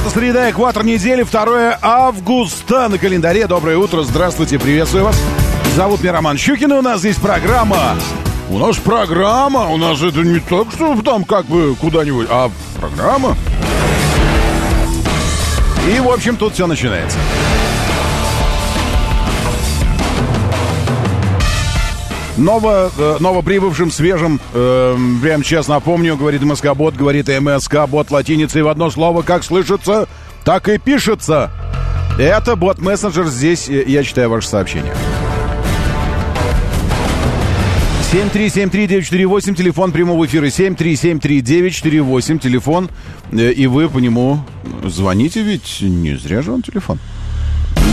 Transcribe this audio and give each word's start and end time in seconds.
Это 0.00 0.08
среда, 0.08 0.50
экватор 0.50 0.82
недели, 0.82 1.24
2 1.24 1.78
августа 1.82 2.88
на 2.88 2.96
календаре. 2.96 3.46
Доброе 3.46 3.76
утро, 3.76 4.02
здравствуйте, 4.02 4.58
приветствую 4.58 5.04
вас. 5.04 5.20
Зовут 5.76 6.00
меня 6.00 6.14
Роман 6.14 6.38
Щукин, 6.38 6.72
и 6.72 6.76
у 6.76 6.80
нас 6.80 7.00
здесь 7.00 7.16
программа. 7.16 7.96
У 8.48 8.58
нас 8.58 8.76
программа, 8.78 9.68
у 9.68 9.76
нас 9.76 10.00
это 10.00 10.20
не 10.20 10.40
так, 10.40 10.72
что 10.72 10.98
там 11.02 11.24
как 11.24 11.44
бы 11.44 11.74
куда-нибудь, 11.74 12.28
а 12.30 12.50
программа. 12.80 13.36
И, 15.86 16.00
в 16.00 16.08
общем, 16.08 16.38
тут 16.38 16.54
все 16.54 16.66
начинается. 16.66 17.18
Ново, 22.40 22.90
э, 22.96 23.16
новоприбывшим, 23.20 23.90
свежим, 23.90 24.40
э, 24.54 24.96
прямо 25.22 25.44
сейчас 25.44 25.68
напомню, 25.68 26.16
говорит 26.16 26.42
МСК-бот, 26.42 26.96
говорит 26.96 27.28
МСК-бот 27.28 28.10
латиницей 28.10 28.62
в 28.62 28.68
одно 28.68 28.90
слово, 28.90 29.20
как 29.20 29.44
слышится, 29.44 30.08
так 30.42 30.68
и 30.70 30.78
пишется. 30.78 31.50
Это 32.18 32.56
бот-мессенджер, 32.56 33.26
здесь 33.26 33.68
э, 33.68 33.84
я 33.86 34.02
читаю 34.02 34.30
ваше 34.30 34.48
сообщение. 34.48 34.94
7373948, 38.10 39.54
телефон 39.54 39.92
прямого 39.92 40.24
эфира 40.24 40.46
7373948, 40.46 42.38
телефон, 42.38 42.88
э, 43.32 43.52
и 43.52 43.66
вы 43.66 43.90
по 43.90 43.98
нему 43.98 44.40
звоните, 44.82 45.42
ведь 45.42 45.82
не 45.82 46.16
зря 46.16 46.40
же 46.40 46.52
он 46.52 46.62
телефон. 46.62 46.98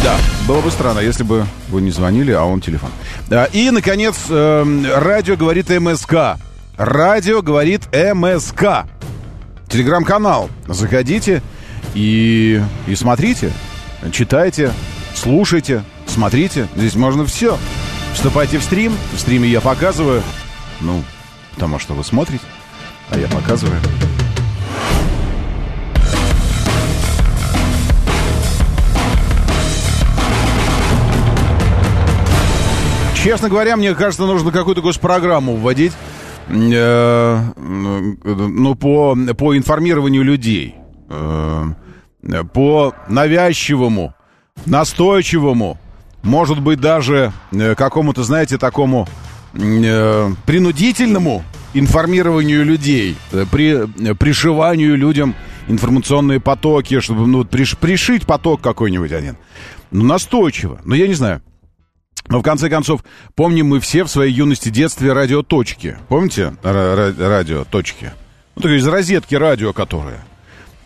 Да, 0.03 0.17
было 0.47 0.61
бы 0.61 0.71
странно, 0.71 0.99
если 0.99 1.23
бы 1.23 1.45
вы 1.69 1.81
не 1.81 1.91
звонили, 1.91 2.31
а 2.31 2.43
он 2.43 2.61
телефон. 2.61 2.89
И, 3.51 3.71
наконец, 3.71 4.15
эм, 4.29 4.85
радио 4.95 5.35
говорит 5.35 5.69
МСК. 5.69 6.37
Радио 6.77 7.41
говорит 7.41 7.87
МСК. 7.93 8.85
Телеграм-канал. 9.67 10.49
Заходите 10.67 11.41
и, 11.93 12.61
и 12.87 12.95
смотрите, 12.95 13.51
читайте, 14.11 14.71
слушайте, 15.15 15.83
смотрите. 16.05 16.67
Здесь 16.75 16.95
можно 16.95 17.25
все. 17.25 17.57
Вступайте 18.13 18.59
в 18.59 18.63
стрим. 18.63 18.93
В 19.13 19.19
стриме 19.19 19.49
я 19.49 19.61
показываю. 19.61 20.23
Ну, 20.79 21.03
потому 21.55 21.79
что 21.79 21.93
вы 21.93 22.03
смотрите, 22.03 22.45
а 23.09 23.17
я 23.17 23.27
показываю. 23.27 23.79
Честно 33.27 33.49
говоря, 33.49 33.75
мне 33.75 33.93
кажется, 33.93 34.25
нужно 34.25 34.51
какую-то 34.51 34.81
госпрограмму 34.81 35.57
вводить, 35.57 35.91
э, 36.47 37.41
ну, 37.57 38.75
по, 38.75 39.17
по 39.37 39.57
информированию 39.57 40.23
людей, 40.23 40.75
э, 41.09 41.65
по 42.53 42.95
навязчивому, 43.09 44.13
настойчивому, 44.65 45.77
может 46.23 46.61
быть, 46.61 46.79
даже 46.79 47.33
э, 47.51 47.75
какому-то, 47.75 48.23
знаете, 48.23 48.57
такому 48.57 49.09
принудительному 49.51 51.43
информированию 51.73 52.63
людей, 52.63 53.17
при, 53.51 54.13
пришиванию 54.13 54.95
людям 54.95 55.35
информационные 55.67 56.39
потоки, 56.39 57.01
чтобы 57.01 57.27
ну, 57.27 57.43
приш, 57.43 57.75
пришить 57.77 58.25
поток 58.25 58.61
какой-нибудь 58.61 59.11
один. 59.11 59.35
Ну, 59.91 60.05
настойчиво. 60.05 60.79
Но 60.85 60.95
я 60.95 61.09
не 61.09 61.13
знаю. 61.13 61.41
Но 62.27 62.39
в 62.39 62.43
конце 62.43 62.69
концов, 62.69 63.03
помним 63.35 63.67
мы 63.67 63.79
все 63.79 64.03
в 64.03 64.09
своей 64.09 64.33
юности, 64.33 64.69
детстве 64.69 65.13
радиоточки. 65.13 65.97
Помните 66.09 66.53
ра- 66.63 67.13
ра- 67.13 67.27
радиоточки? 67.27 68.11
Ну, 68.55 68.61
то 68.63 68.69
есть 68.69 68.85
розетки 68.87 69.35
радио, 69.35 69.71
которое. 69.71 70.25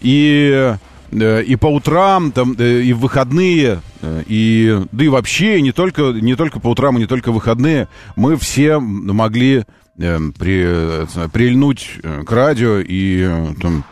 И, 0.01 0.75
э, 1.11 1.43
и 1.43 1.55
по 1.55 1.67
утрам, 1.67 2.31
там, 2.31 2.55
э, 2.59 2.81
и 2.81 2.93
в 2.93 2.99
выходные, 2.99 3.81
э, 4.01 4.23
и, 4.27 4.81
да 4.91 5.05
и 5.05 5.07
вообще, 5.07 5.61
не 5.61 5.71
только, 5.71 6.11
не 6.11 6.35
только 6.35 6.59
по 6.59 6.67
утрам, 6.69 6.97
и 6.97 7.01
не 7.01 7.07
только 7.07 7.31
в 7.31 7.35
выходные, 7.35 7.87
мы 8.15 8.35
все 8.37 8.79
могли 8.79 9.65
при, 9.97 11.05
прильнуть 11.29 11.99
к 12.25 12.31
радио 12.31 12.79
и 12.79 13.53
там, 13.61 13.83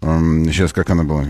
э, 0.00 0.44
сейчас 0.50 0.72
как 0.72 0.90
она 0.90 1.04
была? 1.04 1.24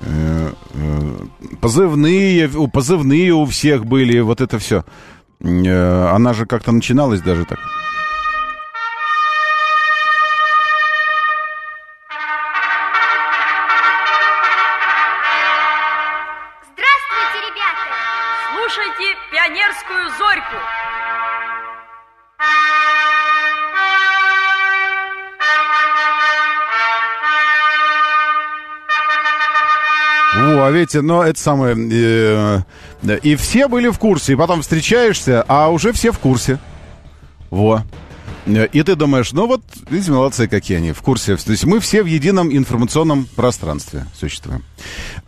Э, 0.00 0.52
э, 0.74 1.16
позывные, 1.60 2.48
позывные 2.72 3.32
у 3.32 3.46
всех 3.46 3.86
были, 3.86 4.20
вот 4.20 4.40
это 4.40 4.58
все. 4.58 4.84
Э, 5.40 6.08
Она 6.14 6.34
же 6.34 6.46
как-то 6.46 6.72
начиналась 6.72 7.22
даже 7.22 7.44
так. 7.44 7.58
Видите, 30.76 31.00
но 31.00 31.22
это 31.22 31.40
самое... 31.40 31.74
э, 31.74 32.60
и 33.22 33.34
все 33.36 33.66
были 33.66 33.88
в 33.88 33.98
курсе, 33.98 34.34
и 34.34 34.36
потом 34.36 34.60
встречаешься, 34.60 35.42
а 35.48 35.70
уже 35.70 35.92
все 35.94 36.12
в 36.12 36.18
курсе. 36.18 36.58
Во. 37.48 37.82
И 38.46 38.82
ты 38.82 38.94
думаешь, 38.94 39.32
ну 39.32 39.46
вот, 39.46 39.62
видите, 39.88 40.12
молодцы 40.12 40.48
какие 40.48 40.76
они, 40.76 40.92
в 40.92 41.00
курсе. 41.00 41.34
То 41.36 41.50
есть 41.50 41.64
мы 41.64 41.80
все 41.80 42.02
в 42.02 42.06
едином 42.06 42.54
информационном 42.54 43.26
пространстве 43.34 44.04
существуем. 44.14 44.64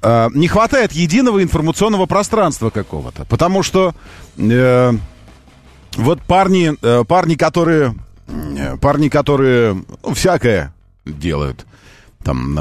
А, 0.03 0.28
не 0.34 0.48
хватает 0.48 0.92
единого 0.92 1.42
информационного 1.42 2.04
пространства 2.04 2.69
какого-то, 2.69 3.25
потому 3.25 3.62
что 3.62 3.94
э, 4.36 4.92
вот 5.97 6.22
парни, 6.25 6.75
э, 6.82 7.04
парни, 7.04 7.36
которые, 7.36 7.94
э, 8.28 8.76
парни, 8.76 9.09
которые 9.09 9.82
ну, 10.04 10.12
всякое 10.12 10.75
делают, 11.06 11.65
там 12.22 12.54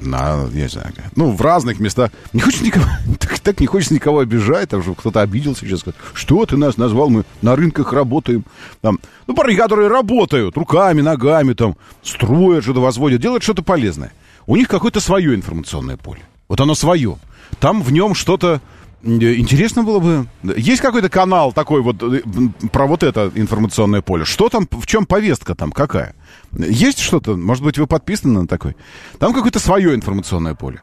на, 0.00 0.46
не 0.52 0.68
знаю, 0.68 0.92
ну, 1.16 1.30
в 1.30 1.40
разных 1.40 1.80
местах. 1.80 2.10
Не 2.32 2.40
хочется 2.40 2.64
никого, 2.64 2.84
так, 3.18 3.38
так 3.38 3.60
не 3.60 3.66
хочется 3.66 3.94
никого 3.94 4.20
обижать, 4.20 4.68
там, 4.70 4.82
чтобы 4.82 4.96
кто-то 4.96 5.20
обиделся 5.20 5.66
сейчас, 5.66 5.80
сказать, 5.80 5.98
что 6.14 6.44
ты 6.46 6.56
нас 6.56 6.76
назвал, 6.76 7.10
мы 7.10 7.24
на 7.42 7.56
рынках 7.56 7.92
работаем. 7.92 8.44
Там, 8.80 8.98
ну, 9.26 9.34
парни, 9.34 9.54
которые 9.54 9.88
работают 9.88 10.56
руками, 10.56 11.00
ногами, 11.00 11.52
там, 11.52 11.76
строят, 12.02 12.64
что-то 12.64 12.80
возводят, 12.80 13.20
делают 13.20 13.42
что-то 13.42 13.62
полезное. 13.62 14.12
У 14.46 14.56
них 14.56 14.68
какое-то 14.68 15.00
свое 15.00 15.34
информационное 15.34 15.96
поле. 15.96 16.22
Вот 16.48 16.60
оно 16.60 16.74
свое. 16.74 17.18
Там 17.60 17.82
в 17.82 17.92
нем 17.92 18.14
что-то 18.14 18.60
э, 19.02 19.08
Интересно 19.08 19.82
было 19.82 19.98
бы... 19.98 20.26
Есть 20.56 20.82
какой-то 20.82 21.08
канал 21.08 21.52
такой 21.52 21.82
вот 21.82 22.02
э, 22.02 22.22
про 22.72 22.86
вот 22.86 23.02
это 23.02 23.30
информационное 23.34 24.02
поле? 24.02 24.24
Что 24.24 24.48
там, 24.48 24.66
в 24.70 24.86
чем 24.86 25.06
повестка 25.06 25.54
там, 25.54 25.72
какая? 25.72 26.14
Есть 26.56 26.98
что-то? 26.98 27.36
Может 27.36 27.64
быть, 27.64 27.78
вы 27.78 27.86
подписаны 27.86 28.40
на 28.40 28.46
такой? 28.46 28.76
Там 29.18 29.32
какое-то 29.32 29.58
свое 29.58 29.94
информационное 29.94 30.54
поле. 30.54 30.82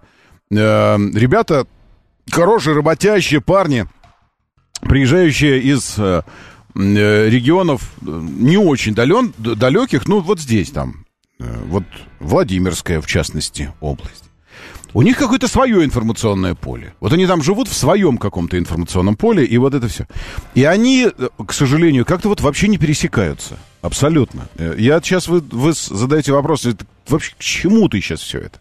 Э, 0.51 0.97
Ребята, 0.97 1.67
хорошие, 2.31 2.75
работящие 2.75 3.41
парни, 3.41 3.85
приезжающие 4.81 5.59
из 5.59 5.95
э, 5.97 6.21
э, 6.75 7.29
регионов 7.29 7.93
э, 8.01 8.05
не 8.05 8.57
очень 8.57 8.93
дален, 8.93 9.33
далеких, 9.37 10.07
ну 10.07 10.21
вот 10.21 10.39
здесь 10.39 10.71
там, 10.71 11.05
вот 11.39 11.83
Владимирская, 12.19 13.01
в 13.01 13.07
частности, 13.07 13.73
область. 13.79 14.26
У 14.93 15.01
них 15.01 15.17
какое-то 15.17 15.47
свое 15.47 15.83
информационное 15.83 16.55
поле. 16.55 16.93
Вот 16.99 17.13
они 17.13 17.27
там 17.27 17.43
живут 17.43 17.67
в 17.67 17.73
своем 17.73 18.17
каком-то 18.17 18.57
информационном 18.57 19.15
поле, 19.15 19.45
и 19.45 19.57
вот 19.57 19.73
это 19.73 19.87
все. 19.87 20.07
И 20.55 20.63
они, 20.63 21.07
э, 21.07 21.29
к 21.45 21.53
сожалению, 21.53 22.05
как-то 22.05 22.29
вот 22.29 22.41
вообще 22.41 22.67
не 22.67 22.77
пересекаются. 22.77 23.57
Абсолютно. 23.81 24.47
Э, 24.55 24.75
Я 24.77 24.99
сейчас, 25.01 25.27
вы, 25.27 25.41
вы 25.41 25.73
задаете 25.73 26.31
вопрос, 26.31 26.67
вообще 27.07 27.33
к 27.35 27.39
чему 27.39 27.89
ты 27.89 28.01
сейчас 28.01 28.21
все 28.21 28.39
это? 28.39 28.59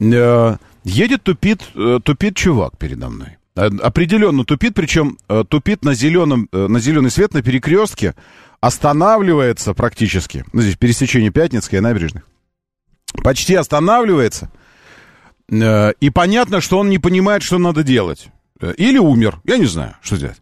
Э, 0.00 0.56
Едет, 0.84 1.22
тупит, 1.24 1.62
тупит 2.04 2.36
чувак 2.36 2.78
передо 2.78 3.10
мной. 3.10 3.36
Определенно 3.54 4.44
тупит, 4.44 4.74
причем 4.74 5.18
тупит 5.48 5.84
на, 5.84 5.92
зеленом, 5.92 6.48
на 6.52 6.78
зеленый 6.78 7.10
свет 7.10 7.34
на 7.34 7.42
перекрестке, 7.42 8.14
останавливается 8.60 9.74
практически, 9.74 10.44
ну, 10.52 10.62
здесь 10.62 10.76
пересечение 10.76 11.30
Пятницкой 11.30 11.80
и 11.80 11.82
набережных, 11.82 12.22
почти 13.22 13.54
останавливается, 13.54 14.50
и 15.50 16.10
понятно, 16.10 16.60
что 16.60 16.78
он 16.78 16.90
не 16.90 16.98
понимает, 16.98 17.42
что 17.42 17.58
надо 17.58 17.82
делать. 17.82 18.28
Э, 18.60 18.74
Или 18.76 18.98
умер, 18.98 19.40
я 19.44 19.56
не 19.56 19.66
знаю, 19.66 19.94
что 20.02 20.16
делать. 20.16 20.40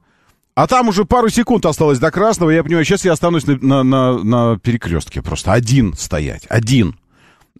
А 0.54 0.66
там 0.66 0.88
уже 0.88 1.04
пару 1.04 1.28
секунд 1.28 1.66
осталось 1.66 1.98
до 1.98 2.10
красного, 2.10 2.50
я 2.50 2.64
понимаю, 2.64 2.84
сейчас 2.84 3.04
я 3.04 3.12
останусь 3.12 3.46
на, 3.46 3.56
на, 3.58 3.82
на, 3.84 4.12
на 4.24 4.58
перекрестке 4.58 5.22
просто. 5.22 5.52
Один 5.52 5.94
стоять, 5.94 6.46
один. 6.48 6.96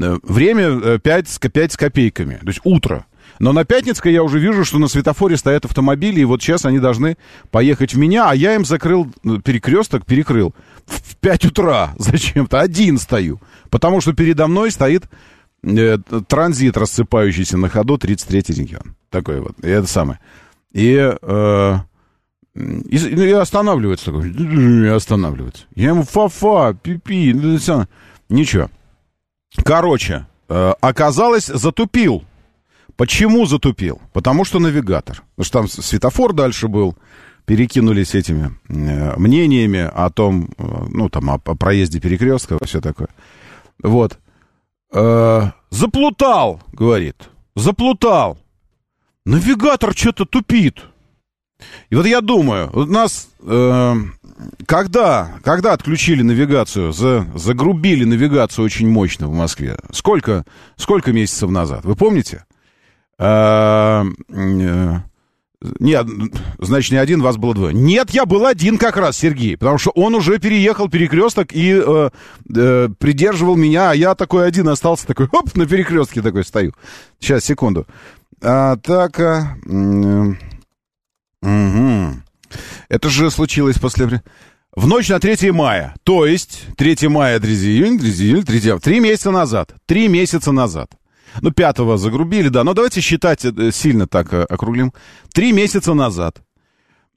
Э, 0.00 0.18
Время 0.22 0.98
5, 0.98 1.28
с- 1.28 1.38
5 1.38 1.72
с 1.72 1.76
копейками, 1.76 2.34
то 2.36 2.48
есть 2.48 2.60
утро. 2.64 3.06
Но 3.38 3.52
на 3.52 3.64
Пятницкой 3.64 4.12
я 4.14 4.22
уже 4.22 4.38
вижу, 4.38 4.64
что 4.64 4.78
на 4.78 4.88
светофоре 4.88 5.36
стоят 5.36 5.66
автомобили, 5.66 6.20
и 6.20 6.24
вот 6.24 6.42
сейчас 6.42 6.64
они 6.64 6.78
должны 6.78 7.16
поехать 7.50 7.92
в 7.92 7.98
меня, 7.98 8.30
а 8.30 8.34
я 8.34 8.54
им 8.54 8.64
закрыл 8.64 9.12
э, 9.24 9.38
перекресток, 9.44 10.04
перекрыл 10.06 10.54
в 10.86 11.16
5 11.16 11.44
утра 11.46 11.92
зачем-то. 11.98 12.58
Один 12.60 12.98
стою, 12.98 13.40
потому 13.70 14.00
что 14.00 14.14
передо 14.14 14.46
мной 14.46 14.70
стоит 14.70 15.04
э, 15.66 15.98
транзит, 16.28 16.76
рассыпающийся 16.76 17.58
на 17.58 17.68
ходу, 17.68 17.96
33-й 17.96 18.54
регион. 18.54 18.96
Такой 19.10 19.40
вот, 19.40 19.52
и 19.62 19.68
это 19.68 19.86
самое. 19.86 20.20
И, 20.72 20.94
э, 21.20 21.78
и, 22.54 22.96
и 22.96 23.30
останавливается 23.32 24.06
такой, 24.06 24.30
и 24.30 24.86
останавливается. 24.86 25.64
Я 25.74 25.90
ему 25.90 26.04
фа-фа, 26.04 26.74
пи-пи, 26.74 27.32
ну, 27.34 27.58
ничего. 28.28 28.70
Короче, 29.64 30.26
э, 30.48 30.74
оказалось, 30.80 31.46
затупил. 31.46 32.24
Почему 32.96 33.46
затупил? 33.46 34.00
Потому 34.12 34.44
что 34.44 34.58
навигатор. 34.58 35.22
Потому 35.36 35.44
что 35.44 35.58
там 35.58 35.68
светофор 35.68 36.32
дальше 36.32 36.68
был. 36.68 36.96
Перекинулись 37.44 38.14
этими 38.14 38.56
э, 38.68 39.16
мнениями 39.16 39.88
о 39.92 40.10
том, 40.10 40.48
ну, 40.58 41.08
там, 41.08 41.30
о, 41.30 41.34
о 41.34 41.54
проезде 41.54 42.00
перекрестка, 42.00 42.58
все 42.64 42.80
такое. 42.80 43.08
Вот. 43.82 44.18
Э, 44.92 45.50
заплутал, 45.70 46.60
говорит. 46.72 47.28
Заплутал. 47.54 48.38
Навигатор 49.24 49.96
что-то 49.96 50.24
тупит. 50.24 50.84
И 51.90 51.94
вот 51.96 52.06
я 52.06 52.20
думаю, 52.20 52.70
вот 52.72 52.88
нас 52.88 53.28
э, 53.40 53.94
когда, 54.66 55.38
когда 55.42 55.72
отключили 55.72 56.22
навигацию, 56.22 56.92
за, 56.92 57.26
загрубили 57.34 58.04
навигацию 58.04 58.64
очень 58.64 58.88
мощно 58.88 59.28
в 59.28 59.32
Москве? 59.32 59.78
Сколько, 59.92 60.44
сколько 60.76 61.12
месяцев 61.12 61.50
назад? 61.50 61.84
Вы 61.84 61.96
помните? 61.96 62.44
Э, 63.18 64.04
э, 64.28 64.96
нет, 65.80 66.06
значит, 66.58 66.92
не 66.92 66.98
один, 66.98 67.22
вас 67.22 67.36
было 67.36 67.54
двое. 67.54 67.74
Нет, 67.74 68.10
я 68.10 68.26
был 68.26 68.46
один 68.46 68.78
как 68.78 68.96
раз, 68.96 69.16
Сергей, 69.16 69.56
потому 69.56 69.78
что 69.78 69.90
он 69.90 70.14
уже 70.14 70.38
переехал 70.38 70.88
перекресток 70.88 71.52
и 71.52 71.72
э, 71.72 72.10
э, 72.54 72.88
придерживал 72.98 73.56
меня, 73.56 73.90
а 73.90 73.94
я 73.94 74.14
такой 74.14 74.46
один 74.46 74.68
остался, 74.68 75.06
такой, 75.06 75.28
оп, 75.32 75.54
на 75.54 75.66
перекрестке 75.66 76.22
такой 76.22 76.44
стою. 76.44 76.72
Сейчас, 77.18 77.44
секунду. 77.44 77.86
Атака... 78.40 79.56
м, 79.66 80.38
Угу. 81.42 82.22
Это 82.88 83.08
же 83.08 83.30
случилось 83.30 83.78
после... 83.78 84.22
В 84.74 84.86
ночь 84.86 85.08
на 85.08 85.18
3 85.18 85.52
мая. 85.52 85.94
То 86.02 86.26
есть 86.26 86.66
3 86.76 87.08
мая, 87.08 87.40
3 87.40 87.54
июня, 87.54 87.98
3 87.98 88.10
июля, 88.10 88.42
3 88.42 88.70
августа. 88.70 88.90
Три 88.90 89.00
месяца 89.00 89.30
назад. 89.30 89.74
Три 89.86 90.08
месяца 90.08 90.52
назад. 90.52 90.90
Ну, 91.42 91.50
пятого 91.50 91.98
загрубили, 91.98 92.48
да. 92.48 92.64
Но 92.64 92.74
давайте 92.74 93.00
считать 93.00 93.44
э, 93.44 93.70
сильно 93.72 94.06
так 94.06 94.32
э, 94.32 94.42
округлим. 94.42 94.92
Три 95.32 95.52
месяца 95.52 95.94
назад 95.94 96.42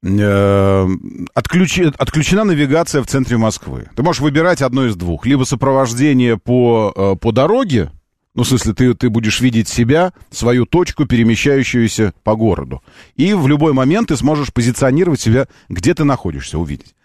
э, 0.03 0.07
отключи- 0.07 1.95
отключена 1.97 2.43
навигация 2.43 3.01
в 3.01 3.07
центре 3.07 3.37
Москвы. 3.37 3.89
Ты 3.95 4.03
можешь 4.03 4.21
выбирать 4.21 4.61
одно 4.61 4.85
из 4.85 4.95
двух. 4.95 5.25
Либо 5.25 5.43
сопровождение 5.43 6.37
по, 6.37 7.17
по 7.19 7.31
дороге, 7.31 7.91
ну, 8.35 8.43
в 8.43 8.47
смысле, 8.47 8.73
ты, 8.73 8.93
ты 8.93 9.09
будешь 9.09 9.41
видеть 9.41 9.67
себя, 9.67 10.13
свою 10.29 10.65
точку, 10.65 11.05
перемещающуюся 11.05 12.13
по 12.23 12.35
городу. 12.35 12.81
И 13.15 13.33
в 13.33 13.47
любой 13.47 13.73
момент 13.73 14.09
ты 14.09 14.17
сможешь 14.17 14.53
позиционировать 14.53 15.19
себя, 15.19 15.47
где 15.67 15.93
ты 15.93 16.03
находишься, 16.03 16.57
увидеть. 16.57 16.95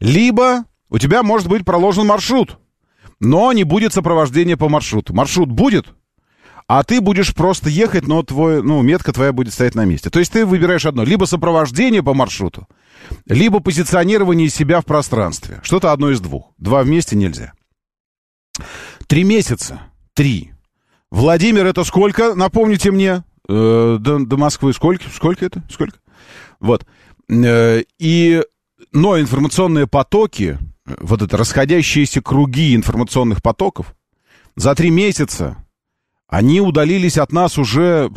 Либо 0.00 0.64
у 0.90 0.98
тебя 0.98 1.22
может 1.22 1.48
быть 1.48 1.64
проложен 1.64 2.06
маршрут, 2.06 2.58
но 3.20 3.52
не 3.52 3.64
будет 3.64 3.94
сопровождения 3.94 4.56
по 4.56 4.68
маршруту. 4.68 5.14
Маршрут 5.14 5.50
будет, 5.50 5.86
а 6.74 6.84
ты 6.84 7.02
будешь 7.02 7.34
просто 7.34 7.68
ехать, 7.68 8.06
но 8.06 8.22
твой, 8.22 8.62
ну, 8.62 8.80
метка 8.80 9.12
твоя 9.12 9.34
будет 9.34 9.52
стоять 9.52 9.74
на 9.74 9.84
месте. 9.84 10.08
То 10.08 10.20
есть 10.20 10.32
ты 10.32 10.46
выбираешь 10.46 10.86
одно. 10.86 11.04
Либо 11.04 11.26
сопровождение 11.26 12.02
по 12.02 12.14
маршруту, 12.14 12.66
либо 13.26 13.60
позиционирование 13.60 14.48
себя 14.48 14.80
в 14.80 14.86
пространстве. 14.86 15.60
Что-то 15.64 15.92
одно 15.92 16.10
из 16.10 16.20
двух. 16.20 16.54
Два 16.56 16.82
вместе 16.82 17.14
нельзя. 17.14 17.52
Три 19.06 19.22
месяца. 19.24 19.82
Три. 20.14 20.52
Владимир, 21.10 21.66
это 21.66 21.84
сколько? 21.84 22.34
Напомните 22.34 22.90
мне. 22.90 23.22
Э, 23.50 23.98
до, 24.00 24.20
до 24.20 24.36
Москвы 24.38 24.72
сколько? 24.72 25.04
Сколько 25.10 25.44
это? 25.44 25.62
Сколько? 25.70 25.98
Вот. 26.58 26.86
Э, 27.28 27.82
и, 27.98 28.42
но 28.92 29.20
информационные 29.20 29.86
потоки, 29.86 30.58
э, 30.86 30.94
вот 31.00 31.20
это 31.20 31.36
расходящиеся 31.36 32.22
круги 32.22 32.74
информационных 32.74 33.42
потоков, 33.42 33.94
за 34.56 34.74
три 34.74 34.88
месяца 34.88 35.61
они 36.32 36.62
удалились 36.62 37.18
от 37.18 37.30
нас 37.30 37.58
уже... 37.58 38.10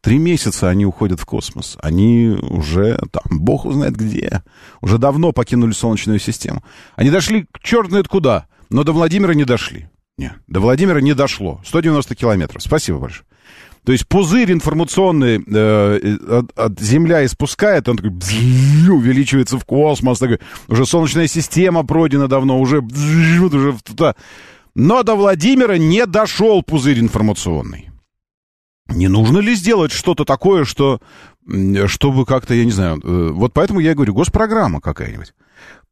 Три 0.00 0.18
месяца 0.18 0.68
они 0.68 0.86
уходят 0.86 1.18
в 1.18 1.24
космос. 1.24 1.76
Они 1.82 2.38
уже 2.40 2.98
там, 3.10 3.40
бог 3.40 3.64
узнает 3.64 3.96
где. 3.96 4.42
Уже 4.80 4.98
давно 4.98 5.32
покинули 5.32 5.72
Солнечную 5.72 6.20
систему. 6.20 6.62
Они 6.94 7.10
дошли 7.10 7.46
черт 7.62 7.88
знает 7.88 8.06
куда, 8.06 8.46
но 8.70 8.84
до 8.84 8.92
Владимира 8.92 9.34
не 9.34 9.44
дошли. 9.44 9.88
Не, 10.18 10.34
до 10.46 10.60
Владимира 10.60 11.00
не 11.00 11.14
дошло. 11.14 11.60
190 11.64 12.14
километров. 12.14 12.62
Спасибо 12.62 12.98
большое. 12.98 13.26
То 13.84 13.90
есть 13.90 14.06
пузырь 14.06 14.52
информационный 14.52 15.42
э, 15.44 16.16
от, 16.28 16.56
от 16.56 16.80
Земля 16.80 17.24
испускает, 17.24 17.88
он 17.88 17.96
такой 17.96 18.12
бззз, 18.12 18.88
увеличивается 18.88 19.58
в 19.58 19.64
космос, 19.64 20.18
такой, 20.18 20.38
уже 20.68 20.86
Солнечная 20.86 21.26
система 21.26 21.84
пройдена 21.84 22.28
давно, 22.28 22.60
уже, 22.60 22.80
бззз, 22.82 23.52
уже 23.52 23.76
туда. 23.82 24.14
Но 24.74 25.02
до 25.02 25.14
Владимира 25.14 25.78
не 25.78 26.06
дошел 26.06 26.62
пузырь 26.62 27.00
информационный. 27.00 27.90
Не 28.88 29.08
нужно 29.08 29.38
ли 29.38 29.54
сделать 29.54 29.92
что-то 29.92 30.24
такое, 30.24 30.64
что, 30.64 31.00
чтобы 31.86 32.26
как-то, 32.26 32.54
я 32.54 32.64
не 32.64 32.70
знаю, 32.70 33.00
э, 33.02 33.30
вот 33.32 33.54
поэтому 33.54 33.80
я 33.80 33.92
и 33.92 33.94
говорю, 33.94 34.14
госпрограмма 34.14 34.80
какая-нибудь 34.80 35.32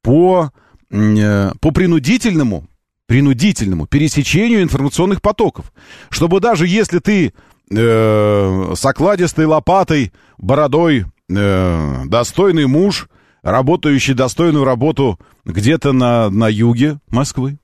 по, 0.03 0.51
э, 0.91 1.53
по 1.61 1.71
принудительному, 1.71 2.67
принудительному 3.07 3.87
пересечению 3.87 4.63
информационных 4.63 5.23
потоков, 5.23 5.73
чтобы 6.11 6.41
даже 6.41 6.67
если 6.67 6.99
ты 6.99 7.33
э, 7.71 8.73
с 8.77 8.85
окладистой 8.85 9.47
лопатой, 9.47 10.13
бородой, 10.37 11.07
э, 11.31 12.05
достойный 12.07 12.67
муж, 12.67 13.09
работающий 13.43 14.15
достойную 14.15 14.65
работу 14.65 15.19
где-то 15.47 15.93
на, 15.93 16.29
на 16.29 16.49
юге 16.49 16.99
Москвы, 17.09 17.59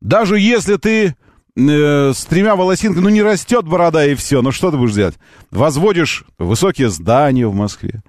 даже 0.00 0.38
если 0.38 0.76
ты 0.76 1.16
э, 1.56 2.12
с 2.14 2.24
тремя 2.26 2.56
волосинками, 2.56 3.02
ну 3.02 3.08
не 3.08 3.22
растет 3.22 3.66
борода 3.66 4.04
и 4.06 4.14
все, 4.14 4.42
ну 4.42 4.52
что 4.52 4.70
ты 4.70 4.76
будешь 4.76 4.94
делать? 4.94 5.16
Возводишь 5.50 6.24
высокие 6.38 6.90
здания 6.90 7.46
в 7.46 7.54
Москве. 7.54 8.02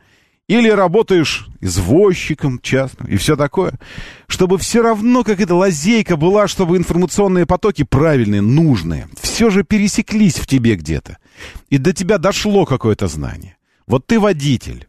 Или 0.48 0.70
работаешь 0.70 1.48
извозчиком 1.60 2.60
частным 2.62 3.10
и 3.10 3.18
все 3.18 3.36
такое. 3.36 3.74
Чтобы 4.28 4.58
все 4.58 4.82
равно 4.82 5.26
какая-то 5.26 5.56
лазейка 5.56 6.16
была, 6.16 6.48
чтобы 6.48 6.78
информационные 6.78 7.46
потоки 7.46 7.84
правильные, 7.84 8.42
нужные, 8.42 9.10
все 9.22 9.50
же 9.50 9.64
пересеклись 9.64 10.36
в 10.36 10.48
тебе 10.48 10.76
где-то. 10.76 11.18
И 11.70 11.78
до 11.78 11.92
тебя 11.92 12.18
дошло 12.18 12.66
какое-то 12.66 13.08
знание. 13.08 13.58
Вот 13.88 14.08
ты 14.08 14.22
водитель. 14.22 14.88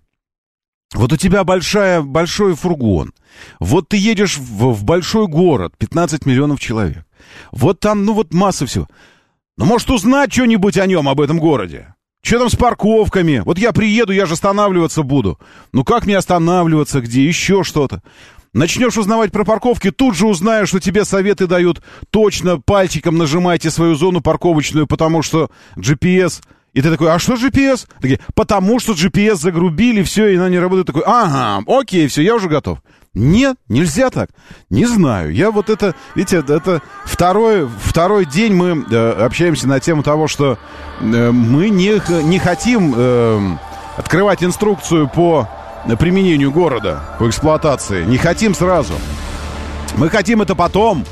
Вот 0.94 1.12
у 1.12 1.16
тебя 1.16 1.44
большая, 1.44 2.00
большой 2.00 2.54
фургон. 2.54 3.12
Вот 3.60 3.88
ты 3.88 3.96
едешь 3.96 4.38
в, 4.38 4.72
в 4.72 4.84
большой 4.84 5.26
город, 5.26 5.74
15 5.78 6.24
миллионов 6.24 6.60
человек. 6.60 7.04
Вот 7.52 7.80
там, 7.80 8.04
ну 8.04 8.14
вот 8.14 8.32
масса 8.32 8.66
всего. 8.66 8.88
Ну, 9.56 9.64
может, 9.64 9.90
узнать 9.90 10.32
что-нибудь 10.32 10.78
о 10.78 10.86
нем, 10.86 11.08
об 11.08 11.20
этом 11.20 11.38
городе? 11.38 11.94
Что 12.22 12.38
там 12.38 12.48
с 12.48 12.56
парковками? 12.56 13.42
Вот 13.44 13.58
я 13.58 13.72
приеду, 13.72 14.12
я 14.12 14.26
же 14.26 14.34
останавливаться 14.34 15.02
буду. 15.02 15.38
Ну, 15.72 15.84
как 15.84 16.06
мне 16.06 16.16
останавливаться, 16.16 17.00
где? 17.00 17.26
Еще 17.26 17.64
что-то. 17.64 18.02
Начнешь 18.54 18.96
узнавать 18.96 19.30
про 19.30 19.44
парковки, 19.44 19.90
тут 19.90 20.16
же 20.16 20.26
узнаешь, 20.26 20.68
что 20.68 20.80
тебе 20.80 21.04
советы 21.04 21.46
дают. 21.46 21.82
Точно 22.10 22.58
пальчиком 22.60 23.18
нажимайте 23.18 23.70
свою 23.70 23.94
зону 23.94 24.20
парковочную, 24.20 24.86
потому 24.86 25.22
что 25.22 25.50
GPS... 25.76 26.42
И 26.78 26.80
ты 26.80 26.92
такой, 26.92 27.10
а 27.10 27.18
что 27.18 27.34
GPS? 27.34 27.88
Такие, 28.00 28.20
потому 28.36 28.78
что 28.78 28.92
GPS 28.92 29.34
загрубили, 29.34 30.04
все, 30.04 30.28
и 30.28 30.36
она 30.36 30.48
не 30.48 30.60
работает. 30.60 30.86
Такой, 30.86 31.02
ага, 31.04 31.64
окей, 31.66 32.06
все, 32.06 32.22
я 32.22 32.36
уже 32.36 32.48
готов. 32.48 32.78
Нет, 33.14 33.56
нельзя 33.68 34.10
так. 34.10 34.30
Не 34.70 34.86
знаю. 34.86 35.34
Я 35.34 35.50
вот 35.50 35.70
это, 35.70 35.96
видите, 36.14 36.36
это, 36.36 36.80
второй, 37.04 37.68
второй 37.82 38.26
день 38.26 38.54
мы 38.54 38.86
э, 38.88 39.10
общаемся 39.24 39.66
на 39.66 39.80
тему 39.80 40.04
того, 40.04 40.28
что 40.28 40.56
э, 41.00 41.30
мы 41.32 41.68
не, 41.70 42.00
не 42.22 42.38
хотим 42.38 42.94
э, 42.96 43.56
открывать 43.96 44.44
инструкцию 44.44 45.08
по 45.08 45.48
применению 45.98 46.52
города, 46.52 47.16
по 47.18 47.28
эксплуатации. 47.28 48.04
Не 48.04 48.18
хотим 48.18 48.54
сразу. 48.54 48.94
Мы 49.96 50.10
хотим 50.10 50.42
это 50.42 50.54
потом, 50.54 51.04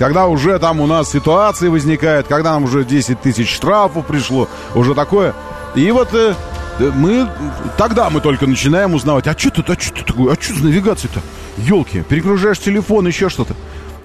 когда 0.00 0.28
уже 0.28 0.58
там 0.58 0.80
у 0.80 0.86
нас 0.86 1.10
ситуации 1.10 1.68
возникают, 1.68 2.26
когда 2.26 2.52
нам 2.52 2.64
уже 2.64 2.84
10 2.84 3.20
тысяч 3.20 3.54
штрафов 3.54 4.06
пришло, 4.06 4.48
уже 4.74 4.94
такое. 4.94 5.34
И 5.74 5.90
вот 5.90 6.14
э, 6.14 6.34
мы, 6.78 7.28
тогда 7.76 8.08
мы 8.08 8.22
только 8.22 8.46
начинаем 8.46 8.94
узнавать, 8.94 9.26
а 9.26 9.38
что 9.38 9.50
тут, 9.50 9.68
а 9.68 9.78
что 9.78 9.94
тут 9.94 10.06
такое, 10.06 10.32
а 10.32 10.42
что 10.42 10.54
за 10.54 10.64
навигация-то? 10.64 11.20
Елки, 11.58 12.00
перегружаешь 12.00 12.58
телефон, 12.58 13.08
еще 13.08 13.28
что-то. 13.28 13.54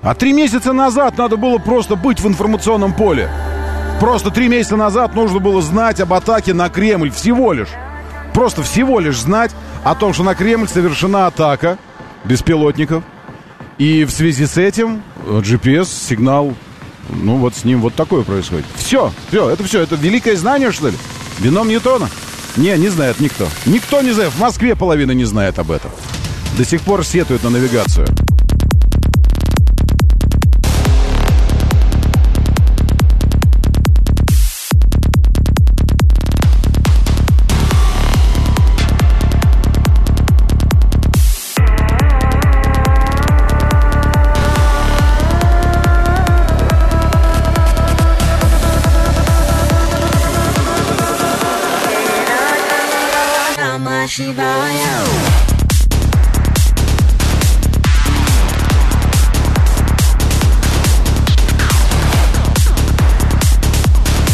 А 0.01 0.13
три 0.15 0.33
месяца 0.33 0.73
назад 0.73 1.17
надо 1.17 1.37
было 1.37 1.59
просто 1.59 1.95
быть 1.95 2.19
в 2.19 2.27
информационном 2.27 2.93
поле. 2.93 3.29
Просто 4.01 4.31
три 4.31 4.49
месяца 4.49 4.75
назад 4.75 5.15
нужно 5.15 5.39
было 5.39 5.61
знать 5.61 6.01
об 6.01 6.11
атаке 6.11 6.53
на 6.53 6.67
Кремль 6.67 7.09
всего 7.09 7.53
лишь. 7.53 7.69
Просто 8.33 8.63
всего 8.63 8.99
лишь 8.99 9.17
знать 9.17 9.51
о 9.85 9.95
том, 9.95 10.13
что 10.13 10.23
на 10.23 10.35
Кремль 10.35 10.67
совершена 10.67 11.27
атака 11.27 11.77
беспилотников. 12.25 13.01
И 13.77 14.05
в 14.05 14.11
связи 14.11 14.45
с 14.45 14.57
этим 14.57 15.03
GPS-сигнал, 15.25 16.55
ну 17.09 17.37
вот 17.37 17.55
с 17.55 17.65
ним 17.65 17.81
вот 17.81 17.93
такое 17.93 18.23
происходит. 18.23 18.65
Все, 18.75 19.11
все, 19.29 19.49
это 19.49 19.63
все, 19.63 19.81
это 19.81 19.95
великое 19.95 20.37
знание, 20.37 20.71
что 20.71 20.89
ли? 20.89 20.97
Бином 21.39 21.67
Ньютона? 21.67 22.09
Не, 22.55 22.77
не 22.77 22.87
знает 22.87 23.19
никто. 23.19 23.47
Никто 23.65 24.01
не 24.01 24.11
знает. 24.11 24.31
В 24.31 24.39
Москве 24.39 24.75
половина 24.75 25.11
не 25.11 25.25
знает 25.25 25.59
об 25.59 25.71
этом. 25.71 25.91
До 26.57 26.63
сих 26.63 26.81
пор 26.81 27.03
сетуют 27.03 27.43
на 27.43 27.49
навигацию. 27.49 28.07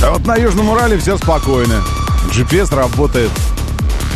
А 0.03 0.11
вот 0.11 0.25
на 0.25 0.35
Южном 0.35 0.67
Урале 0.67 0.97
все 0.97 1.15
спокойно. 1.17 1.81
GPS 2.33 2.75
работает. 2.75 3.31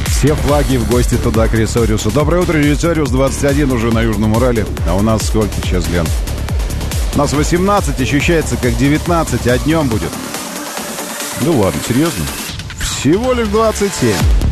Все 0.08 0.36
флаги 0.36 0.76
в 0.76 0.90
гости 0.90 1.16
туда, 1.16 1.48
к 1.48 1.54
Ресориусу. 1.54 2.12
Доброе 2.12 2.42
утро, 2.42 2.58
Ресориус 2.58 3.10
21 3.12 3.72
уже 3.72 3.94
на 3.94 4.02
Южном 4.02 4.36
Урале. 4.36 4.66
А 4.90 4.94
у 4.96 5.02
нас 5.02 5.26
сколько 5.26 5.54
сейчас, 5.64 5.88
глянь? 5.88 6.08
У 7.14 7.18
нас 7.18 7.32
18, 7.32 8.02
ощущается 8.02 8.58
как 8.58 8.76
19, 8.76 9.48
а 9.48 9.58
днем 9.60 9.88
будет. 9.88 10.12
Ну 11.40 11.58
ладно, 11.60 11.80
серьезно? 11.88 12.26
Всего 12.78 13.32
лишь 13.32 13.48
27. 13.48 14.45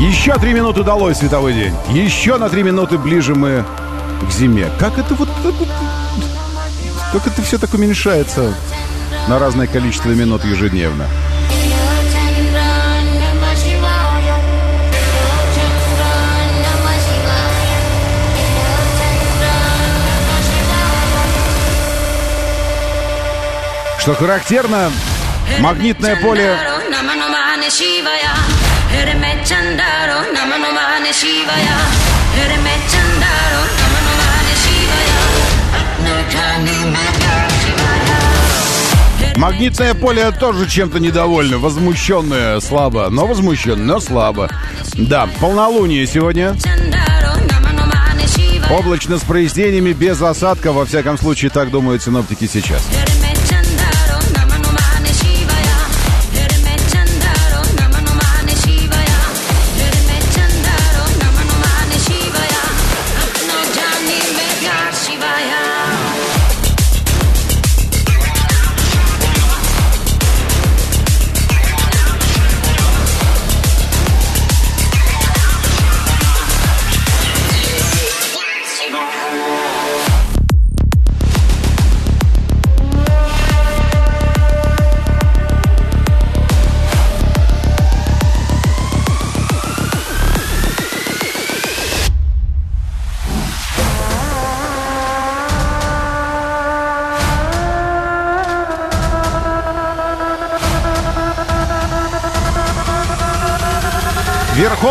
Еще 0.00 0.32
три 0.36 0.54
минуты 0.54 0.82
долой 0.82 1.14
световой 1.14 1.52
день. 1.52 1.74
Еще 1.90 2.38
на 2.38 2.48
три 2.48 2.62
минуты 2.62 2.96
ближе 2.96 3.34
мы 3.34 3.66
к 4.26 4.32
зиме. 4.32 4.70
Как 4.78 4.96
это 4.96 5.14
вот... 5.14 5.28
Как 7.12 7.26
это 7.26 7.42
все 7.42 7.58
так 7.58 7.74
уменьшается 7.74 8.54
на 9.28 9.38
разное 9.38 9.66
количество 9.66 10.08
минут 10.08 10.42
ежедневно? 10.46 11.06
Что 23.98 24.14
характерно, 24.14 24.90
магнитное 25.58 26.16
поле 26.16 26.58
Магнитное 39.36 39.94
поле 39.94 40.30
тоже 40.32 40.68
чем-то 40.68 41.00
недовольно, 41.00 41.58
возмущенное 41.58 42.60
слабо, 42.60 43.08
но 43.10 43.26
возмущен, 43.26 43.86
но 43.86 43.98
слабо. 44.00 44.50
Да, 44.94 45.28
полнолуние 45.40 46.06
сегодня. 46.06 46.54
Облачно 48.70 49.18
с 49.18 49.22
прояснениями, 49.22 49.92
без 49.92 50.20
осадка, 50.20 50.72
во 50.72 50.84
всяком 50.84 51.16
случае, 51.16 51.50
так 51.50 51.70
думают 51.70 52.02
синоптики 52.02 52.46
сейчас. 52.46 52.86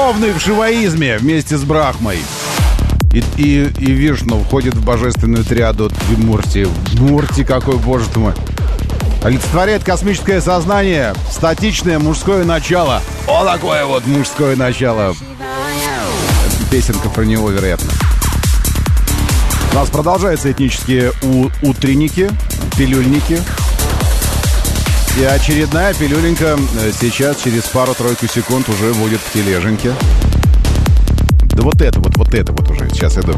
Верховный 0.10 0.34
в 0.34 0.42
шиваизме 0.42 1.20
вместе 1.20 1.56
с 1.56 1.62
Брахмой. 1.62 2.18
И, 3.14 3.24
и, 3.38 3.72
и 3.78 3.92
Вишну 3.92 4.40
входит 4.40 4.74
в 4.74 4.84
божественную 4.84 5.44
триаду 5.46 5.92
Мурти. 6.18 6.68
Мурти 6.94 7.44
какой, 7.44 7.76
боже 7.76 8.06
мой. 8.16 8.34
Олицетворяет 9.24 9.84
космическое 9.84 10.42
сознание, 10.42 11.14
статичное 11.30 12.00
мужское 12.00 12.44
начало. 12.44 13.04
О, 13.28 13.46
такое 13.46 13.86
вот 13.86 14.08
мужское 14.08 14.56
начало. 14.56 15.14
Песенка 16.72 17.08
про 17.10 17.22
него, 17.22 17.52
вероятно. 17.52 17.92
У 19.72 19.76
нас 19.76 19.90
продолжаются 19.90 20.52
этнические 20.52 21.12
у 21.22 21.50
утренники, 21.62 22.32
пилюльники. 22.76 23.44
И 25.18 25.24
очередная 25.24 25.94
пилюленька 25.94 26.58
э, 26.80 26.92
сейчас, 27.00 27.42
через 27.42 27.64
пару-тройку 27.64 28.28
секунд, 28.28 28.70
уже 28.70 28.94
будет 28.94 29.20
в 29.20 29.34
тележеньке. 29.34 29.94
Да 31.56 31.64
вот 31.64 31.82
это 31.82 32.00
вот, 32.00 32.16
вот 32.16 32.34
это 32.34 32.52
вот 32.54 32.70
уже. 32.70 32.90
Сейчас 32.90 33.18
иду. 33.18 33.34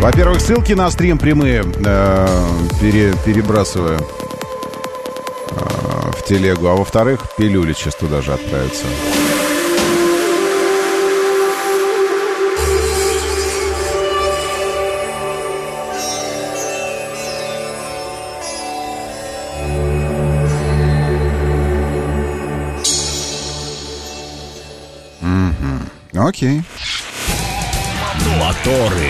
Во-первых, 0.00 0.40
ссылки 0.40 0.72
на 0.72 0.90
стрим 0.90 1.18
прямые 1.18 1.62
э, 1.62 2.48
пере, 2.80 3.14
перебрасываю 3.24 4.00
э, 5.50 6.10
в 6.12 6.24
телегу. 6.26 6.68
А 6.68 6.74
во-вторых, 6.74 7.20
пилюли 7.38 7.72
сейчас 7.72 7.94
туда 7.94 8.20
же 8.20 8.32
отправятся. 8.32 8.84
Окей. 26.20 26.62
Моторы. 28.38 29.08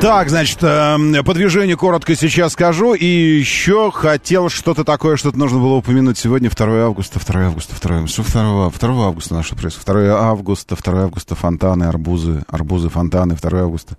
Так, 0.00 0.30
значит, 0.30 0.58
э, 0.62 1.22
по 1.24 1.34
движению 1.34 1.76
коротко 1.76 2.14
сейчас 2.14 2.52
скажу. 2.52 2.94
И 2.94 3.04
еще 3.04 3.90
хотел 3.90 4.48
что-то 4.48 4.84
такое, 4.84 5.16
что-то 5.16 5.38
нужно 5.38 5.58
было 5.58 5.74
упомянуть 5.74 6.16
сегодня, 6.16 6.48
2 6.48 6.66
августа, 6.86 7.18
2 7.18 7.46
августа, 7.46 7.74
2 7.80 7.96
августа, 7.96 8.22
2, 8.22 8.70
2 8.70 9.06
августа 9.06 9.34
на 9.34 9.42
что 9.42 9.56
происходит? 9.56 9.86
2 9.86 10.30
августа, 10.30 10.76
2 10.82 11.02
августа, 11.02 11.34
фонтаны, 11.34 11.84
арбузы, 11.84 12.42
арбузы, 12.48 12.88
фонтаны, 12.88 13.34
2 13.34 13.60
августа. 13.60 13.96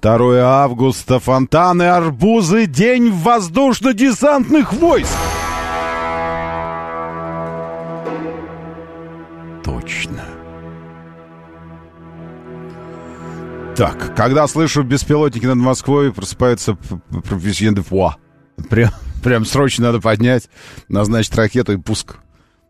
2 0.00 0.40
августа, 0.42 1.18
фонтаны, 1.18 1.82
арбузы, 1.82 2.66
день 2.66 3.10
воздушно-десантных 3.10 4.72
войск. 4.72 5.10
Так, 13.74 14.14
когда 14.14 14.46
слышу 14.46 14.82
беспилотники 14.82 15.46
над 15.46 15.56
Москвой, 15.56 16.12
просыпается 16.12 16.76
профессион 17.26 17.74
де 17.74 17.80
фуа. 17.80 18.16
Прям, 18.68 18.90
прям 19.24 19.46
срочно 19.46 19.86
надо 19.86 20.00
поднять, 20.00 20.50
назначить 20.88 21.34
ракету 21.34 21.72
и 21.72 21.76
пуск. 21.78 22.16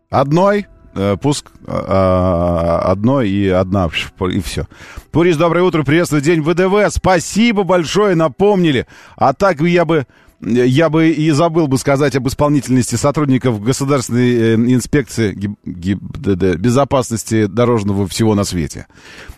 Одной, 0.09 0.67
э, 0.95 1.17
пуск 1.21 1.51
э, 1.67 1.71
одной 1.71 3.29
и 3.29 3.49
одна, 3.49 3.89
и 4.31 4.39
все. 4.39 4.65
Пурис, 5.11 5.35
доброе 5.35 5.63
утро, 5.63 5.83
приветствую, 5.83 6.21
день 6.21 6.41
ВДВ, 6.41 6.89
спасибо 6.89 7.63
большое, 7.63 8.15
напомнили. 8.15 8.87
А 9.17 9.33
так 9.33 9.59
я 9.59 9.83
бы 9.83 10.07
я 10.45 10.89
бы 10.89 11.09
и 11.09 11.31
забыл 11.31 11.67
бы 11.67 11.77
сказать 11.77 12.15
об 12.15 12.27
исполнительности 12.27 12.95
сотрудников 12.95 13.61
Государственной 13.61 14.33
э, 14.33 14.55
инспекции 14.55 15.33
ГИБДД, 15.63 16.57
безопасности 16.57 17.45
дорожного 17.45 18.07
всего 18.07 18.35
на 18.35 18.43
свете. 18.43 18.87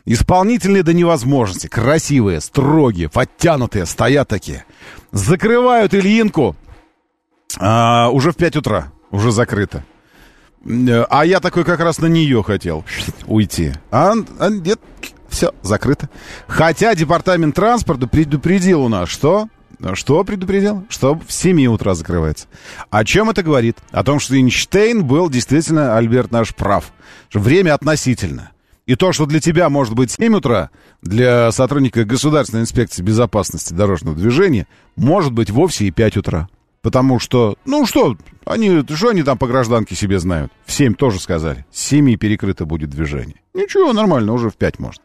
Исполнительные 0.05 0.83
до 0.83 0.93
невозможности, 0.93 1.67
красивые, 1.67 2.41
строгие, 2.41 3.09
подтянутые, 3.09 3.85
стоят 3.85 4.27
такие. 4.27 4.65
Закрывают 5.11 5.93
Ильинку 5.93 6.55
а, 7.59 8.09
уже 8.09 8.31
в 8.31 8.35
5 8.35 8.57
утра, 8.57 8.91
уже 9.11 9.31
закрыто. 9.31 9.83
А 10.65 11.25
я 11.25 11.39
такой 11.39 11.63
как 11.63 11.79
раз 11.79 11.99
на 11.99 12.07
нее 12.07 12.41
хотел 12.41 12.83
уйти. 13.27 13.73
А, 13.91 14.13
а 14.39 14.49
нет, 14.49 14.79
все, 15.29 15.53
закрыто. 15.61 16.09
Хотя 16.47 16.95
департамент 16.95 17.55
транспорта 17.55 18.07
предупредил 18.07 18.81
у 18.81 18.89
нас, 18.89 19.09
что 19.09 19.47
что 19.93 20.23
предупредил? 20.23 20.85
Что 20.89 21.15
в 21.15 21.31
7 21.31 21.65
утра 21.67 21.93
закрывается. 21.95 22.47
О 22.89 23.03
чем 23.03 23.29
это 23.29 23.43
говорит? 23.43 23.77
О 23.91 24.03
том, 24.03 24.19
что 24.19 24.35
Эйнштейн 24.35 25.05
был 25.05 25.29
действительно, 25.29 25.97
Альберт 25.97 26.31
наш, 26.31 26.53
прав. 26.55 26.91
Что 27.29 27.39
время 27.39 27.73
относительно. 27.73 28.51
И 28.85 28.95
то, 28.95 29.11
что 29.11 29.25
для 29.25 29.39
тебя 29.39 29.69
может 29.69 29.95
быть 29.95 30.11
7 30.11 30.35
утра, 30.35 30.69
для 31.01 31.51
сотрудника 31.51 32.05
Государственной 32.05 32.63
инспекции 32.63 33.01
безопасности 33.01 33.73
дорожного 33.73 34.15
движения, 34.15 34.67
может 34.95 35.31
быть 35.31 35.49
вовсе 35.49 35.85
и 35.85 35.91
5 35.91 36.17
утра. 36.17 36.49
Потому 36.85 37.19
что, 37.19 37.57
ну 37.65 37.87
что, 37.87 38.15
они, 38.45 38.83
что 38.93 39.09
они 39.09 39.23
там 39.23 39.39
по 39.39 39.47
гражданке 39.47 39.95
себе 39.95 40.19
знают? 40.19 40.51
В 40.65 40.71
7 40.71 40.93
тоже 40.93 41.19
сказали. 41.19 41.65
С 41.71 41.79
7 41.81 42.15
перекрыто 42.17 42.65
будет 42.65 42.91
движение. 42.91 43.41
Ничего, 43.55 43.91
нормально, 43.91 44.33
уже 44.33 44.51
в 44.51 44.55
5 44.55 44.77
может. 44.77 45.01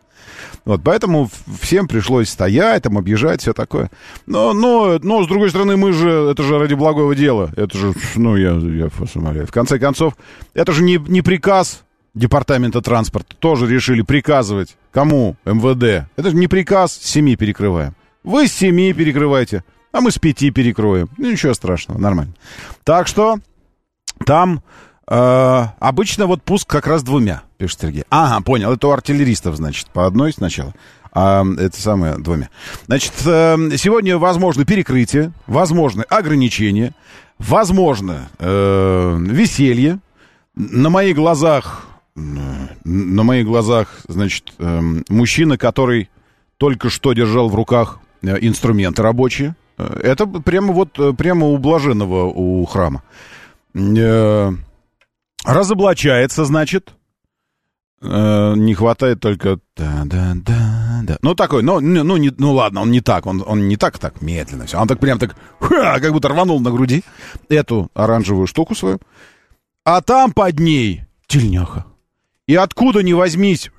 Вот, 0.64 0.82
поэтому 0.84 1.30
всем 1.60 1.88
пришлось 1.88 2.28
стоять, 2.28 2.82
там, 2.82 2.98
объезжать, 2.98 3.40
все 3.40 3.52
такое. 3.52 3.90
Но, 4.26 4.52
но, 4.52 4.98
но, 5.02 5.24
с 5.24 5.26
другой 5.26 5.50
стороны, 5.50 5.76
мы 5.76 5.92
же, 5.92 6.10
это 6.10 6.42
же 6.42 6.58
ради 6.58 6.74
благого 6.74 7.14
дела. 7.14 7.50
Это 7.56 7.76
же, 7.76 7.94
ну, 8.16 8.36
я, 8.36 8.50
я 8.50 8.90
умоляю. 9.14 9.46
В 9.46 9.52
конце 9.52 9.78
концов, 9.78 10.14
это 10.54 10.72
же 10.72 10.82
не, 10.82 10.96
не 10.96 11.22
приказ 11.22 11.82
департамента 12.14 12.80
транспорта. 12.82 13.34
Тоже 13.36 13.66
решили 13.66 14.02
приказывать. 14.02 14.76
Кому? 14.92 15.36
МВД. 15.44 16.08
Это 16.16 16.30
же 16.30 16.36
не 16.36 16.48
приказ, 16.48 16.92
с 16.92 17.06
семи 17.06 17.36
перекрываем. 17.36 17.94
Вы 18.22 18.48
с 18.48 18.52
семи 18.52 18.92
перекрываете, 18.92 19.64
а 19.92 20.00
мы 20.00 20.10
с 20.10 20.18
пяти 20.18 20.50
перекроем. 20.50 21.08
Ну, 21.16 21.30
ничего 21.30 21.54
страшного, 21.54 21.98
нормально. 21.98 22.34
Так 22.84 23.06
что 23.06 23.38
там 24.26 24.62
э, 25.10 25.66
обычно 25.78 26.26
вот 26.26 26.42
пуск 26.42 26.68
как 26.68 26.86
раз 26.86 27.02
двумя 27.02 27.42
пишет 27.58 27.80
Сергей. 27.80 28.04
Ага, 28.08 28.42
понял. 28.42 28.72
Это 28.72 28.88
у 28.88 28.90
артиллеристов, 28.90 29.56
значит, 29.56 29.88
по 29.88 30.06
одной 30.06 30.32
сначала. 30.32 30.72
А 31.12 31.44
это 31.58 31.80
самое 31.80 32.18
двумя. 32.18 32.48
Значит, 32.86 33.14
э, 33.26 33.56
сегодня 33.76 34.16
возможно 34.16 34.64
перекрытие, 34.64 35.32
возможны 35.46 36.02
ограничения, 36.02 36.94
возможно 37.38 38.28
э, 38.38 39.16
веселье. 39.20 39.98
На 40.54 40.90
моих 40.90 41.16
глазах, 41.16 41.86
на 42.14 43.22
моих 43.22 43.46
глазах, 43.46 44.00
значит, 44.08 44.52
э, 44.58 44.80
мужчина, 45.08 45.58
который 45.58 46.10
только 46.58 46.90
что 46.90 47.12
держал 47.12 47.48
в 47.48 47.54
руках 47.54 47.98
э, 48.22 48.36
инструменты 48.40 49.02
рабочие. 49.02 49.56
Э, 49.78 50.00
это 50.02 50.26
прямо 50.26 50.72
вот, 50.72 50.98
прямо 51.16 51.46
у 51.46 51.58
блаженного 51.58 52.24
у 52.26 52.64
храма. 52.66 53.02
Разоблачается, 55.44 56.44
значит, 56.44 56.94
Э, 58.02 58.54
не 58.56 58.74
хватает 58.74 59.20
только... 59.20 59.58
Да, 59.76 60.02
да, 60.06 60.32
да, 60.34 61.00
да. 61.02 61.18
Ну, 61.22 61.34
такой, 61.34 61.62
ну, 61.62 61.80
ну, 61.80 62.16
не, 62.16 62.32
ну 62.38 62.52
ладно, 62.52 62.80
он 62.82 62.90
не 62.90 63.00
так, 63.00 63.26
он, 63.26 63.42
он 63.46 63.68
не 63.68 63.76
так, 63.76 63.98
так 63.98 64.22
медленно 64.22 64.66
все. 64.66 64.78
Он 64.78 64.88
так 64.88 64.98
прям 64.98 65.18
так, 65.18 65.36
ха, 65.60 66.00
как 66.00 66.12
будто 66.12 66.28
рванул 66.28 66.60
на 66.60 66.70
груди 66.70 67.04
эту 67.48 67.90
оранжевую 67.94 68.46
штуку 68.46 68.74
свою. 68.74 69.00
А 69.84 70.00
там 70.00 70.32
под 70.32 70.58
ней 70.60 71.04
тельняха. 71.26 71.84
И 72.46 72.54
откуда 72.54 73.02
ни 73.02 73.12
возьмись, 73.12 73.70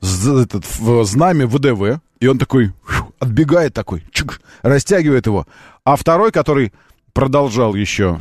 этот, 0.00 0.64
в 0.78 1.04
знамя 1.04 1.46
ВДВ, 1.46 2.00
и 2.20 2.26
он 2.26 2.38
такой 2.38 2.72
отбегает 3.18 3.72
такой, 3.72 4.04
чик, 4.12 4.42
растягивает 4.62 5.26
его. 5.26 5.46
А 5.84 5.96
второй, 5.96 6.30
который 6.30 6.72
продолжал 7.14 7.74
еще 7.74 8.20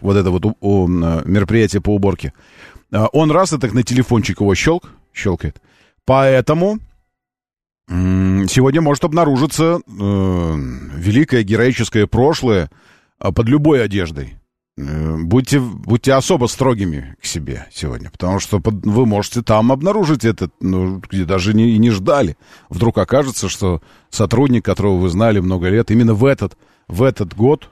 вот 0.00 0.16
это 0.16 0.30
вот 0.30 0.44
у, 0.44 0.56
у, 0.60 0.86
мероприятие 0.88 1.80
по 1.80 1.94
уборке, 1.94 2.32
а, 2.92 3.06
он 3.12 3.30
раз 3.30 3.52
и 3.52 3.58
так 3.58 3.72
на 3.72 3.82
телефончик 3.82 4.40
его 4.40 4.54
щелк, 4.54 4.90
щелкает. 5.12 5.60
Поэтому 6.04 6.78
сегодня 7.88 8.80
может 8.80 9.04
обнаружиться 9.04 9.80
э, 9.84 10.54
великое 10.96 11.42
героическое 11.42 12.06
прошлое 12.06 12.70
э, 13.20 13.32
под 13.32 13.48
любой 13.48 13.82
одеждой. 13.84 14.36
Э, 14.78 15.16
будьте, 15.18 15.58
будьте 15.58 16.12
особо 16.14 16.46
строгими 16.46 17.16
к 17.20 17.26
себе 17.26 17.66
сегодня, 17.72 18.10
потому 18.10 18.38
что 18.38 18.60
под, 18.60 18.86
вы 18.86 19.06
можете 19.06 19.42
там 19.42 19.72
обнаружить 19.72 20.24
это, 20.24 20.50
ну, 20.60 20.98
где 20.98 21.24
даже 21.24 21.52
не, 21.52 21.70
и 21.70 21.78
не 21.78 21.90
ждали. 21.90 22.36
Вдруг 22.68 22.98
окажется, 22.98 23.48
что 23.48 23.82
сотрудник, 24.08 24.64
которого 24.64 24.96
вы 24.96 25.08
знали 25.08 25.40
много 25.40 25.68
лет, 25.68 25.90
именно 25.90 26.14
в 26.14 26.24
этот, 26.24 26.56
в 26.86 27.02
этот 27.02 27.34
год 27.34 27.70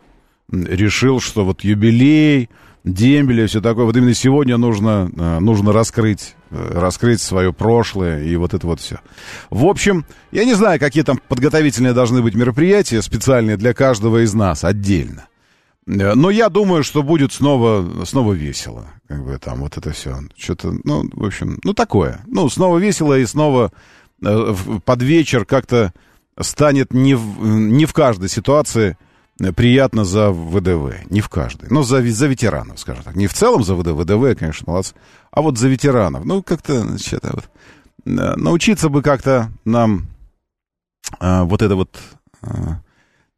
решил, 0.50 1.20
что 1.20 1.44
вот 1.44 1.62
юбилей, 1.62 2.48
дембеля, 2.84 3.46
все 3.46 3.60
такое. 3.60 3.84
Вот 3.84 3.96
именно 3.96 4.14
сегодня 4.14 4.56
нужно, 4.56 5.10
э, 5.14 5.38
нужно 5.40 5.72
раскрыть, 5.72 6.34
э, 6.50 6.70
раскрыть 6.74 7.20
свое 7.20 7.52
прошлое 7.52 8.24
и 8.24 8.36
вот 8.36 8.54
это 8.54 8.66
вот 8.66 8.80
все. 8.80 9.00
В 9.50 9.66
общем, 9.66 10.04
я 10.32 10.44
не 10.44 10.54
знаю, 10.54 10.80
какие 10.80 11.04
там 11.04 11.20
подготовительные 11.28 11.92
должны 11.92 12.22
быть 12.22 12.34
мероприятия 12.34 13.02
специальные 13.02 13.56
для 13.56 13.74
каждого 13.74 14.24
из 14.24 14.34
нас 14.34 14.64
отдельно. 14.64 15.28
Э, 15.86 16.14
но 16.14 16.30
я 16.30 16.48
думаю, 16.48 16.82
что 16.82 17.02
будет 17.02 17.32
снова, 17.32 18.04
снова 18.04 18.32
весело. 18.32 18.86
Как 19.06 19.24
бы 19.24 19.38
там 19.38 19.60
вот 19.60 19.76
это 19.76 19.90
все. 19.92 20.18
Что-то, 20.36 20.74
ну, 20.84 21.08
в 21.12 21.24
общем, 21.24 21.58
ну 21.64 21.74
такое. 21.74 22.20
Ну, 22.26 22.48
снова 22.48 22.78
весело 22.78 23.18
и 23.18 23.26
снова 23.26 23.72
под 24.20 25.02
вечер 25.02 25.44
как-то 25.44 25.92
станет 26.40 26.92
не 26.92 27.14
в, 27.14 27.46
не 27.46 27.86
в 27.86 27.92
каждой 27.92 28.28
ситуации 28.28 28.96
приятно 29.38 30.04
за 30.04 30.30
ВДВ. 30.30 31.10
Не 31.10 31.20
в 31.20 31.28
каждой. 31.28 31.68
Но 31.70 31.82
за, 31.82 32.02
за 32.02 32.26
ветеранов, 32.26 32.80
скажем 32.80 33.04
так. 33.04 33.16
Не 33.16 33.26
в 33.26 33.34
целом 33.34 33.62
за 33.62 33.74
ВДВ. 33.74 34.02
ВДВ, 34.02 34.38
конечно, 34.38 34.64
молодцы. 34.66 34.94
А 35.30 35.42
вот 35.42 35.58
за 35.58 35.68
ветеранов. 35.68 36.24
Ну, 36.24 36.42
как-то, 36.42 36.98
что-то 36.98 37.32
вот. 37.34 37.48
Научиться 38.04 38.88
бы 38.88 39.02
как-то 39.02 39.50
нам 39.64 40.06
а, 41.18 41.44
вот 41.44 41.62
это 41.62 41.76
вот... 41.76 41.98
А, 42.42 42.80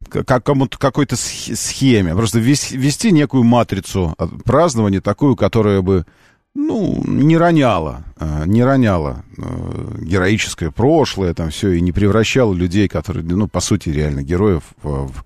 как 0.09 0.43
кому-то 0.43 0.77
какой-то 0.77 1.15
схеме. 1.15 2.13
Просто 2.13 2.39
вести, 2.39 3.11
некую 3.11 3.43
матрицу 3.43 4.15
празднования, 4.43 4.99
такую, 4.99 5.37
которая 5.37 5.81
бы 5.81 6.05
ну, 6.53 7.01
не 7.05 7.37
роняла, 7.37 8.03
не 8.45 8.61
роняла 8.61 9.23
э, 9.37 9.97
героическое 10.01 10.69
прошлое, 10.69 11.33
там 11.33 11.49
все, 11.49 11.71
и 11.71 11.81
не 11.81 11.93
превращала 11.93 12.53
людей, 12.53 12.89
которые, 12.89 13.23
ну, 13.23 13.47
по 13.47 13.61
сути, 13.61 13.87
реально 13.87 14.21
героев 14.21 14.63
в, 14.83 15.07
в 15.07 15.25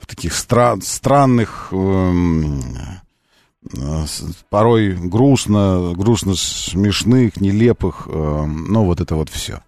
в 0.00 0.06
таких 0.06 0.32
стра- 0.32 0.80
странных, 0.80 1.68
эм, 1.72 2.62
э, 3.76 4.04
порой 4.50 4.94
грустно, 4.94 5.92
грустно 5.94 6.34
смешных, 6.34 7.40
нелепых, 7.40 8.06
э, 8.06 8.44
ну 8.46 8.84
вот 8.84 9.00
это 9.00 9.14
вот 9.14 9.28
все. 9.28 9.62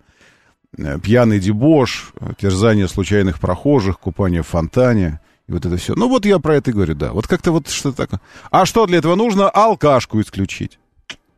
Э, 0.79 0.99
пьяный 1.01 1.41
дебош, 1.41 2.13
терзание 2.39 2.89
случайных 2.89 3.41
прохожих, 3.41 3.99
купание 3.99 4.43
в 4.43 4.49
фонтане, 4.49 5.21
и 5.49 5.53
вот 5.53 5.67
это 5.67 5.77
все. 5.77 5.95
Ну 5.95 6.09
вот 6.09 6.25
я 6.27 6.39
про 6.39 6.57
это 6.57 6.73
говорю, 6.73 6.95
да. 6.95 7.13
Вот 7.13 7.27
как-то 7.27 7.51
вот 7.53 7.69
что-то 7.69 7.97
такое. 7.97 8.21
А 8.51 8.67
что 8.67 8.87
для 8.87 8.99
этого 8.99 9.17
нужно? 9.17 9.51
Алкашку 9.51 10.21
исключить. 10.21 10.79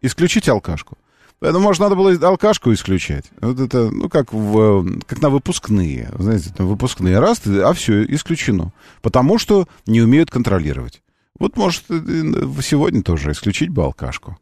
Исключить 0.03 0.49
алкашку. 0.49 0.99
Ну, 1.43 1.59
может, 1.59 1.81
надо 1.81 1.97
было 1.97 2.13
алкашку 2.13 2.73
исключать. 2.73 3.25
Вот 3.41 3.59
это, 3.59 3.91
ну, 3.91 4.09
как, 4.09 4.33
в, 4.33 5.01
как 5.07 5.21
на 5.21 5.29
выпускные. 5.29 6.09
Знаете, 6.17 6.51
там 6.57 6.69
выпускные 6.69 7.19
раз, 7.19 7.43
а 7.45 7.73
все, 7.73 8.05
исключено. 8.05 8.73
Потому 9.01 9.39
что 9.39 9.67
не 9.85 10.01
умеют 10.01 10.31
контролировать. 10.31 11.03
Вот, 11.37 11.57
может, 11.57 11.83
сегодня 11.89 13.03
тоже 13.03 13.33
исключить 13.33 13.71
бы 13.71 13.83
алкашку. 13.83 14.39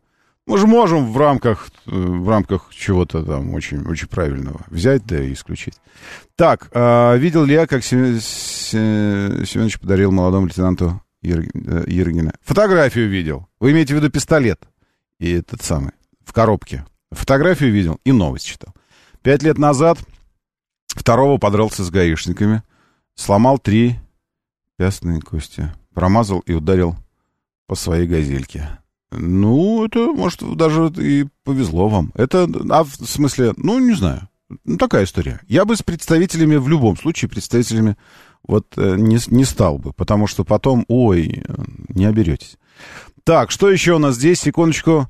Мы 0.47 0.59
же 0.59 0.67
можем 0.67 1.11
в 1.11 1.17
рамках, 1.17 1.71
в 1.87 2.29
рамках 2.29 2.69
чего-то 2.71 3.23
там 3.23 3.55
очень, 3.55 3.87
очень 3.87 4.09
правильного 4.09 4.61
взять, 4.69 5.07
да 5.07 5.23
и 5.23 5.33
исключить. 5.33 5.81
Так, 6.37 6.69
а, 6.73 7.15
видел 7.17 7.45
ли 7.45 7.55
я, 7.55 7.67
как 7.67 7.83
Семенович 7.83 9.79
подарил 9.81 10.13
молодому 10.13 10.49
лейтенанту 10.49 11.01
Ергина? 11.23 12.35
Фотографию 12.43 13.09
видел. 13.09 13.49
Вы 13.59 13.71
имеете 13.73 13.95
в 13.95 13.97
виду 13.97 14.11
пистолет? 14.11 14.61
И 15.19 15.31
этот 15.33 15.63
самый, 15.63 15.93
в 16.25 16.35
коробке. 16.35 16.85
Фотографию 17.13 17.73
видел 17.73 17.99
и 18.05 18.13
новость 18.13 18.47
читал. 18.47 18.75
Пять 19.23 19.43
лет 19.43 19.59
назад 19.59 19.99
Второго 20.89 21.39
подрался 21.39 21.85
с 21.85 21.91
гаишниками. 21.91 22.63
Сломал 23.15 23.59
три 23.59 23.97
пястные 24.77 25.21
кости. 25.21 25.73
Промазал 25.95 26.41
и 26.41 26.53
ударил 26.53 26.97
по 27.67 27.75
своей 27.75 28.07
газельке. 28.07 28.81
Ну, 29.13 29.85
это, 29.85 30.13
может, 30.13 30.41
даже 30.57 30.93
и 30.99 31.27
повезло 31.45 31.89
вам. 31.89 32.13
Это, 32.15 32.49
а 32.71 32.85
в 32.85 32.91
смысле, 32.91 33.55
ну, 33.57 33.79
не 33.79 33.95
знаю. 33.95 34.29
Ну, 34.65 34.77
такая 34.77 35.05
история. 35.05 35.41
Я 35.49 35.65
бы 35.65 35.77
с 35.77 35.83
представителями, 35.83 36.57
в 36.57 36.69
любом 36.69 36.97
случае, 36.97 37.29
представителями 37.29 37.97
вот 38.43 38.67
э, 38.77 38.97
не, 38.97 39.19
не 39.29 39.45
стал 39.45 39.79
бы, 39.79 39.93
потому 39.93 40.27
что 40.27 40.45
потом, 40.45 40.85
ой, 40.89 41.45
не 41.89 42.05
оберетесь. 42.05 42.57
Так, 43.25 43.51
что 43.51 43.71
еще 43.71 43.95
у 43.95 43.99
нас 43.99 44.17
здесь? 44.17 44.41
Секундочку. 44.41 45.09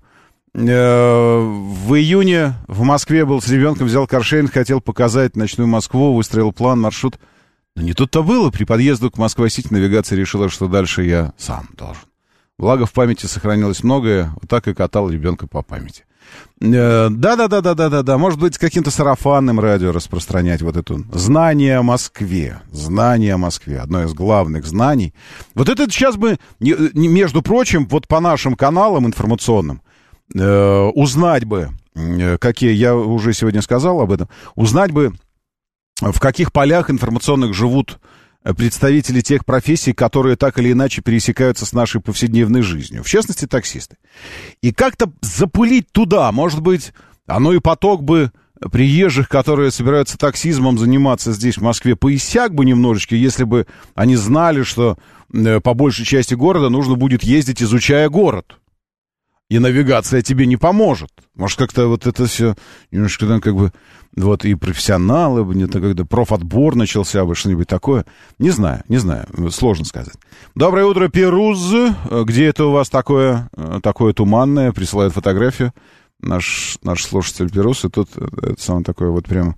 Э, 0.53 1.39
в 1.39 1.95
июне 1.95 2.55
в 2.67 2.83
Москве 2.83 3.25
был 3.25 3.41
с 3.41 3.49
ребенком, 3.49 3.87
взял 3.87 4.07
каршеринг, 4.07 4.53
хотел 4.53 4.81
показать 4.81 5.37
ночную 5.37 5.69
Москву, 5.69 6.15
выстроил 6.15 6.53
план, 6.53 6.81
маршрут. 6.81 7.19
Но 7.77 7.83
не 7.83 7.93
тут-то 7.93 8.23
было. 8.23 8.51
При 8.51 8.65
подъезду 8.65 9.11
к 9.11 9.19
Москва-Сити 9.19 9.69
навигация 9.71 10.17
решила, 10.17 10.49
что 10.49 10.67
дальше 10.67 11.05
я 11.05 11.33
сам 11.39 11.69
должен. 11.77 12.03
Благо 12.59 12.85
в 12.85 12.93
памяти 12.93 13.27
сохранилось 13.27 13.83
многое, 13.83 14.33
вот 14.35 14.49
так 14.49 14.69
и 14.69 14.75
катал 14.75 15.09
ребенка 15.09 15.47
по 15.47 15.63
памяти. 15.63 16.05
Э, 16.61 17.09
да-да-да-да-да-да-да, 17.11 18.19
может 18.19 18.39
быть, 18.39 18.59
каким-то 18.59 18.91
сарафанным 18.91 19.61
радио 19.61 19.93
распространять 19.93 20.63
вот 20.63 20.77
это 20.77 21.01
знание 21.13 21.79
о 21.79 21.83
Москве. 21.83 22.61
Знание 22.71 23.35
о 23.35 23.39
Москве, 23.39 23.79
одно 23.79 24.03
из 24.03 24.13
главных 24.13 24.67
знаний. 24.67 25.15
Вот 25.55 25.69
это 25.69 25.91
сейчас 25.91 26.17
бы, 26.17 26.39
между 26.59 27.41
прочим, 27.41 27.87
вот 27.87 28.09
по 28.09 28.21
нашим 28.21 28.57
каналам 28.57 29.07
информационным, 29.07 29.81
э, 30.35 30.91
узнать 30.95 31.45
бы, 31.45 31.71
э, 31.95 32.39
какие, 32.39 32.73
я 32.73 32.95
уже 32.95 33.33
сегодня 33.33 33.63
сказал 33.63 34.01
об 34.01 34.13
этом, 34.13 34.29
узнать 34.55 34.93
бы, 34.93 35.13
в 36.01 36.19
каких 36.19 36.53
полях 36.53 36.91
информационных 36.91 37.55
живут 37.55 37.99
представители 38.57 39.21
тех 39.21 39.45
профессий, 39.45 39.93
которые 39.93 40.37
так 40.37 40.59
или 40.59 40.73
иначе 40.73 41.03
пересекаются 41.03 41.67
с 41.67 41.75
нашей 41.75 42.01
повседневной 42.01 42.63
жизнью, 42.63 43.03
в 43.03 43.09
частности, 43.09 43.47
таксисты. 43.47 43.97
И 44.63 44.73
как-то 44.73 45.13
запулить 45.21 45.93
туда, 45.93 46.33
может 46.33 46.61
быть, 46.61 46.93
оно 47.27 47.53
и 47.53 47.59
поток 47.59 48.03
бы 48.03 48.33
приезжих, 48.73 49.29
которые 49.29 49.71
собираются 49.71 50.19
таксизмом 50.19 50.79
заниматься 50.79 51.33
здесь, 51.33 51.57
в 51.57 51.63
Москве, 51.63 51.97
поиссяк 51.97 52.55
бы 52.55 52.65
немножечко, 52.65 53.15
если 53.15 53.45
бы 53.45 53.67
они 53.95 54.17
знали, 54.17 54.63
что 54.63 54.99
э, 55.33 55.61
по 55.61 55.75
большей 55.75 56.05
части 56.05 56.35
города 56.35 56.69
нужно 56.69 56.97
будет 56.97 57.23
ездить, 57.23 57.63
изучая 57.63 58.09
город. 58.09 58.60
И 59.51 59.59
навигация 59.59 60.23
тебе 60.23 60.47
не 60.47 60.57
поможет. 60.57 61.11
Может, 61.35 61.59
как-то 61.59 61.89
вот 61.89 62.07
это 62.07 62.27
все 62.27 62.55
немножко 62.91 63.27
там 63.27 63.41
как 63.41 63.55
бы 63.55 63.73
вот 64.17 64.45
и 64.45 64.55
профессионалы, 64.55 65.45
где-то 65.45 65.81
когда 65.81 66.05
профотбор 66.05 66.77
начался 66.77 67.25
бы, 67.25 67.35
что-нибудь 67.35 67.69
такое. 67.69 68.07
Не 68.39 68.51
знаю, 68.51 68.83
не 68.89 68.97
знаю, 68.97 69.27
сложно 69.51 69.85
сказать. 69.85 70.15
Доброе 70.55 70.87
утро, 70.87 71.09
Перуз. 71.09 71.73
Где 72.11 72.47
это 72.47 72.65
у 72.67 72.71
вас 72.71 72.89
такое, 72.89 73.51
такое 73.83 74.13
туманное? 74.13 74.73
Присылает 74.73 75.13
фотографию 75.13 75.73
наш, 76.23 76.79
наш 76.83 77.05
слушатель 77.05 77.51
Перуз, 77.51 77.85
и 77.85 77.89
тут 77.89 78.17
это 78.17 78.61
самое 78.61 78.85
такое 78.85 79.11
вот 79.11 79.27
прям, 79.27 79.57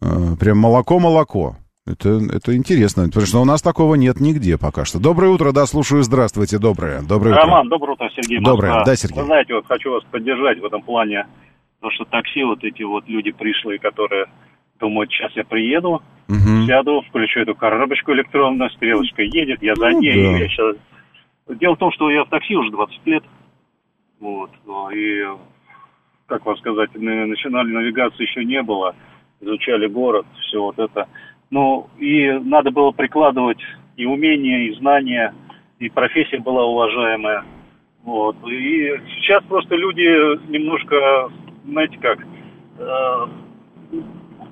э, 0.00 0.36
прям 0.38 0.58
молоко-молоко. 0.58 1.56
Это, 1.84 2.20
это 2.32 2.56
интересно, 2.56 3.06
потому 3.08 3.26
что 3.26 3.38
у 3.40 3.44
нас 3.44 3.60
такого 3.60 3.96
нет 3.96 4.20
нигде 4.20 4.56
пока 4.56 4.84
что. 4.84 5.00
Доброе 5.00 5.32
утро, 5.32 5.50
да, 5.50 5.66
слушаю, 5.66 6.04
здравствуйте, 6.04 6.58
доброе, 6.60 7.02
доброе 7.02 7.32
утро. 7.32 7.42
Роман, 7.42 7.68
доброе 7.68 7.92
утро, 7.94 8.08
Сергей 8.14 8.38
Москва. 8.38 8.52
Доброе, 8.54 8.84
да, 8.84 8.94
Сергей. 8.94 9.18
Вы 9.18 9.26
знаете, 9.26 9.54
вот 9.54 9.66
хочу 9.66 9.90
вас 9.90 10.04
поддержать 10.10 10.60
в 10.60 10.64
этом 10.64 10.82
плане 10.82 11.26
Потому 11.80 11.94
что 11.96 12.04
такси, 12.04 12.44
вот 12.44 12.62
эти 12.62 12.84
вот 12.84 13.08
люди 13.08 13.32
пришлые, 13.32 13.80
которые 13.80 14.26
думают, 14.78 15.10
сейчас 15.10 15.32
я 15.34 15.42
приеду, 15.42 16.00
Мгм. 16.28 16.64
сяду, 16.68 17.02
включу 17.08 17.40
эту 17.40 17.56
коробочку 17.56 18.12
электронную, 18.12 18.70
стрелочка 18.70 19.22
едет, 19.22 19.60
я 19.64 19.74
за 19.74 19.90
Ну, 19.90 20.00
ней. 20.00 20.22
да. 20.32 20.38
я 20.38 20.48
щас- 20.48 20.76
Дело 21.48 21.74
в 21.74 21.78
том, 21.80 21.90
что 21.90 22.08
я 22.08 22.22
в 22.22 22.28
такси 22.28 22.54
уже 22.54 22.70
20 22.70 23.04
лет. 23.04 23.24
Вот. 24.20 24.50
И, 24.94 25.24
как 26.26 26.46
вам 26.46 26.56
сказать, 26.58 26.90
на- 26.94 27.26
национальной 27.26 27.72
навигации 27.82 28.22
еще 28.28 28.44
не 28.44 28.62
было. 28.62 28.94
Изучали 29.40 29.88
город, 29.88 30.24
все 30.46 30.62
вот 30.62 30.78
это. 30.78 31.08
Ну, 31.52 31.86
и 31.98 32.30
надо 32.44 32.70
было 32.70 32.92
прикладывать 32.92 33.60
и 33.98 34.06
умения, 34.06 34.70
и 34.70 34.74
знания, 34.76 35.34
и 35.78 35.90
профессия 35.90 36.38
была 36.38 36.64
уважаемая. 36.64 37.44
Вот. 38.04 38.36
И 38.48 38.90
сейчас 39.14 39.44
просто 39.44 39.76
люди 39.76 40.00
немножко, 40.50 41.28
знаете 41.66 41.98
как, 42.00 42.20
э, 42.78 43.26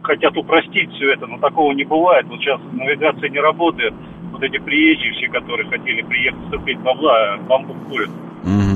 хотят 0.03 0.37
упростить 0.37 0.91
все 0.93 1.15
это, 1.15 1.27
но 1.27 1.39
такого 1.39 1.73
не 1.73 1.85
бывает. 1.85 2.27
Вот 2.27 2.39
сейчас 2.41 2.61
навигация 2.71 3.31
не 3.31 3.41
работает. 3.41 3.95
Вот 4.33 4.43
эти 4.43 4.59
приезжие 4.59 5.15
все, 5.15 5.29
которые 5.29 5.71
хотели 5.71 6.03
приехать, 6.03 6.47
ступить 6.49 6.79
бабла, 6.81 7.39
бамбук 7.49 7.79
курят. 7.89 8.11
Мгм. 8.45 8.69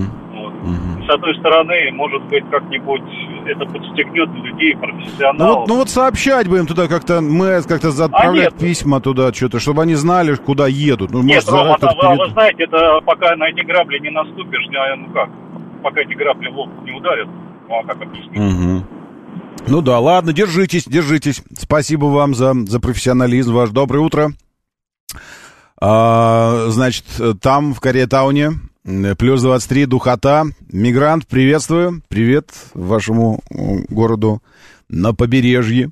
С 1.07 1.11
одной 1.11 1.35
стороны, 1.38 1.75
может 1.93 2.23
быть, 2.25 2.45
как-нибудь 2.51 3.03
это 3.47 3.67
подстегнет 3.67 4.29
людей, 4.43 4.75
Ну 4.75 4.81
профессионалов. 4.81 5.57
вот, 5.61 5.69
ну 5.69 5.77
вот 5.77 5.90
сообщать 5.90 6.49
бы 6.49 6.59
им 6.59 6.67
туда 6.67 6.88
как-то, 6.88 7.21
мы 7.21 7.61
как-то 7.62 7.90
за- 7.90 8.07
отправлять 8.07 8.53
нет. 8.53 8.59
письма 8.61 9.01
туда, 9.01 9.33
что-то, 9.33 9.61
чтобы 9.61 9.83
они 9.83 9.95
знали, 9.95 10.35
куда 10.37 10.67
едут. 10.67 11.11
Ну, 11.11 11.23
Нет, 11.23 11.45
может, 11.45 11.49
Рома, 11.51 11.77
кто-то 11.77 12.11
а 12.11 12.14
вы, 12.17 12.31
знаете, 12.31 12.64
это 12.64 13.01
пока 13.05 13.37
на 13.37 13.49
эти 13.49 13.61
грабли 13.67 13.99
не 13.99 14.11
наступишь, 14.11 14.67
ну 14.99 15.12
как, 15.12 15.29
пока 15.83 16.01
эти 16.01 16.14
грабли 16.14 16.49
в 16.49 16.57
лоб 16.57 16.71
не 16.85 16.93
ударят, 16.93 17.29
ну 17.69 17.75
а 17.81 17.85
как 17.87 18.01
объяснить? 18.03 18.38
Мгм. 18.38 18.87
Ну 19.67 19.81
да, 19.83 19.99
ладно, 19.99 20.33
держитесь, 20.33 20.85
держитесь. 20.87 21.43
Спасибо 21.59 22.07
вам 22.07 22.35
за, 22.35 22.55
за 22.67 22.81
профессионализм 22.81 23.55
ваш. 23.55 23.71
Доброе 23.71 24.01
утро. 24.01 24.31
А, 25.81 26.67
значит, 26.69 27.05
там, 27.43 27.75
в 27.75 27.81
Кореятауне, 27.81 28.53
плюс 28.85 29.40
23, 29.42 29.87
духота. 29.87 30.44
Мигрант, 30.70 31.27
приветствую. 31.27 32.03
Привет 32.09 32.51
вашему 32.75 33.42
м, 33.51 33.87
городу 33.88 34.42
на 34.88 35.14
побережье. 35.14 35.90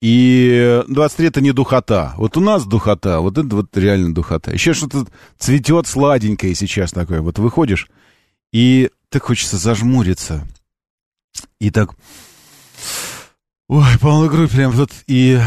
И 0.00 0.82
23 0.88 1.28
это 1.28 1.40
не 1.40 1.52
духота. 1.52 2.14
Вот 2.16 2.36
у 2.36 2.40
нас 2.40 2.64
духота, 2.64 3.20
вот 3.20 3.38
это 3.38 3.54
вот 3.54 3.76
реально 3.76 4.14
духота. 4.14 4.50
Еще 4.50 4.72
что-то 4.72 5.06
цветет 5.38 5.86
сладенькое 5.86 6.54
сейчас 6.54 6.92
такое. 6.92 7.20
Вот 7.20 7.38
выходишь, 7.38 7.88
и 8.52 8.90
так 9.10 9.24
хочется 9.24 9.58
зажмуриться. 9.58 10.46
И 11.60 11.70
так... 11.70 11.90
Ой, 13.68 13.98
полной 14.00 14.28
грудь 14.28 14.50
прям 14.50 14.72
вот 14.72 14.90
и, 15.06 15.38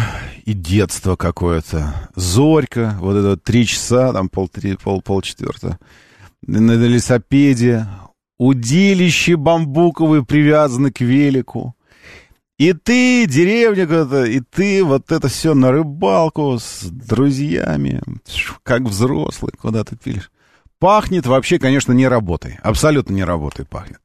и 0.46 0.54
детство 0.54 1.16
какое-то. 1.16 2.10
Зорька, 2.16 2.98
вот 3.02 3.16
это 3.18 3.38
три 3.38 3.66
часа, 3.68 4.14
там 4.14 4.30
пол, 4.30 4.48
три, 4.48 4.78
пол, 4.78 5.02
пол 5.02 5.22
четвертого. 5.22 5.78
На, 6.48 6.74
велосипеде. 6.74 7.88
Удилище 8.38 9.38
бамбуковые 9.38 10.26
привязаны 10.26 10.92
к 10.92 11.00
велику. 11.02 11.76
И 12.58 12.74
ты, 12.74 13.26
деревня 13.28 13.86
какая-то, 13.86 14.26
и 14.26 14.40
ты 14.40 14.84
вот 14.84 15.12
это 15.12 15.28
все 15.28 15.54
на 15.54 15.72
рыбалку 15.72 16.58
с 16.58 16.84
друзьями, 16.84 18.02
как 18.64 18.84
взрослый, 18.84 19.54
куда 19.60 19.84
ты 19.84 19.98
пилишь. 19.98 20.32
Пахнет 20.80 21.26
вообще, 21.26 21.60
конечно, 21.60 21.92
не 21.92 22.08
работой. 22.08 22.58
Абсолютно 22.62 23.14
не 23.14 23.24
работой 23.24 23.66
пахнет. 23.66 24.00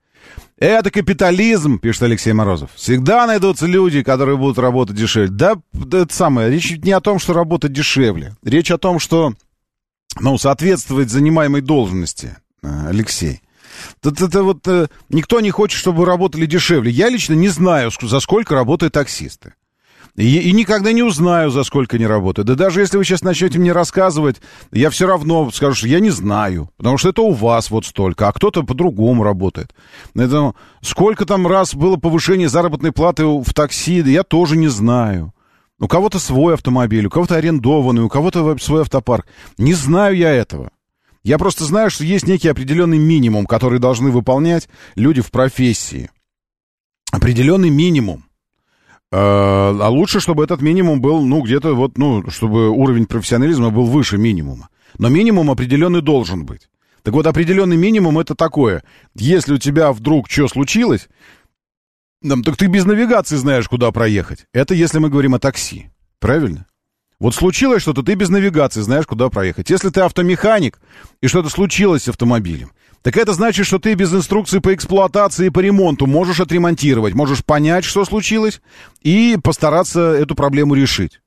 Это 0.57 0.91
капитализм, 0.91 1.79
пишет 1.79 2.03
Алексей 2.03 2.33
Морозов. 2.33 2.71
Всегда 2.75 3.27
найдутся 3.27 3.67
люди, 3.67 4.03
которые 4.03 4.37
будут 4.37 4.59
работать 4.59 4.97
дешевле. 4.97 5.31
Да, 5.31 5.57
это 5.73 6.15
самое, 6.15 6.51
речь 6.51 6.77
не 6.83 6.93
о 6.93 7.01
том, 7.01 7.19
что 7.19 7.33
работать 7.33 7.73
дешевле. 7.73 8.35
Речь 8.43 8.71
о 8.71 8.79
том, 8.79 8.99
что, 8.99 9.33
ну, 10.19 10.39
соответствовать 10.39 11.11
занимаемой 11.11 11.61
должности, 11.61 12.37
э, 12.63 12.89
Алексей. 12.89 13.43
Это, 14.03 14.25
это 14.27 14.43
вот 14.43 14.67
э, 14.67 14.89
никто 15.09 15.41
не 15.41 15.51
хочет, 15.51 15.79
чтобы 15.79 16.05
работали 16.05 16.47
дешевле. 16.47 16.91
Я 16.91 17.09
лично 17.09 17.35
не 17.35 17.49
знаю, 17.49 17.91
за 18.01 18.21
сколько 18.21 18.55
работают 18.55 18.95
таксисты. 18.95 19.55
И, 20.17 20.39
и 20.39 20.53
никогда 20.53 20.93
не 20.93 21.03
узнаю, 21.03 21.51
за 21.51 21.63
сколько 21.63 21.97
они 21.97 22.07
работают. 22.07 22.49
Да 22.49 22.55
даже 22.55 22.81
если 22.81 22.97
вы 22.97 23.05
сейчас 23.05 23.23
начнете 23.23 23.59
мне 23.59 23.73
рассказывать, 23.73 24.41
я 24.73 24.91
все 24.91 25.07
равно 25.07 25.51
скажу, 25.53 25.75
что 25.75 25.89
я 25.89 26.01
не 26.01 26.11
знаю. 26.11 26.69
Потому 26.77 26.99
что 26.99 27.11
это 27.11 27.23
у 27.23 27.33
вас 27.33 27.71
вот 27.71 27.87
столько, 27.87 28.29
а 28.29 28.33
кто-то 28.33 28.65
по-другому 28.65 29.23
работает. 29.23 29.73
Поэтому 30.15 30.57
сколько 30.83 31.27
там 31.27 31.47
раз 31.47 31.75
было 31.75 31.97
повышение 31.97 32.49
заработной 32.49 32.93
платы 32.93 33.25
в 33.25 33.55
такси, 33.55 34.03
да 34.03 34.11
я 34.11 34.23
тоже 34.25 34.57
не 34.57 34.69
знаю. 34.69 35.33
У 35.81 35.89
кого-то 35.89 36.19
свой 36.19 36.55
автомобиль, 36.55 37.07
у 37.07 37.11
кого-то 37.11 37.37
арендованный, 37.37 38.03
у 38.03 38.09
кого-то 38.09 38.57
свой 38.59 38.83
автопарк. 38.83 39.27
Не 39.57 39.73
знаю 39.73 40.15
я 40.15 40.31
этого. 40.31 40.71
Я 41.23 41.39
просто 41.39 41.65
знаю, 41.65 41.91
что 41.91 42.05
есть 42.05 42.27
некий 42.27 42.49
определенный 42.49 42.99
минимум, 42.99 43.47
который 43.47 43.79
должны 43.79 44.11
выполнять 44.11 44.69
люди 44.95 45.23
в 45.23 45.31
профессии. 45.31 46.11
Определенный 47.11 47.71
минимум. 47.71 48.25
Э, 49.11 49.17
А 49.17 49.89
лучше, 49.89 50.21
чтобы 50.21 50.45
этот 50.45 50.61
минимум 50.61 51.01
был, 51.01 51.23
ну, 51.23 51.43
где-то 51.43 51.75
вот, 51.75 51.99
ну, 51.99 52.31
чтобы 52.31 52.69
уровень 52.69 53.07
профессионализма 53.07 53.71
был 53.71 53.85
выше 53.85 54.19
минимума. 54.19 54.69
Но 54.99 55.09
минимум 55.09 55.51
определенный 55.51 56.03
должен 56.03 56.45
быть. 56.45 56.69
Так 57.03 57.15
вот, 57.15 57.27
определенный 57.27 57.77
минимум 57.77 58.19
это 58.19 58.35
такое. 58.35 58.83
Если 59.15 59.55
у 59.55 59.59
тебя 59.59 59.93
вдруг 59.93 60.31
что 60.31 60.49
случилось, 60.49 61.09
так 62.23 62.57
ты 62.57 62.67
без 62.67 62.85
навигации 62.85 63.37
знаешь, 63.37 63.69
куда 63.69 63.91
проехать. 63.91 64.47
Это 64.53 64.75
если 64.75 64.99
мы 64.99 65.09
говорим 65.09 65.35
о 65.35 65.39
такси. 65.39 65.91
Правильно? 66.19 66.67
Вот 67.19 67.35
случилось 67.35 67.83
что-то, 67.83 68.03
ты 68.03 68.15
без 68.15 68.31
навигации 68.31 68.81
знаешь, 68.81 69.07
куда 69.07 69.29
проехать. 69.29 69.69
Если 69.69 69.91
ты 69.91 70.01
автомеханик, 70.01 70.81
и 71.21 71.29
что-то 71.29 71.51
случилось 71.51 72.05
с 72.05 72.09
автомобилем, 72.09 72.73
так 73.03 73.17
это 73.17 73.35
значит, 73.35 73.67
что 73.67 73.79
ты 73.79 73.95
без 73.95 74.13
инструкции 74.13 74.59
по 74.59 74.75
эксплуатации 74.75 75.47
и 75.47 75.51
по 75.51 75.61
ремонту 75.61 76.07
можешь 76.07 76.41
отремонтировать, 76.41 77.15
можешь 77.15 77.45
понять, 77.45 77.85
что 77.85 78.05
случилось, 78.05 78.61
и 79.03 79.39
постараться 79.43 80.01
эту 80.01 80.35
проблему 80.35 80.75
решить. 80.75 81.21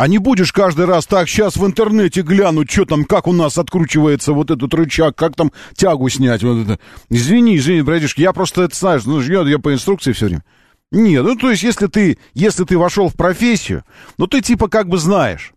А 0.00 0.08
не 0.08 0.16
будешь 0.16 0.50
каждый 0.50 0.86
раз 0.86 1.04
так, 1.04 1.28
сейчас 1.28 1.58
в 1.58 1.66
интернете 1.66 2.22
глянуть, 2.22 2.70
что 2.70 2.86
там, 2.86 3.04
как 3.04 3.26
у 3.26 3.34
нас 3.34 3.58
откручивается 3.58 4.32
вот 4.32 4.50
этот 4.50 4.72
рычаг, 4.72 5.14
как 5.14 5.36
там 5.36 5.52
тягу 5.74 6.08
снять. 6.08 6.42
Вот 6.42 6.62
это. 6.62 6.80
Извини, 7.10 7.58
извини, 7.58 7.82
братишка, 7.82 8.22
я 8.22 8.32
просто 8.32 8.62
это 8.62 8.74
знаешь, 8.74 9.04
ну, 9.04 9.20
я, 9.20 9.42
я 9.42 9.58
по 9.58 9.74
инструкции 9.74 10.12
все 10.12 10.28
время. 10.28 10.44
Нет, 10.90 11.22
ну 11.22 11.36
то 11.36 11.50
есть, 11.50 11.62
если 11.62 11.86
ты, 11.86 12.16
если 12.32 12.64
ты 12.64 12.78
вошел 12.78 13.10
в 13.10 13.14
профессию, 13.14 13.84
ну 14.16 14.26
ты 14.26 14.40
типа 14.40 14.68
как 14.68 14.88
бы 14.88 14.96
знаешь. 14.96 15.52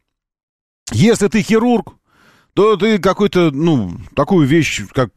Если 0.92 1.30
ты 1.30 1.42
хирург, 1.42 1.94
то 2.54 2.76
ты 2.76 3.00
какой-то, 3.00 3.50
ну, 3.52 3.96
такую 4.14 4.46
вещь, 4.46 4.82
как 4.94 5.12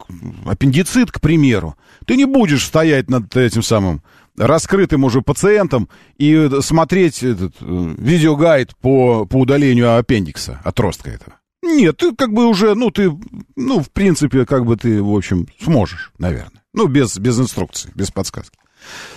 аппендицит, 0.47 1.11
к 1.11 1.21
примеру, 1.21 1.75
ты 2.07 2.17
не 2.17 2.27
будешь 2.27 2.65
стоять 2.65 3.11
над 3.11 3.37
этим 3.37 3.65
самым 3.65 4.03
раскрытым 4.37 5.05
уже 5.05 5.23
пациентом 5.23 5.89
и 6.17 6.49
смотреть 6.61 7.23
этот 7.23 7.55
э, 7.61 7.95
видеогайд 7.99 8.77
по, 8.77 9.27
по 9.27 9.37
удалению 9.37 9.97
аппендикса, 9.97 10.61
отростка 10.65 11.11
этого. 11.11 11.39
Нет, 11.63 11.97
ты 11.97 12.15
как 12.15 12.33
бы 12.33 12.47
уже, 12.47 12.75
ну, 12.75 12.91
ты, 12.91 13.11
ну, 13.57 13.83
в 13.83 13.91
принципе, 13.91 14.47
как 14.47 14.65
бы 14.65 14.77
ты, 14.77 15.03
в 15.03 15.15
общем, 15.15 15.49
сможешь, 15.61 16.13
наверное. 16.19 16.63
Ну, 16.73 16.87
без, 16.87 17.19
без 17.19 17.41
инструкции, 17.41 17.91
без 17.95 18.11
подсказки. 18.11 18.57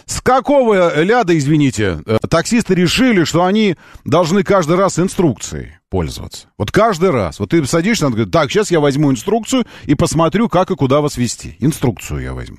С 0.05 0.21
какого 0.21 1.01
ляда, 1.03 1.37
извините, 1.37 2.01
э, 2.05 2.17
таксисты 2.27 2.73
решили, 2.73 3.23
что 3.23 3.43
они 3.43 3.75
должны 4.05 4.43
каждый 4.43 4.77
раз 4.77 4.97
инструкцией 4.97 5.73
пользоваться? 5.89 6.47
Вот 6.57 6.71
каждый 6.71 7.11
раз. 7.11 7.39
Вот 7.39 7.51
ты 7.51 7.63
садишься, 7.65 8.07
он 8.07 8.13
говорит, 8.13 8.31
так, 8.31 8.49
сейчас 8.49 8.71
я 8.71 8.79
возьму 8.79 9.11
инструкцию 9.11 9.65
и 9.85 9.95
посмотрю, 9.95 10.49
как 10.49 10.71
и 10.71 10.75
куда 10.75 11.01
вас 11.01 11.17
вести. 11.17 11.55
Инструкцию 11.59 12.21
я 12.21 12.33
возьму. 12.33 12.57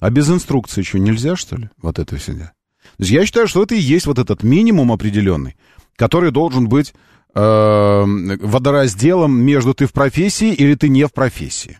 А 0.00 0.10
без 0.10 0.30
инструкции 0.30 0.82
что, 0.82 0.98
нельзя, 0.98 1.36
что 1.36 1.56
ли? 1.56 1.70
Вот 1.80 1.98
это 1.98 2.16
всегда. 2.16 2.52
То 2.96 3.02
есть 3.02 3.12
я 3.12 3.24
считаю, 3.24 3.48
что 3.48 3.62
это 3.62 3.74
и 3.74 3.80
есть 3.80 4.06
вот 4.06 4.18
этот 4.18 4.42
минимум 4.42 4.92
определенный, 4.92 5.56
который 5.96 6.30
должен 6.30 6.68
быть 6.68 6.94
э, 7.34 8.04
водоразделом 8.04 9.34
между 9.40 9.74
ты 9.74 9.86
в 9.86 9.92
профессии 9.92 10.52
или 10.52 10.74
ты 10.74 10.88
не 10.88 11.06
в 11.06 11.12
профессии. 11.12 11.78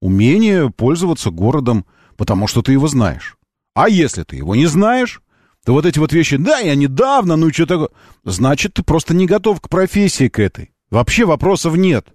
Умение 0.00 0.70
пользоваться 0.70 1.30
городом, 1.30 1.84
потому 2.16 2.46
что 2.46 2.62
ты 2.62 2.72
его 2.72 2.88
знаешь. 2.88 3.36
А 3.74 3.88
если 3.88 4.22
ты 4.22 4.36
его 4.36 4.54
не 4.56 4.66
знаешь, 4.66 5.22
то 5.64 5.72
вот 5.72 5.86
эти 5.86 5.98
вот 5.98 6.12
вещи, 6.12 6.36
да, 6.36 6.58
я 6.58 6.74
недавно, 6.74 7.36
ну 7.36 7.52
что 7.52 7.66
такое, 7.66 7.88
значит, 8.24 8.74
ты 8.74 8.82
просто 8.82 9.14
не 9.14 9.26
готов 9.26 9.60
к 9.60 9.68
профессии 9.68 10.28
к 10.28 10.38
этой. 10.38 10.72
Вообще 10.90 11.24
вопросов 11.24 11.76
нет. 11.76 12.08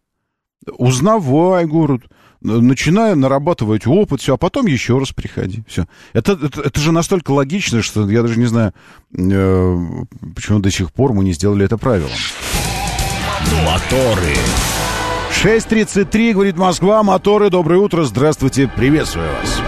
Узнавай 0.65 1.65
город, 1.65 2.03
начинай 2.43 3.15
нарабатывать 3.15 3.88
опыт, 3.88 4.21
все, 4.21 4.36
а 4.36 4.38
потом 4.38 4.67
еще 4.67 4.97
раз 4.99 5.12
приходи. 5.12 5.63
Все. 5.67 5.86
Это, 6.13 6.34
это, 6.34 6.62
это 6.62 6.79
же 6.79 6.91
настолько 6.91 7.32
логично, 7.32 7.82
что 7.82 8.10
я 8.10 8.21
даже 8.21 8.38
не 8.38 8.45
знаю, 8.45 8.73
э, 9.17 9.77
почему 10.36 10.60
до 10.60 10.69
сих 10.69 10.91
пор 10.91 11.13
мы 11.13 11.23
не 11.23 11.34
сделали 11.34 11.65
это 11.65 11.77
правилом. 11.77 12.12
Моторы. 13.65 14.36
6.33, 15.43 16.34
говорит 16.34 16.58
Москва, 16.58 17.03
моторы, 17.03 17.49
доброе 17.49 17.79
утро, 17.79 18.03
здравствуйте, 18.03 18.69
приветствую 18.73 19.27
вас. 19.27 19.62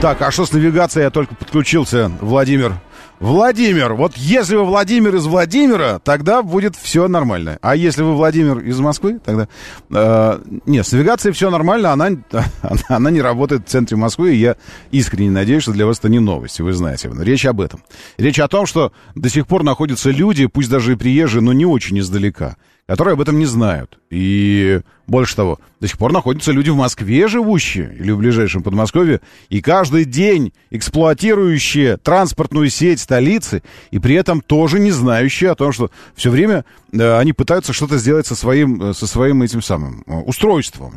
Так, 0.00 0.20
а 0.22 0.30
что 0.30 0.46
с 0.46 0.52
навигацией? 0.52 1.04
Я 1.04 1.10
только 1.10 1.34
подключился, 1.34 2.10
Владимир. 2.20 2.74
Владимир, 3.22 3.94
вот 3.94 4.16
если 4.16 4.56
вы 4.56 4.64
Владимир 4.64 5.14
из 5.14 5.26
Владимира, 5.26 6.00
тогда 6.00 6.42
будет 6.42 6.74
все 6.74 7.06
нормально. 7.06 7.56
А 7.62 7.76
если 7.76 8.02
вы 8.02 8.16
Владимир 8.16 8.58
из 8.58 8.80
Москвы, 8.80 9.20
тогда... 9.24 9.46
Э, 9.90 10.40
нет, 10.66 10.84
с 10.84 10.90
навигацией 10.90 11.32
все 11.32 11.48
нормально, 11.48 11.92
она, 11.92 12.06
она, 12.06 12.44
она 12.88 13.10
не 13.12 13.22
работает 13.22 13.62
в 13.62 13.70
центре 13.70 13.96
Москвы, 13.96 14.34
и 14.34 14.38
я 14.38 14.56
искренне 14.90 15.30
надеюсь, 15.30 15.62
что 15.62 15.70
для 15.70 15.86
вас 15.86 16.00
это 16.00 16.08
не 16.08 16.18
новость, 16.18 16.58
вы 16.58 16.72
знаете. 16.72 17.12
Речь 17.16 17.46
об 17.46 17.60
этом. 17.60 17.84
Речь 18.18 18.40
о 18.40 18.48
том, 18.48 18.66
что 18.66 18.92
до 19.14 19.28
сих 19.28 19.46
пор 19.46 19.62
находятся 19.62 20.10
люди, 20.10 20.46
пусть 20.46 20.68
даже 20.68 20.94
и 20.94 20.96
приезжие, 20.96 21.42
но 21.42 21.52
не 21.52 21.64
очень 21.64 22.00
издалека, 22.00 22.56
которые 22.86 23.14
об 23.14 23.20
этом 23.20 23.38
не 23.38 23.46
знают. 23.46 23.98
И 24.10 24.80
больше 25.06 25.36
того, 25.36 25.58
до 25.80 25.88
сих 25.88 25.98
пор 25.98 26.12
находятся 26.12 26.52
люди 26.52 26.70
в 26.70 26.76
Москве 26.76 27.28
живущие 27.28 27.94
или 27.98 28.10
в 28.10 28.18
ближайшем 28.18 28.62
Подмосковье, 28.62 29.20
и 29.48 29.60
каждый 29.60 30.04
день 30.04 30.52
эксплуатирующие 30.70 31.96
транспортную 31.96 32.70
сеть 32.70 33.00
столицы, 33.00 33.62
и 33.90 33.98
при 33.98 34.14
этом 34.14 34.40
тоже 34.40 34.80
не 34.80 34.90
знающие 34.90 35.50
о 35.50 35.54
том, 35.54 35.72
что 35.72 35.90
все 36.14 36.30
время 36.30 36.64
э, 36.92 37.18
они 37.18 37.32
пытаются 37.32 37.72
что-то 37.72 37.98
сделать 37.98 38.26
со 38.26 38.34
своим, 38.34 38.82
э, 38.82 38.94
со 38.94 39.06
своим 39.06 39.42
этим 39.42 39.62
самым 39.62 40.02
э, 40.06 40.14
устройством, 40.14 40.92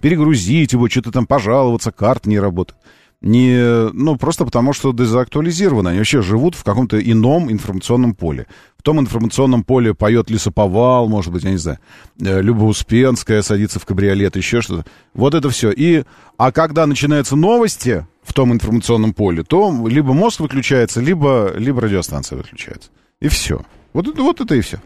перегрузить 0.00 0.72
его, 0.72 0.88
что-то 0.88 1.10
там 1.10 1.26
пожаловаться, 1.26 1.90
карта 1.90 2.28
не 2.28 2.38
работает 2.38 2.78
не, 3.24 3.90
ну, 3.92 4.16
просто 4.16 4.44
потому 4.44 4.74
что 4.74 4.92
дезактуализированы. 4.92 5.88
Они 5.88 5.98
вообще 5.98 6.20
живут 6.20 6.54
в 6.54 6.62
каком-то 6.62 7.00
ином 7.00 7.50
информационном 7.50 8.14
поле. 8.14 8.46
Том 8.84 9.00
информационном 9.00 9.64
поле 9.64 9.94
поет 9.94 10.28
Лесоповал, 10.28 11.08
может 11.08 11.32
быть, 11.32 11.42
я 11.42 11.52
не 11.52 11.56
знаю, 11.56 11.78
э, 12.20 12.42
Люба 12.42 12.64
Успенская 12.64 13.40
садится 13.40 13.80
в 13.80 13.86
кабриолет, 13.86 14.36
еще 14.36 14.60
что-то. 14.60 14.84
Вот 15.14 15.34
это 15.34 15.48
все. 15.48 15.70
И, 15.70 16.04
а 16.36 16.52
когда 16.52 16.86
начинаются 16.86 17.34
новости 17.34 18.06
в 18.22 18.34
том 18.34 18.52
информационном 18.52 19.14
поле, 19.14 19.42
то 19.42 19.88
либо 19.88 20.12
мозг 20.12 20.40
выключается, 20.40 21.00
либо, 21.00 21.54
либо 21.56 21.80
радиостанция 21.80 22.36
выключается. 22.36 22.90
И 23.20 23.28
все. 23.28 23.62
Вот, 23.94 24.06
вот 24.18 24.42
это 24.42 24.54
и 24.54 24.60
все. 24.60 24.82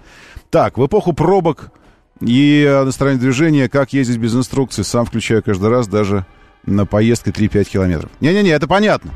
Так, 0.48 0.78
в 0.78 0.86
эпоху 0.86 1.12
пробок 1.12 1.72
и 2.20 2.80
настроения 2.84 3.18
движения, 3.20 3.68
как 3.68 3.92
ездить 3.92 4.18
без 4.18 4.32
инструкции, 4.32 4.82
сам 4.82 5.06
включаю 5.06 5.42
каждый 5.42 5.70
раз, 5.70 5.88
даже 5.88 6.24
на 6.64 6.86
поездке 6.86 7.32
3-5 7.32 7.64
километров. 7.64 8.12
Не-не-не, 8.20 8.50
это 8.50 8.68
понятно. 8.68 9.10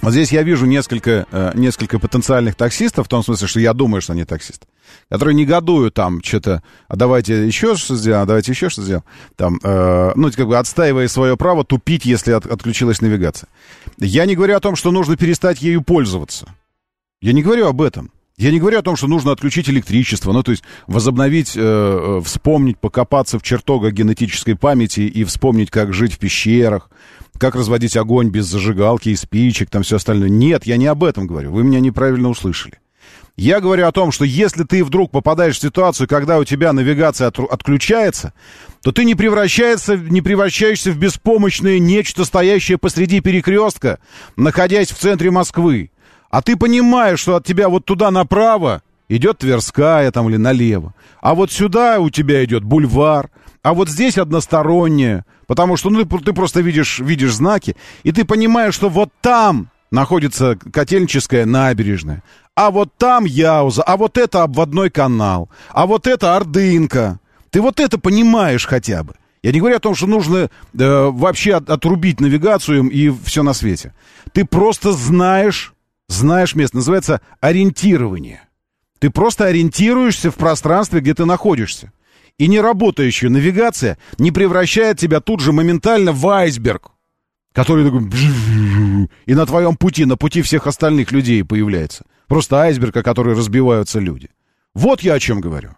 Вот 0.00 0.12
здесь 0.12 0.30
я 0.32 0.42
вижу 0.42 0.66
несколько, 0.66 1.26
э, 1.30 1.52
несколько 1.54 1.98
потенциальных 1.98 2.54
таксистов, 2.54 3.06
в 3.06 3.08
том 3.08 3.24
смысле, 3.24 3.48
что 3.48 3.58
я 3.58 3.72
думаю, 3.72 4.00
что 4.00 4.12
они 4.12 4.24
таксисты, 4.24 4.66
которые 5.10 5.34
негодуют 5.34 5.94
там 5.94 6.22
что-то, 6.22 6.62
а 6.86 6.96
давайте 6.96 7.46
еще 7.46 7.74
что 7.74 7.96
сделаем, 7.96 8.22
а 8.22 8.26
давайте 8.26 8.52
еще 8.52 8.68
что 8.68 8.82
сделаем, 8.82 9.04
там, 9.36 9.58
э, 9.62 10.12
ну, 10.14 10.30
как 10.30 10.46
бы 10.46 10.56
отстаивая 10.56 11.08
свое 11.08 11.36
право 11.36 11.64
тупить, 11.64 12.04
если 12.04 12.32
от, 12.32 12.46
отключилась 12.46 13.00
навигация. 13.00 13.48
Я 13.98 14.24
не 14.26 14.36
говорю 14.36 14.56
о 14.56 14.60
том, 14.60 14.76
что 14.76 14.92
нужно 14.92 15.16
перестать 15.16 15.62
ею 15.62 15.82
пользоваться. 15.82 16.46
Я 17.20 17.32
не 17.32 17.42
говорю 17.42 17.66
об 17.66 17.82
этом. 17.82 18.12
Я 18.36 18.52
не 18.52 18.60
говорю 18.60 18.78
о 18.78 18.82
том, 18.82 18.94
что 18.94 19.08
нужно 19.08 19.32
отключить 19.32 19.68
электричество, 19.68 20.32
ну, 20.32 20.44
то 20.44 20.52
есть 20.52 20.62
возобновить, 20.86 21.56
э, 21.56 21.60
э, 21.60 22.20
вспомнить, 22.24 22.78
покопаться 22.78 23.40
в 23.40 23.42
чертогах 23.42 23.92
генетической 23.92 24.54
памяти 24.54 25.00
и 25.00 25.24
вспомнить, 25.24 25.72
как 25.72 25.92
жить 25.92 26.14
в 26.14 26.18
пещерах, 26.18 26.88
как 27.38 27.54
разводить 27.54 27.96
огонь 27.96 28.28
без 28.28 28.46
зажигалки 28.46 29.10
и 29.10 29.16
спичек, 29.16 29.70
там 29.70 29.82
все 29.82 29.96
остальное. 29.96 30.28
Нет, 30.28 30.66
я 30.66 30.76
не 30.76 30.86
об 30.86 31.04
этом 31.04 31.26
говорю, 31.26 31.52
вы 31.52 31.64
меня 31.64 31.80
неправильно 31.80 32.28
услышали. 32.28 32.74
Я 33.36 33.60
говорю 33.60 33.86
о 33.86 33.92
том, 33.92 34.10
что 34.10 34.24
если 34.24 34.64
ты 34.64 34.84
вдруг 34.84 35.12
попадаешь 35.12 35.58
в 35.58 35.62
ситуацию, 35.62 36.08
когда 36.08 36.38
у 36.38 36.44
тебя 36.44 36.72
навигация 36.72 37.28
от, 37.28 37.38
отключается, 37.38 38.32
то 38.82 38.90
ты 38.90 39.04
не, 39.04 39.14
превращаешься, 39.14 39.96
не 39.96 40.22
превращаешься 40.22 40.90
в 40.90 40.98
беспомощное 40.98 41.78
нечто, 41.78 42.24
стоящее 42.24 42.78
посреди 42.78 43.20
перекрестка, 43.20 44.00
находясь 44.36 44.90
в 44.90 44.98
центре 44.98 45.30
Москвы 45.30 45.90
а 46.30 46.42
ты 46.42 46.56
понимаешь, 46.56 47.20
что 47.20 47.36
от 47.36 47.46
тебя 47.46 47.68
вот 47.68 47.84
туда 47.84 48.10
направо 48.10 48.82
идет 49.08 49.38
Тверская 49.38 50.10
там 50.10 50.28
или 50.28 50.36
налево, 50.36 50.94
а 51.20 51.34
вот 51.34 51.50
сюда 51.50 52.00
у 52.00 52.10
тебя 52.10 52.44
идет 52.44 52.64
бульвар, 52.64 53.30
а 53.62 53.74
вот 53.74 53.88
здесь 53.88 54.18
односторонняя, 54.18 55.24
потому 55.46 55.76
что 55.76 55.90
ну, 55.90 56.04
ты 56.04 56.32
просто 56.32 56.60
видишь, 56.60 56.98
видишь 56.98 57.34
знаки, 57.34 57.76
и 58.02 58.12
ты 58.12 58.24
понимаешь, 58.24 58.74
что 58.74 58.88
вот 58.88 59.10
там 59.20 59.70
находится 59.90 60.56
Котельническая 60.56 61.46
набережная, 61.46 62.22
а 62.54 62.70
вот 62.70 62.90
там 62.96 63.24
Яуза, 63.24 63.82
а 63.82 63.96
вот 63.96 64.18
это 64.18 64.42
обводной 64.42 64.90
канал, 64.90 65.48
а 65.70 65.86
вот 65.86 66.06
это 66.06 66.36
Ордынка. 66.36 67.20
Ты 67.50 67.62
вот 67.62 67.80
это 67.80 67.98
понимаешь 67.98 68.66
хотя 68.66 69.02
бы. 69.02 69.14
Я 69.42 69.52
не 69.52 69.60
говорю 69.60 69.76
о 69.76 69.80
том, 69.80 69.94
что 69.94 70.06
нужно 70.06 70.36
э, 70.36 70.48
вообще 70.74 71.54
от, 71.54 71.70
отрубить 71.70 72.20
навигацию 72.20 72.90
и 72.90 73.10
все 73.24 73.42
на 73.42 73.54
свете. 73.54 73.94
Ты 74.32 74.44
просто 74.44 74.92
знаешь 74.92 75.72
знаешь 76.08 76.54
место. 76.54 76.76
Называется 76.76 77.20
ориентирование. 77.40 78.42
Ты 78.98 79.10
просто 79.10 79.44
ориентируешься 79.44 80.30
в 80.30 80.34
пространстве, 80.34 81.00
где 81.00 81.14
ты 81.14 81.24
находишься. 81.24 81.92
И 82.38 82.46
неработающая 82.46 83.28
навигация 83.28 83.98
не 84.18 84.30
превращает 84.30 84.98
тебя 84.98 85.20
тут 85.20 85.40
же 85.40 85.52
моментально 85.52 86.12
в 86.12 86.26
айсберг, 86.28 86.92
который 87.52 87.84
такой... 87.84 88.08
И 89.26 89.34
на 89.34 89.44
твоем 89.44 89.76
пути, 89.76 90.04
на 90.04 90.16
пути 90.16 90.42
всех 90.42 90.66
остальных 90.66 91.10
людей 91.10 91.44
появляется. 91.44 92.04
Просто 92.28 92.56
айсберг, 92.56 92.96
о 92.96 93.02
который 93.02 93.34
разбиваются 93.34 93.98
люди. 93.98 94.30
Вот 94.74 95.00
я 95.00 95.14
о 95.14 95.20
чем 95.20 95.40
говорю. 95.40 95.70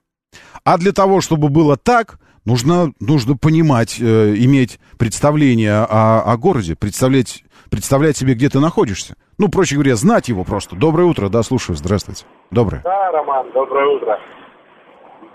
А 0.65 0.77
для 0.77 0.93
того, 0.93 1.23
чтобы 1.23 1.49
было 1.49 1.79
так, 1.79 2.19
нужно, 2.45 2.93
нужно 3.01 3.37
понимать, 3.37 3.97
э, 3.99 4.35
иметь 4.37 4.79
представление 4.99 5.85
о, 5.85 6.21
о 6.21 6.37
городе, 6.37 6.77
представлять 6.77 7.45
представлять 7.71 8.17
себе, 8.17 8.35
где 8.35 8.49
ты 8.49 8.59
находишься. 8.59 9.15
Ну, 9.39 9.49
проще 9.49 9.77
говоря, 9.77 9.95
знать 9.95 10.29
его 10.29 10.45
просто. 10.45 10.77
Доброе 10.77 11.05
утро, 11.05 11.29
да, 11.29 11.43
слушаю, 11.43 11.77
здравствуйте. 11.77 12.27
Доброе. 12.51 12.83
Да, 12.83 13.13
Роман, 13.13 13.51
доброе 13.53 13.87
утро. 13.97 14.19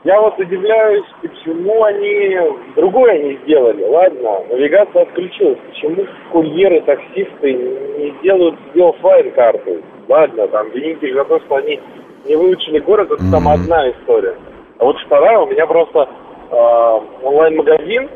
Я 0.06 0.22
вот 0.22 0.38
удивляюсь, 0.38 1.04
почему 1.20 1.84
они 1.84 2.38
другое 2.76 3.18
не 3.24 3.38
сделали. 3.38 3.84
Ладно, 3.86 4.42
навигация 4.52 5.02
отключилась. 5.02 5.58
Почему 5.68 6.06
курьеры, 6.32 6.82
таксисты 6.82 7.54
не 7.54 8.14
делают 8.22 8.56
себе 8.72 8.88
офлайн 8.88 9.32
карты? 9.32 9.82
Ладно, 10.08 10.48
там 10.50 10.70
вините 10.70 11.08
их 11.08 11.16
за 11.16 11.26
то, 11.26 11.40
что 11.40 11.56
они 11.56 11.82
не 12.26 12.36
выучили 12.36 12.78
город, 12.80 13.10
это 13.10 13.32
там 13.32 13.48
одна 13.48 13.90
история. 13.90 14.36
А 14.78 14.86
вот 14.86 14.96
вторая, 15.08 15.40
у 15.40 15.48
меня 15.48 15.66
просто 15.66 16.08
э, 16.52 17.00
онлайн-магазин, 17.24 18.08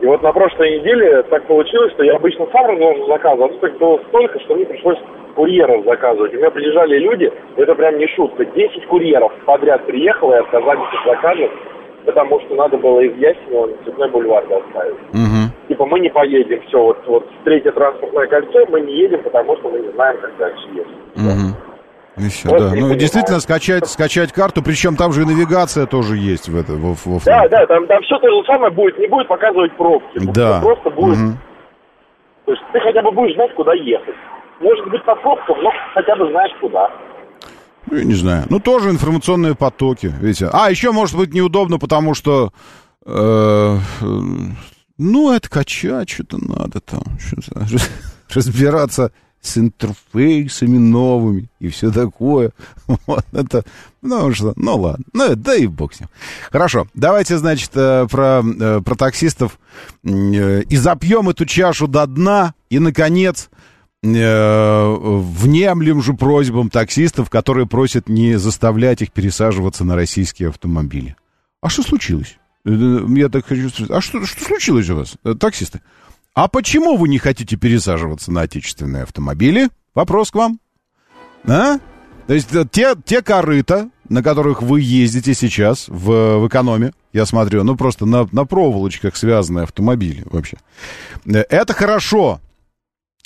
и 0.00 0.06
вот 0.06 0.20
на 0.22 0.32
прошлой 0.32 0.80
неделе 0.80 1.22
так 1.22 1.44
получилось, 1.46 1.92
что 1.92 2.02
я 2.02 2.16
обычно 2.16 2.48
сам 2.52 2.66
разношу 2.66 3.06
заказы, 3.06 3.44
а 3.44 3.48
тут 3.48 3.60
так 3.60 3.78
было 3.78 4.00
столько, 4.08 4.40
что 4.40 4.56
мне 4.56 4.66
пришлось 4.66 4.98
курьеров 5.42 5.84
заказывать. 5.84 6.34
У 6.34 6.36
меня 6.36 6.50
приезжали 6.50 6.98
люди, 6.98 7.32
это 7.56 7.74
прям 7.76 7.96
не 7.96 8.08
шутка, 8.08 8.44
10 8.44 8.86
курьеров 8.88 9.32
подряд 9.46 9.86
приехало 9.86 10.34
и 10.34 10.38
отказались 10.40 10.88
от 10.98 11.06
заказов, 11.14 11.50
потому 12.04 12.40
что 12.40 12.54
надо 12.56 12.76
было 12.76 12.98
из 13.00 13.14
Ясенева 13.16 13.66
на 13.68 13.76
Цветной 13.84 14.10
бульвар 14.10 14.44
доставить. 14.48 14.96
Угу. 15.14 15.68
Типа 15.68 15.86
мы 15.86 16.00
не 16.00 16.08
поедем, 16.10 16.60
все, 16.66 16.82
вот, 16.82 16.98
вот 17.06 17.24
третье 17.44 17.70
транспортное 17.70 18.26
кольцо, 18.26 18.66
мы 18.68 18.80
не 18.80 18.94
едем, 18.98 19.22
потому 19.22 19.56
что 19.58 19.68
мы 19.70 19.78
не 19.78 19.92
знаем, 19.92 20.18
как 20.20 20.36
дальше 20.38 20.66
ехать. 20.74 20.92
Угу. 21.14 22.28
Все, 22.30 22.48
Вот 22.48 22.58
да. 22.58 22.64
Ну, 22.64 22.70
понимаю. 22.72 22.96
действительно, 22.98 23.38
скачать, 23.38 23.86
скачать 23.86 24.32
карту, 24.32 24.60
причем 24.60 24.96
там 24.96 25.12
же 25.12 25.22
и 25.22 25.24
навигация 25.24 25.86
тоже 25.86 26.16
есть 26.16 26.48
в 26.48 26.58
это, 26.58 26.72
в, 26.72 26.94
в- 26.96 27.20
в- 27.20 27.24
Да, 27.24 27.46
да, 27.48 27.64
там, 27.66 27.86
там 27.86 28.02
все 28.02 28.18
то 28.18 28.28
же 28.28 28.44
самое 28.44 28.72
будет, 28.72 28.98
не 28.98 29.06
будет 29.06 29.28
показывать 29.28 29.70
пробки. 29.76 30.18
Да. 30.34 30.58
Просто 30.60 30.90
будет, 30.90 31.16
Мгм. 31.16 31.38
то 32.46 32.50
есть 32.52 32.64
ты 32.72 32.80
хотя 32.80 33.02
бы 33.02 33.12
будешь 33.12 33.36
знать, 33.36 33.54
куда 33.54 33.72
ехать. 33.74 34.16
Может 34.60 34.90
быть, 34.90 35.04
по 35.04 35.14
пробкам, 35.16 35.56
но 35.62 35.70
хотя 35.94 36.16
бы 36.16 36.30
знаешь, 36.30 36.52
куда. 36.60 36.88
Ну, 37.86 37.96
я 37.96 38.04
не 38.04 38.14
знаю. 38.14 38.44
Ну, 38.50 38.60
тоже 38.60 38.90
информационные 38.90 39.54
потоки, 39.54 40.12
видите. 40.20 40.50
А, 40.52 40.70
еще, 40.70 40.92
может 40.92 41.16
быть, 41.16 41.32
неудобно, 41.32 41.78
потому 41.78 42.14
что... 42.14 42.52
э, 43.06 43.76
ну, 44.98 45.32
это 45.32 45.48
качать 45.48 46.10
что-то 46.10 46.38
надо 46.38 46.80
там. 46.80 47.02
что-то 47.18 47.66
разбираться 48.34 49.12
с 49.40 49.56
интерфейсами 49.56 50.78
новыми 50.78 51.48
и 51.60 51.68
все 51.68 51.90
такое. 51.90 52.52
Вот 53.06 53.24
это, 53.32 53.64
ну 54.02 54.32
что, 54.32 54.52
ну 54.56 54.76
ладно, 54.76 55.04
ну 55.12 55.34
да 55.36 55.54
и 55.54 55.66
бог 55.66 55.94
с 55.94 56.00
ним. 56.00 56.08
Хорошо, 56.50 56.86
давайте, 56.94 57.38
значит, 57.38 57.70
э, 57.74 58.06
про, 58.10 58.42
э, 58.42 58.80
про 58.84 58.94
таксистов 58.96 59.58
э, 60.04 60.62
и 60.62 60.76
запьем 60.76 61.28
эту 61.28 61.46
чашу 61.46 61.86
до 61.86 62.06
дна, 62.06 62.54
и, 62.70 62.78
наконец, 62.78 63.50
внемлем 64.02 66.02
же 66.02 66.14
просьбам 66.14 66.70
таксистов, 66.70 67.30
которые 67.30 67.66
просят 67.66 68.08
не 68.08 68.38
заставлять 68.38 69.02
их 69.02 69.12
пересаживаться 69.12 69.84
на 69.84 69.96
российские 69.96 70.50
автомобили. 70.50 71.16
А 71.60 71.68
что 71.68 71.82
случилось? 71.82 72.38
Э, 72.64 73.00
Я 73.08 73.28
так 73.28 73.46
хочу 73.46 73.68
спросить. 73.68 73.90
А 73.90 74.00
что, 74.00 74.24
что 74.24 74.44
случилось 74.44 74.88
у 74.90 74.96
вас, 74.96 75.14
э, 75.24 75.34
таксисты? 75.34 75.80
А 76.34 76.48
почему 76.48 76.96
вы 76.96 77.08
не 77.08 77.18
хотите 77.18 77.56
пересаживаться 77.56 78.30
на 78.30 78.42
отечественные 78.42 79.02
автомобили? 79.02 79.68
Вопрос 79.94 80.30
к 80.30 80.36
вам. 80.36 80.60
А? 81.44 81.78
То 82.28 82.34
есть 82.34 82.54
э, 82.54 82.64
те, 82.70 82.94
те 83.04 83.22
корыта, 83.22 83.90
на 84.08 84.22
которых 84.22 84.62
вы 84.62 84.80
ездите 84.80 85.34
сейчас 85.34 85.88
в, 85.88 86.38
в 86.38 86.46
экономе, 86.46 86.92
я 87.12 87.26
смотрю, 87.26 87.64
ну 87.64 87.74
просто 87.74 88.06
на, 88.06 88.28
на 88.30 88.44
проволочках 88.44 89.16
связанные 89.16 89.64
автомобили 89.64 90.22
вообще. 90.26 90.58
Э, 91.26 91.42
Это 91.48 91.72
хорошо. 91.72 92.40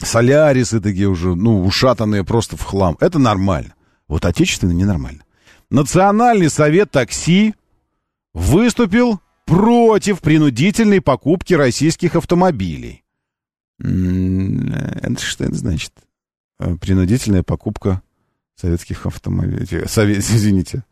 Солярисы 0.05 0.81
такие 0.81 1.09
уже, 1.09 1.35
ну, 1.35 1.65
ушатанные 1.65 2.25
просто 2.25 2.57
в 2.57 2.63
хлам. 2.63 2.97
Это 3.01 3.19
нормально. 3.19 3.75
Вот 4.09 4.25
отечественные 4.25 4.77
ненормально. 4.77 5.23
Национальный 5.71 6.51
совет 6.51 6.91
такси 6.91 7.55
выступил 8.35 9.21
против 9.47 10.21
принудительной 10.21 11.01
покупки 11.01 11.55
российских 11.55 12.15
автомобилей. 12.17 13.03
Это 13.79 15.21
что 15.21 15.45
это 15.45 15.55
значит? 15.55 15.93
Э, 16.61 16.77
Принудительная 16.77 17.43
покупка 17.43 18.03
советских 18.55 19.07
автомобилей. 19.07 19.63
Эти- 19.65 19.87
Совет, 19.89 20.19
извините. 20.19 20.85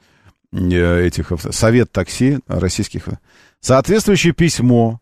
э, 0.53 1.07
Этих 1.07 1.31
авто- 1.33 1.53
Совет 1.53 1.93
такси 1.93 2.39
российских. 2.47 3.09
Соответствующее 3.61 4.33
письмо 4.33 5.01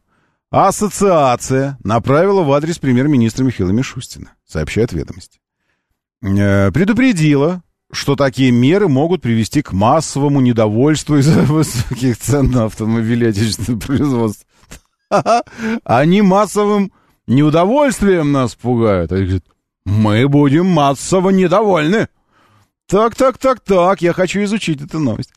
ассоциация 0.51 1.79
направила 1.85 2.43
в 2.43 2.53
адрес 2.53 2.79
премьер-министра 2.79 3.45
Михаила 3.45 3.71
Мишустина, 3.71 4.33
сообщает 4.47 4.93
ведомость. 4.93 5.41
Э, 6.23 6.71
Предупредила, 6.73 7.63
что 7.93 8.17
такие 8.17 8.51
меры 8.51 8.89
могут 8.89 9.23
привести 9.23 9.63
к 9.63 9.73
массовому 9.73 10.41
недовольству 10.41 11.17
из-за 11.19 11.43
высоких 11.43 12.19
цен 12.19 12.51
на 12.51 12.65
автомобили 12.65 13.27
отечественного 13.27 13.81
производства. 13.81 14.47
Они 15.85 16.23
массовым 16.23 16.93
неудовольствием 17.27 18.33
нас 18.33 18.55
пугают. 18.55 19.13
Они 19.13 19.25
говорят, 19.25 19.45
мы 19.85 20.29
будем 20.29 20.67
массово 20.67 21.31
недовольны. 21.31 22.09
Так, 22.87 23.15
так, 23.15 23.39
так, 23.39 23.61
так, 23.61 24.03
я 24.03 24.13
хочу 24.13 24.43
изучить 24.45 24.81
эту 24.83 24.99
новость. 24.99 25.33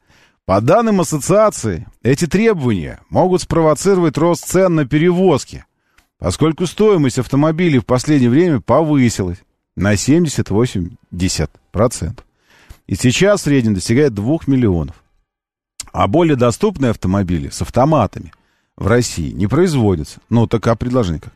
По 0.52 0.60
данным 0.60 1.00
ассоциации, 1.00 1.88
эти 2.04 2.28
требования 2.28 3.00
могут 3.10 3.42
спровоцировать 3.42 4.18
рост 4.18 4.46
цен 4.46 4.76
на 4.76 4.86
перевозки, 4.86 5.64
поскольку 6.20 6.68
стоимость 6.68 7.20
автомобилей 7.20 7.80
в 7.80 7.86
последнее 7.86 8.30
время 8.30 8.60
повысилась 8.60 9.38
на 9.78 9.94
70-80%. 9.94 12.20
И 12.86 12.96
сейчас 12.96 13.40
в 13.40 13.44
среднем 13.46 13.76
достигает 13.76 14.14
2 14.14 14.40
миллионов. 14.48 15.02
А 15.94 16.10
более 16.10 16.36
доступные 16.36 16.90
автомобили 16.90 17.48
с 17.48 17.62
автоматами 17.62 18.34
в 18.76 18.88
России 18.88 19.32
не 19.32 19.48
производятся. 19.48 20.20
Ну, 20.30 20.48
так 20.48 20.68
а 20.68 20.76
предложение 20.76 21.22
как? 21.22 21.32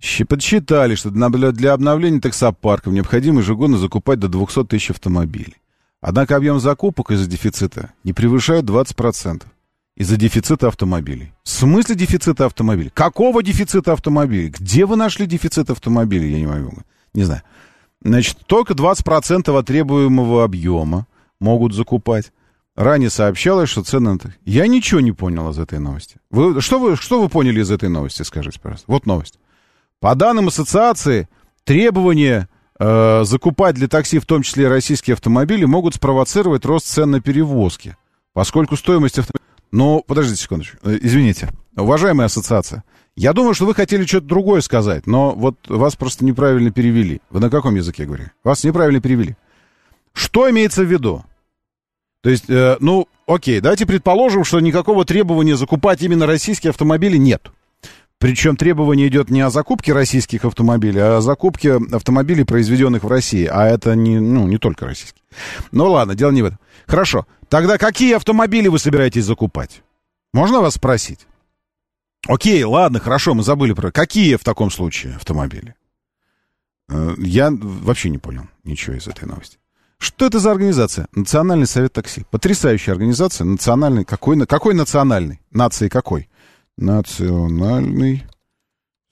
Щ- 0.00 0.24
Подсчитали, 0.24 0.94
что 0.94 1.10
для 1.10 1.74
обновления 1.74 2.22
таксопарков 2.22 2.94
необходимо 2.94 3.40
ежегодно 3.40 3.76
закупать 3.76 4.20
до 4.20 4.28
200 4.28 4.64
тысяч 4.64 4.88
автомобилей. 4.88 5.58
Однако 6.02 6.34
объем 6.36 6.58
закупок 6.58 7.12
из-за 7.12 7.26
дефицита 7.26 7.92
не 8.02 8.12
превышает 8.12 8.64
20%. 8.64 9.44
Из-за 9.96 10.16
дефицита 10.16 10.68
автомобилей. 10.68 11.32
В 11.44 11.48
смысле 11.48 11.94
дефицита 11.94 12.46
автомобилей? 12.46 12.90
Какого 12.92 13.42
дефицита 13.42 13.92
автомобилей? 13.92 14.48
Где 14.48 14.84
вы 14.84 14.96
нашли 14.96 15.26
дефицит 15.26 15.70
автомобилей? 15.70 16.32
Я 16.32 16.40
не 16.40 16.46
могу. 16.46 16.78
Не 17.14 17.22
знаю. 17.24 17.42
Значит, 18.02 18.38
только 18.46 18.74
20% 18.74 19.56
от 19.56 19.66
требуемого 19.66 20.42
объема 20.42 21.06
могут 21.40 21.72
закупать. 21.72 22.32
Ранее 22.74 23.10
сообщалось, 23.10 23.68
что 23.68 23.84
цены... 23.84 24.18
Я 24.44 24.66
ничего 24.66 25.00
не 25.00 25.12
понял 25.12 25.50
из 25.50 25.58
этой 25.58 25.78
новости. 25.78 26.16
Вы, 26.30 26.60
что, 26.60 26.80
вы, 26.80 26.96
что 26.96 27.22
вы 27.22 27.28
поняли 27.28 27.60
из 27.60 27.70
этой 27.70 27.90
новости, 27.90 28.22
скажите, 28.22 28.58
пожалуйста? 28.58 28.86
Вот 28.90 29.06
новость. 29.06 29.38
По 30.00 30.14
данным 30.16 30.48
ассоциации, 30.48 31.28
требования 31.64 32.48
э, 32.78 33.24
закупать 33.24 33.74
для 33.74 33.88
такси, 33.88 34.18
в 34.18 34.26
том 34.26 34.42
числе 34.42 34.64
и 34.64 34.68
российские 34.68 35.14
автомобили, 35.14 35.64
могут 35.64 35.94
спровоцировать 35.94 36.64
рост 36.64 36.86
цен 36.86 37.10
на 37.10 37.20
перевозки, 37.20 37.96
поскольку 38.32 38.76
стоимость 38.76 39.18
автомобиля... 39.18 39.42
Ну, 39.72 40.04
подождите 40.06 40.42
секундочку, 40.42 40.78
Э, 40.82 40.98
извините. 41.00 41.48
Уважаемая 41.76 42.26
ассоциация, 42.26 42.84
я 43.16 43.32
думаю, 43.32 43.54
что 43.54 43.66
вы 43.66 43.74
хотели 43.74 44.04
что-то 44.04 44.26
другое 44.26 44.60
сказать, 44.60 45.06
но 45.06 45.32
вот 45.32 45.56
вас 45.68 45.96
просто 45.96 46.24
неправильно 46.24 46.70
перевели. 46.70 47.20
Вы 47.30 47.40
на 47.40 47.50
каком 47.50 47.74
языке 47.74 48.04
говорили? 48.04 48.32
Вас 48.44 48.64
неправильно 48.64 49.00
перевели. 49.00 49.36
Что 50.12 50.50
имеется 50.50 50.82
в 50.82 50.90
виду? 50.90 51.24
То 52.22 52.30
есть, 52.30 52.48
э, 52.48 52.76
ну, 52.80 53.08
окей, 53.26 53.60
давайте 53.60 53.86
предположим, 53.86 54.44
что 54.44 54.60
никакого 54.60 55.04
требования 55.04 55.56
закупать 55.56 56.02
именно 56.02 56.26
российские 56.26 56.70
автомобили 56.70 57.16
нет. 57.16 57.50
Причем 58.22 58.56
требование 58.56 59.08
идет 59.08 59.30
не 59.30 59.40
о 59.40 59.50
закупке 59.50 59.92
российских 59.92 60.44
автомобилей, 60.44 61.00
а 61.00 61.16
о 61.16 61.20
закупке 61.20 61.80
автомобилей, 61.90 62.44
произведенных 62.44 63.02
в 63.02 63.08
России. 63.08 63.46
А 63.46 63.66
это 63.66 63.96
не, 63.96 64.20
ну, 64.20 64.46
не 64.46 64.58
только 64.58 64.84
российские. 64.86 65.24
Ну 65.72 65.90
ладно, 65.90 66.14
дело 66.14 66.30
не 66.30 66.42
в 66.42 66.44
этом. 66.44 66.60
Хорошо. 66.86 67.26
Тогда 67.48 67.78
какие 67.78 68.14
автомобили 68.14 68.68
вы 68.68 68.78
собираетесь 68.78 69.24
закупать? 69.24 69.82
Можно 70.32 70.60
вас 70.60 70.74
спросить? 70.74 71.26
Окей, 72.28 72.62
ладно, 72.62 73.00
хорошо, 73.00 73.34
мы 73.34 73.42
забыли 73.42 73.72
про... 73.72 73.90
Какие 73.90 74.36
в 74.36 74.44
таком 74.44 74.70
случае 74.70 75.16
автомобили? 75.16 75.74
Э, 76.88 77.14
Я 77.18 77.50
вообще 77.50 78.08
не 78.08 78.18
понял 78.18 78.46
ничего 78.62 78.94
из 78.94 79.08
этой 79.08 79.26
новости. 79.26 79.58
Что 79.98 80.26
это 80.26 80.38
за 80.38 80.52
организация? 80.52 81.08
Национальный 81.10 81.66
совет 81.66 81.92
такси. 81.92 82.24
Потрясающая 82.30 82.92
организация. 82.92 83.44
Национальный. 83.46 84.04
Какой, 84.04 84.46
какой 84.46 84.74
национальный? 84.74 85.40
Нации 85.50 85.88
какой? 85.88 86.28
Национальный 86.78 88.24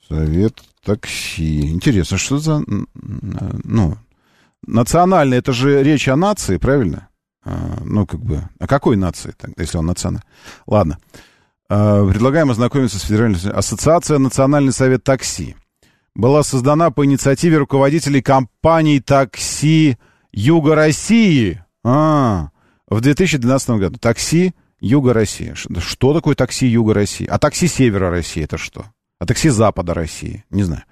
совет 0.09 0.61
такси. 0.85 1.71
Интересно, 1.71 2.19
что 2.19 2.39
за... 2.39 2.63
Ну, 2.95 3.97
национальный, 4.67 5.39
это 5.39 5.53
же 5.53 5.83
речь 5.83 6.09
о 6.09 6.17
нации, 6.17 6.57
правильно? 6.57 7.09
А, 7.45 7.79
ну, 7.85 8.07
как 8.07 8.21
бы... 8.21 8.49
О 8.59 8.67
какой 8.67 8.97
нации, 8.97 9.35
если 9.57 9.79
он 9.79 9.87
национальный? 9.87 10.25
Ладно. 10.67 10.99
А, 11.69 12.07
Предлагаем 12.09 12.51
ознакомиться 12.51 12.99
с 12.99 13.03
Федеральной 13.03 13.39
Ассоциацией 13.51 14.19
Национальный 14.19 14.73
совет 14.73 15.05
такси. 15.05 15.57
была 16.15 16.43
создана 16.43 16.91
по 16.91 17.05
инициативе 17.05 17.59
руководителей 17.59 18.21
компаний 18.21 19.01
такси 19.01 19.97
Юга 20.33 20.75
России. 20.75 21.63
А, 21.85 22.51
в 22.89 23.01
2012 23.01 23.71
году. 23.71 23.99
Такси 23.99 24.55
Юга 24.81 25.13
России. 25.13 25.55
Что 25.55 26.15
такое 26.15 26.35
такси 26.35 26.67
Юга 26.67 26.95
России? 26.95 27.27
А 27.27 27.39
такси 27.39 27.69
Севера 27.69 28.11
России 28.11 28.43
это 28.43 28.59
что? 28.59 28.87
А 29.19 29.27
такси 29.27 29.51
Запада 29.51 29.95
России? 29.95 30.45
Не 30.51 30.63
знаю. 30.63 30.85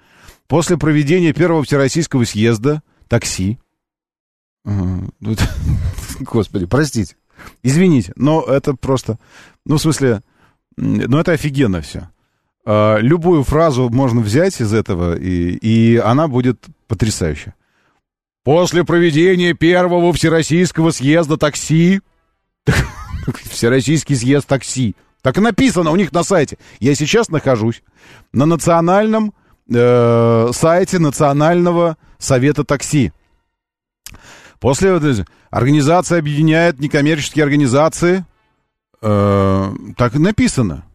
После 0.47 0.77
проведения 0.77 1.33
первого 1.33 1.63
всероссийского 1.63 2.23
съезда 2.25 2.81
такси. 3.07 3.59
Ну 4.63 5.11
Господи, 6.19 6.65
простите. 6.65 7.15
Извините, 7.63 8.13
но 8.15 8.41
это 8.43 8.73
просто... 8.73 9.17
Ну, 9.65 9.77
в 9.77 9.81
смысле, 9.81 10.21
ну 10.77 11.17
это 11.17 11.31
офигенно 11.31 11.81
все. 11.81 12.09
А, 12.65 12.97
любую 12.97 13.43
фразу 13.43 13.89
можно 13.89 14.21
взять 14.21 14.59
из 14.61 14.73
этого, 14.73 15.17
и, 15.17 15.55
и 15.55 15.97
она 15.97 16.27
будет 16.27 16.65
потрясающая. 16.87 17.55
После 18.43 18.83
проведения 18.83 19.53
первого 19.53 20.13
всероссийского 20.13 20.91
съезда 20.91 21.37
такси... 21.37 22.01
Всероссийский 23.49 24.15
съезд 24.15 24.47
такси. 24.47 24.95
Так 25.21 25.37
и 25.37 25.41
написано 25.41 25.91
у 25.91 25.95
них 25.95 26.11
на 26.11 26.23
сайте. 26.23 26.57
Я 26.79 26.95
сейчас 26.95 27.29
нахожусь 27.29 27.83
на 28.31 28.45
национальном 28.45 29.33
э, 29.69 30.49
сайте 30.53 30.99
Национального 30.99 31.97
совета 32.17 32.63
такси. 32.63 33.11
После 34.59 34.93
вот 34.97 35.03
организация 35.49 36.19
объединяет 36.19 36.79
некоммерческие 36.79 37.43
организации. 37.43 38.25
Э, 39.01 39.73
так 39.97 40.15
и 40.15 40.19
написано. 40.19 40.85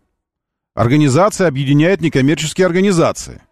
Организация 0.74 1.48
объединяет 1.48 2.00
некоммерческие 2.00 2.66
организации. 2.66 3.42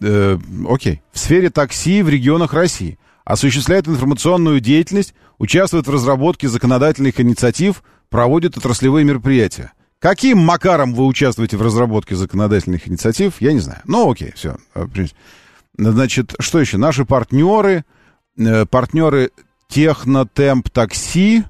Э, 0.00 0.38
окей. 0.68 1.02
В 1.12 1.18
сфере 1.18 1.50
такси 1.50 2.02
в 2.02 2.08
регионах 2.08 2.52
России. 2.54 2.98
Осуществляет 3.24 3.88
информационную 3.88 4.60
деятельность, 4.60 5.14
участвует 5.38 5.86
в 5.86 5.90
разработке 5.90 6.46
законодательных 6.48 7.20
инициатив, 7.20 7.82
проводит 8.14 8.56
отраслевые 8.56 9.04
мероприятия. 9.04 9.72
Каким 9.98 10.38
макаром 10.38 10.94
вы 10.94 11.04
участвуете 11.04 11.56
в 11.56 11.62
разработке 11.62 12.14
законодательных 12.14 12.86
инициатив, 12.86 13.40
я 13.40 13.52
не 13.52 13.58
знаю. 13.58 13.80
Ну, 13.86 14.08
окей, 14.08 14.32
все. 14.36 14.56
Значит, 15.76 16.36
что 16.38 16.60
еще? 16.60 16.76
Наши 16.76 17.04
партнеры, 17.04 17.84
э, 18.38 18.66
партнеры 18.66 19.32
Технотемп 19.66 20.70
Такси, 20.70 21.42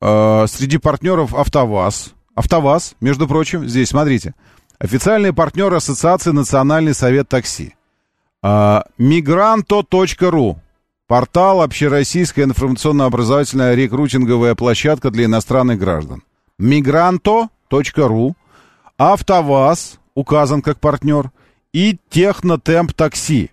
э, 0.00 0.46
среди 0.48 0.78
партнеров 0.78 1.34
АвтоВАЗ. 1.34 2.14
АвтоВАЗ, 2.34 2.94
между 3.02 3.28
прочим, 3.28 3.68
здесь, 3.68 3.90
смотрите, 3.90 4.34
официальные 4.78 5.34
партнеры 5.34 5.76
Ассоциации 5.76 6.30
Национальный 6.30 6.94
совет 6.94 7.28
такси. 7.28 7.74
Migranto.ru 8.42 10.56
Портал 11.06 11.60
общероссийская 11.60 12.46
информационно-образовательная 12.46 13.74
рекрутинговая 13.74 14.54
площадка 14.54 15.10
для 15.10 15.26
иностранных 15.26 15.78
граждан. 15.78 16.22
Migranto.ru 16.58 18.34
АвтоВАЗ 18.96 19.98
указан 20.14 20.62
как 20.62 20.80
партнер 20.80 21.30
и 21.72 21.98
Технотемп 22.08 22.94
Такси. 22.94 23.50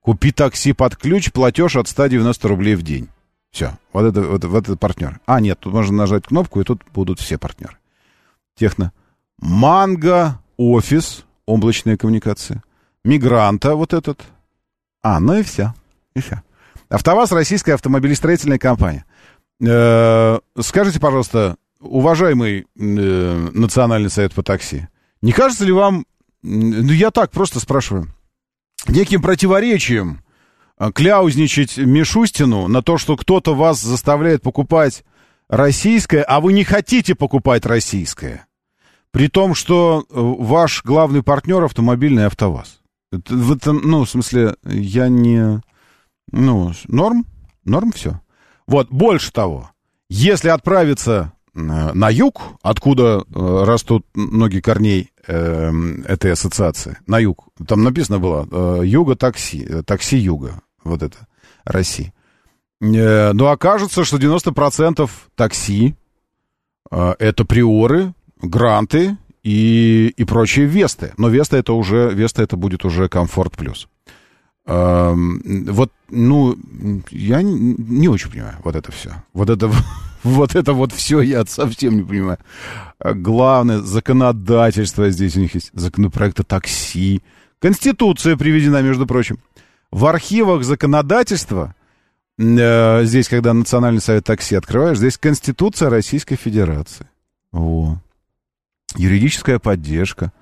Купи 0.00 0.32
такси 0.32 0.72
под 0.72 0.96
ключ, 0.96 1.30
платеж 1.30 1.76
от 1.76 1.88
190 1.88 2.48
рублей 2.48 2.74
в 2.74 2.82
день. 2.82 3.08
Все, 3.50 3.78
вот 3.92 4.04
это, 4.04 4.22
вот, 4.22 4.44
вот 4.44 4.64
это 4.64 4.76
партнер. 4.76 5.20
А, 5.26 5.40
нет, 5.40 5.58
тут 5.60 5.72
можно 5.72 5.96
нажать 5.96 6.26
кнопку, 6.26 6.60
и 6.60 6.64
тут 6.64 6.82
будут 6.92 7.20
все 7.20 7.38
партнеры. 7.38 7.76
Техно. 8.56 8.92
Манго 9.38 10.40
Офис, 10.56 11.24
облачная 11.46 11.96
коммуникация. 11.96 12.62
Мигранта 13.04 13.74
вот 13.74 13.92
этот. 13.94 14.20
А, 15.02 15.20
ну 15.20 15.38
и 15.38 15.42
все. 15.42 15.74
И 16.14 16.20
все. 16.20 16.42
АвтоВАЗ, 16.90 17.32
российская 17.32 17.74
автомобилестроительная 17.74 18.58
компания. 18.58 19.04
Э, 19.64 20.38
скажите, 20.58 20.98
пожалуйста, 20.98 21.56
уважаемый 21.78 22.66
э, 22.76 23.48
Национальный 23.52 24.10
совет 24.10 24.34
по 24.34 24.42
такси, 24.42 24.88
не 25.22 25.32
кажется 25.32 25.64
ли 25.64 25.72
вам, 25.72 26.04
ну 26.42 26.92
я 26.92 27.10
так 27.10 27.30
просто 27.30 27.60
спрашиваю, 27.60 28.08
неким 28.88 29.22
противоречием 29.22 30.22
э, 30.78 30.90
кляузничать 30.92 31.76
Мишустину 31.78 32.66
на 32.66 32.82
то, 32.82 32.98
что 32.98 33.16
кто-то 33.16 33.54
вас 33.54 33.80
заставляет 33.80 34.42
покупать 34.42 35.04
российское, 35.48 36.22
а 36.22 36.40
вы 36.40 36.52
не 36.52 36.64
хотите 36.64 37.14
покупать 37.14 37.66
российское, 37.66 38.46
при 39.12 39.28
том, 39.28 39.54
что 39.54 40.06
ваш 40.10 40.82
главный 40.84 41.22
партнер 41.22 41.62
автомобильный 41.62 42.26
АвтоВАЗ. 42.26 42.80
Это, 43.12 43.34
в 43.34 43.52
этом, 43.52 43.80
ну, 43.84 44.04
в 44.04 44.10
смысле, 44.10 44.56
я 44.64 45.08
не... 45.08 45.60
Ну, 46.32 46.72
норм, 46.88 47.26
норм 47.64 47.92
все. 47.92 48.20
Вот, 48.66 48.88
больше 48.90 49.32
того, 49.32 49.70
если 50.08 50.48
отправиться 50.48 51.32
э, 51.54 51.58
на 51.60 52.08
юг, 52.10 52.40
откуда 52.62 53.24
э, 53.28 53.64
растут 53.64 54.06
ноги 54.14 54.60
корней 54.60 55.12
э, 55.26 55.72
этой 56.06 56.32
ассоциации, 56.32 56.98
на 57.06 57.18
юг, 57.18 57.48
там 57.66 57.82
написано 57.82 58.18
было 58.18 58.46
э, 58.50 58.82
юга 58.84 59.16
такси, 59.16 59.66
э, 59.68 59.82
такси 59.82 60.18
юга, 60.18 60.62
вот 60.84 61.02
это, 61.02 61.26
России. 61.64 62.12
Э, 62.80 63.32
но 63.32 63.50
окажется, 63.50 64.04
что 64.04 64.16
90% 64.18 65.10
такси 65.34 65.94
э, 66.90 67.14
это 67.18 67.44
приоры, 67.44 68.14
гранты 68.40 69.16
и, 69.42 70.12
и 70.16 70.24
прочие 70.24 70.66
весты. 70.66 71.12
Но 71.16 71.28
веста 71.28 71.56
это 71.56 71.72
уже, 71.72 72.10
веста 72.12 72.42
это 72.42 72.56
будет 72.56 72.84
уже 72.84 73.08
комфорт 73.08 73.56
плюс. 73.56 73.88
Вот, 74.70 75.92
ну, 76.10 76.56
я 77.10 77.42
не, 77.42 77.74
не 77.76 78.08
очень 78.08 78.30
понимаю 78.30 78.56
вот 78.62 78.76
это 78.76 78.92
все. 78.92 79.10
Вот 79.32 79.50
это, 79.50 79.70
вот 80.22 80.54
это 80.54 80.74
вот 80.74 80.92
все 80.92 81.22
я 81.22 81.44
совсем 81.46 81.96
не 81.96 82.02
понимаю. 82.02 82.38
А 82.98 83.14
Главное, 83.14 83.80
законодательство 83.80 85.10
здесь 85.10 85.36
у 85.36 85.40
них 85.40 85.54
есть. 85.54 85.70
Законопроекты 85.72 86.44
такси. 86.44 87.22
Конституция 87.58 88.36
приведена, 88.36 88.82
между 88.82 89.06
прочим. 89.06 89.38
В 89.90 90.06
архивах 90.06 90.62
законодательства, 90.62 91.74
э, 92.38 93.04
здесь, 93.04 93.28
когда 93.28 93.52
Национальный 93.52 94.00
совет 94.00 94.24
такси 94.24 94.54
открываешь, 94.54 94.98
здесь 94.98 95.18
Конституция 95.18 95.90
Российской 95.90 96.36
Федерации. 96.36 97.08
Во. 97.50 97.98
Юридическая 98.94 99.58
поддержка. 99.58 100.32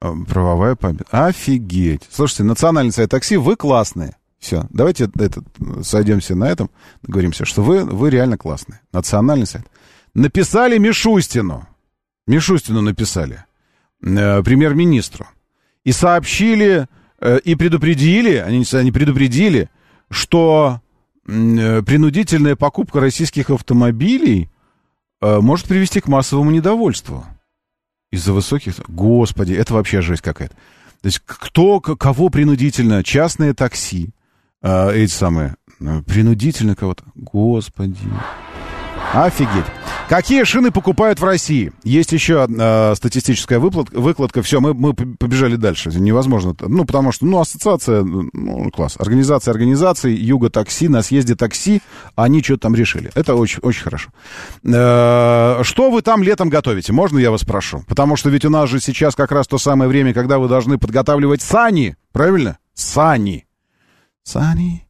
Э, 0.00 0.14
Правовая 0.28 0.74
память. 0.76 1.00
Офигеть. 1.10 2.08
Слушайте, 2.10 2.44
Национальный 2.44 2.92
совет 2.92 3.10
такси, 3.10 3.36
вы 3.36 3.56
классные. 3.56 4.16
Все, 4.38 4.64
давайте 4.70 5.10
этот, 5.18 5.44
сойдемся 5.82 6.34
на 6.34 6.44
этом, 6.44 6.70
договоримся, 7.02 7.44
что 7.44 7.62
вы, 7.62 7.84
вы 7.84 8.08
реально 8.08 8.38
классные. 8.38 8.80
Национальный 8.90 9.46
совет. 9.46 9.66
Написали 10.14 10.78
Мишустину. 10.78 11.68
Мишустину 12.26 12.80
написали. 12.80 13.44
Э, 14.02 14.42
премьер-министру. 14.42 15.26
И 15.84 15.92
сообщили, 15.92 16.88
э, 17.20 17.38
и 17.44 17.54
предупредили, 17.54 18.36
они, 18.36 18.64
они 18.72 18.92
предупредили, 18.92 19.68
что 20.10 20.80
э, 21.26 21.82
принудительная 21.82 22.56
покупка 22.56 23.00
российских 23.00 23.50
автомобилей 23.50 24.48
э, 25.20 25.40
может 25.40 25.66
привести 25.66 26.00
к 26.00 26.08
массовому 26.08 26.50
недовольству. 26.50 27.26
Из-за 28.10 28.32
высоких... 28.32 28.74
Господи, 28.88 29.52
это 29.52 29.74
вообще 29.74 30.00
жесть 30.00 30.22
какая-то. 30.22 30.54
То 30.54 31.06
есть 31.06 31.20
кто, 31.24 31.80
кого 31.80 32.28
принудительно? 32.28 33.02
Частные 33.04 33.54
такси. 33.54 34.10
э, 34.62 34.92
эти 34.94 35.12
самые. 35.12 35.54
э, 35.80 36.02
Принудительно 36.06 36.74
кого-то. 36.76 37.04
Господи. 37.14 37.96
Офигеть. 39.12 39.64
Какие 40.08 40.44
шины 40.44 40.70
покупают 40.70 41.20
в 41.20 41.24
России? 41.24 41.72
Есть 41.82 42.12
еще 42.12 42.46
э, 42.48 42.94
статистическая 42.94 43.58
выплат, 43.58 43.90
выкладка. 43.90 44.42
Все, 44.42 44.60
мы, 44.60 44.72
мы 44.72 44.94
побежали 44.94 45.56
дальше. 45.56 45.90
Невозможно. 45.90 46.54
Ну, 46.60 46.84
потому 46.84 47.10
что, 47.10 47.26
ну, 47.26 47.40
ассоциация, 47.40 48.02
ну, 48.02 48.70
класс. 48.70 48.96
Организация 48.98 49.52
организаций, 49.52 50.14
Юга 50.14 50.50
такси, 50.50 50.88
на 50.88 51.02
съезде 51.02 51.34
такси, 51.34 51.80
они 52.14 52.42
что-то 52.42 52.62
там 52.62 52.74
решили. 52.74 53.10
Это 53.14 53.34
очень, 53.34 53.60
очень 53.62 53.82
хорошо. 53.82 54.10
Э, 54.64 55.60
что 55.62 55.90
вы 55.90 56.02
там 56.02 56.22
летом 56.22 56.48
готовите? 56.48 56.92
Можно 56.92 57.18
я 57.18 57.30
вас 57.30 57.42
спрошу? 57.42 57.84
Потому 57.88 58.16
что 58.16 58.30
ведь 58.30 58.44
у 58.44 58.50
нас 58.50 58.68
же 58.68 58.80
сейчас 58.80 59.14
как 59.16 59.32
раз 59.32 59.48
то 59.48 59.58
самое 59.58 59.88
время, 59.88 60.14
когда 60.14 60.38
вы 60.38 60.48
должны 60.48 60.78
подготавливать 60.78 61.42
сани. 61.42 61.96
Правильно? 62.12 62.58
Сани. 62.74 63.46
Сани. 64.22 64.89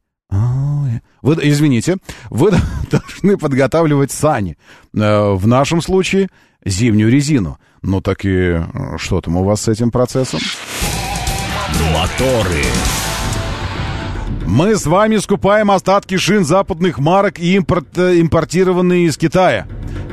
Вы, 1.22 1.36
извините, 1.42 1.96
вы 2.30 2.50
должны 2.90 3.36
подготавливать 3.36 4.10
сани. 4.10 4.56
Э, 4.94 5.32
в 5.34 5.46
нашем 5.46 5.82
случае 5.82 6.28
зимнюю 6.64 7.10
резину. 7.10 7.58
Ну 7.82 8.00
так 8.00 8.24
и 8.24 8.28
э, 8.28 8.62
что 8.98 9.20
там 9.20 9.36
у 9.36 9.44
вас 9.44 9.62
с 9.62 9.68
этим 9.68 9.90
процессом? 9.90 10.40
Моторы. 11.92 12.64
Мы 14.46 14.76
с 14.76 14.86
вами 14.86 15.16
скупаем 15.18 15.70
остатки 15.70 16.16
шин 16.16 16.44
западных 16.44 16.98
марок 16.98 17.38
и 17.38 17.54
импорт, 17.56 17.96
э, 17.96 18.20
импортированные 18.20 19.06
из 19.06 19.16
Китая. 19.16 19.66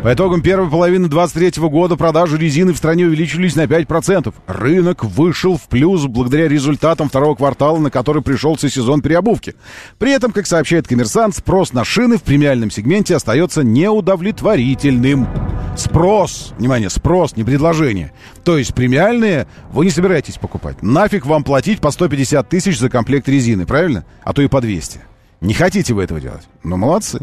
По 0.07 0.13
итогам 0.13 0.41
первой 0.41 0.69
половины 0.69 1.09
2023 1.09 1.67
года 1.67 1.97
продажи 1.97 2.37
резины 2.37 2.71
в 2.71 2.77
стране 2.77 3.07
увеличились 3.07 3.57
на 3.57 3.65
5%. 3.65 4.33
Рынок 4.47 5.03
вышел 5.03 5.57
в 5.57 5.67
плюс 5.67 6.05
благодаря 6.05 6.47
результатам 6.47 7.09
второго 7.09 7.35
квартала, 7.35 7.77
на 7.77 7.91
который 7.91 8.21
пришелся 8.21 8.69
сезон 8.69 9.01
переобувки. 9.01 9.55
При 9.97 10.13
этом, 10.13 10.31
как 10.31 10.47
сообщает 10.47 10.87
коммерсант, 10.87 11.35
спрос 11.35 11.73
на 11.73 11.83
шины 11.83 12.15
в 12.15 12.23
премиальном 12.23 12.71
сегменте 12.71 13.17
остается 13.17 13.65
неудовлетворительным. 13.65 15.27
Спрос, 15.75 16.53
внимание, 16.57 16.89
спрос, 16.89 17.35
не 17.35 17.43
предложение. 17.43 18.13
То 18.45 18.57
есть 18.57 18.73
премиальные 18.73 19.45
вы 19.73 19.83
не 19.83 19.91
собираетесь 19.91 20.37
покупать. 20.37 20.81
Нафиг 20.81 21.25
вам 21.25 21.43
платить 21.43 21.81
по 21.81 21.91
150 21.91 22.47
тысяч 22.47 22.79
за 22.79 22.89
комплект 22.89 23.27
резины, 23.27 23.65
правильно? 23.65 24.05
А 24.23 24.31
то 24.31 24.41
и 24.41 24.47
по 24.47 24.61
200. 24.61 25.01
Не 25.41 25.53
хотите 25.53 25.93
вы 25.93 26.03
этого 26.03 26.19
делать? 26.19 26.47
Ну, 26.63 26.77
молодцы. 26.77 27.19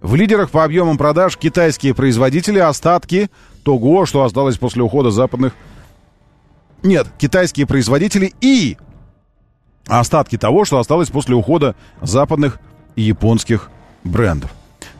В 0.00 0.14
лидерах 0.14 0.50
по 0.50 0.64
объемам 0.64 0.98
продаж 0.98 1.36
китайские 1.36 1.94
производители, 1.94 2.58
остатки 2.58 3.30
того, 3.64 4.04
что 4.06 4.24
осталось 4.24 4.58
после 4.58 4.82
ухода 4.82 5.10
западных... 5.10 5.54
Нет, 6.82 7.06
китайские 7.18 7.66
производители 7.66 8.32
и 8.40 8.76
остатки 9.86 10.36
того, 10.36 10.64
что 10.64 10.78
осталось 10.78 11.10
после 11.10 11.36
ухода 11.36 11.76
западных 12.00 12.58
и 12.96 13.02
японских 13.02 13.70
брендов. 14.02 14.50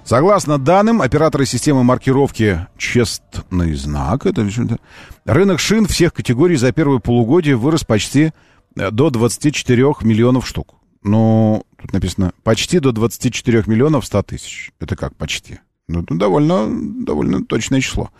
Согласно 0.04 0.58
данным, 0.58 1.00
операторы 1.00 1.46
системы 1.46 1.84
маркировки 1.84 2.66
«Честный 2.76 3.74
знак», 3.74 4.26
это, 4.26 4.46
рынок 5.24 5.60
шин 5.60 5.86
всех 5.86 6.12
категорий 6.12 6.56
за 6.56 6.72
первое 6.72 6.98
полугодие 6.98 7.56
вырос 7.56 7.84
почти 7.84 8.32
э, 8.76 8.90
до 8.90 9.10
24 9.10 9.94
миллионов 10.02 10.46
штук. 10.46 10.74
Ну, 11.02 11.64
тут 11.80 11.92
написано 11.92 12.32
почти 12.42 12.78
до 12.78 12.92
24 12.92 13.64
миллионов 13.66 14.06
100 14.06 14.22
тысяч. 14.22 14.72
Это 14.78 14.96
как 14.96 15.16
почти? 15.16 15.58
Ну, 15.88 16.02
довольно, 16.08 16.68
довольно 17.04 17.44
точное 17.44 17.80
число. 17.80 18.10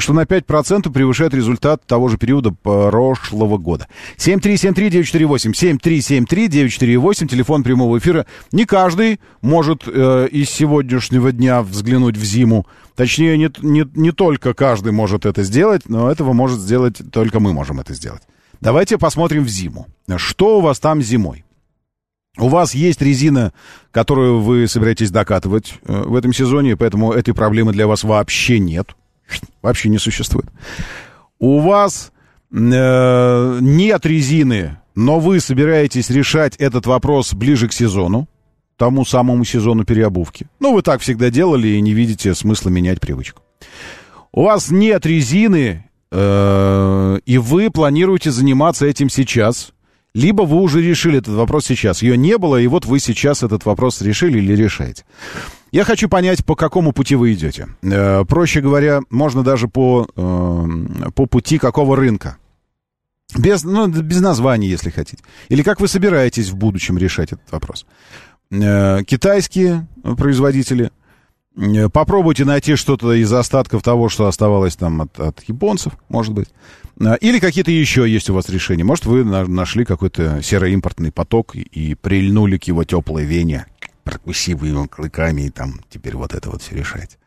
Что 0.00 0.12
на 0.12 0.24
5% 0.24 0.92
превышает 0.92 1.32
результат 1.32 1.86
того 1.86 2.08
же 2.08 2.18
периода 2.18 2.50
прошлого 2.50 3.56
года. 3.56 3.88
7373948, 4.18 5.78
7373948, 5.78 7.26
телефон 7.26 7.62
прямого 7.62 7.96
эфира. 7.96 8.26
Не 8.52 8.66
каждый 8.66 9.18
может 9.40 9.84
э, 9.86 10.28
из 10.30 10.50
сегодняшнего 10.50 11.32
дня 11.32 11.62
взглянуть 11.62 12.18
в 12.18 12.24
зиму. 12.24 12.66
Точнее, 12.96 13.38
не, 13.38 13.50
не, 13.62 13.86
не 13.94 14.12
только 14.12 14.52
каждый 14.52 14.92
может 14.92 15.24
это 15.24 15.42
сделать, 15.42 15.88
но 15.88 16.10
этого 16.10 16.34
может 16.34 16.60
сделать, 16.60 17.00
только 17.10 17.40
мы 17.40 17.54
можем 17.54 17.80
это 17.80 17.94
сделать. 17.94 18.22
Давайте 18.60 18.98
посмотрим 18.98 19.44
в 19.44 19.48
зиму. 19.48 19.86
Что 20.18 20.58
у 20.58 20.60
вас 20.60 20.80
там 20.80 21.00
зимой? 21.00 21.44
У 22.38 22.48
вас 22.48 22.74
есть 22.74 23.02
резина, 23.02 23.52
которую 23.90 24.40
вы 24.40 24.68
собираетесь 24.68 25.10
докатывать 25.10 25.74
э, 25.84 26.02
в 26.06 26.14
этом 26.14 26.32
сезоне, 26.32 26.76
поэтому 26.76 27.12
этой 27.12 27.34
проблемы 27.34 27.72
для 27.72 27.86
вас 27.86 28.04
вообще 28.04 28.60
нет. 28.60 28.94
Вообще 29.62 29.88
не 29.88 29.98
существует. 29.98 30.46
У 31.40 31.58
вас 31.58 32.12
э, 32.50 33.58
нет 33.60 34.06
резины, 34.06 34.78
но 34.94 35.18
вы 35.18 35.40
собираетесь 35.40 36.10
решать 36.10 36.56
этот 36.56 36.86
вопрос 36.86 37.34
ближе 37.34 37.68
к 37.68 37.72
сезону, 37.72 38.28
тому 38.76 39.04
самому 39.04 39.44
сезону 39.44 39.84
переобувки. 39.84 40.46
Ну, 40.60 40.72
вы 40.72 40.82
так 40.82 41.00
всегда 41.00 41.30
делали 41.30 41.68
и 41.68 41.80
не 41.80 41.92
видите 41.92 42.34
смысла 42.34 42.70
менять 42.70 43.00
привычку. 43.00 43.42
У 44.32 44.44
вас 44.44 44.70
нет 44.70 45.04
резины, 45.04 45.84
э, 46.12 47.18
и 47.26 47.38
вы 47.38 47.70
планируете 47.70 48.30
заниматься 48.30 48.86
этим 48.86 49.10
сейчас, 49.10 49.72
либо 50.14 50.42
вы 50.42 50.56
уже 50.60 50.82
решили 50.82 51.18
этот 51.18 51.34
вопрос 51.34 51.66
сейчас. 51.66 52.02
Ее 52.02 52.16
не 52.16 52.38
было, 52.38 52.56
и 52.56 52.66
вот 52.66 52.86
вы 52.86 52.98
сейчас 52.98 53.42
этот 53.42 53.64
вопрос 53.64 54.00
решили 54.00 54.38
или 54.38 54.54
решаете. 54.54 55.04
Я 55.70 55.84
хочу 55.84 56.08
понять, 56.08 56.44
по 56.44 56.56
какому 56.56 56.92
пути 56.92 57.14
вы 57.14 57.34
идете. 57.34 57.68
Э, 57.82 58.24
проще 58.24 58.60
говоря, 58.60 59.00
можно 59.10 59.42
даже 59.42 59.68
по, 59.68 60.08
э, 60.16 61.10
по 61.14 61.26
пути 61.26 61.58
какого 61.58 61.94
рынка. 61.96 62.38
Без, 63.36 63.64
ну, 63.64 63.86
без 63.88 64.20
названий, 64.20 64.68
если 64.68 64.88
хотите. 64.90 65.22
Или 65.50 65.62
как 65.62 65.80
вы 65.80 65.88
собираетесь 65.88 66.48
в 66.48 66.56
будущем 66.56 66.96
решать 66.96 67.32
этот 67.32 67.52
вопрос. 67.52 67.84
Э, 68.50 69.02
китайские 69.04 69.86
производители. 70.16 70.90
Э, 71.58 71.88
попробуйте 71.88 72.44
найти 72.44 72.76
что-то 72.76 73.12
из 73.12 73.32
остатков 73.32 73.82
того, 73.82 74.08
что 74.08 74.26
оставалось 74.26 74.76
там 74.76 75.02
от, 75.02 75.18
от 75.18 75.42
японцев, 75.48 75.92
может 76.08 76.32
быть. 76.32 76.48
А, 77.00 77.14
или 77.14 77.38
какие-то 77.38 77.70
еще 77.70 78.08
есть 78.08 78.30
у 78.30 78.34
вас 78.34 78.48
решения. 78.48 78.84
Может, 78.84 79.06
вы 79.06 79.24
нашли 79.24 79.84
какой-то 79.84 80.40
сероимпортный 80.42 81.12
поток 81.12 81.56
и 81.56 81.94
прильнули 81.94 82.58
к 82.58 82.64
его 82.64 82.84
теплой 82.84 83.24
вене, 83.24 83.66
прокусив 84.04 84.62
его 84.62 84.86
клыками, 84.86 85.42
и 85.42 85.50
там 85.50 85.80
теперь 85.90 86.16
вот 86.16 86.34
это 86.34 86.50
вот 86.50 86.62
все 86.62 86.76
решать. 86.76 87.18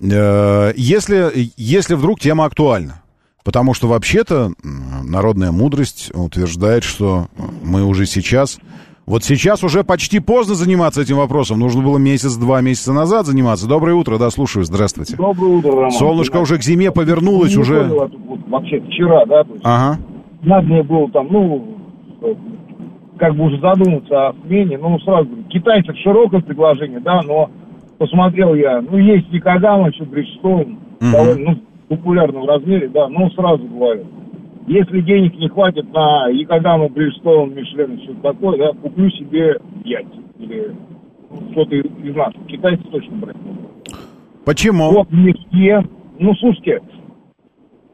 Э, 0.00 0.72
если, 0.76 1.50
если 1.56 1.94
вдруг 1.94 2.20
тема 2.20 2.44
актуальна, 2.44 3.02
потому 3.42 3.74
что 3.74 3.88
вообще-то 3.88 4.52
народная 4.62 5.50
мудрость 5.50 6.12
утверждает, 6.14 6.84
что 6.84 7.28
мы 7.62 7.84
уже 7.84 8.06
сейчас 8.06 8.58
вот 9.06 9.24
сейчас 9.24 9.64
уже 9.64 9.82
почти 9.84 10.20
поздно 10.20 10.54
заниматься 10.54 11.02
этим 11.02 11.16
вопросом. 11.16 11.58
Нужно 11.58 11.82
было 11.82 11.98
месяц-два 11.98 12.60
месяца 12.60 12.92
назад 12.92 13.26
заниматься. 13.26 13.68
Доброе 13.68 13.94
утро, 13.94 14.18
да, 14.18 14.30
слушаю, 14.30 14.64
здравствуйте. 14.64 15.16
Доброе 15.16 15.56
утро, 15.56 15.72
Роман. 15.72 15.90
Солнышко 15.90 16.36
уже 16.38 16.58
к 16.58 16.62
зиме 16.62 16.90
повернулось, 16.92 17.54
Ну, 17.54 17.62
уже... 17.62 17.88
вообще 18.48 18.80
вчера, 18.80 19.26
да, 19.26 19.44
то 19.44 19.52
есть 19.52 19.64
Ага. 19.64 19.98
надо 20.42 20.66
мне 20.66 20.82
было 20.82 21.10
там, 21.10 21.28
ну, 21.30 21.78
как 23.18 23.34
бы 23.36 23.44
уже 23.46 23.60
задуматься 23.60 24.28
о 24.28 24.34
смене. 24.44 24.78
Ну, 24.78 24.98
сразу 25.00 25.28
говорю, 25.28 25.44
китайцев 25.48 25.96
широкое 26.02 26.40
предложение, 26.40 27.00
да, 27.00 27.22
но 27.22 27.50
посмотрел 27.98 28.54
я, 28.54 28.80
ну, 28.80 28.98
есть 28.98 29.30
Никогама, 29.32 29.88
еще 29.88 30.04
Бриджстоун, 30.04 30.78
довольно, 31.00 31.50
ну, 31.50 31.56
популярном 31.88 32.48
размере, 32.48 32.88
да, 32.88 33.08
но 33.08 33.28
сразу 33.30 33.64
говорю, 33.64 34.04
если 34.66 35.00
денег 35.00 35.34
не 35.38 35.48
хватит 35.48 35.92
на 35.92 36.28
Якогама, 36.28 36.88
Бриджстоун, 36.88 37.54
Мишлен 37.54 37.98
все 37.98 38.14
такое, 38.22 38.58
да, 38.58 38.72
куплю 38.80 39.10
себе 39.10 39.58
яйца 39.84 40.10
или 40.38 40.74
что-то 41.52 41.74
из 41.76 42.14
нас. 42.14 42.32
Китайцы 42.46 42.82
точно 42.84 43.16
брать 43.16 43.36
не 43.44 43.52
будут. 43.52 43.70
Почему? 44.44 44.90
Вот 44.90 45.10
мне 45.10 45.34
все. 45.34 45.82
Ну, 46.18 46.34
слушайте, 46.36 46.80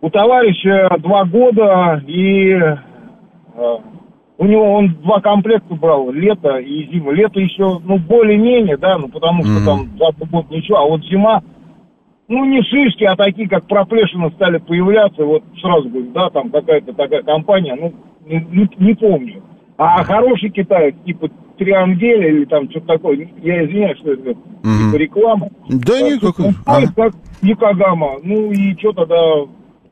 у 0.01 0.11
товарища 0.11 0.89
два 1.01 1.25
года, 1.25 2.03
и 2.07 2.51
э, 2.51 3.77
у 4.39 4.45
него 4.45 4.75
он 4.75 4.95
два 5.03 5.21
комплекта 5.21 5.75
брал, 5.75 6.11
лето 6.11 6.59
и 6.59 6.89
зима. 6.93 7.13
Лето 7.13 7.41
еще, 7.41 7.81
ну, 7.85 7.99
более-менее, 7.99 8.77
да, 8.77 8.99
ну, 8.99 9.09
потому 9.09 9.43
что 9.43 9.53
Мгм. 9.53 9.65
там 9.65 9.89
за 9.99 10.27
год 10.27 10.51
ничего, 10.51 10.79
а 10.79 10.89
вот 10.89 11.03
зима, 11.05 11.43
ну, 12.29 12.45
не 12.45 12.63
шишки, 12.63 13.05
а 13.05 13.17
такие, 13.17 13.49
как 13.49 13.67
проплешины 13.67 14.31
стали 14.33 14.59
появляться, 14.59 15.25
вот 15.25 15.43
сразу 15.61 15.89
говорю, 15.89 16.11
да, 16.13 16.29
там 16.31 16.51
какая-то 16.51 16.93
такая 16.93 17.23
компания, 17.23 17.75
ну, 17.75 17.95
не, 18.27 18.47
не- 18.79 18.95
помню. 18.95 19.43
А 19.79 20.05
хороший 20.05 20.51
китаец, 20.51 20.95
типа 21.07 21.29
Триангель 21.57 22.25
или 22.27 22.45
там 22.45 22.69
что-то 22.71 22.87
такое, 22.87 23.29
я 23.43 23.65
извиняюсь, 23.65 23.99
что 23.99 24.13
это 24.13 24.31
Мгм. 24.63 24.93
типа 24.93 24.97
реклама. 24.97 25.49
Да 25.69 25.95
А, 25.99 26.03
никакой. 26.11 26.47
ну, 26.47 26.53
Ага. 26.67 26.93
как 26.95 27.13
Никогама. 27.41 28.19
Ну 28.23 28.51
и 28.51 28.77
что 28.79 28.93
тогда 28.93 29.17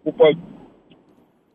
покупать 0.05 0.37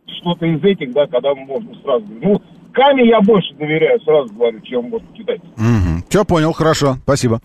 что-то 0.07 0.45
из 0.45 0.63
этих, 0.63 0.93
да, 0.93 1.05
когда 1.07 1.35
можно 1.35 1.73
сразу. 1.83 2.05
Ну, 2.21 2.41
Каме 2.73 3.07
я 3.07 3.21
больше 3.21 3.53
доверяю, 3.55 3.99
сразу 4.01 4.33
говорю, 4.33 4.59
чем 4.61 4.89
вот 4.89 5.03
китайцам. 5.13 6.03
Все 6.09 6.25
понял, 6.25 6.53
хорошо, 6.53 6.97
спасибо. 7.03 7.41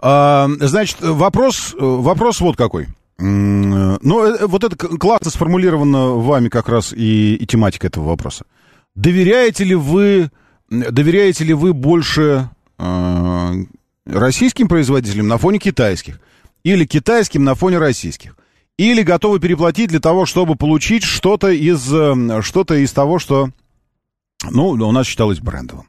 А, 0.00 0.48
значит, 0.60 0.98
вопрос, 1.00 1.74
вопрос 1.78 2.40
вот 2.40 2.56
какой. 2.56 2.86
Ну, 3.20 4.24
э, 4.24 4.46
вот 4.46 4.64
это 4.64 4.76
классно 4.76 5.30
сформулировано 5.30 6.14
вами 6.14 6.48
как 6.48 6.68
раз 6.68 6.92
и, 6.92 7.34
и 7.34 7.46
тематика 7.46 7.86
этого 7.86 8.06
вопроса. 8.06 8.46
Доверяете 8.94 9.64
ли 9.64 9.74
вы, 9.74 10.30
доверяете 10.70 11.44
ли 11.44 11.52
вы 11.52 11.74
больше 11.74 12.48
э, 12.78 13.52
российским 14.06 14.68
производителям 14.68 15.28
на 15.28 15.36
фоне 15.36 15.58
китайских? 15.58 16.18
Или 16.64 16.86
китайским 16.86 17.44
на 17.44 17.54
фоне 17.54 17.78
российских? 17.78 18.36
Или 18.78 19.02
готовы 19.02 19.38
переплатить 19.38 19.90
для 19.90 20.00
того, 20.00 20.24
чтобы 20.24 20.56
получить 20.56 21.02
что-то 21.02 21.50
из, 21.50 21.92
э, 21.92 22.40
что-то 22.40 22.76
из 22.76 22.92
того, 22.92 23.18
что, 23.18 23.50
ну, 24.76 24.88
у 24.88 24.92
нас 24.92 25.06
считалось 25.06 25.40
брендовым? 25.40 25.86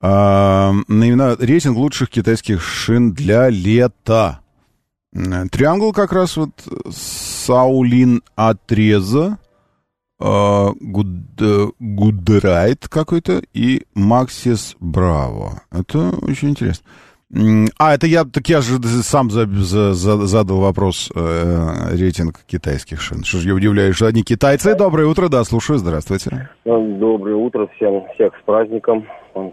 А, 0.00 0.74
рейтинг 0.88 1.76
лучших 1.78 2.10
китайских 2.10 2.62
шин 2.62 3.12
для 3.12 3.48
лета. 3.48 4.40
Триангл 5.12 5.92
как 5.92 6.12
раз 6.12 6.36
вот 6.36 6.50
Саулин 6.90 8.22
Отреза, 8.34 9.38
а, 10.20 10.72
Гуд- 10.80 11.40
э, 11.40 11.70
какой-то 12.88 13.42
и 13.52 13.84
Максис 13.94 14.76
Браво. 14.80 15.62
Это 15.70 16.10
очень 16.10 16.50
интересно. 16.50 16.84
А, 17.78 17.94
это 17.94 18.06
я, 18.06 18.24
так 18.24 18.46
я 18.48 18.60
же 18.60 18.78
сам 19.02 19.30
за- 19.30 19.46
за- 19.46 19.92
за- 19.94 20.26
задал 20.26 20.60
вопрос, 20.60 21.10
э, 21.14 21.96
рейтинг 21.96 22.40
китайских 22.46 23.00
шин. 23.00 23.24
Что 23.24 23.38
же 23.38 23.48
я 23.48 23.54
удивляюсь, 23.54 23.96
что 23.96 24.06
одни 24.06 24.22
китайцы. 24.22 24.76
Доброе 24.76 25.06
утро, 25.06 25.28
да, 25.28 25.42
слушаю, 25.44 25.78
здравствуйте. 25.78 26.48
Доброе 26.64 27.36
утро 27.36 27.68
всем, 27.76 28.04
всех 28.14 28.32
с 28.40 28.44
праздником, 28.44 29.04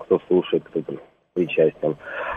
кто 0.02 0.20
слушает, 0.28 0.64
кто 0.70 0.82
причастен. 1.34 1.96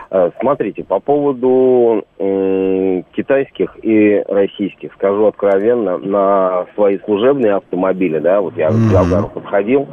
Э, 0.09 0.31
Смотрите, 0.39 0.83
по 0.83 0.99
поводу 0.99 2.03
м, 2.17 3.03
китайских 3.15 3.75
и 3.83 4.23
российских, 4.27 4.93
скажу 4.93 5.25
откровенно, 5.27 5.97
на 5.97 6.65
свои 6.75 6.97
служебные 7.05 7.55
автомобили, 7.55 8.19
да, 8.19 8.39
вот 8.41 8.55
я 8.57 8.69
к 8.69 8.73
Завгару 8.73 9.27
подходил, 9.29 9.87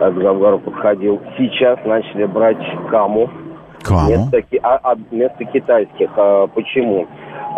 э, 0.00 0.12
к 0.12 0.20
Завгару 0.20 0.58
подходил, 0.58 1.20
сейчас 1.38 1.78
начали 1.86 2.24
брать 2.26 2.58
Каму, 2.90 3.30
Каму? 3.82 4.28
вместо, 4.30 4.42
а- 4.62 4.80
а 4.82 4.94
вместо 5.10 5.44
китайских. 5.44 6.10
А 6.16 6.46
Почему? 6.48 7.06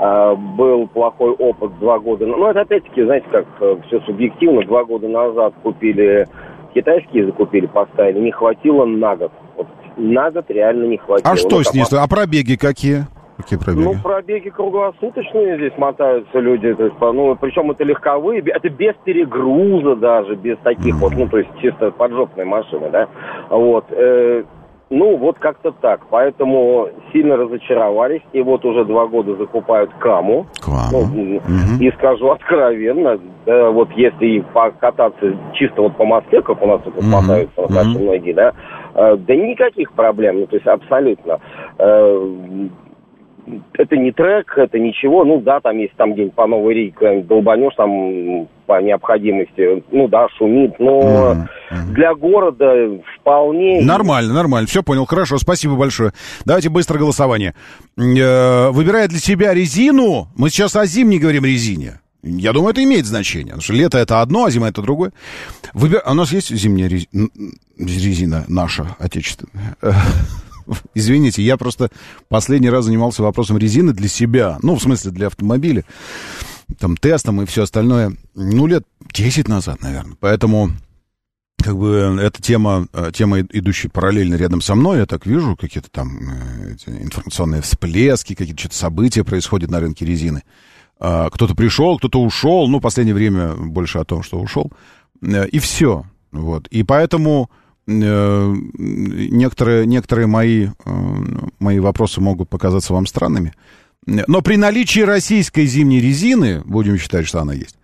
А, 0.01 0.35
Был 0.35 0.87
плохой 0.89 1.31
опыт 1.33 1.79
два 1.79 1.99
года. 1.99 2.27
Ну, 2.27 2.47
это 2.47 2.61
опять-таки, 2.63 3.05
знаете, 3.05 3.27
как 3.31 3.47
все 3.87 4.01
субъективно. 4.01 4.63
Два 4.65 4.85
года 4.85 5.09
назад 5.09 5.55
купили 5.63 6.27
китайские, 6.75 7.27
закупили, 7.27 7.67
поставили. 7.67 8.19
Не 8.21 8.33
хватило 8.33 8.85
на 8.85 9.17
год. 9.17 9.33
Вот 9.57 9.67
на 9.97 10.31
год 10.31 10.47
реально 10.49 10.87
не 10.87 10.97
хватило. 10.97 11.33
А 11.33 11.37
что 11.37 11.57
Ну, 11.57 11.63
с 11.63 11.75
ней? 11.75 11.85
А 11.93 12.09
пробеги 12.09 12.57
какие? 12.57 13.07
Какие 13.37 13.59
пробеги? 13.59 13.85
Ну, 13.85 13.95
пробеги 14.03 14.51
круглосуточные 14.51 15.57
здесь 15.57 15.77
мотаются 15.77 16.39
люди. 16.39 16.73
То 16.75 16.85
есть, 16.85 16.97
ну, 17.01 17.37
причем 17.41 17.71
это 17.71 17.83
легковые, 17.83 18.41
это 18.41 18.69
без 18.69 18.95
перегруза 19.05 19.97
даже, 19.97 20.37
без 20.37 20.57
таких 20.59 20.95
вот, 20.97 21.13
ну, 21.15 21.29
то 21.29 21.39
есть 21.39 21.51
чисто 21.61 21.91
поджопные 21.91 22.45
машины, 22.45 22.89
да. 22.91 23.09
Вот. 23.51 23.87
э, 23.91 24.45
ну, 24.93 25.17
вот 25.17 25.39
как-то 25.39 25.73
так. 25.73 26.03
Поэтому 26.11 26.89
сильно 27.13 27.37
разочаровались. 27.37 28.21
И 28.33 28.43
вот 28.43 28.65
уже 28.65 28.85
два 28.85 29.07
года 29.07 29.35
закупают 29.37 29.91
Каму. 29.99 30.47
Каму. 30.61 31.09
Ну, 31.11 31.41
И 31.81 31.91
скажу 31.93 32.31
откровенно, 32.31 33.19
да, 33.47 33.71
вот 33.71 33.91
если 33.93 34.41
покататься 34.53 35.35
чисто 35.55 35.83
вот 35.83 35.97
по 35.97 36.05
Москве, 36.05 36.43
как 36.43 36.63
у 36.63 36.67
нас 36.67 36.83
тут 36.83 36.97
Мгм. 36.97 37.11
мотаются 37.11 37.61
вот 37.61 37.71
наши 37.71 37.99
многие, 37.99 38.35
да, 38.35 38.53
э, 38.95 39.17
да 39.17 39.35
никаких 39.35 39.93
проблем, 39.93 40.41
ну, 40.41 40.47
то 40.47 40.57
есть 40.57 40.67
абсолютно. 40.67 41.41
Это 43.75 43.97
не 43.97 44.13
трек, 44.13 44.57
это 44.57 44.79
ничего, 44.79 45.25
ну 45.25 45.41
да, 45.41 45.61
там 45.61 45.79
есть 45.79 45.95
там 45.97 46.13
где-нибудь 46.13 46.35
по 46.35 46.47
Новой 46.47 46.93
куда-нибудь 46.97 47.27
долбанешь 47.27 47.75
там 47.77 48.47
по 48.67 48.81
необходимости, 48.81 49.83
ну 49.91 50.09
да, 50.09 50.29
шумит, 50.39 50.79
но 50.79 51.49
для 51.89 52.15
города 52.15 52.73
вполне... 53.19 53.83
Нормально, 53.83 54.33
нормально. 54.33 54.69
Все 54.69 54.83
понял. 54.83 55.07
Хорошо, 55.07 55.39
спасибо 55.39 55.75
большое. 55.75 56.13
Давайте 56.45 56.69
быстро 56.69 56.99
голосование. 56.99 57.55
Э, 57.99 58.71
Выбирая 58.71 59.09
для 59.09 59.19
себя 59.19 59.55
резину, 59.55 60.29
мы 60.37 60.51
сейчас 60.51 60.77
о 60.77 60.87
зимней 60.87 61.19
говорим 61.19 61.45
резине. 61.45 62.01
Я 62.23 62.53
думаю, 62.53 62.71
это 62.71 62.85
имеет 62.85 63.07
значение. 63.07 63.55
Потому 63.55 63.63
что 63.63 63.73
лето 63.73 63.99
это 63.99 64.21
одно, 64.21 64.45
а 64.45 64.51
зима 64.51 64.69
это 64.69 64.81
другое. 64.81 65.13
Выбир... 65.75 66.03
А 66.05 66.13
у 66.13 66.15
нас 66.15 66.33
есть 66.33 66.55
зимняя 66.55 66.89
резина 66.89 68.45
наша, 68.49 68.97
отечественная. 68.99 69.77
Извините, 70.95 71.43
я 71.43 71.57
просто 71.57 71.91
последний 72.29 72.71
раз 72.71 72.87
занимался 72.87 73.23
вопросом 73.23 73.59
резины 73.59 73.93
для 73.93 74.09
себя. 74.09 74.59
Ну, 74.63 74.77
в 74.77 74.83
смысле, 74.83 75.11
для 75.11 75.27
автомобиля. 75.29 75.85
Там, 76.79 76.97
тестом 76.97 77.43
и 77.43 77.47
все 77.47 77.63
остальное. 77.65 78.17
Ну, 78.35 78.67
лет 78.67 78.85
10 79.13 79.49
назад, 79.49 79.83
наверное. 79.83 80.17
Поэтому 80.21 80.71
как 81.63 81.77
бы 81.77 82.19
эта 82.21 82.43
тема, 82.43 82.89
э, 82.93 83.13
тема, 83.15 83.41
идущая 83.41 83.91
параллельно 83.91 84.35
рядом 84.35 84.61
со 84.61 84.75
мной, 84.75 84.99
я 84.99 85.07
так 85.07 85.27
вижу, 85.27 85.57
какие-то 85.57 85.91
там 85.91 86.19
э, 86.19 86.75
информационные 86.87 87.63
всплески, 87.63 88.35
какие-то 88.35 88.59
что-то 88.61 88.77
события 88.77 89.23
происходят 89.23 89.71
на 89.71 89.81
рынке 89.81 90.05
резины. 90.05 90.43
А, 90.99 91.31
Кто-то 91.31 91.55
пришел, 91.55 91.99
кто-то 91.99 92.21
ушел, 92.23 92.69
ну, 92.69 92.81
последнее 92.81 93.15
время 93.15 93.55
больше 93.55 93.99
о 93.99 94.05
том, 94.05 94.23
что 94.23 94.39
ушел. 94.41 94.71
Э, 95.23 95.47
И 95.49 95.59
все. 95.59 96.05
Вот. 96.33 96.67
И 96.69 96.83
поэтому 96.83 97.51
некоторые, 97.87 99.87
некоторые 99.87 100.27
мои, 100.27 100.69
э, 100.85 101.17
мои 101.59 101.81
вопросы 101.81 102.21
могут 102.21 102.49
показаться 102.49 102.93
вам 102.93 103.07
странными. 103.07 103.55
Но 104.07 104.43
при 104.43 104.57
наличии 104.57 105.01
российской 105.01 105.67
зимней 105.67 106.01
резины, 106.01 106.63
будем 106.65 106.99
считать, 106.99 107.27
что 107.27 107.41
она 107.41 107.55
есть, 107.55 107.77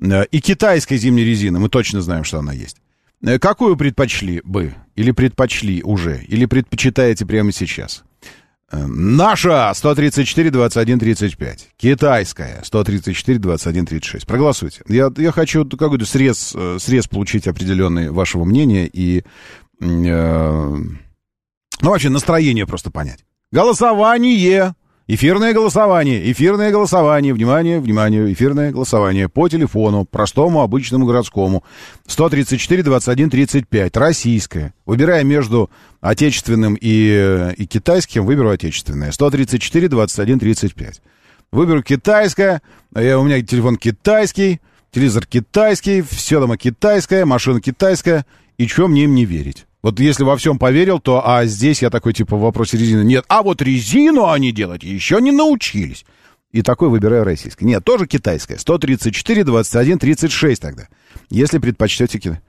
э, 0.00 0.24
и 0.30 0.40
китайской 0.40 0.96
зимней 0.96 1.24
резины, 1.24 1.58
мы 1.58 1.68
точно 1.68 2.02
знаем, 2.02 2.24
что 2.24 2.38
она 2.38 2.52
есть. 2.52 2.76
Э, 3.22 3.38
Какую 3.38 3.76
предпочли 3.76 4.40
бы? 4.44 4.74
Или 4.94 5.10
предпочли 5.10 5.82
уже? 5.82 6.22
Или 6.28 6.46
предпочитаете 6.46 7.26
прямо 7.26 7.52
сейчас? 7.52 8.04
Э, 8.70 8.84
Наша 8.86 9.72
134 9.74 10.50
21 10.50 10.98
35. 10.98 11.68
Китайская 11.76 12.60
134 12.64 13.38
21 13.38 13.86
36. 13.86 14.26
Проголосуйте. 14.26 14.82
Я, 14.88 15.10
я 15.16 15.32
хочу 15.32 15.64
какой-то 15.64 16.04
срез, 16.04 16.52
э, 16.54 16.78
срез 16.80 17.06
получить 17.06 17.46
определенный 17.46 18.10
вашего 18.10 18.44
мнения 18.44 18.86
и 18.86 19.22
э, 19.80 20.76
ну, 21.82 21.90
вообще 21.90 22.08
настроение 22.08 22.66
просто 22.66 22.90
понять. 22.90 23.24
Голосование. 23.52 24.74
Эфирное 25.08 25.54
голосование, 25.54 26.32
эфирное 26.32 26.72
голосование, 26.72 27.32
внимание, 27.32 27.78
внимание, 27.78 28.32
эфирное 28.32 28.72
голосование 28.72 29.28
по 29.28 29.48
телефону, 29.48 30.04
простому, 30.04 30.62
обычному, 30.62 31.06
городскому. 31.06 31.62
134, 32.08 32.82
21, 32.82 33.30
35, 33.30 33.96
российское. 33.96 34.74
Выбирая 34.84 35.22
между 35.22 35.70
отечественным 36.00 36.76
и, 36.80 37.52
и 37.56 37.66
китайским, 37.66 38.26
выберу 38.26 38.50
отечественное. 38.50 39.12
134, 39.12 39.88
21, 39.88 40.40
35. 40.40 41.00
Выберу 41.52 41.84
китайское, 41.84 42.60
я, 42.96 43.20
у 43.20 43.22
меня 43.22 43.40
телефон 43.42 43.76
китайский, 43.76 44.60
телевизор 44.90 45.24
китайский, 45.24 46.02
все 46.02 46.40
дома 46.40 46.56
китайское, 46.56 47.24
машина 47.24 47.60
китайская, 47.60 48.26
и 48.58 48.66
что 48.66 48.88
мне 48.88 49.04
им 49.04 49.14
не 49.14 49.24
верить? 49.24 49.66
Вот 49.82 50.00
если 50.00 50.24
во 50.24 50.36
всем 50.36 50.58
поверил, 50.58 50.98
то 50.98 51.26
а 51.28 51.44
здесь 51.46 51.82
я 51.82 51.90
такой 51.90 52.12
типа 52.12 52.36
в 52.36 52.40
вопросе 52.40 52.76
резины 52.76 53.04
нет. 53.04 53.24
А 53.28 53.42
вот 53.42 53.62
резину 53.62 54.28
они 54.28 54.52
делать 54.52 54.82
еще 54.82 55.20
не 55.20 55.30
научились. 55.30 56.04
И 56.52 56.62
такой 56.62 56.88
выбираю 56.88 57.24
российское. 57.24 57.66
Нет, 57.66 57.84
тоже 57.84 58.06
китайское. 58.06 58.56
134, 58.56 59.44
21, 59.44 59.98
36 59.98 60.62
тогда. 60.62 60.88
Если 61.28 61.58
предпочтете 61.58 62.18
китай. 62.18 62.40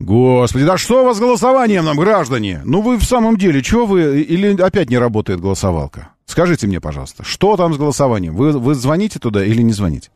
Господи, 0.00 0.64
да 0.64 0.76
что 0.76 1.02
у 1.02 1.04
вас 1.04 1.18
с 1.18 1.20
голосованием 1.20 1.84
нам, 1.84 1.96
граждане? 1.96 2.60
Ну 2.64 2.82
вы 2.82 2.98
в 2.98 3.04
самом 3.04 3.36
деле, 3.36 3.62
что 3.62 3.86
вы... 3.86 4.20
Или 4.22 4.60
опять 4.60 4.90
не 4.90 4.98
работает 4.98 5.40
голосовалка? 5.40 6.08
Скажите 6.26 6.66
мне, 6.66 6.80
пожалуйста, 6.80 7.22
что 7.24 7.56
там 7.56 7.72
с 7.72 7.76
голосованием? 7.76 8.34
Вы, 8.34 8.52
вы 8.52 8.74
звоните 8.74 9.18
туда 9.18 9.44
или 9.44 9.62
не 9.62 9.72
звоните? 9.72 10.10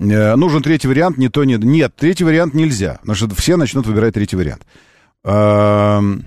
Э, 0.00 0.34
нужен 0.34 0.62
третий 0.62 0.88
вариант, 0.88 1.16
не 1.16 1.28
то, 1.28 1.44
не... 1.44 1.54
Нет, 1.54 1.94
третий 1.94 2.24
вариант 2.24 2.54
нельзя, 2.54 2.98
потому 3.00 3.14
что 3.14 3.34
все 3.34 3.56
начнут 3.56 3.86
выбирать 3.86 4.14
третий 4.14 4.36
вариант. 4.36 4.62
Эм, 5.24 6.24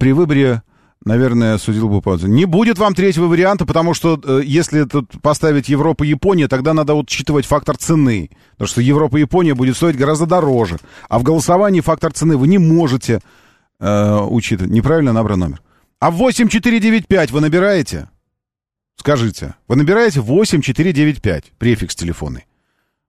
При 0.00 0.12
выборе, 0.12 0.62
наверное, 1.04 1.58
судил 1.58 1.88
бы 1.88 2.02
по... 2.02 2.16
Не 2.16 2.44
будет 2.44 2.78
вам 2.78 2.94
третьего 2.94 3.26
варианта, 3.26 3.64
потому 3.64 3.94
что 3.94 4.20
э, 4.22 4.42
если 4.44 4.84
тут 4.84 5.22
поставить 5.22 5.68
Европа 5.68 6.04
и 6.04 6.08
Япония, 6.08 6.48
тогда 6.48 6.74
надо 6.74 6.94
учитывать 6.94 7.46
фактор 7.46 7.76
цены. 7.76 8.30
Потому 8.52 8.68
что 8.68 8.82
Европа 8.82 9.16
и 9.16 9.20
Япония 9.20 9.54
будет 9.54 9.76
стоить 9.76 9.96
гораздо 9.96 10.26
дороже. 10.26 10.78
А 11.08 11.18
в 11.18 11.22
голосовании 11.22 11.80
фактор 11.80 12.12
цены 12.12 12.36
вы 12.36 12.48
не 12.48 12.58
можете 12.58 13.20
э, 13.80 14.18
учитывать. 14.28 14.72
Неправильно 14.72 15.12
набран 15.12 15.38
номер. 15.38 15.62
А 16.00 16.10
8495 16.10 17.30
вы 17.30 17.40
набираете? 17.40 18.08
Скажите. 18.96 19.54
Вы 19.68 19.76
набираете 19.76 20.20
8495, 20.20 21.52
префикс 21.58 21.94
телефонный. 21.94 22.46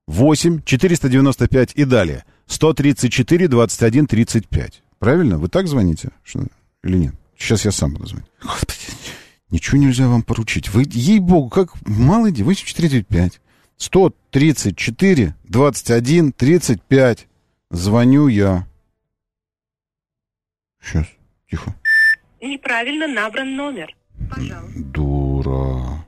8 0.08 0.62
495 0.64 1.74
и 1.76 1.86
далее. 1.86 2.26
134 2.50 3.48
21 3.48 4.08
35. 4.08 4.82
Правильно? 4.98 5.38
Вы 5.38 5.48
так 5.48 5.68
звоните? 5.68 6.10
Что, 6.24 6.46
или 6.84 6.98
нет? 6.98 7.16
Сейчас 7.38 7.64
я 7.64 7.72
сам 7.72 7.94
буду 7.94 8.08
звонить. 8.08 8.28
Господи, 8.44 8.80
ничего 9.50 9.78
нельзя 9.78 10.08
вам 10.10 10.24
поручить. 10.24 10.70
Вы, 10.70 10.84
ей-богу, 10.90 11.50
как 11.50 11.74
мало 11.88 12.32
де 12.32 12.44
8495. 12.44 13.40
134 13.78 15.36
21 15.44 16.32
35. 16.34 17.28
Звоню 17.72 18.28
я. 18.28 18.68
Сейчас, 20.82 21.06
тихо. 21.50 21.76
Неправильно 22.42 23.08
набран 23.08 23.56
номер. 23.56 23.96
Дура. 24.76 26.06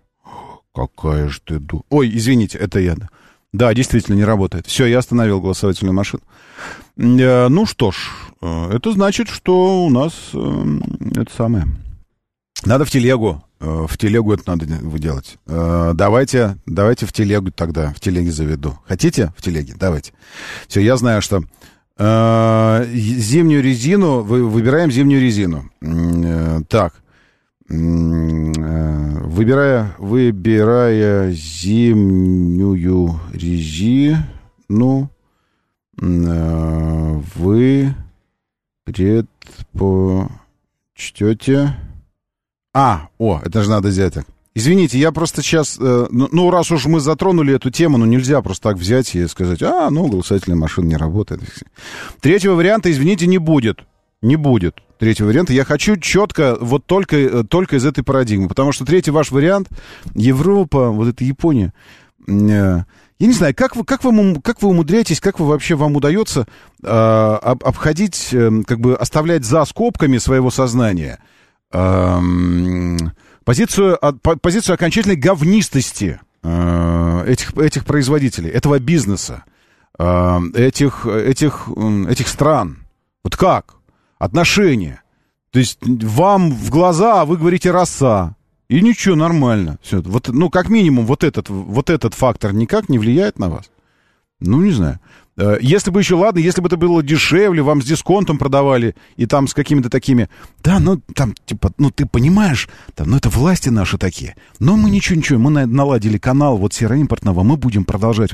Какая 0.74 1.28
же 1.30 1.40
ты 1.42 1.60
дура. 1.60 1.84
Ой, 1.90 2.10
извините, 2.14 2.58
это 2.58 2.80
я. 2.80 2.96
да. 2.96 3.10
Да, 3.54 3.74
действительно, 3.74 4.16
не 4.16 4.24
работает. 4.24 4.66
Все, 4.68 4.86
я 4.86 5.00
остановил 5.00 5.42
голосовательную 5.42 5.94
машину. 5.94 6.24
Э, 6.98 7.48
Ну 7.50 7.66
что 7.66 7.92
ж, 7.92 7.98
э, 8.42 8.72
это 8.74 8.94
значит, 8.94 9.28
что 9.28 9.86
у 9.86 9.90
нас 9.90 10.14
э, 10.34 10.66
это 11.16 11.34
самое. 11.36 11.68
Надо 12.66 12.86
в 12.86 12.92
телегу. 12.92 13.44
В 13.60 13.96
телегу 13.98 14.34
это 14.34 14.44
надо 14.48 14.66
делать. 14.66 15.38
Давайте, 15.46 16.58
давайте 16.66 17.06
в 17.06 17.14
телегу 17.14 17.52
тогда, 17.52 17.94
в 17.94 18.00
телеге 18.00 18.32
заведу. 18.32 18.80
Хотите 18.88 19.32
в 19.38 19.42
телеге? 19.44 19.76
Давайте. 19.78 20.14
Все, 20.68 20.82
я 20.82 20.98
знаю, 20.98 21.22
что 21.22 21.44
зимнюю 22.00 23.62
резину, 23.62 24.22
вы, 24.22 24.48
выбираем 24.48 24.92
зимнюю 24.92 25.22
резину. 25.22 25.70
Так. 26.70 27.01
Э, 27.72 28.82
Выбирая, 29.32 29.96
выбирая 29.98 31.32
зимнюю 31.32 33.18
резину, 33.32 35.10
э, 36.00 37.20
вы 37.36 37.96
предпочтете... 38.84 41.76
А, 42.74 43.08
о, 43.18 43.40
это 43.44 43.64
же 43.64 43.70
надо 43.70 43.88
взять 43.88 44.16
так. 44.16 44.26
Извините, 44.54 45.00
я 45.00 45.14
просто 45.14 45.42
сейчас, 45.42 45.78
э, 45.80 46.08
ну, 46.12 46.28
ну, 46.32 46.52
раз 46.52 46.72
уж 46.72 46.88
мы 46.88 47.00
затронули 47.00 47.56
эту 47.56 47.72
тему, 47.72 47.98
ну, 47.98 48.06
нельзя 48.06 48.42
просто 48.42 48.64
так 48.70 48.76
взять 48.78 49.16
и 49.16 49.26
сказать, 49.28 49.64
а, 49.64 49.90
ну, 49.90 50.10
голосовательная 50.10 50.60
машина 50.60 50.88
не 50.88 50.98
работает. 50.98 51.42
Третьего 52.20 52.56
варианта, 52.56 52.92
извините, 52.92 53.28
не 53.28 53.38
будет. 53.38 53.80
Не 54.22 54.36
будет 54.36 54.76
третьего 55.02 55.28
варианта. 55.28 55.52
Я 55.52 55.66
хочу 55.66 55.98
четко, 55.98 56.56
вот 56.62 56.86
только, 56.86 57.18
э, 57.18 57.44
только 57.44 57.78
из 57.78 57.86
этой 57.88 58.04
парадигмы. 58.04 58.48
Потому 58.48 58.72
что 58.72 58.86
третий 58.86 59.10
ваш 59.10 59.32
вариант, 59.32 59.68
Европа, 60.14 60.90
вот 60.90 61.08
это 61.08 61.24
Япония, 61.24 61.74
э, 62.28 62.84
я 63.22 63.28
не 63.28 63.34
знаю, 63.34 63.56
как 63.56 63.76
вы, 63.76 63.84
как 63.84 64.04
вы, 64.04 64.40
как 64.42 64.62
вы 64.62 64.70
умудряетесь, 64.70 65.20
как 65.20 65.40
вы 65.40 65.48
вообще 65.48 65.74
вам 65.74 65.96
удается 65.96 66.46
э, 66.84 66.88
об, 66.88 67.64
обходить, 67.64 68.30
э, 68.32 68.52
как 68.68 68.80
бы 68.80 68.96
оставлять 68.96 69.44
за 69.44 69.66
скобками 69.66 70.20
своего 70.20 70.52
сознания 70.52 71.18
э, 71.72 72.20
позицию, 73.44 73.98
позицию 74.42 74.76
окончательной 74.76 75.16
говнистости 75.16 76.20
э, 76.44 77.24
этих, 77.26 77.58
этих 77.58 77.86
производителей, 77.86 78.52
этого 78.52 78.78
бизнеса, 78.78 79.46
э, 79.98 80.40
этих, 80.54 81.08
этих, 81.08 81.70
этих 82.08 82.28
стран. 82.28 82.86
Вот 83.24 83.36
как? 83.36 83.81
Отношения. 84.22 85.02
То 85.50 85.58
есть 85.58 85.80
вам 85.82 86.52
в 86.52 86.70
глаза, 86.70 87.22
а 87.22 87.26
вы 87.26 87.38
говорите 87.38 87.72
роса. 87.72 88.36
И 88.70 88.80
ничего, 88.80 89.16
нормально. 89.16 89.80
Все. 89.82 90.00
Вот, 90.00 90.28
ну, 90.28 90.52
как 90.52 90.70
минимум, 90.70 91.08
вот 91.08 91.24
этот, 91.24 91.50
вот 91.50 91.90
этот 91.90 92.14
фактор 92.14 92.54
никак 92.54 92.88
не 92.88 93.00
влияет 93.00 93.40
на 93.40 93.50
вас. 93.50 93.72
Ну, 94.40 94.62
не 94.62 94.74
знаю. 94.74 95.00
Э, 95.38 95.58
если 95.60 95.90
бы 95.90 96.02
еще, 96.02 96.14
ладно, 96.14 96.38
если 96.38 96.62
бы 96.62 96.68
это 96.68 96.78
было 96.78 97.02
дешевле, 97.02 97.64
вам 97.64 97.82
с 97.82 97.86
дисконтом 97.86 98.38
продавали, 98.38 98.96
и 99.16 99.26
там 99.26 99.48
с 99.48 99.56
какими-то 99.56 99.90
такими... 99.90 100.30
Да, 100.64 100.78
ну, 100.78 101.02
там, 101.16 101.34
типа, 101.48 101.74
ну, 101.80 101.90
ты 101.90 102.06
понимаешь, 102.06 102.70
там, 102.94 103.10
ну, 103.10 103.18
это 103.18 103.30
власти 103.30 103.70
наши 103.70 103.98
такие. 103.98 104.36
Но 104.60 104.78
мы 104.78 104.92
ничего, 104.92 105.18
ничего, 105.18 105.40
мы 105.40 105.66
наладили 105.66 106.20
канал 106.20 106.58
вот 106.58 106.76
сероимпортного, 106.76 107.42
мы 107.42 107.58
будем 107.58 107.86
продолжать. 107.86 108.34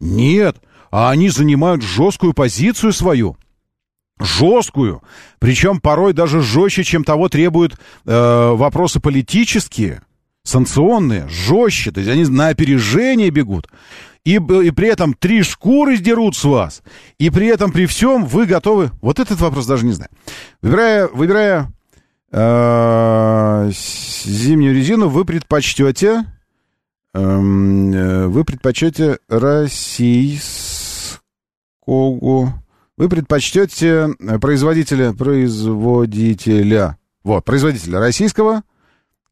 Нет, 0.00 0.56
а 0.90 1.10
они 1.10 1.28
занимают 1.28 1.82
жесткую 1.82 2.32
позицию 2.32 2.94
свою. 2.94 3.36
Жесткую. 4.18 5.02
Причем 5.38 5.80
порой 5.80 6.12
даже 6.12 6.40
жестче, 6.40 6.84
чем 6.84 7.04
того 7.04 7.28
требуют 7.28 7.74
э, 7.74 8.50
вопросы 8.54 8.98
политические, 9.00 10.02
санкционные, 10.42 11.28
жестче. 11.28 11.90
То 11.90 12.00
есть 12.00 12.10
они 12.10 12.24
на 12.24 12.48
опережение 12.48 13.30
бегут 13.30 13.68
и, 14.26 14.34
и 14.34 14.70
при 14.72 14.88
этом 14.88 15.14
три 15.14 15.42
шкуры 15.44 15.96
сдерут 15.96 16.36
с 16.36 16.42
вас, 16.44 16.82
и 17.16 17.30
при 17.30 17.46
этом 17.46 17.70
при 17.70 17.86
всем 17.86 18.26
вы 18.26 18.46
готовы... 18.46 18.90
Вот 19.00 19.20
этот 19.20 19.40
вопрос 19.40 19.66
даже 19.66 19.86
не 19.86 19.92
знаю. 19.92 20.10
Выбирая, 20.60 21.06
выбирая 21.06 21.72
э, 22.32 23.70
зимнюю 23.70 24.74
резину, 24.74 25.08
вы 25.08 25.24
предпочтете... 25.24 26.24
Эм, 27.14 27.92
э, 27.92 28.26
вы 28.26 28.44
предпочтете 28.44 29.18
российского... 29.28 31.22
Вы 32.96 33.08
предпочтете 33.08 34.08
производителя... 34.40 35.12
Производителя... 35.12 36.98
Вот, 37.22 37.44
производителя 37.44 37.98
российского 37.98 38.62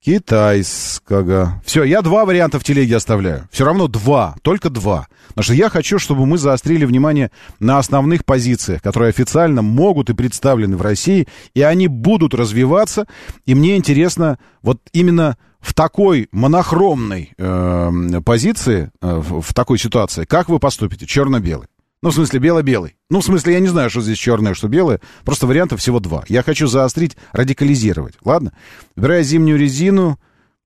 Китайского. 0.04 1.62
Все, 1.64 1.82
я 1.82 2.02
два 2.02 2.26
варианта 2.26 2.58
в 2.58 2.64
телеге 2.64 2.96
оставляю. 2.96 3.48
Все 3.50 3.64
равно 3.64 3.88
два, 3.88 4.36
только 4.42 4.68
два. 4.68 5.08
Потому 5.28 5.44
что 5.44 5.54
я 5.54 5.70
хочу, 5.70 5.98
чтобы 5.98 6.26
мы 6.26 6.36
заострили 6.36 6.84
внимание 6.84 7.30
на 7.58 7.78
основных 7.78 8.26
позициях, 8.26 8.82
которые 8.82 9.08
официально 9.08 9.62
могут 9.62 10.10
и 10.10 10.14
представлены 10.14 10.76
в 10.76 10.82
России, 10.82 11.26
и 11.54 11.62
они 11.62 11.88
будут 11.88 12.34
развиваться. 12.34 13.06
И 13.46 13.54
мне 13.54 13.76
интересно, 13.76 14.38
вот 14.60 14.78
именно 14.92 15.38
в 15.60 15.72
такой 15.72 16.28
монохромной 16.32 17.32
э, 17.38 18.20
позиции, 18.26 18.90
э, 19.00 19.14
в, 19.16 19.40
в 19.40 19.54
такой 19.54 19.78
ситуации, 19.78 20.26
как 20.26 20.50
вы 20.50 20.58
поступите, 20.58 21.06
черно-белый? 21.06 21.68
Ну, 22.05 22.11
в 22.11 22.14
смысле, 22.14 22.38
бело-белый. 22.38 22.96
Ну, 23.09 23.20
в 23.20 23.24
смысле, 23.24 23.55
я 23.55 23.61
не 23.61 23.68
знаю, 23.68 23.88
что 23.88 24.02
здесь 24.02 24.18
черное, 24.18 24.52
что 24.52 24.68
белое. 24.68 25.00
Просто 25.24 25.46
вариантов 25.46 25.80
всего 25.80 26.00
два. 26.00 26.22
Я 26.28 26.42
хочу 26.42 26.66
заострить, 26.66 27.16
радикализировать. 27.32 28.16
Ладно? 28.22 28.52
Выбирая 28.94 29.22
зимнюю 29.22 29.59
резину, 29.59 30.20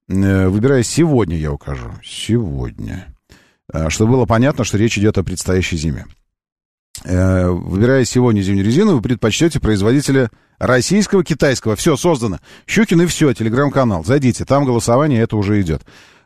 э, 0.09 0.49
выбирая 0.49 0.83
сегодня, 0.83 1.37
я 1.37 1.53
укажу. 1.53 1.93
Сегодня. 2.05 3.15
Э, 3.73 3.89
чтобы 3.89 4.15
было 4.15 4.27
понятно, 4.27 4.65
что 4.65 4.79
речь 4.79 4.99
идет 4.99 5.17
о 5.17 5.23
предстоящей 5.23 5.77
зиме. 5.77 6.07
Э, 7.05 7.49
выбирая 7.49 8.05
сегодня 8.05 8.41
зимнюю 8.41 8.67
резину, 8.67 8.97
вы 8.97 9.01
предпочтете 9.01 9.61
производителя 9.61 10.33
российского, 10.59 11.23
китайского. 11.23 11.77
Все 11.77 11.97
создано. 11.97 12.41
Щукин 12.67 13.03
и 13.03 13.07
все, 13.07 13.33
телеграм-канал. 13.33 14.05
Зайдите, 14.05 14.45
там 14.45 14.65
голосование, 14.65 15.23
это 15.23 15.37
уже 15.37 15.61
идет. 15.61 15.83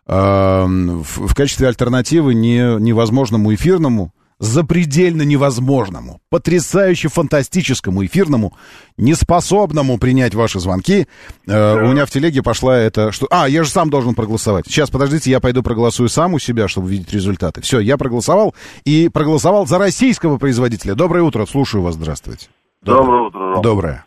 Э, 0.06 0.64
в, 0.64 1.26
в 1.28 1.34
качестве 1.34 1.68
альтернативы 1.68 2.32
не, 2.32 2.80
невозможному 2.80 3.54
эфирному 3.54 4.14
запредельно 4.43 5.22
невозможному, 5.22 6.20
потрясающе 6.28 7.09
фантастическому, 7.09 8.05
эфирному, 8.05 8.55
неспособному 8.97 9.99
принять 9.99 10.34
ваши 10.34 10.59
звонки. 10.59 11.07
Э, 11.47 11.74
у 11.80 11.93
меня 11.93 12.07
в 12.07 12.11
телеге 12.11 12.43
пошла 12.43 12.76
это... 12.76 13.12
Что... 13.12 13.28
А, 13.30 13.49
я 13.49 13.62
же 13.62 13.70
сам 13.70 13.88
должен 13.88 14.16
проголосовать. 14.16 14.66
Сейчас, 14.66 14.90
подождите, 14.90 15.30
я 15.30 15.38
пойду 15.38 15.62
проголосую 15.62 16.09
сам 16.09 16.34
у 16.34 16.40
себя, 16.40 16.66
чтобы 16.66 16.90
видеть 16.90 17.12
результаты. 17.12 17.61
Все, 17.61 17.78
я 17.78 17.97
проголосовал 17.97 18.53
и 18.84 19.09
проголосовал 19.09 19.64
за 19.66 19.78
российского 19.78 20.38
производителя. 20.38 20.97
Доброе 20.97 21.22
утро, 21.22 21.47
слушаю 21.47 21.84
вас, 21.84 21.95
здравствуйте. 21.95 22.49
Доброе, 22.82 23.30
Доброе 23.30 23.53
утро. 23.53 23.62
Доброе. 23.62 24.05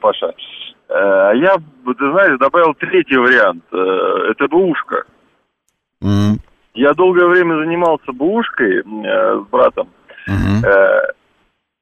Паша. 0.00 0.32
Э, 0.88 1.32
я, 1.36 1.56
ты 1.58 2.10
знаешь, 2.12 2.38
добавил 2.38 2.72
третий 2.80 3.18
вариант. 3.18 3.62
Э, 3.72 4.30
это 4.30 4.48
бушка. 4.48 5.04
Mm. 6.02 6.38
Я 6.74 6.94
долгое 6.94 7.26
время 7.26 7.56
занимался 7.58 8.12
бушкой 8.12 8.78
э, 8.78 8.82
с 8.82 9.48
братом. 9.50 9.88
Uh-huh. 10.28 10.66
Э, 10.66 11.12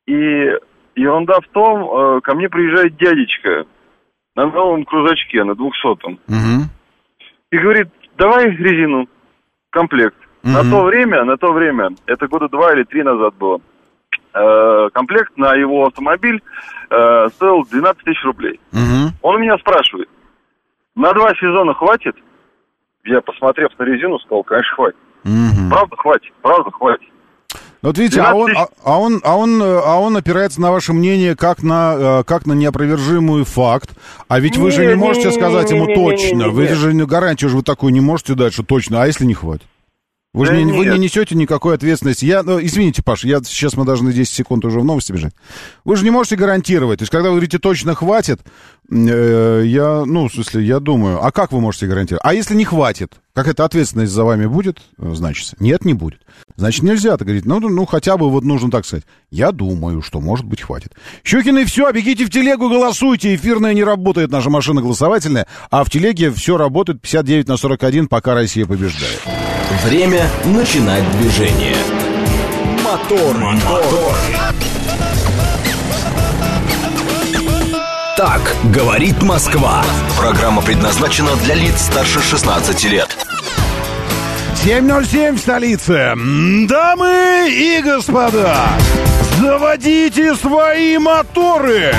и 0.07 0.59
ерунда 0.97 1.41
в 1.41 1.49
том, 1.53 2.16
э, 2.16 2.20
ко 2.22 2.34
мне 2.34 2.49
приезжает 2.49 2.97
дядечка 2.97 3.66
на 4.34 4.47
новом 4.47 4.84
крузачке, 4.84 5.45
на 5.45 5.55
двухсотом. 5.55 6.18
Uh-huh. 6.26 6.64
И 7.53 7.59
говорит, 7.59 7.88
давай 8.16 8.51
резину, 8.51 9.09
комплект. 9.70 10.16
Uh-huh. 10.43 10.62
На 10.62 10.68
то 10.68 10.82
время, 10.84 11.24
на 11.24 11.36
то 11.36 11.53
время, 11.53 11.91
это 12.07 12.26
года 12.26 12.49
два 12.49 12.72
или 12.72 12.82
три 12.82 13.05
назад 13.05 13.34
было, 13.36 13.61
э, 14.34 14.88
комплект 14.93 15.36
на 15.36 15.55
его 15.55 15.86
автомобиль 15.86 16.43
э, 16.91 17.28
стоил 17.34 17.64
12 17.64 18.03
тысяч 18.03 18.24
рублей. 18.24 18.59
Uh-huh. 18.72 19.11
Он 19.22 19.36
у 19.36 19.38
меня 19.38 19.57
спрашивает, 19.59 20.09
на 20.97 21.12
два 21.12 21.32
сезона 21.36 21.74
хватит? 21.74 22.16
Я, 23.05 23.20
посмотрев 23.20 23.70
на 23.78 23.84
резину, 23.84 24.18
сказал, 24.20 24.44
конечно, 24.44 24.74
хватит. 24.74 24.98
Угу. 25.24 25.70
Правда, 25.70 25.96
хватит, 25.96 26.32
правда, 26.42 26.70
хватит. 26.70 27.09
Ну, 27.82 27.88
вот 27.88 27.98
видите, 27.98 28.20
а 28.20 28.34
он, 28.34 28.55
а, 28.55 28.68
а, 28.84 28.98
он, 28.98 29.20
а, 29.24 29.36
он, 29.36 29.62
а 29.62 29.98
он 30.01 30.16
опирается 30.16 30.61
на 30.61 30.70
ваше 30.70 30.92
мнение 30.92 31.34
как 31.34 31.62
на, 31.62 32.20
э, 32.20 32.24
как 32.24 32.44
на 32.44 32.53
неопровержимый 32.53 33.44
факт. 33.44 33.90
А 34.28 34.38
ведь 34.38 34.59
вы 34.59 34.70
же 34.70 34.84
не 34.84 34.94
можете 34.94 35.32
сказать 35.32 35.70
ему 35.70 35.86
точно. 35.86 36.51
Вы 36.51 36.68
же 36.68 36.92
гарантию 37.07 37.48
же 37.48 37.57
вы 37.57 37.62
такую 37.62 37.92
не 37.94 38.01
можете 38.01 38.34
дать, 38.34 38.53
что 38.53 38.64
точно. 38.64 39.03
А 39.03 39.07
если 39.07 39.24
не 39.24 39.34
хватит? 39.34 39.66
Вы 40.32 40.46
же 40.46 40.62
не, 40.62 40.72
вы 40.72 40.86
не 40.86 40.98
несете 40.98 41.34
никакой 41.34 41.74
ответственности. 41.74 42.24
Я, 42.24 42.44
ну, 42.44 42.60
извините, 42.62 43.02
Паш, 43.02 43.24
я, 43.24 43.40
сейчас 43.42 43.76
мы 43.76 43.84
должны 43.84 44.12
10 44.12 44.32
секунд 44.32 44.64
уже 44.64 44.78
в 44.78 44.84
новости 44.84 45.10
бежать. 45.10 45.34
Вы 45.84 45.96
же 45.96 46.04
не 46.04 46.10
можете 46.10 46.36
гарантировать. 46.36 47.00
То 47.00 47.02
есть, 47.02 47.10
когда 47.10 47.30
вы 47.30 47.36
говорите 47.36 47.58
точно 47.58 47.96
хватит, 47.96 48.40
э, 48.88 49.62
я, 49.66 50.04
ну, 50.06 50.28
в 50.28 50.32
смысле, 50.32 50.64
я 50.64 50.78
думаю, 50.78 51.24
а 51.24 51.32
как 51.32 51.50
вы 51.50 51.60
можете 51.60 51.88
гарантировать? 51.88 52.22
А 52.24 52.32
если 52.32 52.54
не 52.54 52.64
хватит, 52.64 53.14
как 53.32 53.46
эта 53.46 53.64
ответственность 53.64 54.12
за 54.12 54.24
вами 54.24 54.46
будет, 54.46 54.78
э, 54.98 55.12
значится? 55.14 55.56
Нет, 55.60 55.84
не 55.84 55.94
будет. 55.94 56.20
Значит, 56.56 56.82
нельзя 56.82 57.16
так 57.16 57.26
говорить. 57.26 57.44
Ну, 57.44 57.60
ну, 57.60 57.86
хотя 57.86 58.16
бы 58.16 58.30
вот 58.30 58.44
нужно 58.44 58.70
так 58.70 58.84
сказать. 58.84 59.04
Я 59.30 59.52
думаю, 59.52 60.02
что, 60.02 60.20
может 60.20 60.44
быть, 60.46 60.62
хватит. 60.62 60.92
Щукин 61.24 61.58
и 61.58 61.64
все, 61.64 61.90
бегите 61.92 62.24
в 62.24 62.30
телегу, 62.30 62.68
голосуйте. 62.68 63.34
Эфирная 63.34 63.72
не 63.72 63.84
работает, 63.84 64.30
наша 64.30 64.50
машина 64.50 64.82
голосовательная. 64.82 65.46
А 65.70 65.84
в 65.84 65.90
телеге 65.90 66.32
все 66.32 66.56
работает 66.56 67.00
59 67.00 67.48
на 67.48 67.56
41, 67.56 68.08
пока 68.08 68.34
Россия 68.34 68.66
побеждает. 68.66 69.20
Время 69.84 70.26
начинать 70.46 71.04
движение. 71.18 71.76
Мотор, 72.84 73.38
мотор. 73.38 74.39
Так 78.20 78.54
говорит 78.64 79.22
Москва. 79.22 79.82
Программа 80.18 80.60
предназначена 80.60 81.34
для 81.36 81.54
лиц 81.54 81.80
старше 81.80 82.20
16 82.20 82.84
лет. 82.84 83.16
7.07 84.62 85.36
в 85.36 85.38
столице. 85.38 86.12
Дамы 86.68 87.48
и 87.50 87.80
господа, 87.82 88.68
заводите 89.38 90.34
свои 90.34 90.98
моторы. 90.98 91.94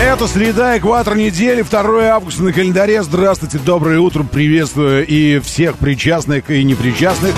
Это 0.00 0.26
среда, 0.26 0.78
экватор 0.78 1.16
недели, 1.16 1.60
2 1.60 2.04
августа 2.04 2.44
на 2.44 2.52
календаре. 2.54 3.02
Здравствуйте, 3.02 3.58
доброе 3.58 3.98
утро, 3.98 4.22
приветствую 4.22 5.06
и 5.06 5.38
всех 5.40 5.76
причастных 5.76 6.50
и 6.50 6.64
непричастных 6.64 7.34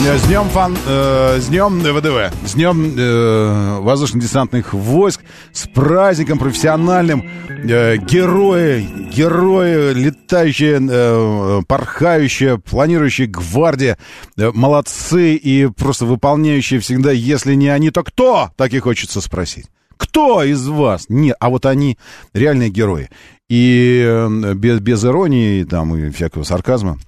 С 0.00 0.26
днем, 0.26 0.48
фан, 0.48 0.76
э, 0.86 1.38
с 1.40 1.48
днем 1.48 1.78
ВДВ, 1.80 2.34
с 2.46 2.54
днем 2.54 2.94
э, 2.96 3.80
воздушно-десантных 3.80 4.72
войск, 4.72 5.20
с 5.52 5.68
праздником 5.68 6.38
профессиональным. 6.38 7.22
Э, 7.48 7.98
герои, 7.98 8.80
герои, 9.14 9.92
летающие, 9.92 10.80
э, 10.80 11.60
порхающие, 11.68 12.58
планирующие 12.58 13.26
гвардия. 13.26 13.98
Э, 14.38 14.50
молодцы 14.54 15.34
и 15.34 15.66
просто 15.66 16.06
выполняющие 16.06 16.80
всегда, 16.80 17.12
если 17.12 17.54
не 17.54 17.68
они, 17.68 17.90
то 17.90 18.02
кто? 18.02 18.50
Так 18.56 18.72
и 18.72 18.80
хочется 18.80 19.20
спросить. 19.20 19.66
Кто 19.98 20.42
из 20.42 20.66
вас? 20.66 21.06
Нет, 21.10 21.36
а 21.40 21.50
вот 21.50 21.66
они 21.66 21.98
реальные 22.32 22.70
герои. 22.70 23.10
И 23.50 24.02
э, 24.02 24.54
без, 24.54 24.80
без 24.80 25.04
иронии 25.04 25.62
там, 25.64 25.94
и 25.94 26.10
всякого 26.10 26.42
сарказма. 26.42 26.98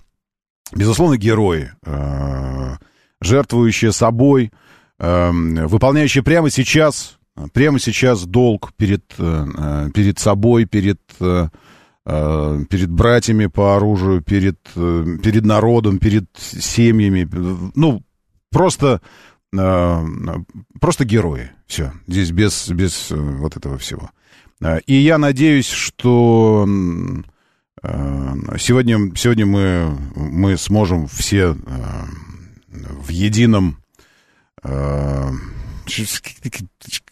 Безусловно, 0.75 1.17
герои, 1.17 1.71
э, 1.85 2.77
жертвующие 3.21 3.93
собой, 3.93 4.53
э, 4.99 5.31
выполняющие 5.31 6.25
прямо 6.25 6.51
сейчас, 6.51 7.19
прямо 7.53 7.79
сейчас 7.79 8.25
долг 8.25 8.73
перед, 8.77 9.05
э, 9.19 9.91
перед 9.95 10.19
собой, 10.19 10.65
перед, 10.65 11.01
перед 12.05 12.91
братьями 12.91 13.47
по 13.47 13.77
оружию, 13.77 14.23
перед, 14.23 14.59
перед 14.75 15.45
народом, 15.45 15.99
перед 15.99 16.25
семьями. 16.37 17.29
Ну, 17.77 18.03
просто, 18.51 19.01
просто 19.53 21.05
герои. 21.05 21.53
Все. 21.69 21.93
Здесь 22.09 22.33
без, 22.33 22.69
без 22.71 23.07
вот 23.11 23.57
этого 23.57 23.79
всего. 23.79 24.11
И 24.87 24.95
я 24.95 25.17
надеюсь, 25.17 25.69
что 25.69 26.67
сегодня, 28.59 28.99
сегодня 29.17 29.47
мы, 29.47 29.99
мы 30.15 30.57
сможем 30.57 31.09
все 31.09 31.55
э, 31.55 31.55
в 32.69 33.09
едином 33.09 33.79
э, 34.63 35.31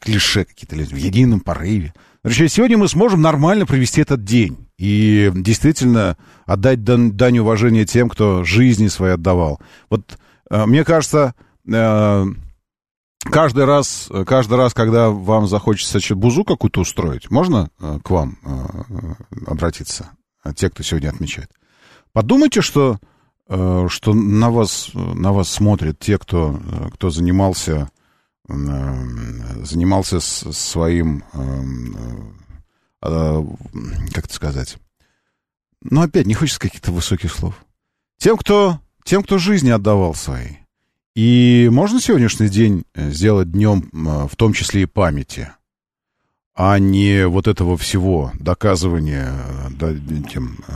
клише 0.00 0.44
какие-то 0.44 0.76
в 0.76 0.96
едином 0.96 1.40
порыве. 1.40 1.92
Короче, 2.22 2.48
сегодня 2.48 2.76
мы 2.76 2.88
сможем 2.88 3.22
нормально 3.22 3.66
провести 3.66 4.02
этот 4.02 4.24
день 4.24 4.68
и 4.78 5.30
действительно 5.34 6.16
отдать 6.46 6.84
дань, 6.84 7.12
дань 7.12 7.38
уважения 7.38 7.86
тем, 7.86 8.08
кто 8.08 8.44
жизни 8.44 8.88
свои 8.88 9.12
отдавал. 9.12 9.60
Вот 9.88 10.18
э, 10.50 10.66
мне 10.66 10.84
кажется, 10.84 11.34
э, 11.66 12.24
каждый 13.22 13.64
раз, 13.64 14.10
каждый 14.26 14.58
раз, 14.58 14.74
когда 14.74 15.10
вам 15.10 15.46
захочется 15.48 15.98
бузу 16.14 16.44
какую-то 16.44 16.80
устроить, 16.80 17.30
можно 17.30 17.70
э, 17.80 17.98
к 18.02 18.10
вам 18.10 18.38
э, 18.42 19.14
обратиться, 19.46 20.10
э, 20.12 20.19
те, 20.56 20.70
кто 20.70 20.82
сегодня 20.82 21.08
отмечает? 21.08 21.50
Подумайте, 22.12 22.60
что, 22.60 22.98
э, 23.48 23.86
что 23.88 24.14
на, 24.14 24.50
вас, 24.50 24.90
на 24.94 25.32
вас 25.32 25.48
смотрят 25.48 25.98
те, 25.98 26.18
кто, 26.18 26.60
э, 26.62 26.88
кто 26.94 27.10
занимался, 27.10 27.90
э, 28.48 29.64
занимался 29.64 30.20
своим, 30.20 31.24
э, 31.32 31.62
э, 33.02 33.44
как 34.12 34.24
это 34.24 34.34
сказать, 34.34 34.76
ну, 35.82 36.02
опять, 36.02 36.26
не 36.26 36.34
хочется 36.34 36.60
каких-то 36.60 36.92
высоких 36.92 37.32
слов. 37.32 37.54
Тем, 38.18 38.36
кто, 38.36 38.80
тем, 39.04 39.22
кто 39.22 39.38
жизни 39.38 39.70
отдавал 39.70 40.14
свои. 40.14 40.56
И 41.14 41.68
можно 41.72 42.00
сегодняшний 42.00 42.48
день 42.48 42.84
сделать 42.94 43.50
днем, 43.50 43.88
в 43.92 44.36
том 44.36 44.52
числе 44.52 44.82
и 44.82 44.86
памяти, 44.86 45.50
а 46.62 46.78
не 46.78 47.26
вот 47.26 47.46
этого 47.46 47.78
всего 47.78 48.32
доказывания 48.38 49.28
э, 49.28 49.70
да, 49.80 49.92
этим 49.92 50.58
э, 50.68 50.72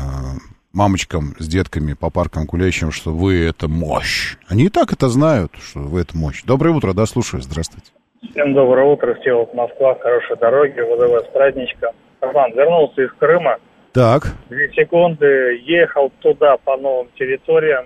мамочкам 0.73 1.35
с 1.39 1.47
детками 1.47 1.93
по 1.93 2.09
паркам 2.09 2.47
гуляющим, 2.47 2.91
что 2.91 3.11
вы 3.11 3.45
это 3.45 3.69
мощь. 3.69 4.37
Они 4.49 4.65
и 4.65 4.69
так 4.71 4.95
это 4.95 5.09
знают, 5.09 5.53
что 5.61 5.81
вы 5.81 6.01
это 6.01 6.17
мощь. 6.17 6.43
Доброе 6.45 6.71
утро, 6.71 6.95
да, 6.95 7.05
слушаю, 7.05 7.43
здравствуйте. 7.43 7.91
Всем 8.31 8.55
доброе 8.55 8.87
утро, 8.87 9.15
Всеволод 9.17 9.53
Москва, 9.53 9.95
хорошей 9.97 10.39
дороги, 10.39 10.81
ВДВ 10.81 11.29
с 11.29 11.33
праздничком. 11.35 11.91
Роман, 12.23 12.53
вернулся 12.55 13.03
из 13.03 13.13
Крыма, 13.19 13.59
Так, 13.93 14.33
две 14.49 14.73
секунды, 14.73 15.61
ехал 15.67 16.11
туда 16.21 16.57
по 16.65 16.79
новым 16.79 17.09
территориям, 17.19 17.85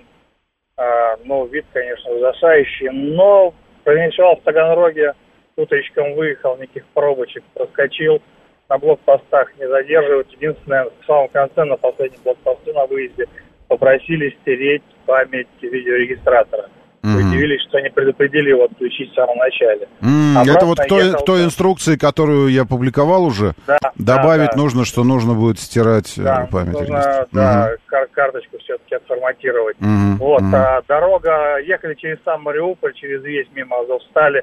А, 0.76 1.16
ну, 1.24 1.48
вид, 1.48 1.66
конечно, 1.72 2.12
ужасающий, 2.12 2.90
но 2.90 3.52
переночевал 3.82 4.36
в 4.36 4.42
Таганроге, 4.42 5.14
утречком 5.58 6.14
выехал, 6.14 6.56
никаких 6.56 6.84
пробочек, 6.94 7.42
проскочил, 7.54 8.22
на 8.68 8.78
блокпостах 8.78 9.50
не 9.58 9.66
задерживать. 9.68 10.32
Единственное, 10.32 10.84
в 10.84 11.06
самом 11.06 11.28
конце, 11.28 11.64
на 11.64 11.76
последнем 11.76 12.18
блокпосту 12.24 12.72
на 12.72 12.86
выезде, 12.86 13.26
попросили 13.68 14.36
стереть 14.42 14.82
память 15.06 15.48
видеорегистратора. 15.60 16.68
Удивились, 17.02 17.62
что 17.68 17.78
не 17.80 17.90
предупредили 17.90 18.50
его 18.50 18.64
отключить 18.64 19.12
в 19.12 19.14
самом 19.14 19.36
начале. 19.38 19.88
Обратно 20.36 20.50
это 20.52 20.66
вот 20.66 20.78
к 20.80 20.86
той, 20.88 21.04
ехал- 21.06 21.20
к 21.20 21.24
той 21.24 21.44
инструкции, 21.44 21.96
которую 21.96 22.48
я 22.48 22.64
публиковал 22.66 23.24
уже, 23.24 23.52
Да, 23.66 23.78
добавить 23.96 24.50
да, 24.50 24.56
да. 24.56 24.58
нужно, 24.62 24.84
что 24.84 25.04
нужно 25.04 25.32
будет 25.34 25.58
стирать 25.60 26.18
э, 26.18 26.22
Да, 26.22 26.48
память. 26.50 26.72
нужно, 26.72 27.26
да, 27.32 27.70
кар- 27.86 28.08
карточку 28.12 28.58
все-таки 28.58 28.96
отформатировать. 28.96 29.76
Мгм, 29.80 30.16
Вот, 30.18 30.42
мгм. 30.42 30.54
а 30.54 30.82
дорога, 30.86 31.58
ехали 31.58 31.94
через 31.94 32.18
сам 32.24 32.42
Мариуполь, 32.42 32.92
через 32.94 33.22
весь 33.22 33.46
мимо 33.54 33.78
Азовстали. 33.80 34.42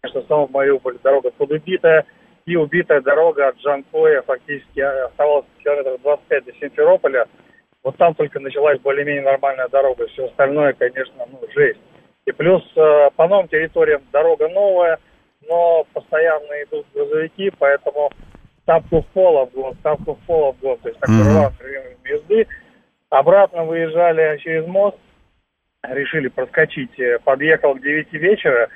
Конечно, 0.00 0.22
снова 0.22 0.46
в 0.46 0.50
Мариуполь 0.50 0.98
дорога 1.02 1.30
подубитая. 1.30 2.04
И 2.46 2.56
убитая 2.56 3.00
дорога 3.00 3.48
от 3.48 3.56
Джанкоя 3.58 4.22
фактически 4.22 4.80
а, 4.80 5.06
оставалось 5.06 5.44
километров 5.62 6.00
25 6.02 6.44
до 6.46 6.52
Симферополя. 6.54 7.26
Вот 7.82 7.96
там 7.96 8.14
только 8.14 8.40
началась 8.40 8.80
более-менее 8.80 9.22
нормальная 9.22 9.68
дорога. 9.68 10.06
Все 10.08 10.26
остальное, 10.26 10.72
конечно, 10.72 11.26
ну, 11.30 11.40
жесть. 11.54 11.80
И 12.26 12.32
плюс 12.32 12.62
э, 12.76 13.10
по 13.16 13.26
новым 13.28 13.48
территориям 13.48 14.02
дорога 14.12 14.48
новая, 14.48 14.98
но 15.48 15.86
постоянно 15.92 16.62
идут 16.64 16.86
грузовики, 16.94 17.50
поэтому 17.58 18.10
тапку 18.66 19.00
в 19.00 19.06
пол 19.08 19.38
обгон, 19.38 19.74
тапку 19.82 20.14
в 20.14 20.26
пол 20.26 20.50
обгон. 20.50 20.78
То 20.78 20.88
есть 20.88 21.00
рваный 21.02 21.50
режим 21.60 21.98
езды. 22.04 22.46
Обратно 23.08 23.64
выезжали 23.64 24.38
через 24.38 24.66
мост, 24.66 24.98
решили 25.82 26.28
проскочить. 26.28 26.98
Э, 26.98 27.18
Подъехал 27.24 27.74
к 27.74 27.80
9 27.80 28.12
вечера. 28.12 28.68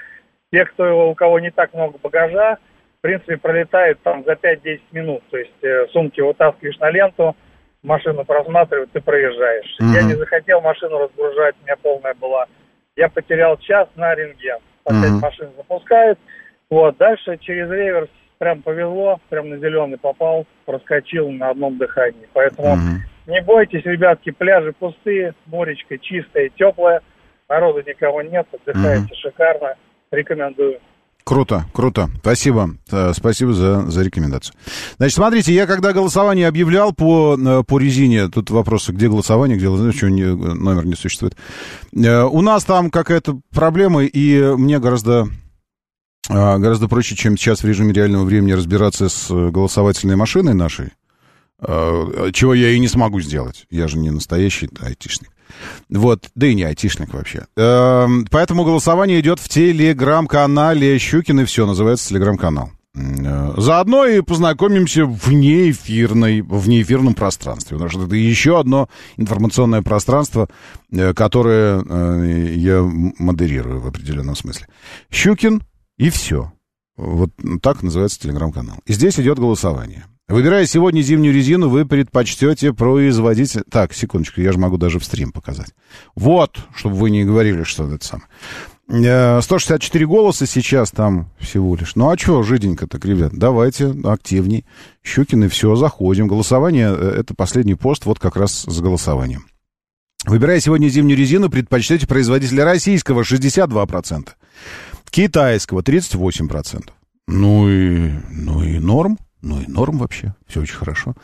Те, 0.54 0.66
кто, 0.66 1.10
у 1.10 1.14
кого 1.16 1.40
не 1.40 1.50
так 1.50 1.74
много 1.74 1.98
багажа, 2.00 2.58
в 2.98 3.00
принципе, 3.00 3.36
пролетают 3.36 3.98
там 4.04 4.22
за 4.24 4.34
5-10 4.34 4.80
минут. 4.92 5.20
То 5.28 5.36
есть 5.36 5.64
э, 5.64 5.86
сумки 5.88 6.20
вытаскиваешь 6.20 6.78
на 6.78 6.90
ленту, 6.90 7.34
машину 7.82 8.24
просматривают, 8.24 8.92
ты 8.92 9.00
проезжаешь. 9.00 9.74
Мгм. 9.80 9.92
Я 9.92 10.02
не 10.04 10.14
захотел 10.14 10.60
машину 10.60 10.98
разгружать, 10.98 11.56
у 11.60 11.64
меня 11.64 11.74
полная 11.82 12.14
была. 12.14 12.46
Я 12.94 13.08
потерял 13.08 13.56
час 13.56 13.88
на 13.96 14.14
рентген. 14.14 14.58
Опять 14.84 15.10
Мгм. 15.10 15.18
машину 15.18 15.50
запускают. 15.56 16.20
Вот, 16.70 16.96
дальше 16.98 17.36
через 17.38 17.68
реверс 17.68 18.10
прям 18.38 18.62
повезло, 18.62 19.18
прям 19.30 19.50
на 19.50 19.56
зеленый 19.56 19.98
попал, 19.98 20.46
проскочил 20.66 21.32
на 21.32 21.50
одном 21.50 21.78
дыхании. 21.78 22.28
Поэтому 22.32 22.76
не 23.26 23.42
бойтесь, 23.42 23.84
ребятки, 23.84 24.30
пляжи 24.30 24.72
пустые, 24.72 25.34
моречко 25.46 25.98
чистое, 25.98 26.48
теплое, 26.50 27.00
народу 27.48 27.82
никого 27.84 28.22
нет, 28.22 28.46
отдыхаете 28.52 29.16
шикарно, 29.16 29.74
рекомендую. 30.14 30.78
Круто, 31.24 31.64
круто. 31.72 32.10
Спасибо. 32.20 32.76
Э, 32.92 33.12
Спасибо 33.14 33.54
за, 33.54 33.90
за 33.90 34.02
рекомендацию. 34.02 34.54
Значит, 34.98 35.14
смотрите, 35.16 35.54
я 35.54 35.66
когда 35.66 35.94
голосование 35.94 36.46
объявлял 36.46 36.92
по, 36.92 37.34
э, 37.38 37.62
по 37.66 37.78
резине, 37.78 38.28
тут 38.28 38.50
вопросы, 38.50 38.92
где 38.92 39.08
голосование, 39.08 39.56
где 39.56 39.66
что 39.92 40.10
не- 40.10 40.22
номер 40.34 40.84
не 40.84 40.94
существует. 40.94 41.34
Э, 41.96 42.24
У 42.24 42.42
нас 42.42 42.64
там 42.64 42.90
какая-то 42.90 43.40
проблема, 43.54 44.04
и 44.04 44.54
мне 44.56 44.78
гораздо, 44.78 45.28
гораздо 46.28 46.88
проще, 46.88 47.16
чем 47.16 47.38
сейчас 47.38 47.62
в 47.62 47.66
режиме 47.66 47.94
реального 47.94 48.24
времени 48.24 48.52
разбираться 48.52 49.08
с 49.08 49.28
голосовательной 49.30 50.16
машиной 50.16 50.52
нашей, 50.54 50.90
чего 51.60 52.52
я 52.52 52.70
и 52.70 52.78
не 52.78 52.88
смогу 52.88 53.20
сделать. 53.20 53.64
Я 53.70 53.88
же 53.88 53.96
не 53.96 54.10
настоящий 54.10 54.68
айтишник. 54.80 55.30
Вот, 55.90 56.30
да 56.34 56.46
и 56.46 56.54
не 56.54 56.64
айтишник 56.64 57.12
вообще. 57.14 57.46
Эм, 57.56 58.26
Поэтому 58.30 58.64
голосование 58.64 59.20
идет 59.20 59.40
в 59.40 59.48
телеграм-канале 59.48 60.98
Щукин 60.98 61.40
и 61.40 61.44
все, 61.44 61.66
называется 61.66 62.08
телеграм-канал. 62.08 62.70
Э, 62.96 63.54
Заодно 63.56 64.06
и 64.06 64.20
познакомимся 64.20 65.04
в 65.04 65.32
неэфирной, 65.32 66.42
в 66.42 66.68
неэфирном 66.68 67.14
пространстве. 67.14 67.76
Потому 67.76 67.90
что 67.90 68.04
это 68.04 68.16
еще 68.16 68.58
одно 68.58 68.88
информационное 69.16 69.82
пространство, 69.82 70.48
э, 70.92 71.12
которое 71.14 71.82
э, 71.82 72.52
я 72.56 72.82
модерирую 72.82 73.80
в 73.80 73.86
определенном 73.86 74.36
смысле. 74.36 74.66
Щукин 75.10 75.62
и 75.96 76.10
все. 76.10 76.52
Вот 76.96 77.30
так 77.60 77.82
называется 77.82 78.20
телеграм-канал. 78.20 78.76
И 78.86 78.92
здесь 78.92 79.18
идет 79.18 79.38
голосование. 79.38 80.04
Выбирая 80.26 80.64
сегодня 80.64 81.02
зимнюю 81.02 81.34
резину, 81.34 81.68
вы 81.68 81.84
предпочтете 81.84 82.72
производитель... 82.72 83.62
Так, 83.70 83.92
секундочку, 83.92 84.40
я 84.40 84.52
же 84.52 84.58
могу 84.58 84.78
даже 84.78 84.98
в 84.98 85.04
стрим 85.04 85.32
показать. 85.32 85.74
Вот, 86.14 86.56
чтобы 86.74 86.96
вы 86.96 87.10
не 87.10 87.24
говорили, 87.24 87.62
что 87.62 87.92
это 87.92 88.06
самое. 88.06 88.28
Э, 88.88 89.42
164 89.42 90.06
голоса 90.06 90.46
сейчас 90.46 90.90
там 90.92 91.30
всего 91.38 91.76
лишь. 91.76 91.94
Ну 91.94 92.08
а 92.08 92.16
что, 92.16 92.42
жиденько 92.42 92.86
так, 92.86 93.04
ребят, 93.04 93.32
давайте 93.34 93.94
активней. 94.04 94.64
Щукин 95.02 95.44
и 95.44 95.48
все, 95.48 95.76
заходим. 95.76 96.26
Голосование, 96.26 96.94
э, 96.96 97.16
это 97.20 97.34
последний 97.34 97.74
пост, 97.74 98.06
вот 98.06 98.18
как 98.18 98.36
раз 98.36 98.62
за 98.62 98.82
голосованием. 98.82 99.44
Выбирая 100.24 100.58
сегодня 100.58 100.88
зимнюю 100.88 101.18
резину, 101.18 101.50
предпочтете 101.50 102.06
производителя 102.06 102.64
российского 102.64 103.24
62%, 103.24 104.28
китайского 105.10 105.82
38%. 105.82 106.88
Ну 107.26 107.68
и, 107.68 108.10
ну 108.30 108.62
и 108.62 108.78
норм, 108.78 109.18
ну 109.44 109.60
и 109.60 109.66
норм 109.66 109.98
вообще, 109.98 110.34
все 110.46 110.62
очень 110.62 110.76
хорошо. 110.76 111.14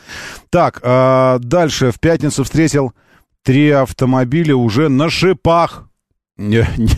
Так, 0.50 0.80
а 0.82 1.38
дальше 1.38 1.90
в 1.90 1.98
пятницу 1.98 2.44
встретил 2.44 2.92
три 3.42 3.70
автомобиля 3.70 4.54
уже 4.54 4.88
на 4.88 5.08
шипах. 5.08 5.88
Не, 6.36 6.66
не, 6.76 6.90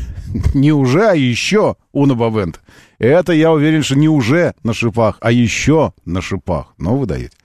не 0.55 0.73
уже, 0.73 1.11
а 1.11 1.15
еще 1.15 1.77
Уна 1.93 2.15
Бавент. 2.15 2.61
Это, 2.99 3.33
я 3.33 3.53
уверен, 3.53 3.83
что 3.83 3.97
не 3.97 4.09
уже 4.09 4.55
на 4.63 4.75
шипах, 4.75 5.19
а 5.21 5.31
еще 5.33 5.93
на 6.05 6.21
шипах. 6.21 6.75
Но 6.79 6.97
вы 6.97 7.07
даете. 7.07 7.37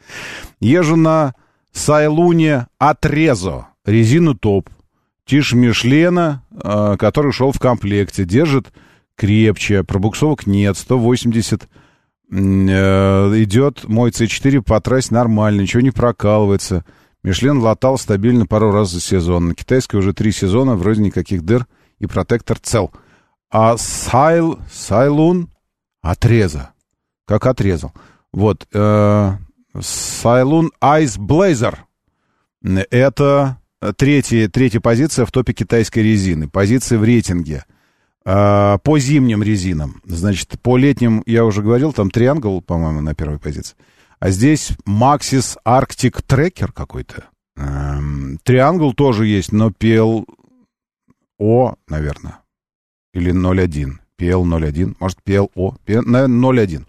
Езжу 0.60 0.96
на 0.96 1.34
Сайлуне 1.72 2.68
Отрезо. 2.80 3.68
Резину 3.86 4.36
топ. 4.36 4.70
Тиш 5.26 5.54
Мишлена, 5.54 6.44
э, 6.52 6.96
который 6.98 7.32
шел 7.32 7.52
в 7.52 7.60
комплекте. 7.60 8.24
Держит 8.24 8.72
крепче. 9.16 9.84
Пробуксовок 9.84 10.48
нет. 10.48 10.78
180 10.78 11.64
э, 11.64 11.66
идет 12.30 13.88
мой 13.88 14.12
C4 14.12 14.62
по 14.62 14.80
трассе 14.82 15.14
нормально. 15.14 15.62
Ничего 15.62 15.82
не 15.82 15.92
прокалывается. 15.92 16.84
Мишлен 17.24 17.60
латал 17.60 17.98
стабильно 17.98 18.46
пару 18.46 18.72
раз 18.72 18.92
за 18.92 19.02
сезон. 19.02 19.50
На 19.50 19.56
китайской 19.56 19.98
уже 19.98 20.14
три 20.14 20.32
сезона. 20.32 20.76
Вроде 20.76 21.02
никаких 21.02 21.44
дыр. 21.44 21.68
И 22.00 22.06
протектор 22.06 22.60
цел. 22.60 22.92
А 23.50 23.78
Сайл, 23.78 24.60
Сайлун 24.72 25.50
отреза. 26.02 26.72
Как 27.26 27.46
отрезал. 27.46 27.94
Вот. 28.34 28.68
Э, 28.74 29.34
Сайлун 29.80 30.72
Ice 30.82 31.18
Blazer. 31.18 31.76
Это 32.64 33.58
третья, 33.96 34.50
третья 34.50 34.80
позиция 34.80 35.26
в 35.26 35.32
топе 35.32 35.54
китайской 35.54 36.00
резины. 36.00 36.50
Позиция 36.50 37.00
в 37.00 37.04
рейтинге. 37.04 37.64
Э, 38.30 38.78
по 38.84 39.00
зимним 39.00 39.42
резинам. 39.42 40.02
Значит, 40.04 40.60
по 40.62 40.76
летним, 40.76 41.24
я 41.26 41.46
уже 41.46 41.62
говорил, 41.62 41.94
там 41.94 42.12
Триангл, 42.12 42.60
по-моему, 42.62 43.00
на 43.00 43.16
первой 43.16 43.40
позиции. 43.40 43.78
А 44.20 44.32
здесь 44.32 44.72
Maxis 44.86 45.56
Arctic 45.66 46.26
Tracker 46.28 46.74
какой-то. 46.74 47.24
Эм, 47.56 48.38
Триангл 48.44 48.94
тоже 48.94 49.28
есть, 49.28 49.54
но 49.54 49.70
PLO, 49.70 50.26
наверное. 51.88 52.40
Или 53.14 53.32
0.1. 53.32 53.94
PL01. 54.20 54.98
Может, 55.00 55.20
PLO. 55.26 55.78
Наверное, 55.88 56.28
0.1. 56.28 56.86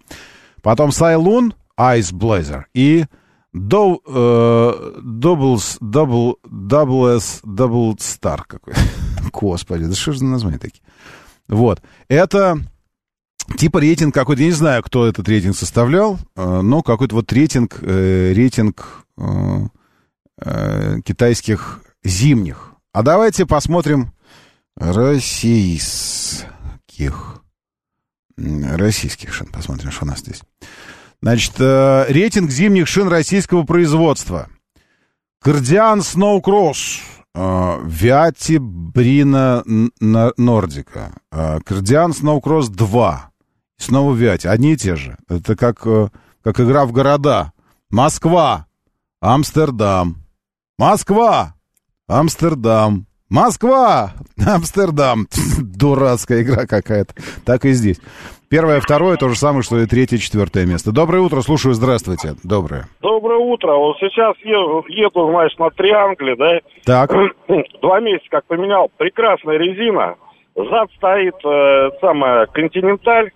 Потом 0.61 0.91
Сайлун, 0.91 1.55
Ice 1.79 2.13
Blazer. 2.13 2.65
И 2.75 3.05
Double, 3.55 4.01
э, 4.07 5.01
double, 5.01 5.57
double, 5.81 6.35
double 6.45 7.17
S, 7.17 7.41
double 7.45 7.97
Star 7.97 8.43
какой. 8.47 8.75
Господи, 9.33 9.85
да 9.87 9.95
что 9.95 10.13
же 10.13 10.19
за 10.19 10.27
названия 10.27 10.59
такие? 10.59 10.83
Вот. 11.49 11.83
Это 12.09 12.61
типа 13.57 13.79
рейтинг 13.79 14.15
какой-то, 14.15 14.43
я 14.43 14.49
не 14.49 14.55
знаю, 14.55 14.83
кто 14.83 15.07
этот 15.07 15.29
рейтинг 15.29 15.57
составлял, 15.57 16.19
э, 16.37 16.61
но 16.61 16.83
какой-то 16.83 17.15
вот 17.15 17.33
рейтинг, 17.33 17.79
э, 17.81 18.33
рейтинг 18.35 19.07
э, 19.17 21.01
китайских 21.05 21.81
зимних. 22.05 22.75
А 22.93 23.03
давайте 23.03 23.47
посмотрим 23.47 24.13
российских. 24.77 26.45
Российских 28.37 29.35
шин. 29.35 29.49
Посмотрим, 29.49 29.91
что 29.91 30.05
у 30.05 30.09
нас 30.09 30.21
здесь. 30.21 30.43
Значит, 31.21 31.59
рейтинг 31.59 32.53
зимних 32.53 32.87
шин 32.87 33.09
российского 33.09 33.65
производства. 33.65 34.49
Кардиан 35.41 36.03
Сноукросс. 36.03 37.01
Виати 37.85 38.59
Брина 38.59 39.63
Нордика. 40.39 41.13
Э, 41.33 41.61
Кардиан 41.65 42.13
Сноукросс 42.13 42.69
2. 42.69 43.31
Снова 43.77 44.15
Виати. 44.15 44.49
Одни 44.49 44.73
и 44.73 44.77
те 44.77 44.97
же. 44.97 45.17
Это 45.29 45.57
как, 45.57 45.87
э, 45.87 46.09
как 46.43 46.61
игра 46.61 46.85
в 46.85 46.93
города. 46.93 47.53
Москва. 47.91 48.67
Амстердам. 49.21 50.17
Москва. 50.79 51.55
Амстердам. 52.09 53.09
Москва! 53.29 54.15
Амстердам. 54.39 55.29
Дурацкая 55.59 56.43
игра 56.43 56.67
какая-то. 56.67 57.15
Так 57.45 57.65
и 57.67 57.73
здесь. 57.73 57.99
Первое, 58.51 58.81
второе, 58.81 59.19
то 59.19 59.29
же 59.29 59.37
самое, 59.37 59.63
что 59.63 59.79
и 59.79 59.87
третье, 59.87 60.17
четвертое 60.17 60.65
место. 60.65 60.91
Доброе 60.91 61.21
утро, 61.21 61.43
слушаю, 61.43 61.75
здравствуйте. 61.75 62.35
Доброе. 62.43 62.87
Доброе 63.03 63.39
утро. 63.39 63.75
Вот 63.75 63.99
сейчас 63.99 64.37
еду, 64.43 64.85
еду 64.89 65.31
знаешь, 65.31 65.55
на 65.59 65.69
Триангле, 65.71 66.35
да? 66.35 66.61
Так. 66.85 67.13
Два 67.83 68.01
месяца 68.01 68.27
как 68.31 68.47
поменял. 68.47 68.91
Прекрасная 68.97 69.59
резина. 69.59 70.17
Зад 70.55 70.91
стоит 70.97 71.35
э, 71.45 71.91
самая 72.01 72.47
Континенталь. 72.47 73.31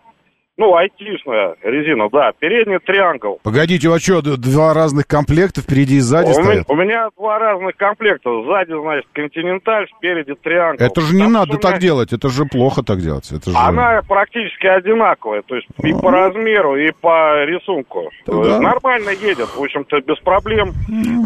Ну, 0.59 0.77
айтишная 0.77 1.55
резина, 1.63 2.11
да. 2.13 2.33
Передний 2.39 2.79
триангл. 2.79 3.41
Погодите, 3.43 3.91
а 3.91 3.99
что, 3.99 4.21
два 4.37 4.75
разных 4.75 5.07
комплекта 5.07 5.63
впереди 5.63 5.97
и 5.97 6.01
сзади 6.01 6.29
у, 6.31 6.35
стоят? 6.35 6.49
меня, 6.51 6.65
у 6.69 6.75
меня 6.77 7.09
два 7.19 7.39
разных 7.39 7.75
комплекта. 7.77 8.29
Сзади, 8.45 8.79
значит, 8.79 9.07
континенталь, 9.15 9.87
спереди 9.97 10.35
триангл. 10.35 10.85
Это 10.85 11.01
же 11.01 11.15
не 11.15 11.23
Потому 11.23 11.39
надо 11.39 11.57
у 11.57 11.59
так 11.59 11.79
делать, 11.79 12.13
это 12.13 12.29
же 12.29 12.45
плохо 12.45 12.83
так 12.83 12.99
делать. 13.01 13.33
Это 13.33 13.51
же... 13.51 13.57
Она 13.57 14.03
практически 14.07 14.67
одинаковая, 14.67 15.41
то 15.41 15.57
есть 15.57 15.69
и 15.83 15.93
по 15.95 16.11
размеру, 16.11 16.77
и 16.77 16.93
по 17.01 17.45
рисунку. 17.47 18.11
да. 18.27 18.33
Э, 18.35 18.59
Нормально 18.61 19.09
едет, 19.11 19.49
в 19.57 19.61
общем-то, 19.63 20.01
без 20.03 20.19
проблем. 20.19 20.73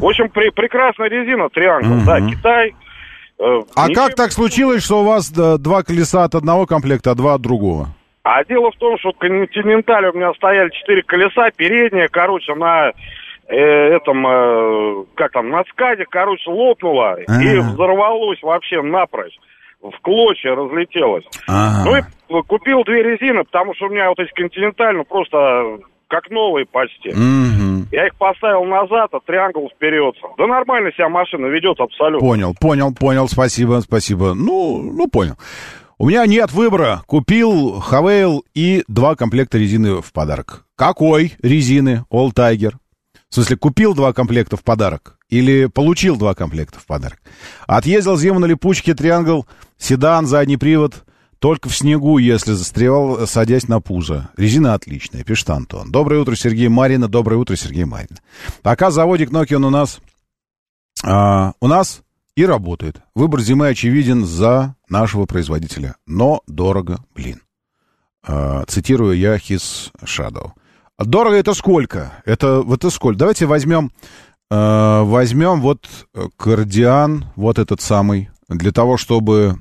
В 0.01 0.05
общем, 0.07 0.29
при- 0.31 0.51
прекрасная 0.51 1.09
резина, 1.09 1.49
триангл, 1.49 1.89
Мгм. 1.97 2.05
да, 2.07 2.21
Китай. 2.21 2.75
э, 3.41 3.43
А 3.75 3.89
ничего- 3.89 4.07
как 4.07 4.15
так 4.15 4.31
случилось, 4.33 4.85
что 4.85 5.01
у 5.03 5.05
вас 5.05 5.31
да, 5.33 5.59
два 5.59 5.83
колеса 5.83 6.23
от 6.23 6.37
одного 6.37 6.65
комплекта, 6.67 7.11
а 7.11 7.15
два 7.17 7.35
от 7.35 7.43
другого? 7.43 7.89
А 8.29 8.45
дело 8.45 8.73
в 8.73 8.77
том, 8.77 8.99
что 8.99 9.13
в 9.13 9.19
Континентале 9.19 10.11
у 10.11 10.13
меня 10.13 10.35
стояли 10.35 10.69
четыре 10.71 11.05
колеса, 11.05 11.49
переднее, 11.57 12.09
короче, 12.09 12.57
на 12.57 12.91
э, 13.47 13.57
этом, 13.57 14.27
э, 14.27 15.05
как 15.15 15.31
там, 15.31 15.49
на 15.51 15.63
скаде, 15.71 16.07
короче, 16.11 16.51
лопнуло 16.51 17.21
и 17.21 17.25
А. 17.29 17.61
взорвалось 17.63 18.43
вообще 18.43 18.83
напрочь. 18.83 19.39
В 19.81 19.93
клочья 20.03 20.57
разлетелось. 20.57 21.25
Ага. 21.47 21.85
Ну 22.29 22.39
и 22.39 22.43
купил 22.43 22.83
две 22.83 23.05
резины, 23.05 23.45
потому 23.45 23.77
что 23.77 23.87
у 23.87 23.91
меня 23.91 24.09
вот 24.09 24.19
эти 24.19 24.33
континенталь, 24.33 24.97
ну 24.97 25.05
просто 25.05 25.79
как 26.09 26.29
новые 26.29 26.67
почти. 26.67 27.11
Мгм. 27.11 27.87
Я 27.93 28.09
их 28.09 28.17
поставил 28.17 28.65
назад, 28.65 29.11
а 29.13 29.21
триангл 29.21 29.71
вперед. 29.73 30.17
Да 30.37 30.49
нормально 30.49 30.91
себя 30.91 31.09
машина 31.09 31.47
ведет 31.47 31.79
абсолютно. 31.79 32.27
Понял, 32.27 32.55
понял, 32.61 32.93
понял, 32.93 33.29
спасибо, 33.29 33.79
спасибо. 33.83 34.35
Ну, 34.35 34.83
ну, 34.83 35.07
понял. 35.09 35.35
У 35.99 36.09
меня 36.09 36.27
нет 36.27 36.53
выбора. 36.53 37.03
Купил 37.07 37.81
Хавейл 37.81 38.45
и 38.53 38.85
два 38.87 39.17
комплекта 39.17 39.57
резины 39.57 40.03
в 40.03 40.13
подарок. 40.13 40.67
Какой 40.77 41.33
резины? 41.41 42.05
All 42.11 42.35
Tiger. 42.35 42.75
В 43.31 43.35
смысле, 43.35 43.57
купил 43.57 43.95
два 43.95 44.13
комплекта 44.13 44.59
в 44.59 44.63
подарок? 44.63 45.19
Или 45.31 45.67
получил 45.67 46.17
два 46.17 46.35
комплекта 46.35 46.79
в 46.79 46.85
подарок? 46.85 47.19
Отъездил 47.67 48.19
зиму 48.19 48.41
на 48.41 48.45
липучке 48.45 48.95
Триангл, 48.95 49.47
седан, 49.79 50.27
задний 50.27 50.59
привод. 50.59 51.05
Только 51.39 51.71
в 51.71 51.77
снегу, 51.77 52.19
если 52.19 52.53
застревал, 52.53 53.27
садясь 53.27 53.67
на 53.67 53.81
пузо. 53.81 54.29
Резина 54.37 54.75
отличная, 54.75 55.25
пишет 55.25 55.49
Антон. 55.49 55.91
Доброе 55.91 56.21
утро, 56.21 56.35
Сергей 56.35 56.69
Марина. 56.69 57.09
Доброе 57.09 57.37
утро, 57.37 57.57
Сергей 57.57 57.85
Марина. 57.85 58.19
Пока 58.63 58.91
заводик 58.91 59.31
Nokian 59.31 59.65
у 59.65 59.71
нас... 59.71 60.01
а, 61.03 61.55
у 61.61 61.67
нас 61.69 62.03
и 62.37 62.45
работает. 62.45 63.01
Выбор 63.15 63.41
зимы 63.41 63.69
очевиден 63.69 64.27
за 64.27 64.76
нашего 64.89 65.27
производителя. 65.27 65.97
Но 66.07 66.43
дорого, 66.47 66.99
блин. 67.15 67.43
А, 68.23 68.65
цитирую 68.67 69.17
я 69.17 69.37
His 69.37 69.93
Shadow. 70.05 70.53
Дорого 70.99 71.37
это 71.37 71.55
сколько? 71.55 72.23
Это 72.25 72.63
вот 72.63 72.79
это 72.81 72.91
сколько? 72.91 73.19
Давайте 73.19 73.45
возьмем, 73.45 73.93
э, 74.51 75.03
возьмем 75.03 75.61
вот 75.61 75.87
кардиан, 76.39 77.27
вот 77.37 77.59
этот 77.59 77.83
самый, 77.83 78.31
для 78.49 78.73
того, 78.73 78.97
чтобы 78.97 79.59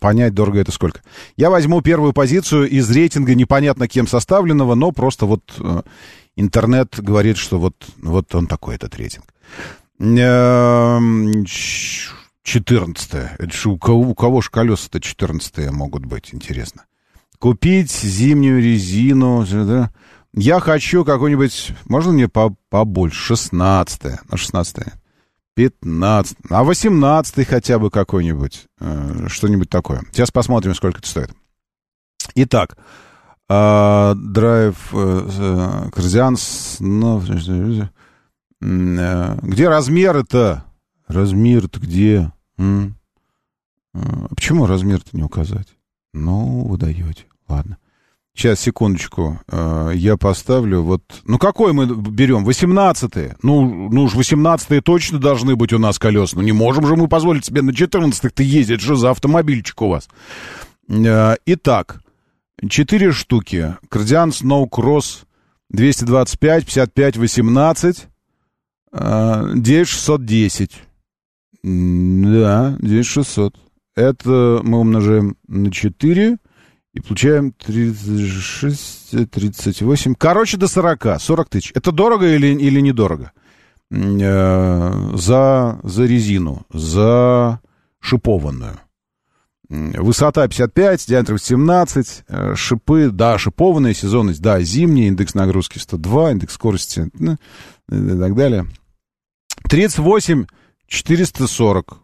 понять, 0.00 0.32
дорого 0.34 0.60
это 0.60 0.72
сколько. 0.72 1.02
Я 1.36 1.50
возьму 1.50 1.82
первую 1.82 2.12
позицию 2.12 2.70
из 2.70 2.90
рейтинга 2.90 3.34
непонятно 3.34 3.88
кем 3.88 4.06
составленного, 4.06 4.74
но 4.74 4.92
просто 4.92 5.26
вот 5.26 5.42
э, 5.58 5.82
интернет 6.36 6.98
говорит, 6.98 7.36
что 7.36 7.58
вот, 7.58 7.74
вот 8.00 8.34
он 8.34 8.46
такой, 8.46 8.76
этот 8.76 8.96
рейтинг. 8.96 9.26
14 12.42 13.14
Это 13.38 13.52
же 13.52 13.68
у 13.70 13.78
кого, 13.78 14.00
у 14.10 14.14
кого 14.14 14.40
же 14.40 14.50
колеса-то 14.50 15.00
14 15.00 15.70
могут 15.70 16.04
быть, 16.06 16.30
интересно. 16.34 16.84
Купить 17.38 17.90
зимнюю 17.90 18.62
резину. 18.62 19.44
да. 19.48 19.90
Я 20.34 20.60
хочу 20.60 21.04
какой-нибудь... 21.04 21.72
Можно 21.86 22.12
мне 22.12 22.28
по- 22.28 22.54
побольше? 22.70 23.36
16 23.36 24.02
На 24.30 24.36
16 24.36 24.76
15 25.54 26.36
А 26.48 26.64
18 26.64 27.46
хотя 27.46 27.78
бы 27.78 27.90
какой-нибудь. 27.90 28.66
э, 28.80 29.26
Что-нибудь 29.28 29.68
такое. 29.68 30.02
Сейчас 30.12 30.30
посмотрим, 30.30 30.74
сколько 30.74 30.98
это 31.00 31.08
стоит. 31.08 31.30
Итак. 32.34 32.78
а, 33.48 34.14
Драйв 34.14 34.76
э, 34.94 35.28
э, 35.38 35.90
ну, 36.80 37.20
э, 38.60 39.38
Где 39.42 39.68
размеры-то? 39.68 40.64
Размер-то 41.08 41.80
где? 41.80 42.32
М. 42.58 42.96
А 43.94 44.28
почему 44.34 44.66
размер-то 44.66 45.16
не 45.16 45.22
указать? 45.22 45.68
Ну, 46.12 46.64
вы 46.64 46.76
даете. 46.78 47.24
Ладно. 47.48 47.78
Сейчас, 48.34 48.60
секундочку. 48.60 49.40
Э, 49.48 49.92
Я 49.94 50.16
поставлю 50.16 50.82
вот... 50.82 51.02
Ну, 51.24 51.38
какой 51.38 51.74
мы 51.74 51.86
берем? 51.86 52.48
18-е? 52.48 53.36
Ну, 53.42 53.90
ну 53.90 54.04
уж 54.04 54.14
18-е 54.14 54.80
точно 54.80 55.18
должны 55.18 55.54
быть 55.54 55.72
у 55.74 55.78
нас 55.78 55.98
колеса. 55.98 56.36
Ну, 56.36 56.42
не 56.42 56.52
можем 56.52 56.86
же 56.86 56.96
мы 56.96 57.08
позволить 57.08 57.44
себе 57.44 57.60
на 57.60 57.70
14-х-то 57.70 58.42
ездить. 58.42 58.80
Что 58.80 58.96
за 58.96 59.10
автомобильчик 59.10 59.82
у 59.82 59.88
вас? 59.88 60.08
Итак, 60.88 62.00
4 62.66 63.12
штуки. 63.12 63.76
Кардиан 63.90 64.30
Snow 64.30 64.68
Cross 64.68 65.24
225, 65.68 66.64
55, 66.64 67.16
18, 67.18 68.06
э, 68.92 69.52
9610. 69.56 70.70
Да, 71.62 72.76
9600. 72.80 73.54
Это 73.94 74.60
мы 74.62 74.78
умножаем 74.78 75.36
на 75.46 75.70
4 75.70 76.38
и 76.94 77.00
получаем 77.00 77.52
36, 77.52 79.30
38. 79.30 80.14
Короче, 80.14 80.56
до 80.56 80.68
40. 80.68 81.20
40 81.20 81.48
тысяч. 81.48 81.72
Это 81.74 81.92
дорого 81.92 82.26
или, 82.26 82.48
или 82.48 82.80
недорого? 82.80 83.32
Э, 83.90 85.12
За, 85.14 85.78
за 85.82 86.04
резину, 86.04 86.66
за 86.72 87.60
шипованную. 88.00 88.80
Высота 89.68 90.46
55, 90.48 91.06
диаметр 91.08 91.38
17, 91.38 92.24
э, 92.28 92.54
шипы, 92.56 93.10
да, 93.10 93.38
шипованная 93.38 93.94
сезонность, 93.94 94.42
да, 94.42 94.60
зимняя, 94.60 95.08
индекс 95.08 95.34
нагрузки 95.34 95.78
102, 95.78 96.32
индекс 96.32 96.54
скорости 96.54 97.10
и 97.18 98.18
так 98.18 98.34
далее. 98.34 98.66
38 99.68 100.46
440. 100.92 101.98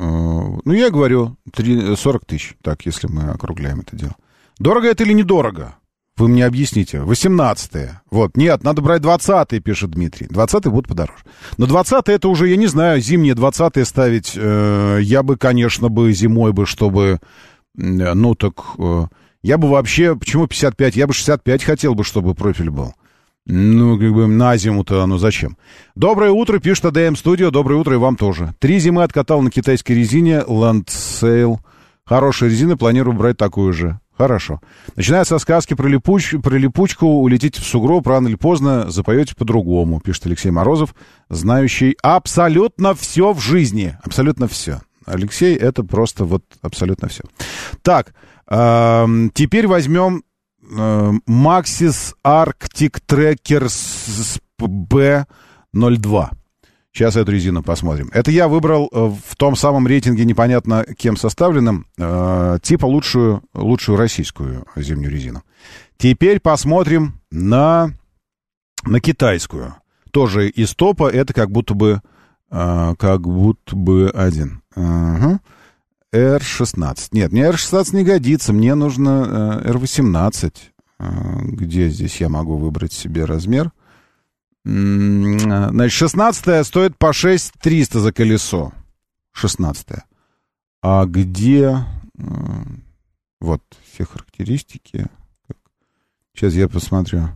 Э, 0.00 0.04
Ну, 0.64 0.72
я 0.72 0.90
говорю, 0.90 1.36
три- 1.52 1.96
40 1.96 2.24
тысяч, 2.26 2.56
так, 2.62 2.84
если 2.86 3.06
мы 3.08 3.30
округляем 3.30 3.80
это 3.80 3.96
дело. 3.96 4.14
Дорого 4.58 4.88
это 4.88 5.04
или 5.04 5.12
недорого? 5.14 5.76
Вы 6.16 6.28
мне 6.28 6.46
объясните. 6.46 7.00
18 7.00 7.90
Вот, 8.10 8.36
нет, 8.36 8.62
надо 8.62 8.82
брать 8.82 9.02
20 9.02 9.60
пишет 9.60 9.90
Дмитрий. 9.90 10.26
20 10.28 10.66
будут 10.66 10.86
подороже. 10.88 11.24
Но 11.56 11.66
20 11.66 12.08
это 12.08 12.28
уже, 12.28 12.48
я 12.48 12.56
не 12.56 12.68
знаю, 12.68 13.00
зимние 13.00 13.34
20 13.34 13.84
ставить. 13.84 14.32
э, 14.36 14.98
я 15.02 15.22
бы, 15.22 15.36
конечно, 15.36 15.88
бы 15.88 16.12
зимой 16.12 16.52
бы, 16.52 16.66
чтобы... 16.66 17.18
Ну, 17.74 18.34
так... 18.36 18.54
э, 18.78 19.06
я 19.42 19.58
бы 19.58 19.68
вообще... 19.68 20.14
Почему 20.14 20.46
55? 20.46 20.94
Я 20.96 21.06
бы 21.08 21.12
65 21.14 21.64
хотел 21.64 21.94
бы, 21.96 22.04
чтобы 22.04 22.34
профиль 22.34 22.70
был. 22.70 22.94
Ну, 23.46 23.98
как 23.98 24.12
бы 24.14 24.26
на 24.26 24.56
зиму-то, 24.56 25.04
ну 25.04 25.18
зачем? 25.18 25.58
Доброе 25.94 26.30
утро, 26.30 26.58
пишет 26.60 26.86
АДМ 26.86 27.14
Студио. 27.14 27.50
Доброе 27.50 27.76
утро 27.76 27.94
и 27.94 27.98
вам 27.98 28.16
тоже. 28.16 28.54
Три 28.58 28.78
зимы 28.78 29.02
откатал 29.02 29.42
на 29.42 29.50
китайской 29.50 29.92
резине 29.92 30.42
Landsail. 30.46 31.58
Хорошая 32.06 32.48
резина, 32.48 32.78
планирую 32.78 33.14
брать 33.14 33.36
такую 33.36 33.74
же. 33.74 34.00
Хорошо. 34.16 34.60
Начиная 34.96 35.24
со 35.24 35.38
сказки 35.38 35.74
про, 35.74 35.88
липуч, 35.88 36.36
про 36.42 36.56
липучку, 36.56 37.06
улетите 37.06 37.60
в 37.60 37.64
сугроб, 37.64 38.06
рано 38.06 38.28
или 38.28 38.36
поздно 38.36 38.90
запоете 38.90 39.34
по-другому, 39.34 40.00
пишет 40.00 40.26
Алексей 40.26 40.50
Морозов, 40.50 40.94
знающий 41.28 41.96
абсолютно 42.02 42.94
все 42.94 43.32
в 43.32 43.40
жизни. 43.40 43.98
Абсолютно 44.04 44.48
все. 44.48 44.80
Алексей, 45.04 45.54
это 45.54 45.82
просто 45.82 46.24
вот 46.24 46.44
абсолютно 46.62 47.08
все. 47.08 47.24
Так, 47.82 48.14
эм, 48.48 49.30
теперь 49.34 49.66
возьмем 49.66 50.18
э, 50.18 50.33
Maxis 51.28 52.14
Arctic 52.24 53.00
Tracker 53.06 53.68
с- 53.68 54.06
с 54.06 54.38
B02. 54.58 56.30
Сейчас 56.92 57.16
эту 57.16 57.32
резину 57.32 57.62
посмотрим. 57.64 58.08
Это 58.12 58.30
я 58.30 58.46
выбрал 58.46 58.88
э, 58.92 59.12
в 59.28 59.34
том 59.36 59.56
самом 59.56 59.86
рейтинге, 59.88 60.24
непонятно 60.24 60.84
кем 60.96 61.16
составленном, 61.16 61.86
э, 61.98 62.58
типа 62.62 62.86
лучшую, 62.86 63.42
лучшую 63.52 63.98
российскую 63.98 64.64
зимнюю 64.76 65.10
резину. 65.10 65.42
Теперь 65.96 66.38
посмотрим 66.38 67.20
на, 67.32 67.90
на 68.84 69.00
китайскую. 69.00 69.74
Тоже 70.12 70.48
из 70.48 70.74
топа, 70.76 71.10
это 71.10 71.32
как 71.34 71.50
будто 71.50 71.74
бы, 71.74 72.00
э, 72.52 72.94
как 72.96 73.22
будто 73.22 73.74
бы 73.74 74.10
один. 74.14 74.62
Ага. 74.76 75.40
R16. 76.14 77.08
Нет, 77.12 77.32
мне 77.32 77.48
R16 77.50 77.96
не 77.96 78.04
годится, 78.04 78.52
мне 78.52 78.74
нужно 78.74 79.62
э, 79.64 79.70
R18. 79.72 80.54
Э, 81.00 81.38
Где 81.42 81.88
здесь 81.88 82.20
я 82.20 82.28
могу 82.28 82.56
выбрать 82.56 82.92
себе 82.92 83.24
размер? 83.24 83.72
Э, 84.64 85.38
Значит, 85.70 85.92
16 85.92 86.66
стоит 86.66 86.96
по 86.98 87.12
6300 87.12 88.00
за 88.00 88.12
колесо. 88.12 88.72
16 89.32 89.86
А 90.82 91.04
где... 91.06 91.84
э, 92.18 92.22
Вот, 93.40 93.62
все 93.92 94.04
характеристики. 94.04 95.06
Сейчас 96.34 96.54
я 96.54 96.68
посмотрю. 96.68 97.28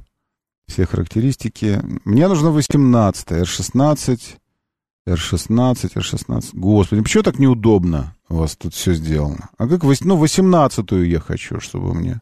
Все 0.67 0.87
характеристики. 0.87 1.81
Мне 2.05 2.29
нужно 2.29 2.51
18 2.51 3.29
R16, 3.29 4.21
R16, 5.15 5.93
R16. 5.95 6.51
Господи, 6.53 7.03
почему 7.03 7.23
так 7.23 7.39
неудобно 7.39 8.15
у 8.29 8.37
вас 8.37 8.57
тут 8.57 8.75
все 8.75 8.95
сделано? 8.95 9.49
А 9.59 9.67
как, 9.67 9.83
ну, 9.83 10.23
18-ю 10.23 11.03
я 11.05 11.21
хочу, 11.21 11.61
чтобы 11.61 11.95
мне... 11.95 12.21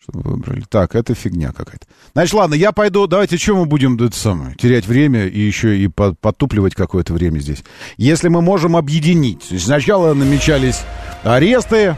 Чтобы 0.00 0.30
выбрали. 0.30 0.64
Так, 0.68 0.94
это 0.94 1.14
фигня 1.14 1.52
какая-то. 1.52 1.86
Значит, 2.14 2.32
ладно, 2.32 2.54
я 2.54 2.72
пойду. 2.72 3.06
Давайте, 3.06 3.36
что 3.36 3.56
мы 3.56 3.66
будем 3.66 3.96
это 3.96 4.16
самое, 4.16 4.54
терять 4.54 4.86
время 4.86 5.26
и 5.26 5.38
еще 5.38 5.76
и 5.76 5.88
по- 5.88 6.14
подтупливать 6.14 6.74
какое-то 6.74 7.12
время 7.12 7.40
здесь. 7.40 7.62
Если 7.98 8.28
мы 8.28 8.40
можем 8.40 8.76
объединить. 8.76 9.42
Сначала 9.60 10.14
намечались 10.14 10.80
аресты, 11.24 11.96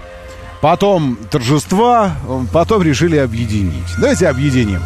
потом 0.60 1.18
торжества, 1.30 2.16
потом 2.52 2.82
решили 2.82 3.16
объединить. 3.16 3.86
Давайте 3.98 4.28
объединим. 4.28 4.80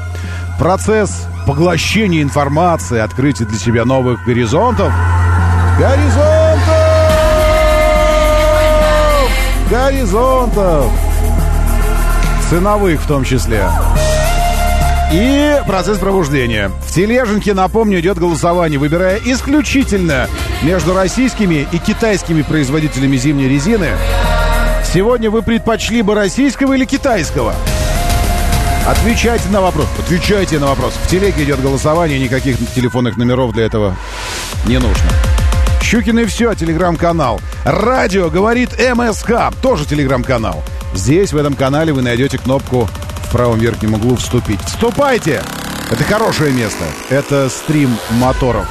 Процесс 0.59 1.26
поглощения 1.46 2.22
информации, 2.22 3.00
открытия 3.00 3.44
для 3.44 3.59
себя 3.59 3.84
новых 3.84 4.24
горизонтов. 4.24 4.92
Горизонтов! 5.78 6.64
Горизонтов! 9.68 10.92
Ценовых 12.48 13.00
в 13.00 13.07
том 13.07 13.24
числе. 13.24 13.68
И 15.12 15.61
процесс 15.66 15.98
пробуждения. 15.98 16.70
В 16.86 16.92
Тележенке, 16.92 17.52
напомню, 17.52 18.00
идет 18.00 18.18
голосование, 18.18 18.78
выбирая 18.78 19.20
исключительно 19.24 20.28
между 20.62 20.94
российскими 20.94 21.66
и 21.72 21.78
китайскими 21.78 22.42
производителями 22.42 23.16
зимней 23.16 23.48
резины. 23.48 23.88
Сегодня 24.92 25.30
вы 25.30 25.42
предпочли 25.42 26.02
бы 26.02 26.14
российского 26.14 26.74
или 26.74 26.84
китайского? 26.84 27.55
Отвечайте 28.87 29.49
на 29.49 29.62
вопрос. 29.62 29.87
Отвечайте 29.99 30.59
на 30.59 30.66
вопрос. 30.66 30.93
В 30.93 31.09
телеге 31.09 31.45
идет 31.45 31.62
голосование, 31.62 32.18
никаких 32.18 32.59
телефонных 32.74 33.16
номеров 33.16 33.53
для 33.53 33.64
этого 33.64 33.97
не 34.66 34.78
нужно. 34.78 35.11
Щукин 35.81 36.19
и 36.19 36.27
все, 36.27 36.55
телеграм-канал. 36.55 37.40
Радио 37.65 38.28
говорит 38.28 38.78
МСК, 38.78 39.55
тоже 39.62 39.86
телеграм-канал. 39.86 40.62
Здесь, 40.94 41.32
в 41.32 41.36
этом 41.39 41.55
канале, 41.55 41.94
вы 41.94 42.02
найдете 42.02 42.36
кнопку 42.36 42.86
в 43.27 43.32
правом 43.32 43.59
верхнем 43.59 43.94
углу 43.94 44.16
«Вступить». 44.16 44.61
Вступайте! 44.66 45.43
Это 45.90 46.05
хорошее 46.05 46.52
место. 46.52 46.85
Это 47.09 47.48
стрим 47.48 47.97
моторов. 48.11 48.66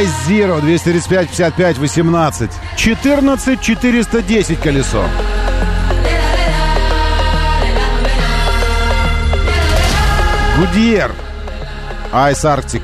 Ice 0.00 0.12
Zero 0.26 0.60
235 0.60 1.34
55 1.34 1.82
18. 1.84 2.50
14 2.76 3.56
410 3.56 4.56
колесо. 4.56 5.04
Гудьер. 10.56 11.10
Ice 12.30 12.46
Arctic. 12.46 12.82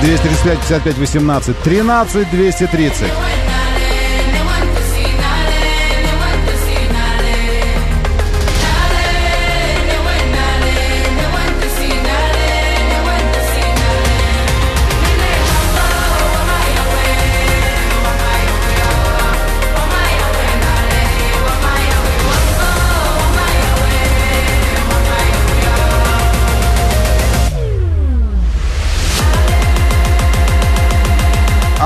235 0.00 0.80
55 0.82 1.22
18. 1.22 1.54
13 1.62 2.24
230. 2.24 3.31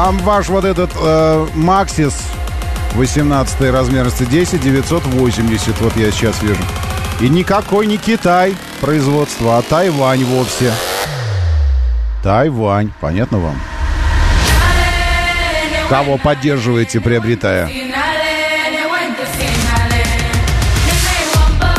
А 0.06 0.12
ваш 0.12 0.48
вот 0.48 0.64
этот 0.64 0.92
э, 0.94 1.46
Maxis 1.56 2.14
18 2.94 3.60
размерности 3.72 4.22
10 4.24 4.60
980, 4.60 5.80
вот 5.80 5.96
я 5.96 6.12
сейчас 6.12 6.40
вижу. 6.42 6.62
И 7.20 7.28
никакой 7.28 7.88
не 7.88 7.96
Китай 7.96 8.54
производства, 8.80 9.58
а 9.58 9.62
Тайвань 9.62 10.24
вовсе. 10.24 10.72
Тайвань, 12.22 12.92
понятно 13.00 13.38
вам? 13.38 13.60
Кого 15.88 16.18
поддерживаете, 16.18 17.00
приобретая? 17.00 17.68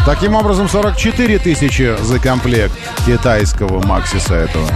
Таким 0.05 0.35
образом, 0.35 0.67
44 0.67 1.39
тысячи 1.39 1.95
за 2.01 2.19
комплект 2.19 2.73
китайского 3.05 3.81
Максиса 3.87 4.35
этого. 4.35 4.69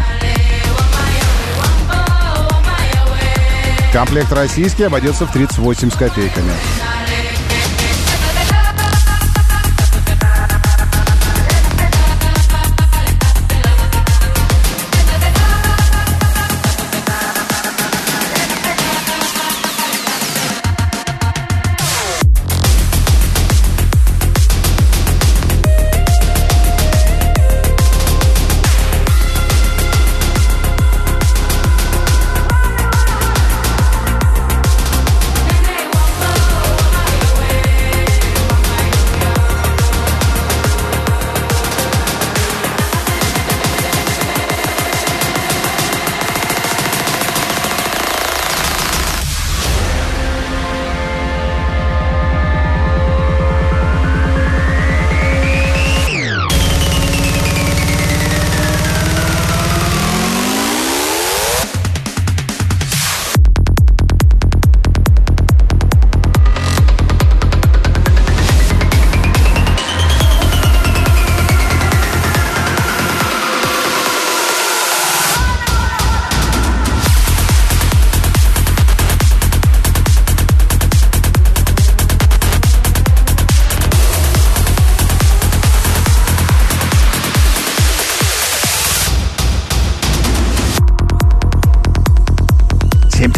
Комплект 3.92 4.32
российский 4.32 4.84
обойдется 4.84 5.26
в 5.26 5.34
38 5.34 5.92
с 5.92 5.96
копейками. 5.96 6.91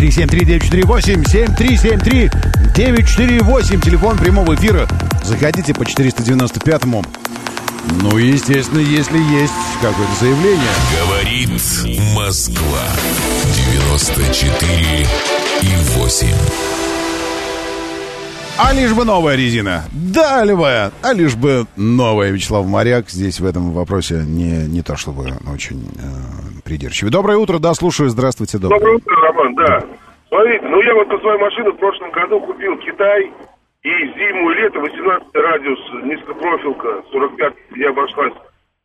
7373948, 0.09 1.23
7373948, 2.75 3.81
телефон 3.81 4.17
прямого 4.17 4.55
эфира. 4.55 4.87
Заходите 5.23 5.73
по 5.73 5.83
495-му. 5.83 7.03
Ну, 8.01 8.17
естественно, 8.17 8.79
если 8.79 9.17
есть 9.17 9.53
какое-то 9.81 10.13
заявление. 10.19 10.71
Говорит 11.05 11.49
Москва. 12.15 12.87
94 13.71 15.07
и 15.61 15.67
8. 15.97 16.27
А 18.55 18.71
лишь 18.71 18.93
бы 18.93 19.03
новая 19.03 19.35
резина. 19.35 19.83
Да, 19.91 20.43
любая. 20.45 20.91
А 21.01 21.13
лишь 21.13 21.35
бы 21.35 21.65
новая. 21.75 22.29
Вячеслав 22.29 22.67
Моряк 22.67 23.09
здесь 23.09 23.39
в 23.39 23.45
этом 23.45 23.71
вопросе 23.71 24.23
не, 24.25 24.67
не 24.67 24.83
то 24.83 24.95
чтобы 24.95 25.33
очень 25.51 25.89
э, 25.97 26.61
придирчивый. 26.63 27.11
Доброе 27.11 27.37
утро, 27.37 27.57
да, 27.57 27.73
слушаю. 27.73 28.09
Здравствуйте, 28.09 28.59
доброе. 28.59 28.79
Доброе 28.79 28.95
утро. 28.97 29.32
Смотрите, 30.43 30.67
ну 30.67 30.81
я 30.81 30.93
вот 30.93 31.07
на 31.07 31.17
свою 31.19 31.39
машину 31.39 31.71
в 31.71 31.77
прошлом 31.77 32.11
году 32.11 32.39
купил 32.41 32.77
Китай, 32.79 33.31
и 33.83 33.89
зиму 33.89 34.51
и 34.51 34.55
лето 34.55 34.79
18 34.81 35.27
радиус, 35.35 35.79
низкопрофилка, 36.03 37.01
45 37.13 37.53
я 37.77 37.89
обошлась 37.91 38.33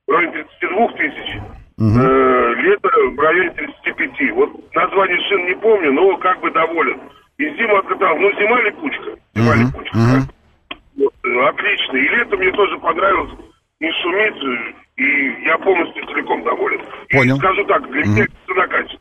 в 0.06 0.12
районе 0.12 0.44
32 0.60 0.89
тысяч. 0.93 1.36
Э, 1.80 2.55
лето 2.62 2.89
в 3.10 3.18
районе 3.18 3.51
35. 3.51 4.30
Вот 4.35 4.74
название 4.74 5.18
шин 5.28 5.47
не 5.47 5.55
помню, 5.56 5.93
но 5.93 6.16
как 6.18 6.39
бы 6.40 6.51
доволен. 6.52 7.01
И 7.39 7.44
зиму 7.56 7.76
откатал. 7.76 8.16
Ну, 8.18 8.30
зима 8.39 8.60
липучка. 8.62 9.10
Зима 9.35 9.55
липучка. 9.56 9.97
да. 9.97 10.74
Вот, 10.97 11.12
э, 11.24 11.48
отлично. 11.48 11.97
И 11.97 12.09
лето 12.09 12.36
мне 12.36 12.52
тоже 12.52 12.78
понравилось. 12.78 13.32
Не 13.80 13.90
шумит. 14.01 14.35
э, 14.44 14.74
И 15.02 15.44
я 15.44 15.59
полностью 15.59 16.06
целиком 16.06 16.43
доволен. 16.44 16.80
Понял. 17.10 17.35
И 17.35 17.39
скажу 17.39 17.64
так, 17.64 17.89
для 17.90 18.05
меня 18.05 18.26
цена 18.47 18.66
качество. 18.68 19.01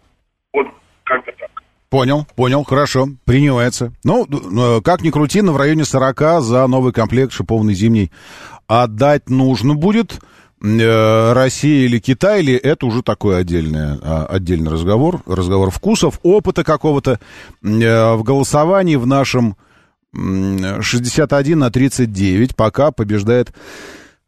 Вот 0.54 0.68
как-то 1.04 1.32
так. 1.34 1.50
Понял, 1.90 2.28
понял, 2.36 2.66
хорошо, 2.66 3.08
принимается. 3.24 3.94
Ну, 4.04 4.28
э, 4.28 4.82
как 4.82 5.02
ни 5.04 5.10
крути, 5.10 5.42
но 5.42 5.54
в 5.54 5.58
районе 5.58 5.86
40 5.86 6.42
за 6.42 6.68
новый 6.68 6.92
комплект 6.92 7.32
шиповный 7.32 7.74
зимний 7.74 8.12
отдать 8.68 9.30
нужно 9.30 9.74
будет. 9.74 10.20
Э, 10.62 11.34
Россия 11.34 11.86
или 11.86 12.00
Китай, 12.00 12.42
или 12.42 12.56
это 12.56 12.88
уже 12.88 13.04
такой 13.04 13.38
отдельный, 13.40 14.00
а, 14.02 14.26
отдельный 14.30 14.72
разговор, 14.72 15.22
разговор 15.26 15.72
вкусов, 15.72 16.20
опыта 16.24 16.64
какого-то. 16.66 17.20
Э, 17.64 18.16
В 18.16 18.24
голосовании 18.24 18.96
в 18.96 19.08
нашем 19.08 19.56
м, 20.14 20.82
61 20.82 21.60
на 21.60 21.70
39 21.70 22.56
пока 22.56 22.92
побеждает 22.92 23.54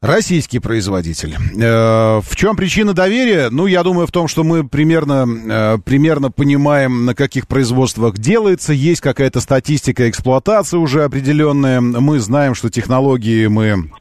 Российский 0.02 0.60
производитель. 0.60 1.36
Э, 1.62 2.22
в 2.22 2.36
чем 2.38 2.56
причина 2.56 2.94
доверия? 2.94 3.50
Ну, 3.52 3.66
я 3.66 3.84
думаю, 3.84 4.08
в 4.08 4.12
том, 4.14 4.30
что 4.30 4.46
мы 4.46 4.66
примерно, 4.66 5.26
э, 5.28 5.78
примерно 5.80 6.32
понимаем, 6.32 7.06
на 7.06 7.14
каких 7.14 7.50
производствах 7.50 8.18
делается. 8.18 8.72
Есть 8.72 9.02
какая-то 9.02 9.42
статистика 9.42 10.10
эксплуатации 10.10 10.78
уже 10.78 11.04
определенная. 11.04 11.82
Мы 11.82 12.20
знаем, 12.20 12.56
что 12.56 12.70
технологии 12.70 13.48
мы 13.48 13.92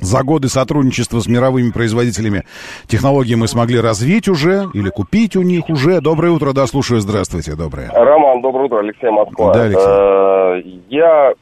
за 0.00 0.24
годы 0.24 0.48
сотрудничества 0.48 1.20
с 1.20 1.28
мировыми 1.28 1.70
производителями 1.70 2.44
технологии 2.88 3.34
мы 3.36 3.46
смогли 3.48 3.80
развить 3.80 4.28
уже 4.28 4.68
или 4.74 4.90
купить 4.90 5.36
у 5.36 5.42
них 5.42 5.68
уже. 5.70 6.00
Доброе 6.00 6.32
утро, 6.32 6.52
да, 6.52 6.66
слушаю, 6.66 7.00
здравствуйте, 7.00 7.54
доброе. 7.54 7.90
Роман, 7.92 8.40
доброе 8.42 8.66
утро, 8.66 8.80
Алексей 8.80 9.10
Москва. 9.10 9.54
Да, 9.54 9.62
Алексей. 9.62 9.86
Э, 9.86 10.78
Я 10.88 11.32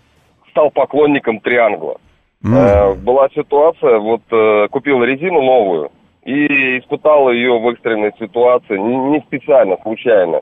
стал 0.51 0.71
поклонником 0.71 1.41
Триангла. 1.41 1.97
Э, 2.45 2.95
Была 2.95 3.29
ситуация, 3.35 3.99
вот 3.99 4.23
э, 4.31 4.69
купил 4.71 5.03
резину 5.03 5.43
новую 5.43 5.91
и 6.25 6.79
испытал 6.79 7.31
ее 7.31 7.59
в 7.59 7.69
экстренной 7.69 8.13
ситуации, 8.19 8.77
не 8.79 8.97
не 8.97 9.21
специально, 9.21 9.77
случайно. 9.83 10.41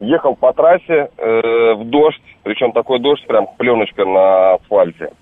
ехал 0.00 0.34
по 0.34 0.52
трассе 0.52 1.08
э, 1.16 1.74
в 1.74 1.84
дождь, 1.84 2.20
причем 2.42 2.72
такой 2.72 2.98
дождь, 2.98 3.24
прям 3.26 3.46
пленочка 3.56 4.04
на 4.04 4.54
асфальте. 4.54 5.12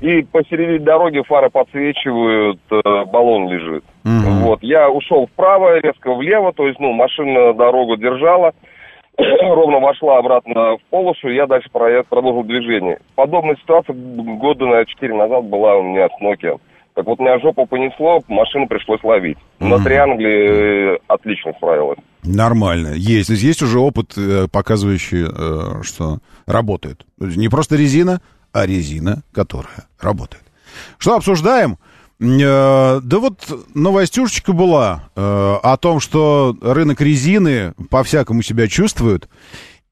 И 0.00 0.22
посередине 0.22 0.78
дороги 0.78 1.22
фары 1.26 1.50
подсвечивают, 1.50 2.60
э, 2.70 3.04
баллон 3.06 3.48
лежит. 3.48 3.84
Вот, 4.04 4.62
я 4.62 4.88
ушел 4.90 5.26
вправо, 5.26 5.78
резко 5.80 6.14
влево, 6.14 6.52
то 6.52 6.66
есть, 6.66 6.78
ну, 6.80 6.92
машина 6.92 7.52
дорогу 7.52 7.96
держала, 7.96 8.52
ровно 9.18 9.80
вошла 9.80 10.18
обратно 10.18 10.76
в 10.76 10.80
полосу, 10.90 11.28
и 11.28 11.34
я 11.34 11.46
дальше 11.46 11.68
продолжил 11.70 12.44
движение. 12.44 13.00
Подобная 13.14 13.56
ситуация 13.56 13.94
года 13.94 14.66
на 14.66 14.84
4 14.84 15.14
назад 15.14 15.44
была 15.44 15.76
у 15.76 15.82
меня 15.82 16.08
с 16.08 16.22
Nokia. 16.22 16.58
Так 16.94 17.06
вот, 17.06 17.20
меня 17.20 17.38
жопу 17.38 17.64
понесло, 17.66 18.20
машину 18.26 18.66
пришлось 18.66 19.02
ловить. 19.04 19.38
На 19.60 19.78
Триангле 19.78 20.94
э, 20.94 20.98
отлично 21.06 21.52
справилась. 21.52 21.98
Нормально. 22.24 22.94
Есть. 22.96 23.30
Есть 23.30 23.62
уже 23.62 23.78
опыт, 23.78 24.14
э, 24.16 24.48
показывающий, 24.50 25.26
э, 25.26 25.82
что 25.84 26.18
работает. 26.46 27.06
Не 27.18 27.48
просто 27.48 27.76
резина, 27.76 28.20
а 28.52 28.66
резина, 28.66 29.22
которая 29.32 29.86
работает. 30.00 30.42
Что 30.98 31.14
обсуждаем? 31.14 31.76
Э, 32.20 33.00
Да 33.02 33.18
вот 33.18 33.66
новостюшечка 33.74 34.52
была 34.52 35.10
э, 35.14 35.20
о 35.62 35.76
том, 35.76 36.00
что 36.00 36.56
рынок 36.60 37.00
резины 37.00 37.74
по-всякому 37.90 38.42
себя 38.42 38.66
чувствует, 38.66 39.28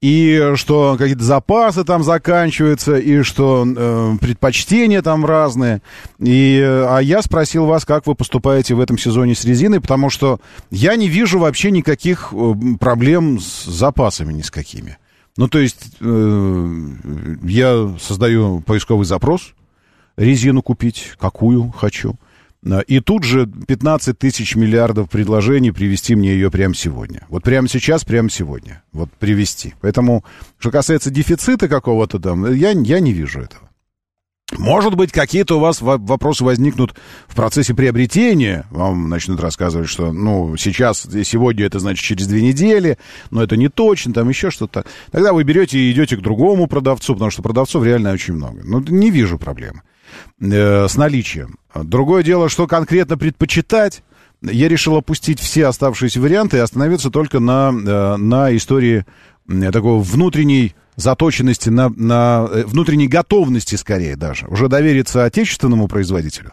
и 0.01 0.51
что 0.55 0.95
какие-то 0.97 1.23
запасы 1.23 1.83
там 1.83 2.03
заканчиваются, 2.03 2.97
и 2.97 3.23
что 3.23 3.65
э, 3.65 4.13
предпочтения 4.21 5.01
там 5.01 5.25
разные. 5.25 5.81
И, 6.19 6.59
э, 6.61 6.85
а 6.87 6.99
я 6.99 7.21
спросил 7.21 7.65
вас, 7.65 7.85
как 7.85 8.05
вы 8.05 8.13
поступаете 8.13 8.75
в 8.75 8.81
этом 8.81 8.97
сезоне 8.97 9.33
с 9.33 9.43
резиной, 9.43 9.79
потому 9.81 10.09
что 10.09 10.39
я 10.69 10.95
не 10.97 11.07
вижу 11.07 11.39
вообще 11.39 11.71
никаких 11.71 12.33
проблем 12.79 13.39
с 13.39 13.65
запасами 13.65 14.33
ни 14.33 14.41
с 14.41 14.51
какими. 14.51 14.97
Ну, 15.37 15.47
то 15.47 15.59
есть 15.59 15.95
э, 15.99 16.87
я 17.43 17.95
создаю 17.99 18.61
поисковый 18.61 19.05
запрос, 19.05 19.53
резину 20.17 20.61
купить, 20.61 21.13
какую 21.19 21.69
хочу. 21.69 22.15
А, 22.65 22.79
И 22.81 22.99
тут 22.99 23.23
же 23.23 23.45
15 23.47 24.17
тысяч 24.17 24.55
миллиардов 24.55 25.09
предложений 25.09 25.71
привести 25.71 26.15
мне 26.15 26.31
ее 26.33 26.51
прямо 26.51 26.73
сегодня. 26.75 27.25
Вот 27.29 27.43
прямо 27.43 27.67
сейчас, 27.67 28.03
прямо 28.03 28.29
сегодня. 28.29 28.83
Вот 28.91 29.11
привести. 29.13 29.75
Поэтому, 29.81 30.25
что 30.57 30.71
касается 30.71 31.11
дефицита 31.11 31.67
какого-то 31.67 32.19
там, 32.19 32.51
я, 32.53 32.71
я 32.71 32.99
не 32.99 33.13
вижу 33.13 33.41
этого. 33.41 33.69
Может 34.57 34.95
быть, 34.95 35.11
какие-то 35.11 35.57
у 35.57 35.59
вас 35.59 35.81
во- 35.81 35.97
вопросы 35.97 36.45
возникнут 36.45 36.95
в 37.27 37.35
процессе 37.35 37.73
приобретения. 37.73 38.65
Вам 38.71 39.09
начнут 39.09 39.41
рассказывать, 39.41 39.89
что, 39.89 40.13
ну, 40.13 40.55
сейчас, 40.55 41.05
и 41.05 41.25
сегодня 41.25 41.65
это 41.65 41.79
значит 41.79 42.01
через 42.05 42.27
две 42.27 42.41
недели, 42.41 42.97
но 43.29 43.43
это 43.43 43.57
не 43.57 43.67
точно, 43.67 44.13
там 44.13 44.29
еще 44.29 44.49
что-то. 44.49 44.85
Тогда 45.11 45.33
вы 45.33 45.43
берете 45.43 45.77
и 45.77 45.91
идете 45.91 46.15
к 46.15 46.21
другому 46.21 46.67
продавцу, 46.67 47.13
потому 47.13 47.29
что 47.29 47.41
продавцов 47.41 47.83
реально 47.83 48.13
очень 48.13 48.35
много. 48.35 48.61
Ну, 48.63 48.79
не 48.79 49.11
вижу 49.11 49.37
проблемы 49.37 49.81
э, 50.39 50.87
с 50.87 50.95
наличием. 50.95 51.57
Другое 51.73 52.23
дело, 52.23 52.49
что 52.49 52.67
конкретно 52.67 53.17
предпочитать. 53.17 54.03
Я 54.41 54.67
решил 54.67 54.95
опустить 54.95 55.39
все 55.39 55.65
оставшиеся 55.65 56.21
варианты 56.21 56.57
и 56.57 56.61
остановиться 56.61 57.09
только 57.09 57.39
на, 57.39 57.71
э, 57.71 58.17
на 58.17 58.55
истории 58.55 59.05
такой 59.47 59.99
внутренней 60.01 60.75
заточенности, 60.97 61.69
на, 61.69 61.89
на 61.89 62.47
э, 62.51 62.63
внутренней 62.65 63.07
готовности 63.07 63.75
скорее 63.75 64.15
даже. 64.15 64.47
Уже 64.47 64.67
довериться 64.67 65.23
отечественному 65.23 65.87
производителю. 65.87 66.51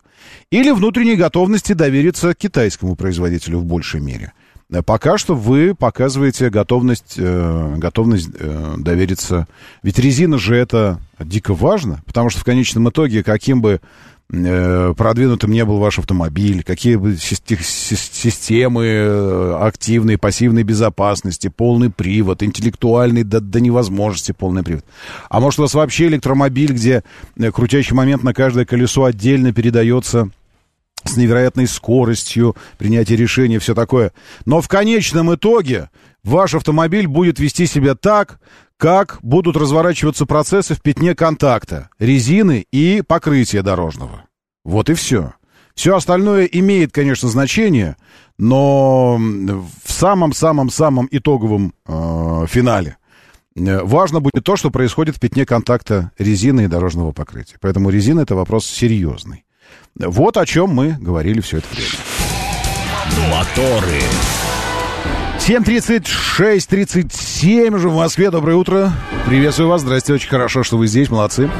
Или 0.50 0.70
внутренней 0.70 1.16
готовности 1.16 1.72
довериться 1.72 2.34
китайскому 2.34 2.94
производителю 2.94 3.58
в 3.58 3.64
большей 3.64 4.00
мере. 4.00 4.32
Э, 4.74 4.82
Пока 4.82 5.18
что 5.18 5.34
вы 5.34 5.74
показываете 5.74 6.50
готовность, 6.50 7.14
э, 7.16 7.74
готовность 7.76 8.30
э, 8.38 8.74
довериться. 8.78 9.46
Ведь 9.82 9.98
резина 9.98 10.38
же 10.38 10.56
это 10.56 11.00
дико 11.18 11.54
важно, 11.54 12.02
потому 12.06 12.30
что 12.30 12.40
в 12.40 12.44
конечном 12.44 12.88
итоге, 12.88 13.22
каким 13.22 13.62
бы 13.62 13.80
продвинутым 14.26 15.50
не 15.50 15.66
был 15.66 15.76
ваш 15.78 15.98
автомобиль, 15.98 16.64
какие 16.64 16.96
бы 16.96 17.12
сис- 17.12 17.42
сис- 17.46 18.10
системы 18.10 19.54
активной, 19.60 20.16
пассивной 20.16 20.62
безопасности, 20.62 21.48
полный 21.54 21.90
привод, 21.90 22.42
интеллектуальный 22.42 23.22
до, 23.22 23.40
до 23.40 23.60
невозможности 23.60 24.32
полный 24.32 24.62
привод. 24.62 24.82
А 25.28 25.40
может 25.40 25.58
у 25.58 25.62
вас 25.62 25.74
вообще 25.74 26.06
электромобиль, 26.06 26.72
где 26.72 27.04
крутящий 27.52 27.94
момент 27.94 28.22
на 28.22 28.32
каждое 28.32 28.64
колесо 28.64 29.04
отдельно 29.04 29.52
передается 29.52 30.30
с 31.04 31.16
невероятной 31.16 31.66
скоростью 31.66 32.56
принятия 32.78 33.16
решения, 33.16 33.58
все 33.58 33.74
такое. 33.74 34.12
Но 34.44 34.60
в 34.60 34.68
конечном 34.68 35.34
итоге 35.34 35.90
ваш 36.22 36.54
автомобиль 36.54 37.06
будет 37.06 37.38
вести 37.38 37.66
себя 37.66 37.94
так, 37.94 38.40
как 38.76 39.18
будут 39.22 39.56
разворачиваться 39.56 40.26
процессы 40.26 40.74
в 40.74 40.82
пятне 40.82 41.14
контакта, 41.14 41.90
резины 41.98 42.66
и 42.72 43.02
покрытия 43.06 43.62
дорожного. 43.62 44.24
Вот 44.64 44.90
и 44.90 44.94
все. 44.94 45.34
Все 45.74 45.96
остальное 45.96 46.44
имеет, 46.44 46.92
конечно, 46.92 47.28
значение, 47.28 47.96
но 48.38 49.16
в 49.18 49.92
самом-самом-самом 49.92 51.08
итоговом 51.10 51.74
э, 51.86 52.46
финале 52.48 52.96
э, 53.56 53.82
важно 53.82 54.20
будет 54.20 54.44
то, 54.44 54.56
что 54.56 54.70
происходит 54.70 55.16
в 55.16 55.20
пятне 55.20 55.44
контакта 55.44 56.12
резины 56.16 56.64
и 56.64 56.68
дорожного 56.68 57.12
покрытия. 57.12 57.56
Поэтому 57.60 57.90
резина 57.90 58.20
это 58.20 58.36
вопрос 58.36 58.66
серьезный. 58.66 59.44
Вот 59.98 60.36
о 60.36 60.46
чем 60.46 60.70
мы 60.70 60.96
говорили 61.00 61.40
все 61.40 61.58
это 61.58 61.66
время. 61.72 61.90
Моторы. 63.30 64.00
7.36, 65.38 66.66
37 66.68 67.74
уже 67.74 67.88
в 67.88 67.96
Москве. 67.96 68.30
Доброе 68.30 68.56
утро. 68.56 68.92
Приветствую 69.26 69.68
вас. 69.68 69.82
Здрасте. 69.82 70.14
Очень 70.14 70.30
хорошо, 70.30 70.62
что 70.62 70.78
вы 70.78 70.86
здесь. 70.86 71.10
Молодцы. 71.10 71.50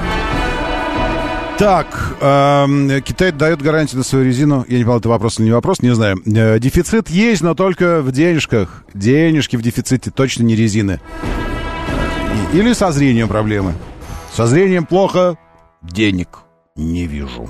Так, 1.59 2.17
эм, 2.21 3.03
Китай 3.03 3.31
дает 3.31 3.63
гарантию 3.63 3.99
на 3.99 4.05
свою 4.05 4.25
резину. 4.25 4.65
Я 4.69 4.79
не 4.79 4.85
понял, 4.85 4.99
это 4.99 5.09
вопрос 5.09 5.39
или 5.39 5.47
не 5.47 5.53
вопрос, 5.53 5.81
не 5.81 5.95
знаю. 5.95 6.21
Э, 6.27 6.59
дефицит 6.59 7.11
есть, 7.11 7.43
но 7.43 7.55
только 7.55 8.01
в 8.01 8.11
денежках. 8.11 8.85
Денежки 8.93 9.57
в 9.57 9.63
дефиците, 9.63 10.11
точно 10.11 10.43
не 10.43 10.57
резины. 10.57 11.01
Или 12.53 12.73
со 12.73 12.91
зрением 12.91 13.29
проблемы. 13.29 13.75
Со 14.33 14.47
зрением 14.47 14.85
плохо, 14.85 15.37
денег 15.83 16.44
не 16.77 17.07
вижу. 17.07 17.49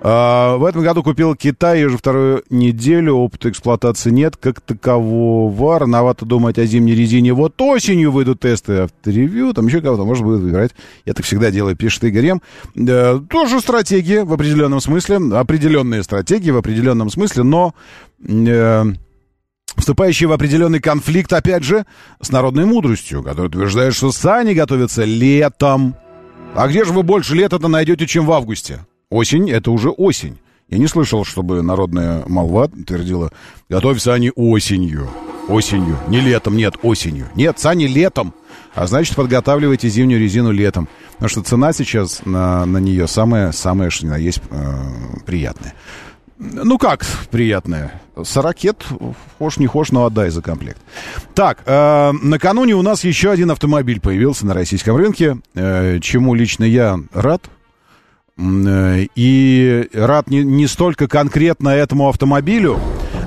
А, 0.00 0.56
в 0.56 0.64
этом 0.64 0.82
году 0.82 1.04
купил 1.04 1.36
Китай, 1.36 1.84
уже 1.84 1.96
вторую 1.96 2.42
неделю 2.50 3.14
опыта 3.14 3.50
эксплуатации 3.50 4.10
нет, 4.10 4.36
как 4.36 4.60
такового. 4.60 5.78
Рановато 5.78 6.26
думать 6.26 6.58
о 6.58 6.66
зимней 6.66 6.96
резине. 6.96 7.32
Вот 7.34 7.60
осенью 7.60 8.10
выйдут 8.10 8.40
тесты 8.40 8.78
авторевью, 8.78 9.54
там 9.54 9.68
еще 9.68 9.80
кого-то 9.80 10.04
можно 10.04 10.26
будет 10.26 10.40
выбирать. 10.40 10.72
Я 11.04 11.14
так 11.14 11.24
всегда 11.24 11.52
делаю, 11.52 11.76
пишет 11.76 12.02
Игорь 12.02 12.26
М. 12.26 12.42
Э, 12.74 13.20
тоже 13.30 13.60
стратегия 13.60 14.24
в 14.24 14.32
определенном 14.32 14.80
смысле, 14.80 15.18
определенные 15.34 16.02
стратегии 16.02 16.50
в 16.50 16.56
определенном 16.56 17.10
смысле, 17.10 17.44
но... 17.44 17.74
э, 18.26 18.84
вступающий 19.76 20.26
в 20.26 20.32
определенный 20.32 20.80
конфликт, 20.80 21.32
опять 21.32 21.62
же, 21.62 21.86
с 22.20 22.32
народной 22.32 22.64
мудростью, 22.64 23.22
которая 23.22 23.48
утверждает, 23.48 23.94
что 23.94 24.10
сани 24.10 24.52
готовятся 24.54 25.04
летом. 25.04 25.94
А 26.54 26.66
где 26.68 26.84
же 26.84 26.92
вы 26.92 27.02
больше 27.02 27.34
лета-то 27.34 27.68
найдете, 27.68 28.06
чем 28.06 28.26
в 28.26 28.32
августе? 28.32 28.80
Осень— 29.10 29.50
это 29.52 29.70
уже 29.70 29.90
осень. 29.90 30.38
Я 30.68 30.78
не 30.78 30.86
слышал, 30.86 31.24
чтобы 31.24 31.62
народная 31.62 32.24
молва 32.26 32.68
твердила, 32.68 33.30
готовь 33.68 34.00
сани 34.00 34.32
осенью. 34.34 35.08
Осенью. 35.48 35.96
Не 36.08 36.20
летом, 36.20 36.56
нет, 36.56 36.74
осенью. 36.82 37.26
Нет, 37.34 37.58
сани 37.58 37.86
летом. 37.86 38.34
А 38.74 38.86
значит, 38.86 39.16
подготавливайте 39.16 39.88
зимнюю 39.88 40.20
резину 40.20 40.50
летом. 40.50 40.88
Потому 41.12 41.28
что 41.30 41.42
цена 41.42 41.72
сейчас 41.72 42.20
на, 42.26 42.66
на 42.66 42.78
нее 42.78 43.08
самая, 43.08 43.52
самая, 43.52 43.88
что 43.88 44.04
ни 44.04 44.10
на 44.10 44.18
есть, 44.18 44.42
э, 44.50 44.74
приятная. 45.24 45.74
Ну 46.38 46.78
как 46.78 47.04
приятная? 47.30 48.00
Сорокет, 48.22 48.84
хошь 49.38 49.58
не 49.58 49.66
хошь, 49.66 49.90
но 49.90 50.04
отдай 50.04 50.30
за 50.30 50.40
комплект. 50.40 50.80
Так, 51.34 51.62
э, 51.66 52.12
накануне 52.22 52.74
у 52.74 52.82
нас 52.82 53.02
еще 53.04 53.30
один 53.32 53.50
автомобиль 53.50 54.00
появился 54.00 54.46
на 54.46 54.54
российском 54.54 54.96
рынке, 54.96 55.38
э, 55.54 55.98
чему 56.00 56.34
лично 56.34 56.64
я 56.64 56.98
рад. 57.12 57.48
Э, 58.38 59.04
И 59.16 59.88
рад 59.92 60.30
не, 60.30 60.44
не 60.44 60.68
столько 60.68 61.08
конкретно 61.08 61.70
этому 61.70 62.08
автомобилю, 62.08 62.78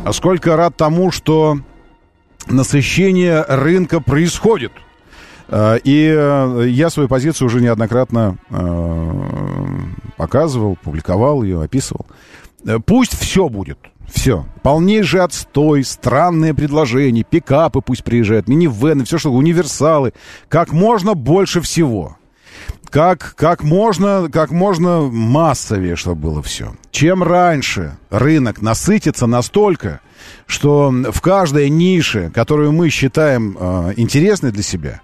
а 0.05 0.13
сколько 0.13 0.55
рад 0.55 0.77
тому, 0.77 1.11
что 1.11 1.59
насыщение 2.47 3.43
рынка 3.47 3.99
происходит. 3.99 4.71
Э, 5.49 5.79
И 5.83 6.13
э, 6.15 6.65
я 6.69 6.89
свою 6.89 7.09
позицию 7.09 7.47
уже 7.47 7.59
неоднократно 7.59 8.37
э, 8.49 9.11
показывал, 10.15 10.77
публиковал 10.81 11.43
ее, 11.43 11.61
описывал. 11.61 12.05
Э, 12.65 12.79
Пусть 12.85 13.17
все 13.17 13.49
будет. 13.49 13.77
Все. 14.07 14.45
Полнейший 14.61 15.21
отстой, 15.21 15.83
странные 15.83 16.53
предложения, 16.53 17.23
пикапы 17.23 17.81
пусть 17.81 18.03
приезжают, 18.03 18.47
минивены, 18.47 19.05
все 19.05 19.17
что, 19.17 19.31
универсалы. 19.31 20.13
Как 20.49 20.73
можно 20.73 21.13
больше 21.13 21.61
всего. 21.61 22.17
как, 22.89 23.35
как, 23.37 23.63
можно, 23.63 24.27
как 24.31 24.51
можно 24.51 25.01
массовее, 25.01 25.95
чтобы 25.95 26.21
было 26.21 26.43
все. 26.43 26.75
Чем 26.91 27.23
раньше 27.23 27.97
рынок 28.09 28.61
насытится 28.61 29.27
настолько, 29.27 30.01
что 30.45 30.91
в 30.91 31.21
каждой 31.21 31.69
нише, 31.69 32.31
которую 32.35 32.73
мы 32.73 32.89
считаем 32.89 33.57
э, 33.57 33.93
интересной 33.95 34.51
для 34.51 34.63
себя, 34.63 35.01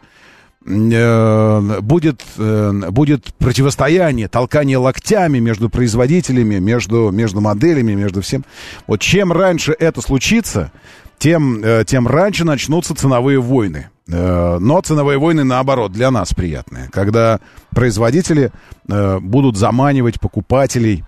будет, 0.68 2.22
э, 2.38 2.72
будет 2.91 3.34
противостояние, 3.35 4.27
толкание 4.27 4.77
локтями 4.77 5.39
между 5.39 5.69
производителями, 5.69 6.60
между, 6.60 7.10
между 7.11 7.39
моделями, 7.41 7.94
между 7.94 8.22
всем. 8.22 8.44
Вот 8.85 8.99
чем 8.99 9.31
раньше 9.31 9.73
это 9.77 10.02
случится, 10.02 10.72
тем, 11.18 11.64
э, 11.64 11.84
тем 11.85 12.07
раньше 12.07 12.45
начнутся 12.45 12.95
ценовые 12.95 13.39
войны. 13.39 13.89
Э, 14.10 14.57
но 14.60 14.81
ценовые 14.81 15.18
войны, 15.18 15.44
наоборот, 15.44 15.91
для 15.91 16.11
нас 16.11 16.34
приятные. 16.34 16.89
Когда 16.91 17.39
производители 17.72 18.52
э, 18.88 19.19
будут 19.19 19.57
заманивать 19.57 20.19
покупателей 20.19 21.03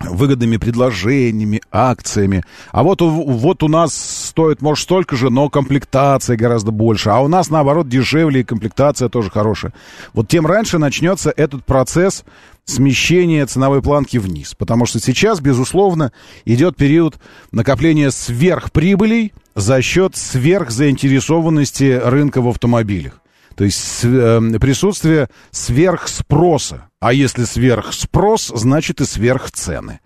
выгодными 0.00 0.56
предложениями, 0.56 1.62
акциями. 1.72 2.44
А 2.70 2.82
вот, 2.82 3.00
вот 3.00 3.62
у 3.62 3.68
нас 3.68 3.94
стоит, 3.94 4.62
может, 4.62 4.82
столько 4.82 5.16
же, 5.16 5.30
но 5.30 5.48
комплектация 5.48 6.36
гораздо 6.36 6.70
больше. 6.70 7.10
А 7.10 7.20
у 7.20 7.28
нас, 7.28 7.50
наоборот, 7.50 7.88
дешевле, 7.88 8.40
и 8.40 8.44
комплектация 8.44 9.08
тоже 9.08 9.30
хорошая. 9.30 9.72
Вот 10.12 10.28
тем 10.28 10.46
раньше 10.46 10.78
начнется 10.78 11.32
этот 11.34 11.64
процесс 11.64 12.24
смещения 12.64 13.46
ценовой 13.46 13.80
планки 13.80 14.18
вниз. 14.18 14.54
Потому 14.54 14.86
что 14.86 15.00
сейчас, 15.00 15.40
безусловно, 15.40 16.12
идет 16.44 16.76
период 16.76 17.16
накопления 17.52 18.10
сверхприбылей 18.10 19.32
за 19.54 19.80
счет 19.80 20.16
сверхзаинтересованности 20.16 22.00
рынка 22.04 22.42
в 22.42 22.48
автомобилях. 22.48 23.20
То 23.56 23.64
есть 23.64 24.04
э, 24.04 24.40
присутствие 24.60 25.28
сверхспроса. 25.50 26.88
А 27.00 27.12
если 27.12 27.44
сверхспрос, 27.44 28.52
значит 28.54 29.00
и 29.00 29.06
сверхцены. 29.06 30.00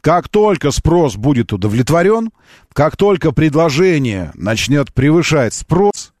Как 0.00 0.28
только 0.28 0.70
спрос 0.70 1.16
будет 1.16 1.52
удовлетворен, 1.52 2.30
как 2.72 2.96
только 2.96 3.32
предложение 3.32 4.32
начнет 4.34 4.92
превышать 4.92 5.54
спрос 5.54 6.12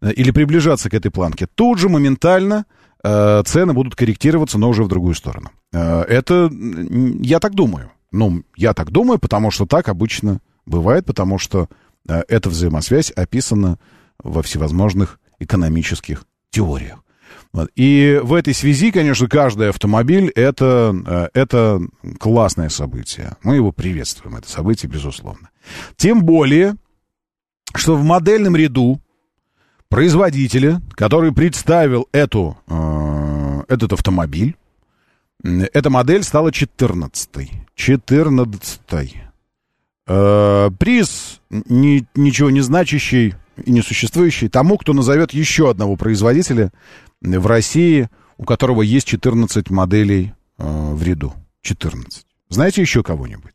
э, 0.00 0.12
или 0.12 0.30
приближаться 0.30 0.88
к 0.88 0.94
этой 0.94 1.10
планке, 1.10 1.46
тут 1.52 1.78
же 1.78 1.88
моментально 1.88 2.64
э, 3.02 3.42
цены 3.44 3.72
будут 3.72 3.96
корректироваться, 3.96 4.58
но 4.58 4.68
уже 4.68 4.84
в 4.84 4.88
другую 4.88 5.14
сторону. 5.14 5.50
Э, 5.72 6.02
это 6.02 6.50
я 7.20 7.40
так 7.40 7.54
думаю. 7.54 7.90
Ну, 8.12 8.42
я 8.56 8.74
так 8.74 8.90
думаю, 8.90 9.18
потому 9.18 9.50
что 9.50 9.66
так 9.66 9.88
обычно 9.88 10.40
бывает, 10.66 11.06
потому 11.06 11.38
что 11.38 11.68
э, 12.08 12.22
эта 12.28 12.50
взаимосвязь 12.50 13.10
описана 13.10 13.78
во 14.22 14.42
всевозможных 14.42 15.19
экономических 15.40 16.24
теориях. 16.50 17.00
И 17.74 18.20
в 18.22 18.34
этой 18.34 18.54
связи, 18.54 18.92
конечно, 18.92 19.28
каждый 19.28 19.70
автомобиль 19.70 20.28
это, 20.36 20.94
э, 21.04 21.28
это 21.34 21.80
классное 22.18 22.68
событие. 22.68 23.36
Мы 23.42 23.56
его 23.56 23.72
приветствуем, 23.72 24.36
это 24.36 24.48
событие, 24.48 24.90
безусловно. 24.90 25.50
Тем 25.96 26.22
более, 26.22 26.76
что 27.74 27.96
в 27.96 28.04
модельном 28.04 28.54
ряду 28.54 29.00
производителя, 29.88 30.80
который 30.92 31.32
представил 31.32 32.08
эту, 32.12 32.56
э, 32.68 33.62
этот 33.66 33.94
автомобиль, 33.94 34.56
эта 35.42 35.90
модель 35.90 36.22
стала 36.22 36.50
14-й. 36.50 37.50
14-й. 37.76 39.22
Э, 40.06 40.70
приз 40.78 41.40
ни, 41.50 42.06
ничего 42.14 42.50
не 42.50 42.60
значащий 42.60 43.34
и 43.64 43.70
несуществующий 43.70 44.48
тому, 44.48 44.78
кто 44.78 44.92
назовет 44.92 45.32
еще 45.32 45.70
одного 45.70 45.96
производителя 45.96 46.72
в 47.20 47.46
России, 47.46 48.08
у 48.36 48.44
которого 48.44 48.82
есть 48.82 49.06
14 49.06 49.70
моделей 49.70 50.32
э, 50.58 50.92
в 50.94 51.02
ряду. 51.02 51.34
14. 51.62 52.26
Знаете 52.48 52.80
еще 52.80 53.02
кого-нибудь? 53.02 53.54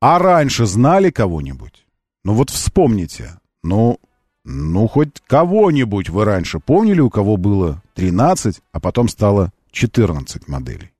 А 0.00 0.18
раньше 0.18 0.66
знали 0.66 1.10
кого-нибудь? 1.10 1.84
Ну 2.24 2.34
вот 2.34 2.50
вспомните. 2.50 3.38
Ну, 3.62 3.98
ну 4.44 4.88
хоть 4.88 5.20
кого-нибудь 5.26 6.08
вы 6.08 6.24
раньше 6.24 6.60
помнили, 6.60 7.00
у 7.00 7.10
кого 7.10 7.36
было 7.36 7.82
13, 7.94 8.60
а 8.72 8.80
потом 8.80 9.08
стало 9.08 9.52
14 9.72 10.48
моделей? 10.48 10.92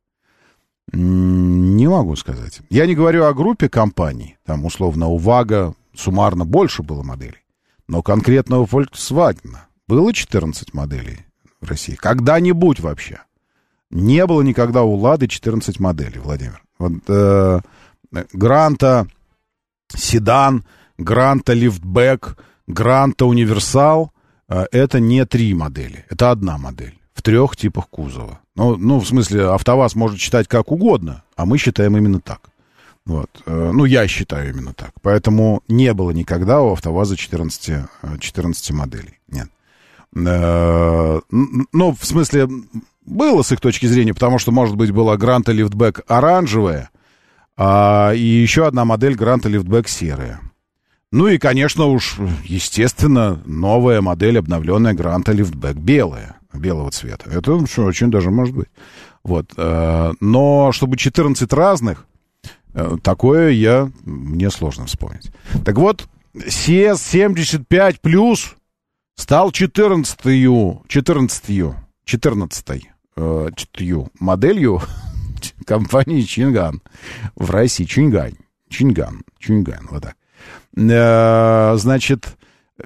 Не 0.93 1.89
могу 1.89 2.17
сказать. 2.17 2.61
Я 2.69 2.87
не 2.87 2.95
говорю 2.95 3.25
о 3.25 3.35
группе 3.35 3.69
компаний. 3.69 4.37
Там, 4.45 4.65
условно, 4.65 5.07
у 5.07 5.19
ВАГа 5.19 5.75
суммарно 5.95 6.45
больше 6.45 6.83
было 6.83 7.03
моделей. 7.03 7.40
Но 7.91 8.03
конкретно 8.03 8.61
у 8.61 8.67
Volkswagen 8.67 9.57
было 9.89 10.13
14 10.13 10.75
моделей 10.75 11.27
в 11.61 11.69
России. 11.69 11.97
Когда-нибудь 11.97 12.79
вообще. 12.79 13.23
Не 13.91 14.27
было 14.27 14.43
никогда 14.43 14.85
у 14.85 14.95
Лады 14.95 15.27
14 15.27 15.81
моделей, 15.81 16.21
Владимир. 16.21 16.63
Вот, 16.79 16.93
э, 17.09 17.61
Гранта 18.33 19.09
седан, 19.89 20.65
Гранта 20.99 21.53
лифтбэк, 21.53 22.39
Гранта 22.69 23.27
универсал 23.27 24.13
э, 24.49 24.67
это 24.71 25.01
не 25.01 25.27
три 25.27 25.53
модели, 25.53 26.07
это 26.09 26.31
одна 26.31 26.59
модель 26.59 26.97
в 27.13 27.23
трех 27.23 27.57
типах 27.57 27.89
кузова. 27.89 28.39
Ну, 28.55 28.77
ну, 28.77 29.01
в 29.01 29.07
смысле, 29.09 29.49
АвтоВАЗ 29.49 29.97
может 29.97 30.21
считать 30.21 30.47
как 30.47 30.71
угодно, 30.71 31.25
а 31.35 31.45
мы 31.45 31.59
считаем 31.59 31.97
именно 31.97 32.21
так. 32.21 32.51
Вот. 33.07 33.43
Э, 33.47 33.71
ну, 33.73 33.85
я 33.85 34.07
считаю 34.07 34.51
именно 34.51 34.73
так. 34.75 34.93
Поэтому 35.03 35.63
не 35.69 35.93
было 35.95 36.11
никогда 36.11 36.61
у 36.61 36.73
АвтоВАЗа 36.73 37.17
14, 37.17 37.87
14 38.21 38.71
моделей. 38.73 39.19
Нет. 39.29 39.49
Э, 40.15 41.21
ну, 41.31 41.93
в 41.93 42.05
смысле, 42.05 42.49
было 43.05 43.43
с 43.43 43.53
их 43.53 43.61
точки 43.61 43.87
зрения, 43.87 44.15
потому 44.15 44.39
что, 44.39 44.53
может 44.53 44.77
быть, 44.77 44.91
была 44.91 45.17
Гранта 45.17 45.53
Лифтбэк 45.53 46.03
оранжевая, 46.07 46.91
а, 47.57 48.13
и 48.15 48.23
еще 48.23 48.67
одна 48.67 48.85
модель 48.85 49.15
Гранта 49.15 49.49
Лифтбэк 49.49 49.89
серая. 49.89 50.41
Ну 51.13 51.27
и, 51.27 51.39
конечно, 51.39 51.87
уж, 51.87 52.19
естественно, 52.45 53.43
новая 53.45 54.01
модель, 54.01 54.39
обновленная 54.39 54.95
Гранта 54.95 55.33
Лифтбэк 55.33 55.77
белая, 55.77 56.37
белого 56.55 56.91
цвета. 56.91 57.29
Это 57.31 57.55
очень 57.55 58.11
даже 58.11 58.31
может 58.31 58.55
быть. 58.55 58.69
Вот. 59.25 59.53
Э, 59.57 60.13
но 60.21 60.71
чтобы 60.73 60.97
14 60.97 61.53
разных, 61.53 62.05
Э, 62.05 62.10
такое 63.03 63.51
я, 63.51 63.91
мне 64.05 64.51
сложно 64.51 64.87
вспомнить. 64.87 65.31
Так 65.65 65.77
вот, 65.77 66.07
CS75 66.35 67.97
плюс 68.01 68.55
стал 69.17 69.51
14-ю, 69.51 70.83
14-ю, 70.89 71.75
14-й 72.07 72.91
э, 73.17 73.49
моделью 74.19 74.83
компании 75.67 76.23
Чинган 76.23 76.83
в 77.37 77.51
России. 77.51 77.85
Чингань. 77.85 78.35
Чинган. 78.69 79.23
Чинган, 79.39 79.89
вот 79.91 80.03
так. 80.03 80.17
Э, 80.77 81.77
значит, 81.77 82.37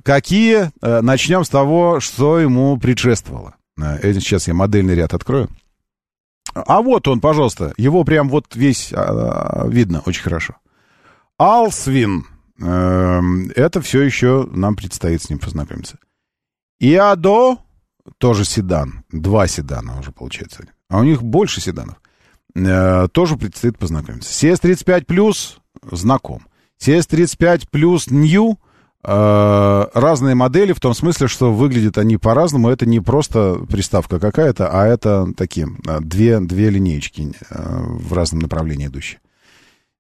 какие? 0.03 0.71
Э, 0.83 1.01
начнем 1.03 1.45
с 1.45 1.49
того, 1.49 2.01
что 2.01 2.39
ему 2.39 2.77
предшествовало. 2.79 3.55
Э, 3.77 4.13
сейчас 4.15 4.49
я 4.49 4.55
модельный 4.55 4.95
ряд 4.95 5.15
открою. 5.15 5.49
А 6.53 6.83
вот 6.83 7.09
он, 7.09 7.21
пожалуйста. 7.21 7.73
Его 7.77 8.05
прям 8.05 8.29
вот 8.29 8.55
весь 8.55 8.93
а, 8.93 9.67
видно 9.69 10.03
очень 10.05 10.23
хорошо. 10.23 10.57
Алсвин. 11.39 12.27
Э, 12.61 13.21
это 13.57 13.81
все 13.81 14.03
еще 14.03 14.49
нам 14.53 14.77
предстоит 14.77 15.23
с 15.23 15.31
ним 15.31 15.39
познакомиться. 15.39 15.99
Иадо, 16.79 17.59
тоже 18.19 18.45
седан. 18.45 19.05
Два 19.11 19.47
седана 19.47 19.99
уже 19.99 20.13
получается. 20.13 20.67
А 20.89 21.01
у 21.01 21.05
них 21.05 21.23
больше 21.23 21.61
седанов. 21.61 22.01
Э, 22.55 23.09
тоже 23.11 23.37
предстоит 23.37 23.79
познакомиться. 23.79 24.31
CS35 24.31 25.05
плюс 25.07 25.59
знаком. 25.91 26.47
CS35 26.81 27.69
плюс 27.71 28.11
New 28.11 28.59
разные 29.07 30.35
модели 30.35 30.73
в 30.73 30.81
том 30.81 30.95
смысле, 30.95 31.29
что 31.29 31.53
выглядят 31.53 31.99
они 31.99 32.17
по-разному. 32.17 32.69
Это 32.69 32.87
не 32.87 33.01
просто 33.01 33.61
приставка 33.71 34.19
какая-то, 34.19 34.69
а 34.71 34.87
это 34.87 35.29
такие 35.37 35.69
э, 35.87 36.01
две, 36.01 36.41
две 36.41 36.71
линеечки 36.71 37.33
э, 37.51 37.83
в 37.85 38.13
разном 38.13 38.41
направлении 38.41 38.87
идущие. 38.87 39.21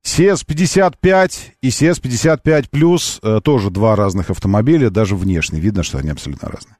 CS55 0.06 1.32
и 1.62 1.68
CS55 1.68 2.70
Plus 2.70 3.40
тоже 3.40 3.70
два 3.70 3.96
разных 3.96 4.30
автомобиля, 4.30 4.90
даже 4.90 5.16
внешне 5.16 5.60
видно, 5.60 5.82
что 5.82 5.98
они 5.98 6.10
абсолютно 6.10 6.48
разные. 6.48 6.76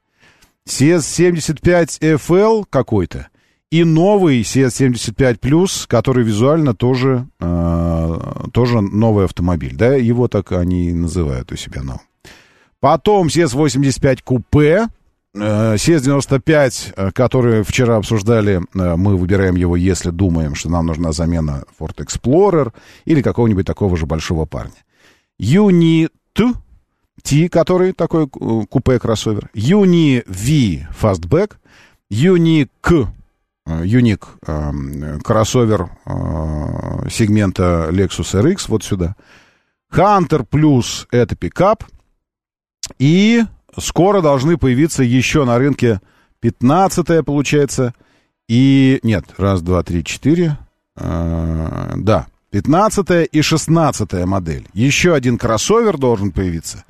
CS75 0.68 2.00
FL 2.00 2.64
какой-то 2.68 3.28
и 3.74 3.82
новый 3.82 4.42
CS75 4.42 5.40
Plus, 5.40 5.86
который 5.88 6.22
визуально 6.22 6.74
тоже, 6.74 7.26
э, 7.40 8.18
тоже 8.52 8.80
новый 8.80 9.24
автомобиль. 9.24 9.74
Да, 9.74 9.94
его 9.94 10.28
так 10.28 10.52
они 10.52 10.92
называют 10.92 11.50
у 11.50 11.56
себя 11.56 11.82
новым. 11.82 12.02
Потом 12.84 13.30
СЕС-85 13.30 14.18
купе, 14.22 14.88
СЕС-95, 15.34 16.92
э, 16.94 17.12
который 17.12 17.62
вчера 17.62 17.96
обсуждали, 17.96 18.60
э, 18.60 18.96
мы 18.96 19.16
выбираем 19.16 19.56
его, 19.56 19.74
если 19.74 20.10
думаем, 20.10 20.54
что 20.54 20.68
нам 20.68 20.84
нужна 20.84 21.12
замена 21.12 21.64
Ford 21.80 21.96
Explorer 21.96 22.74
или 23.06 23.22
какого-нибудь 23.22 23.64
такого 23.64 23.96
же 23.96 24.04
большого 24.04 24.44
парня. 24.44 24.74
Юни 25.38 26.10
T, 26.34 27.48
который 27.48 27.94
такой 27.94 28.24
э, 28.24 28.66
купе-кроссовер. 28.68 29.48
Юни 29.54 30.22
V 30.26 30.86
Fastback. 31.00 31.52
Юни 32.10 32.68
К 32.82 33.08
юник 33.82 34.26
э, 34.46 35.18
кроссовер 35.24 35.88
э, 36.04 37.08
сегмента 37.08 37.88
Lexus 37.90 38.38
RX 38.38 38.66
вот 38.68 38.84
сюда. 38.84 39.16
Hunter 39.90 40.46
Plus 40.46 41.06
это 41.10 41.34
пикап. 41.34 41.82
И 42.98 43.42
скоро 43.78 44.20
должны 44.20 44.56
появиться 44.56 45.02
еще 45.02 45.44
на 45.44 45.58
рынке 45.58 46.00
15 46.40 47.24
получается. 47.24 47.94
И 48.48 49.00
нет, 49.02 49.24
раз, 49.38 49.62
два, 49.62 49.82
три, 49.82 50.04
четыре. 50.04 50.58
Э, 50.96 51.92
да, 51.96 52.26
15 52.50 53.28
и 53.32 53.42
16 53.42 54.12
модель. 54.26 54.68
Еще 54.74 55.14
один 55.14 55.38
кроссовер 55.38 55.96
должен 55.98 56.30
появиться. 56.30 56.84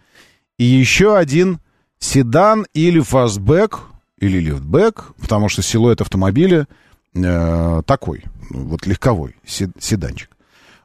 И 0.58 0.64
еще 0.64 1.16
один 1.16 1.60
седан 1.98 2.66
или 2.74 3.00
фастбэк, 3.00 3.80
или 4.18 4.38
лифтбэк, 4.40 5.14
потому 5.20 5.48
что 5.48 5.62
силуэт 5.62 6.00
автомобиля 6.00 6.66
э, 7.14 7.82
такой, 7.86 8.24
вот 8.50 8.86
легковой 8.86 9.36
седанчик. 9.46 10.30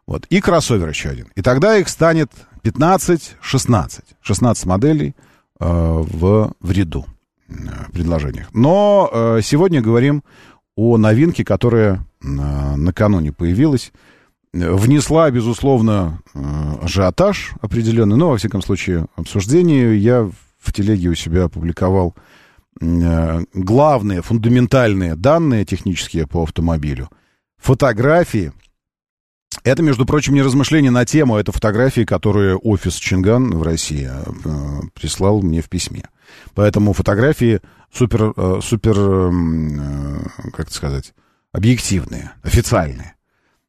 Вот. 0.10 0.26
И 0.32 0.42
кроссовер 0.42 0.90
еще 0.90 1.10
один. 1.10 1.28
И 1.36 1.44
тогда 1.44 1.78
их 1.78 1.88
станет 1.88 2.32
15, 2.64 3.36
16. 3.42 4.06
16 4.22 4.66
моделей 4.66 5.16
э, 5.60 5.66
в, 5.70 6.52
в 6.60 6.72
ряду 6.72 7.06
э, 7.48 7.54
предложениях. 7.94 8.50
Но 8.52 9.08
э, 9.14 9.42
сегодня 9.44 9.82
говорим 9.84 10.24
о 10.76 10.98
новинке, 10.98 11.46
которая 11.46 11.98
э, 12.24 12.26
накануне 12.26 13.32
появилась. 13.32 13.92
Внесла, 14.52 15.30
безусловно, 15.30 16.24
э, 16.34 16.40
ажиотаж 16.82 17.52
определенный, 17.62 18.18
но, 18.18 18.32
во 18.32 18.38
всяком 18.38 18.64
случае, 18.64 19.06
обсуждение. 19.16 19.96
Я 19.96 20.28
в 20.58 20.74
телеге 20.74 21.10
у 21.10 21.14
себя 21.14 21.44
опубликовал 21.44 22.16
э, 22.82 23.42
главные, 23.54 24.24
фундаментальные 24.24 25.16
данные 25.16 25.66
технические 25.66 26.26
по 26.26 26.42
автомобилю. 26.42 27.12
Фотографии. 27.60 28.54
Это, 29.64 29.84
между 29.84 30.06
прочим, 30.06 30.34
не 30.34 30.42
размышление 30.42 30.92
на 30.92 31.06
тему, 31.06 31.38
это 31.38 31.52
фотографии, 31.52 32.06
которые 32.06 32.56
офис 32.56 32.96
Чинган 32.96 33.52
в 33.52 33.64
России 33.64 34.10
э, 34.10 34.82
прислал 34.94 35.42
мне 35.42 35.62
в 35.62 35.70
письме. 35.70 36.04
Поэтому 36.54 36.94
фотографии 36.94 37.60
супер, 37.94 38.34
э, 38.36 38.60
супер, 38.64 38.96
э, 38.98 40.52
как 40.54 40.72
сказать, 40.72 41.14
объективные, 41.52 42.32
официальные. 42.44 43.16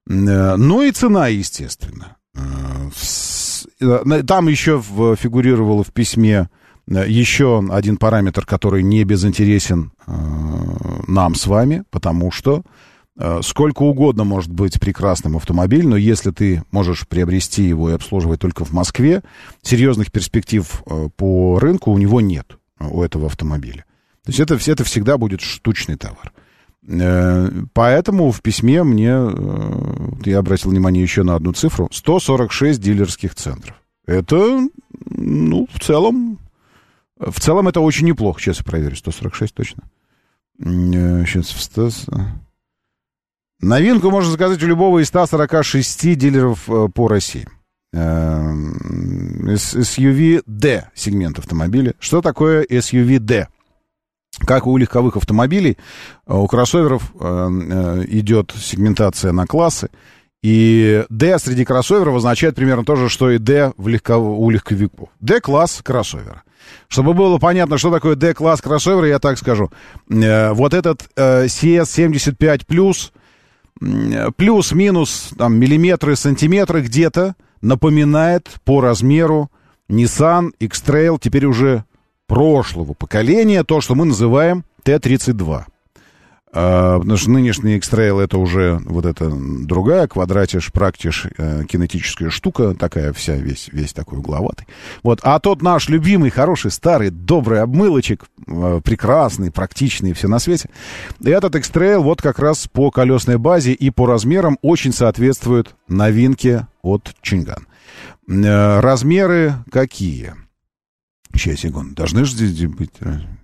Э, 0.09 0.57
ну 0.57 0.83
и 0.83 0.91
цена, 0.93 1.29
естественно. 1.29 2.17
Э, 2.35 2.91
э, 3.81 4.23
там 4.27 4.49
еще 4.49 4.83
фигурировало 4.83 5.85
в 5.85 5.93
письме 5.93 6.49
еще 6.87 7.65
один 7.71 7.99
параметр, 7.99 8.45
который 8.45 8.83
не 8.83 9.05
безинтересен 9.05 9.93
нам 11.07 11.37
с 11.37 11.47
вами, 11.47 11.85
потому 11.91 12.33
что 12.33 12.65
сколько 13.43 13.83
угодно 13.83 14.25
может 14.25 14.51
быть 14.51 14.81
прекрасным 14.81 15.37
автомобиль, 15.37 15.87
но 15.87 15.97
если 15.97 16.31
ты 16.31 16.63
можешь 16.71 17.07
приобрести 17.07 17.65
его 17.65 17.91
и 17.91 17.95
обслуживать 17.95 18.41
только 18.41 18.65
в 18.65 18.73
Москве, 18.73 19.23
серьезных 19.63 20.11
перспектив 20.11 20.83
э, 20.87 21.09
по 21.17 21.59
рынку 21.59 21.91
у 21.91 21.99
него 21.99 22.21
нет, 22.21 22.57
у 22.79 23.03
этого 23.03 23.27
автомобиля. 23.27 23.85
То 24.25 24.31
есть 24.31 24.41
это, 24.41 24.55
это 24.55 24.85
всегда 24.85 25.19
будет 25.19 25.41
штучный 25.41 25.97
товар. 25.97 26.33
Э, 26.89 27.51
поэтому 27.73 28.31
в 28.31 28.41
письме 28.43 28.83
мне, 28.85 29.13
э, 29.13 30.11
я 30.25 30.39
обратил 30.39 30.71
внимание 30.71 31.03
еще 31.03 31.23
на 31.23 31.35
одну 31.35 31.53
цифру, 31.53 31.89
146 31.93 32.81
дилерских 32.81 33.35
центров. 33.35 33.77
Это, 34.07 34.69
ну, 35.11 35.69
в 35.73 35.81
целом 35.81 36.39
в 37.21 37.39
целом 37.39 37.69
это 37.69 37.81
очень 37.81 38.07
неплохо. 38.07 38.41
Сейчас 38.41 38.59
я 38.59 38.65
проверю. 38.65 38.97
146 38.97 39.55
точно. 39.55 39.83
Сейчас 40.59 41.51
в 41.51 41.61
100... 41.61 41.91
Новинку 43.61 44.11
можно 44.11 44.31
заказать 44.31 44.63
у 44.63 44.67
любого 44.67 45.01
из 45.03 45.09
146 45.09 46.17
дилеров 46.17 46.69
э, 46.69 46.89
по 46.95 47.09
России. 47.09 47.47
SUV-D 49.53 50.85
сегмент 50.95 51.39
автомобиля. 51.39 51.95
Что 51.99 52.23
такое 52.23 52.65
SUV-D? 52.65 53.49
Как 54.47 54.67
у 54.67 54.77
легковых 54.77 55.17
автомобилей, 55.17 55.77
э, 56.27 56.35
у 56.35 56.47
кроссоверов 56.47 57.13
э, 57.21 58.05
идет 58.09 58.55
сегментация 58.57 59.33
на 59.33 59.47
классы. 59.47 59.91
И 60.43 61.05
D 61.11 61.39
среди 61.39 61.67
кроссоверов 61.67 62.17
означает 62.17 62.55
примерно 62.55 62.85
то 62.85 62.97
же, 62.97 63.11
что 63.11 63.31
и 63.31 63.37
D 63.37 63.75
в 63.77 63.89
легко... 63.89 64.17
у 64.17 64.49
легковиков. 64.49 65.11
D-класс 65.21 65.83
кроссовера. 65.85 66.45
Чтобы 66.89 67.13
было 67.13 67.37
понятно, 67.37 67.77
что 67.77 67.91
такое 67.91 68.17
D-класс 68.17 68.63
кроссовера, 68.63 69.07
я 69.07 69.19
так 69.19 69.37
скажу. 69.37 69.71
Вот 70.09 70.73
этот 70.73 71.11
э, 71.15 71.45
CS75 71.45 72.65
плюс, 72.67 73.13
плюс-минус 74.37 75.31
там, 75.37 75.59
миллиметры, 75.59 76.17
сантиметры 76.17 76.83
где-то, 76.83 77.35
напоминает 77.61 78.49
по 78.65 78.81
размеру 78.81 79.51
Nissan 79.89 80.53
X-Trail 80.59 81.19
теперь 81.21 81.47
уже 81.47 81.85
прошлого 82.27 82.95
поколения, 82.95 83.65
то, 83.65 83.81
что 83.81 83.95
мы 83.95 84.05
называем 84.05 84.65
Т-32. 84.85 85.65
А, 86.53 86.99
потому 86.99 87.17
что 87.17 87.31
нынешний 87.31 87.77
X-Trail 87.77 88.21
это 88.21 88.37
уже 88.39 88.81
вот 88.85 89.07
эта 89.07 89.31
другая 89.31 90.09
квадратиш, 90.09 90.73
практиш, 90.73 91.27
э, 91.39 91.65
кинетическая 91.65 92.31
штука, 92.31 92.75
такая 92.75 93.13
вся, 93.13 93.37
весь, 93.37 93.69
весь 93.71 93.93
такой 93.93 94.19
угловатый. 94.19 94.67
Вот. 95.05 95.21
А 95.23 95.39
тот 95.39 95.63
наш 95.63 95.89
любимый, 95.89 96.31
хороший, 96.31 96.73
старый, 96.73 97.11
добрый 97.11 97.61
обмылочек, 97.61 98.27
э, 98.49 98.81
прекрасный, 98.83 99.53
практичный, 99.53 100.13
все 100.13 100.27
на 100.27 100.41
свете. 100.41 100.71
Этот 101.25 101.55
X-Trail 101.55 102.01
вот 102.01 102.21
как 102.21 102.41
раз 102.41 102.67
по 102.67 102.91
колесной 102.91 103.39
базе 103.39 103.73
и 103.73 103.91
по 103.91 104.07
размерам 104.07 104.59
очень 104.61 104.93
соответствует 104.93 105.77
новинке 105.87 106.67
от 106.83 107.15
Чинган. 107.23 107.69
Э, 108.29 108.81
размеры 108.81 109.55
какие? 109.71 110.35
Сейчас, 111.33 111.61
секунду. 111.61 111.95
Должны 111.95 112.25
же 112.25 112.33
здесь 112.33 112.67
быть... 112.67 112.95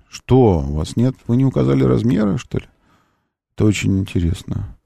Что, 0.08 0.60
у 0.60 0.76
вас 0.76 0.96
нет? 0.96 1.14
Вы 1.26 1.36
не 1.36 1.44
указали 1.44 1.84
размеры, 1.84 2.38
что 2.38 2.58
ли? 2.58 2.64
Это 3.56 3.64
очень 3.64 3.98
интересно. 3.98 4.76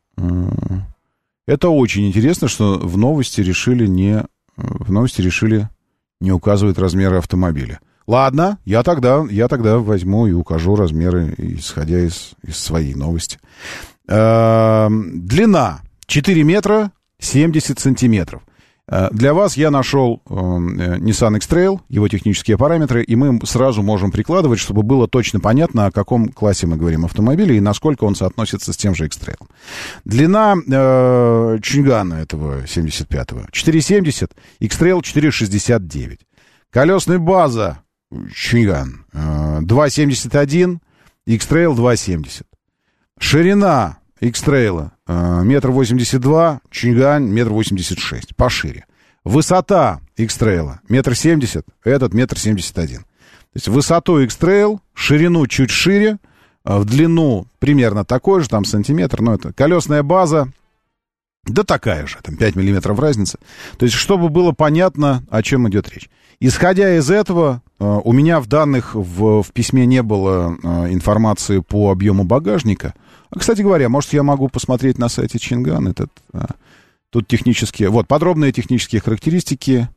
Это 1.47 1.68
очень 1.70 2.06
интересно, 2.06 2.47
что 2.47 2.78
в 2.78 2.97
новости 2.97 3.40
решили 3.40 3.88
не... 3.88 4.24
В 4.56 4.92
новости 4.92 5.20
решили 5.20 5.68
не 6.20 6.30
указывать 6.30 6.78
размеры 6.78 7.16
автомобиля. 7.16 7.80
Ладно, 8.06 8.59
я 8.64 8.84
тогда, 8.84 9.24
я 9.28 9.48
тогда 9.48 9.78
возьму 9.78 10.28
и 10.28 10.32
укажу 10.32 10.76
размеры, 10.76 11.34
исходя 11.38 11.98
из, 11.98 12.32
из 12.44 12.59
своей 12.59 12.94
новости. 12.94 13.38
Длина 14.06 15.80
4 16.06 16.42
метра 16.44 16.92
70 17.18 17.78
сантиметров. 17.80 18.42
Э, 18.90 19.08
для 19.12 19.32
вас 19.32 19.56
я 19.56 19.70
нашел 19.70 20.20
э, 20.28 20.32
Nissan 20.34 21.36
X-Trail, 21.36 21.80
его 21.88 22.08
технические 22.08 22.58
параметры, 22.58 23.02
и 23.04 23.14
мы 23.16 23.38
сразу 23.46 23.82
можем 23.82 24.10
прикладывать, 24.10 24.58
чтобы 24.58 24.82
было 24.82 25.06
точно 25.06 25.40
понятно, 25.40 25.86
о 25.86 25.92
каком 25.92 26.28
классе 26.28 26.66
мы 26.66 26.76
говорим 26.76 27.04
автомобиля 27.04 27.54
и 27.54 27.60
насколько 27.60 28.04
он 28.04 28.14
соотносится 28.14 28.72
с 28.72 28.76
тем 28.76 28.94
же 28.94 29.06
X-Trail. 29.06 29.38
Длина 30.04 30.56
э, 30.56 31.58
Чингана 31.62 32.14
этого 32.14 32.64
75-го 32.64 33.46
4,70, 33.52 34.30
X-Trail 34.58 35.00
4,69. 35.00 36.18
Колесная 36.70 37.18
база 37.18 37.78
Чинган 38.34 39.06
э, 39.12 39.60
2,71, 39.62 40.78
X-Trail 41.26 41.76
2,70. 41.76 42.42
Ширина 43.18 43.99
X-Trail 44.20 44.90
э, 45.06 45.42
метр 45.44 45.70
восемьдесят 45.70 46.20
два, 46.20 46.60
Чингань 46.70 47.24
метр 47.24 47.51
восемьдесят 47.51 47.98
шесть, 47.98 48.36
пошире. 48.36 48.84
Высота 49.24 50.01
X-Trail 50.16 50.74
метр 50.88 51.14
семьдесят, 51.14 51.66
этот 51.84 52.12
метр 52.12 52.38
семьдесят 52.38 52.78
один. 52.78 53.01
То 53.01 53.56
есть 53.56 53.68
высоту 53.68 54.18
X-Trail, 54.20 54.78
ширину 54.92 55.47
чуть 55.47 55.70
шире, 55.70 56.18
э, 56.64 56.78
в 56.78 56.84
длину 56.84 57.47
примерно 57.59 58.05
такой 58.05 58.42
же, 58.42 58.48
там 58.48 58.66
сантиметр, 58.66 59.22
но 59.22 59.34
это 59.34 59.55
колесная 59.55 60.02
база, 60.02 60.52
да 61.47 61.64
такая 61.64 62.06
же, 62.06 62.18
там 62.22 62.36
5 62.36 62.55
миллиметров 62.56 62.98
разница. 62.98 63.38
То 63.78 63.86
есть, 63.86 63.97
чтобы 63.97 64.28
было 64.28 64.52
понятно, 64.52 65.24
о 65.30 65.42
чем 65.42 65.66
идет 65.70 65.88
речь. 65.88 66.10
Исходя 66.38 66.94
из 66.97 67.10
этого, 67.10 67.62
э, 67.78 68.01
у 68.05 68.12
меня 68.12 68.40
в 68.40 68.47
данных 68.47 68.94
в, 68.94 69.42
в 69.42 69.51
письме 69.52 69.86
не 69.86 70.02
было 70.02 70.59
информации 70.90 71.60
по 71.60 71.90
объему 71.90 72.24
багажника– 72.24 72.92
кстати 73.39 73.62
говоря, 73.62 73.89
может, 73.89 74.12
я 74.12 74.23
могу 74.23 74.48
посмотреть 74.48 74.98
на 74.98 75.09
сайте 75.09 75.39
Чинган 75.39 75.89
этот... 75.89 76.11
А, 76.32 76.55
тут 77.11 77.28
технические... 77.28 77.89
Вот, 77.90 78.09
подробные 78.09 78.52
технические 78.52 79.01
характеристики. 79.01 79.89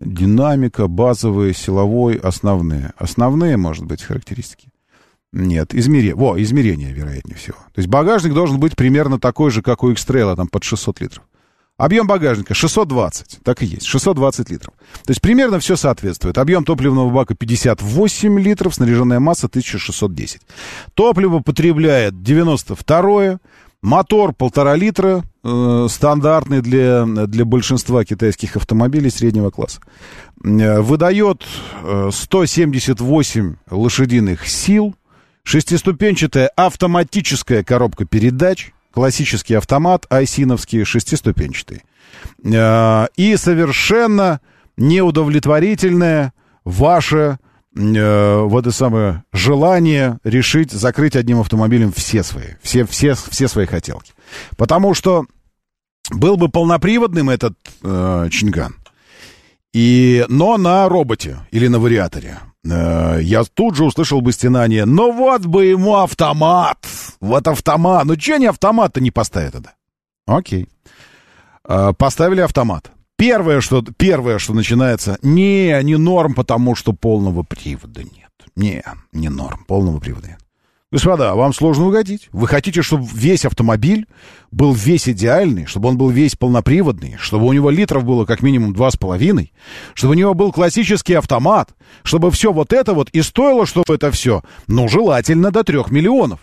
Динамика, 0.00 0.86
базовые, 0.86 1.54
силовой, 1.54 2.16
основные. 2.16 2.92
Основные, 2.96 3.56
может 3.56 3.84
быть, 3.84 4.02
характеристики. 4.02 4.68
Нет, 5.32 5.74
измерение. 5.74 6.14
Во, 6.14 6.40
измерение, 6.40 6.92
вероятнее 6.92 7.36
всего. 7.36 7.58
То 7.74 7.80
есть 7.80 7.88
багажник 7.88 8.32
должен 8.32 8.58
быть 8.60 8.76
примерно 8.76 9.18
такой 9.18 9.50
же, 9.50 9.60
как 9.60 9.82
у 9.82 9.90
X-Trail, 9.90 10.36
там 10.36 10.48
под 10.48 10.64
600 10.64 11.00
литров. 11.00 11.27
Объем 11.78 12.06
багажника 12.08 12.54
620, 12.54 13.38
так 13.44 13.62
и 13.62 13.66
есть, 13.66 13.86
620 13.86 14.50
литров. 14.50 14.74
То 15.04 15.10
есть 15.10 15.20
примерно 15.20 15.60
все 15.60 15.76
соответствует. 15.76 16.36
Объем 16.36 16.64
топливного 16.64 17.08
бака 17.08 17.34
58 17.34 18.40
литров, 18.40 18.74
снаряженная 18.74 19.20
масса 19.20 19.46
1610. 19.46 20.40
Топливо 20.94 21.38
потребляет 21.38 22.20
92 22.22 23.38
Мотор 23.80 24.32
полтора 24.32 24.74
литра, 24.74 25.22
э, 25.44 25.86
стандартный 25.88 26.62
для, 26.62 27.04
для 27.04 27.44
большинства 27.44 28.04
китайских 28.04 28.56
автомобилей 28.56 29.08
среднего 29.08 29.50
класса. 29.50 29.80
Э, 30.44 30.80
выдает 30.80 31.44
э, 31.84 32.10
178 32.12 33.54
лошадиных 33.70 34.48
сил, 34.48 34.96
шестиступенчатая 35.44 36.50
автоматическая 36.56 37.62
коробка 37.62 38.04
передач, 38.04 38.72
классический 38.98 39.54
автомат, 39.54 40.06
айсиновский, 40.10 40.82
шестиступенчатый. 40.82 41.84
Э, 42.42 43.06
и 43.14 43.36
совершенно 43.36 44.40
неудовлетворительное 44.76 46.32
ваше 46.64 47.38
э, 47.76 48.40
вот 48.40 48.66
это 48.66 48.72
самое 48.72 49.22
желание 49.32 50.18
решить 50.24 50.72
закрыть 50.72 51.14
одним 51.14 51.38
автомобилем 51.38 51.92
все 51.92 52.24
свои, 52.24 52.56
все, 52.60 52.84
все, 52.86 53.14
все 53.14 53.46
свои 53.46 53.66
хотелки. 53.66 54.14
Потому 54.56 54.94
что 54.94 55.26
был 56.10 56.36
бы 56.36 56.48
полноприводным 56.48 57.30
этот 57.30 57.54
э, 57.84 58.28
Чинган, 58.32 58.74
и, 59.72 60.24
но 60.28 60.56
на 60.56 60.88
роботе 60.88 61.38
или 61.52 61.68
на 61.68 61.78
вариаторе. 61.78 62.40
Э, 62.64 63.18
я 63.20 63.44
тут 63.44 63.76
же 63.76 63.84
услышал 63.84 64.20
бы 64.20 64.32
стенание, 64.32 64.84
ну 64.84 65.12
вот 65.12 65.42
бы 65.46 65.66
ему 65.66 65.96
автомат, 65.96 66.86
вот 67.20 67.46
автомат, 67.46 68.04
ну 68.04 68.16
че 68.16 68.34
они 68.34 68.46
автомат-то 68.46 69.00
не 69.00 69.10
поставят 69.10 69.52
тогда? 69.52 69.74
Окей. 70.26 70.68
Э, 71.66 71.92
поставили 71.96 72.40
автомат. 72.40 72.90
Первое, 73.16 73.60
что, 73.60 73.82
первое, 73.82 74.38
что 74.38 74.54
начинается, 74.54 75.18
не, 75.22 75.82
не 75.82 75.96
норм, 75.96 76.34
потому 76.34 76.76
что 76.76 76.92
полного 76.92 77.42
привода 77.42 78.04
нет. 78.04 78.30
Не, 78.54 78.84
не 79.12 79.28
норм, 79.28 79.64
полного 79.66 79.98
привода 79.98 80.28
нет. 80.28 80.47
Господа, 80.90 81.34
вам 81.34 81.52
сложно 81.52 81.88
угодить. 81.88 82.30
Вы 82.32 82.46
хотите, 82.46 82.80
чтобы 82.80 83.06
весь 83.12 83.44
автомобиль 83.44 84.06
был 84.50 84.72
весь 84.72 85.06
идеальный, 85.06 85.66
чтобы 85.66 85.90
он 85.90 85.98
был 85.98 86.08
весь 86.08 86.34
полноприводный, 86.34 87.16
чтобы 87.18 87.44
у 87.44 87.52
него 87.52 87.68
литров 87.68 88.04
было 88.04 88.24
как 88.24 88.42
минимум 88.42 88.72
два 88.72 88.90
с 88.90 88.96
половиной, 88.96 89.52
чтобы 89.92 90.12
у 90.12 90.16
него 90.16 90.32
был 90.32 90.50
классический 90.50 91.12
автомат, 91.12 91.74
чтобы 92.04 92.30
все 92.30 92.54
вот 92.54 92.72
это 92.72 92.94
вот 92.94 93.10
и 93.10 93.20
стоило, 93.20 93.66
чтобы 93.66 93.94
это 93.94 94.10
все, 94.10 94.42
ну, 94.66 94.88
желательно 94.88 95.50
до 95.50 95.62
трех 95.62 95.90
миллионов. 95.90 96.40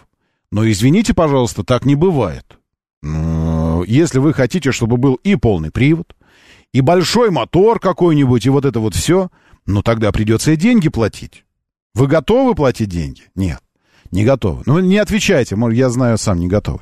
Но 0.52 0.70
извините, 0.70 1.16
пожалуйста, 1.16 1.64
так 1.64 1.86
не 1.86 1.96
бывает. 1.96 2.60
Ну, 3.02 3.84
если 3.84 4.20
вы 4.20 4.32
хотите, 4.32 4.72
чтобы 4.72 4.98
был 4.98 5.16
и 5.16 5.36
полный 5.36 5.72
привод, 5.72 6.16
и 6.72 6.82
большой 6.82 7.32
мотор 7.32 7.80
какой-нибудь, 7.80 8.46
и 8.46 8.50
вот 8.50 8.66
это 8.66 8.80
вот 8.80 8.94
все, 8.94 9.32
ну 9.66 9.82
тогда 9.82 10.12
придется 10.12 10.52
и 10.52 10.56
деньги 10.56 10.90
платить. 10.90 11.46
Вы 11.96 12.06
готовы 12.06 12.54
платить 12.54 12.90
деньги? 12.90 13.24
Нет, 13.34 13.60
не 14.16 14.26
готовы. 14.26 14.64
Ну, 14.66 14.80
не 14.80 14.98
отвечайте, 14.98 15.56
я 15.72 15.90
знаю, 15.90 16.18
сам 16.18 16.40
не 16.40 16.48
готовы. 16.48 16.80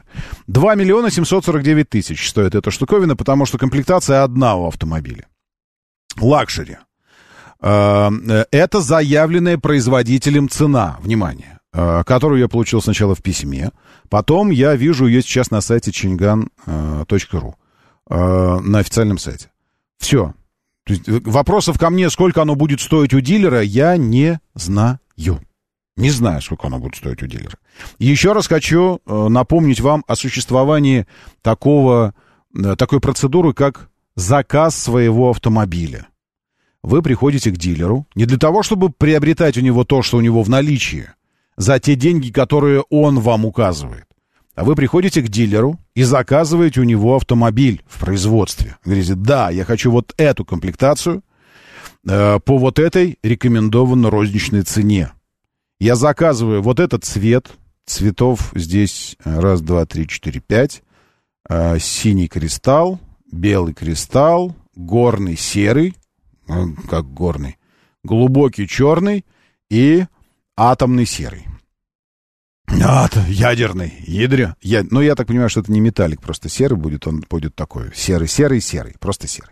2 0.47 0.75
миллиона 0.75 1.11
749 1.11 1.89
тысяч 1.89 2.29
стоит 2.29 2.55
эта 2.55 2.71
штуковина, 2.71 3.15
потому 3.15 3.45
что 3.45 3.57
комплектация 3.57 4.23
одна 4.23 4.55
у 4.55 4.67
автомобиля. 4.67 5.25
Luxury. 6.19 6.77
Э, 7.59 8.09
это 8.51 8.81
заявленная 8.81 9.57
производителем 9.57 10.47
цена, 10.47 10.97
внимание, 11.01 11.59
э, 11.73 12.03
которую 12.05 12.39
я 12.39 12.47
получил 12.47 12.81
сначала 12.81 13.15
в 13.15 13.21
письме, 13.21 13.71
потом 14.09 14.51
я 14.51 14.75
вижу 14.75 15.07
ее 15.07 15.21
сейчас 15.21 15.49
на 15.49 15.61
сайте 15.61 15.91
chingan.ru, 15.91 17.53
э, 18.09 18.59
на 18.59 18.79
официальном 18.79 19.17
сайте. 19.17 19.49
Все. 19.97 20.33
Есть 20.85 21.07
вопросов 21.07 21.79
ко 21.79 21.89
мне, 21.89 22.09
сколько 22.09 22.41
оно 22.41 22.55
будет 22.55 22.81
стоить 22.81 23.13
у 23.13 23.21
дилера, 23.21 23.61
я 23.61 23.97
не 23.97 24.39
знаю. 24.53 24.99
Не 25.95 26.09
знаю, 26.09 26.41
сколько 26.41 26.67
оно 26.67 26.79
будет 26.79 26.95
стоить 26.95 27.21
у 27.21 27.27
дилера. 27.27 27.57
Еще 27.99 28.33
раз 28.33 28.47
хочу 28.47 28.99
э, 29.05 29.27
напомнить 29.27 29.79
вам 29.79 30.03
о 30.07 30.15
существовании 30.15 31.05
такого, 31.41 32.15
э, 32.57 32.75
такой 32.75 32.99
процедуры, 32.99 33.53
как 33.53 33.89
заказ 34.15 34.75
своего 34.75 35.29
автомобиля. 35.29 36.07
Вы 36.81 37.01
приходите 37.01 37.51
к 37.51 37.57
дилеру 37.57 38.07
не 38.15 38.25
для 38.25 38.37
того, 38.37 38.63
чтобы 38.63 38.89
приобретать 38.89 39.57
у 39.57 39.61
него 39.61 39.83
то, 39.83 40.01
что 40.01 40.17
у 40.17 40.21
него 40.21 40.43
в 40.43 40.49
наличии, 40.49 41.09
за 41.57 41.79
те 41.79 41.95
деньги, 41.95 42.31
которые 42.31 42.83
он 42.89 43.19
вам 43.19 43.45
указывает. 43.45 44.05
А 44.55 44.63
вы 44.63 44.75
приходите 44.75 45.21
к 45.21 45.29
дилеру 45.29 45.79
и 45.95 46.03
заказываете 46.03 46.81
у 46.81 46.83
него 46.83 47.15
автомобиль 47.15 47.83
в 47.87 47.99
производстве. 47.99 48.77
Говорите, 48.85 49.15
да, 49.15 49.49
я 49.49 49.65
хочу 49.65 49.91
вот 49.91 50.13
эту 50.17 50.45
комплектацию 50.45 51.23
э, 52.07 52.39
по 52.39 52.57
вот 52.57 52.79
этой 52.79 53.17
рекомендованной 53.23 54.09
розничной 54.09 54.61
цене. 54.63 55.11
Я 55.79 55.95
заказываю 55.95 56.61
вот 56.61 56.79
этот 56.79 57.03
цвет. 57.03 57.51
Цветов 57.85 58.51
здесь 58.55 59.17
раз, 59.23 59.61
два, 59.61 59.85
три, 59.85 60.07
четыре, 60.07 60.39
пять. 60.39 60.83
Э, 61.49 61.77
синий 61.79 62.27
кристалл, 62.27 62.99
белый 63.29 63.73
кристалл, 63.73 64.55
горный 64.75 65.35
серый, 65.35 65.95
э, 66.47 66.53
как 66.89 67.05
горный, 67.13 67.57
глубокий 68.03 68.67
черный 68.67 69.25
и 69.69 70.05
атомный 70.55 71.05
серый. 71.05 71.45
А, 72.81 73.09
ядерный, 73.27 73.93
ядря. 74.07 74.55
Я, 74.61 74.85
ну, 74.89 75.01
я 75.01 75.15
так 75.15 75.27
понимаю, 75.27 75.49
что 75.49 75.59
это 75.59 75.71
не 75.71 75.81
металлик, 75.81 76.21
просто 76.21 76.49
серый 76.49 76.77
будет, 76.77 77.07
он 77.07 77.23
будет 77.29 77.55
такой. 77.55 77.91
Серый, 77.93 78.27
серый, 78.27 78.61
серый, 78.61 78.95
просто 78.99 79.27
серый. 79.27 79.51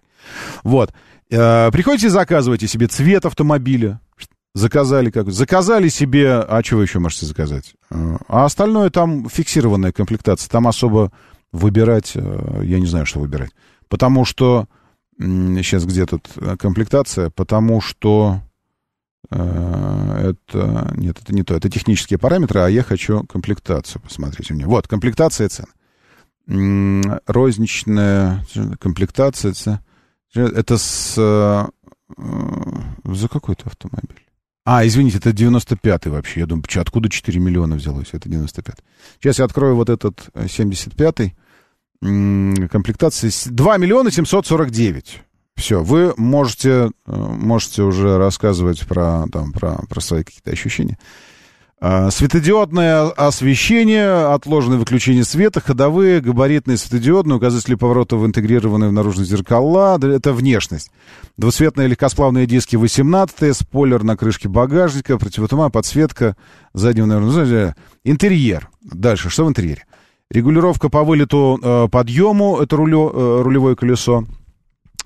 Вот. 0.64 0.94
Э, 1.30 1.70
приходите, 1.72 2.10
заказывайте 2.10 2.68
себе 2.68 2.88
цвет 2.88 3.26
автомобиля. 3.26 4.00
Заказали 4.54 5.12
как 5.12 5.32
Заказали 5.32 5.88
себе... 5.88 6.34
А 6.34 6.62
вы 6.72 6.84
еще 6.84 7.00
можете 7.00 7.26
заказать? 7.26 7.74
Э, 7.90 8.18
а 8.28 8.44
остальное 8.46 8.90
там 8.90 9.30
фиксированная 9.30 9.94
комплектация. 9.94 10.50
Там 10.50 10.68
особо 10.68 11.12
выбирать... 11.54 12.12
Э, 12.16 12.62
я 12.64 12.80
не 12.80 12.86
знаю, 12.86 13.06
что 13.06 13.20
выбирать. 13.20 13.52
Потому 13.88 14.26
что... 14.26 14.68
Сейчас 15.18 15.86
где 15.86 16.06
тут 16.06 16.28
э, 16.36 16.58
комплектация? 16.58 17.30
Потому 17.30 17.80
что... 17.80 18.42
Это... 19.30 20.94
Нет, 20.98 21.22
это 21.22 21.34
не 21.34 21.44
то. 21.44 21.56
Это 21.56 21.70
технические 21.70 22.20
параметры, 22.20 22.60
а 22.60 22.68
я 22.68 22.84
хочу 22.84 23.24
комплектацию 23.24 24.02
посмотреть 24.02 24.52
у 24.52 24.56
меня. 24.56 24.66
Вот, 24.66 24.90
комплектация 24.90 25.48
цен. 25.48 25.68
Розничная 27.26 28.46
комплектация. 28.80 29.54
Это 30.34 30.78
с... 30.78 31.16
За 31.16 31.70
какой-то 33.30 33.68
автомобиль? 33.68 34.26
А, 34.64 34.86
извините, 34.86 35.18
это 35.18 35.32
95-й 35.32 36.10
вообще. 36.10 36.42
Я 36.42 36.46
думаю, 36.46 36.64
откуда 36.76 37.10
4 37.10 37.40
миллиона 37.40 37.76
взялось? 37.76 38.10
Это 38.12 38.30
95-й. 38.30 38.84
Сейчас 39.20 39.40
я 39.40 39.46
открою 39.46 39.76
вот 39.76 39.90
этот 39.90 40.30
75-й. 40.36 41.36
Комплектация 42.68 43.32
2 43.46 43.78
миллиона 43.78 44.12
749. 44.12 45.22
Все, 45.56 45.84
вы 45.84 46.14
можете, 46.18 46.70
э, 46.70 47.16
можете 47.16 47.84
уже 47.84 48.18
рассказывать 48.18 48.88
про, 48.88 49.28
там, 49.32 49.52
про, 49.52 49.78
про 49.88 50.02
свои 50.02 50.24
какие-то 50.24 50.52
ощущения. 50.52 50.98
А, 51.84 52.12
светодиодное 52.12 53.10
освещение, 53.10 54.32
отложенное 54.32 54.78
выключение 54.78 55.24
света, 55.24 55.62
ходовые, 55.62 56.22
габаритные 56.22 56.78
светодиодные, 56.78 57.38
указатели 57.38 57.74
поворотов, 57.74 58.24
интегрированные 58.24 58.92
в 58.92 58.94
наружные 58.94 59.26
зеркала. 59.26 59.98
Это 60.00 60.32
внешность. 60.32 60.92
Двусветные 61.38 61.88
легкосплавные 61.88 62.46
диски 62.46 62.76
18 62.76 63.58
спойлер 63.58 64.04
на 64.04 64.16
крышке 64.16 64.48
багажника, 64.48 65.18
противотума, 65.18 65.72
подсветка 65.72 66.38
заднего, 66.76 67.08
наверное, 67.08 67.76
интерьер. 68.04 68.70
Дальше, 68.84 69.32
что 69.32 69.46
в 69.46 69.50
интерьере? 69.50 69.86
Регулировка 70.30 70.88
по 70.90 71.04
вылету 71.04 71.60
э, 71.62 71.88
подъему, 71.92 72.60
это 72.60 72.76
рулё, 72.76 73.12
э, 73.12 73.42
рулевое 73.42 73.76
колесо 73.76 74.24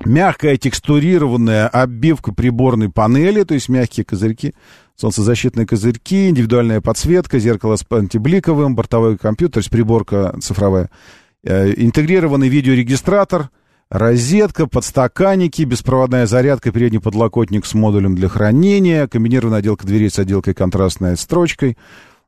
мягкая 0.03 0.57
текстурированная 0.57 1.67
обивка 1.67 2.33
приборной 2.33 2.89
панели, 2.89 3.43
то 3.43 3.53
есть 3.53 3.69
мягкие 3.69 4.05
козырьки, 4.05 4.53
солнцезащитные 4.95 5.65
козырьки, 5.65 6.29
индивидуальная 6.29 6.81
подсветка, 6.81 7.39
зеркало 7.39 7.75
с 7.75 7.85
антибликовым, 7.89 8.75
бортовой 8.75 9.17
компьютер, 9.17 9.55
то 9.55 9.59
есть 9.59 9.69
приборка 9.69 10.35
цифровая, 10.41 10.89
э, 11.43 11.73
интегрированный 11.77 12.47
видеорегистратор, 12.47 13.49
розетка, 13.89 14.67
подстаканники, 14.67 15.63
беспроводная 15.63 16.25
зарядка, 16.25 16.71
передний 16.71 16.99
подлокотник 16.99 17.65
с 17.65 17.73
модулем 17.73 18.15
для 18.15 18.29
хранения, 18.29 19.07
комбинированная 19.07 19.59
отделка 19.59 19.85
дверей 19.85 20.09
с 20.09 20.19
отделкой 20.19 20.53
контрастной 20.53 21.17
строчкой, 21.17 21.77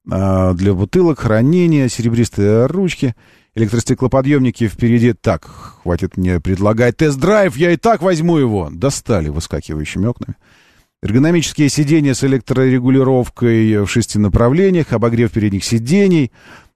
э, 0.10 0.54
для 0.54 0.74
бутылок, 0.74 1.20
хранения, 1.20 1.88
серебристые 1.88 2.66
ручки— 2.66 3.16
Электростеклоподъемники 3.58 4.68
впереди. 4.68 5.14
Так, 5.14 5.48
хватит 5.82 6.16
мне 6.16 6.40
предлагать 6.40 6.98
тест-драйв, 6.98 7.58
я 7.58 7.72
и 7.72 7.76
так 7.76 8.04
возьму 8.04 8.38
его. 8.38 8.70
Достали 8.72 9.30
выскакивающими 9.30 10.06
окнами. 10.06 10.36
Эргономические 11.04 11.70
сиденья 11.70 12.16
с 12.16 12.24
электрорегулировкой 12.24 13.84
в 13.84 13.88
шести 13.88 14.18
направлениях, 14.18 14.94
обогрев 14.94 15.32
передних 15.32 15.64
сидений, 15.64 16.32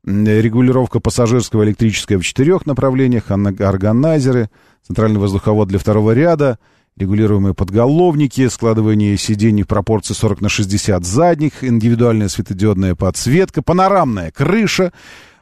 регулировка 0.05 0.99
пассажирского 0.99 1.63
электрического 1.63 2.19
в 2.19 2.23
четырех 2.23 2.67
направлениях, 2.67 3.31
органайзеры 3.31 4.51
центральный 4.85 5.19
воздуховод 5.19 5.69
для 5.69 5.79
второго 5.79 6.11
ряда, 6.11 6.59
регулируемые 6.97 7.55
подголовники, 7.55 8.47
складывание 8.47 9.17
сидений 9.17 9.63
в 9.63 9.67
пропорции 9.67 10.13
40 10.13 10.41
на 10.41 10.49
60 10.49 11.03
задних, 11.03 11.63
индивидуальная 11.63 12.27
светодиодная 12.27 12.93
подсветка, 12.93 13.63
панорамная 13.63 14.29
крыша, 14.29 14.93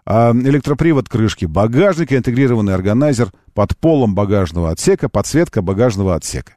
а, 0.05 0.31
электропривод 0.31 1.09
крышки 1.09 1.43
багажника, 1.43 2.15
интегрированный 2.15 2.75
органайзер 2.75 3.33
под 3.53 3.77
полом 3.77 4.15
багажного 4.15 4.71
отсека, 4.71 5.09
подсветка 5.09 5.61
багажного 5.61 6.15
отсека. 6.15 6.53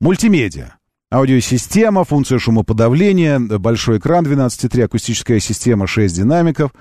Мультимедиа. 0.00 0.76
Аудиосистема, 1.14 2.02
функция 2.02 2.40
шумоподавления, 2.40 3.38
большой 3.38 3.98
экран 3.98 4.26
12.3, 4.26 4.82
акустическая 4.82 5.38
система, 5.38 5.86
6 5.86 6.12
динамиков 6.12 6.72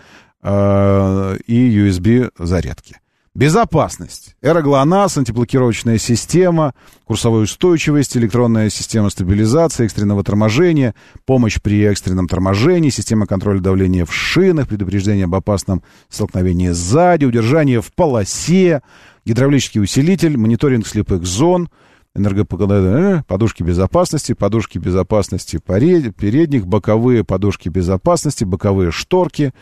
э, 0.42 1.38
и 1.46 1.78
USB 1.78 2.32
зарядки. 2.40 2.96
Безопасность. 3.36 4.36
Эроглонасс, 4.42 5.20
антиблокировочная 5.20 6.00
система, 6.00 6.74
курсовая 7.06 7.44
устойчивость, 7.44 8.18
электронная 8.18 8.72
система 8.72 9.12
стабилизации, 9.12 9.86
экстренного 9.86 10.24
торможения, 10.24 10.96
помощь 11.26 11.62
при 11.62 11.84
экстренном 11.84 12.28
торможении, 12.28 12.90
система 12.90 13.28
контроля 13.28 13.60
давления 13.60 14.04
в 14.04 14.12
шинах, 14.12 14.68
предупреждение 14.68 15.26
об 15.26 15.36
опасном 15.36 15.84
столкновении 16.10 16.70
сзади, 16.70 17.26
удержание 17.26 17.84
в 17.84 17.94
полосе, 17.94 18.82
гидравлический 19.26 19.80
усилитель, 19.80 20.38
мониторинг 20.38 20.88
слепых 20.88 21.24
зон, 21.24 21.70
энергопокладание, 22.16 23.24
подушки 23.28 23.64
безопасности, 23.64 24.34
подушки 24.34 24.78
безопасности 24.78 25.58
передних, 25.58 26.68
боковые 26.68 27.24
подушки 27.24 27.70
безопасности, 27.70 28.44
боковые 28.44 28.92
шторки, 28.92 29.54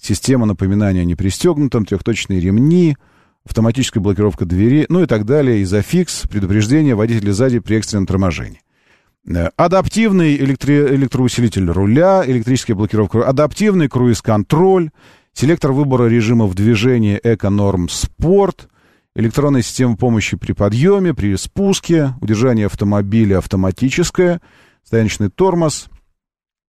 система 0.00 0.46
напоминания 0.46 1.02
о 1.02 1.04
непристегнутом, 1.04 1.84
трехточные 1.84 2.40
ремни, 2.40 2.96
автоматическая 3.44 4.02
блокировка 4.02 4.44
двери, 4.44 4.86
ну 4.88 5.02
и 5.02 5.06
так 5.06 5.24
далее, 5.24 5.62
изофикс, 5.62 6.22
предупреждение 6.28 6.94
водителя 6.94 7.32
сзади 7.32 7.58
при 7.58 7.76
экстренном 7.76 8.06
торможении. 8.06 8.62
Э, 9.26 9.50
адаптивный 9.56 10.36
электри... 10.36 10.94
электроусилитель 10.94 11.70
руля, 11.70 12.22
электрическая 12.26 12.76
блокировка, 12.76 13.26
адаптивный 13.26 13.88
круиз-контроль, 13.88 14.90
селектор 15.34 15.72
выбора 15.72 16.08
режимов 16.08 16.54
движения 16.54 17.20
«Эко-норм 17.22 17.88
Спорт», 17.88 18.68
электронная 19.18 19.62
система 19.62 19.96
помощи 19.96 20.36
при 20.36 20.52
подъеме, 20.52 21.12
при 21.12 21.36
спуске, 21.36 22.14
удержание 22.20 22.66
автомобиля 22.66 23.38
автоматическое, 23.38 24.40
стояночный 24.84 25.28
тормоз, 25.28 25.88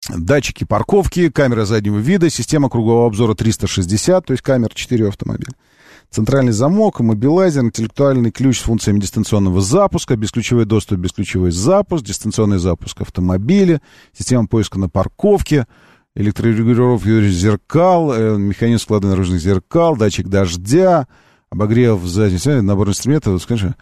датчики 0.10 0.65
парковки, 0.65 1.30
камера 1.30 1.64
заднего 1.64 1.99
вида, 1.99 2.30
система 2.30 2.70
кругового 2.70 3.07
обзора 3.07 3.34
360, 3.34 4.26
то 4.26 4.34
есть 4.34 4.44
камера 4.44 4.72
4 4.74 5.07
автомобиля. 5.07 5.53
Центральный 6.10 6.52
замок, 6.52 6.99
мобилайзер, 6.99 7.64
интеллектуальный 7.64 8.30
ключ 8.30 8.60
с 8.60 8.64
функциями 8.64 8.99
дистанционного 8.99 9.61
запуска, 9.61 10.18
бесключевой 10.18 10.65
доступ, 10.65 10.99
бесключевой 10.99 11.52
запуск, 11.52 12.03
дистанционный 12.03 12.60
запуск 12.60 12.99
автомобиля, 13.02 13.82
система 14.11 14.48
поиска 14.48 14.78
на 14.78 14.90
парковке, 14.90 15.65
электрорегулировка 16.14 17.22
зеркал, 17.30 18.14
э, 18.14 18.38
механизм 18.38 18.84
склада 18.84 19.07
наружных 19.07 19.40
зеркал, 19.40 19.95
датчик 19.95 20.28
дождя, 20.28 21.07
обогрев 21.54 22.04
задней 22.04 22.62
набор 22.62 22.90
инструментов, 22.90 23.42
скажи, 23.42 23.76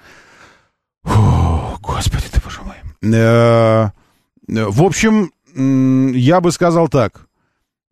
Фу, 1.03 1.77
господи 1.81 2.25
ты, 2.31 2.41
боже 2.43 2.59
мой. 2.63 2.75
Э, 3.13 3.89
в 4.47 4.83
общем, 4.83 5.31
я 6.13 6.41
бы 6.41 6.51
сказал 6.51 6.89
так. 6.89 7.27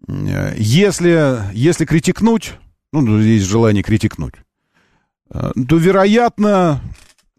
Если, 0.07 1.41
если 1.53 1.85
критикнуть, 1.85 2.55
ну, 2.91 3.19
есть 3.19 3.45
желание 3.45 3.81
критикнуть, 3.81 4.35
э, 5.31 5.51
то, 5.67 5.77
вероятно, 5.77 6.81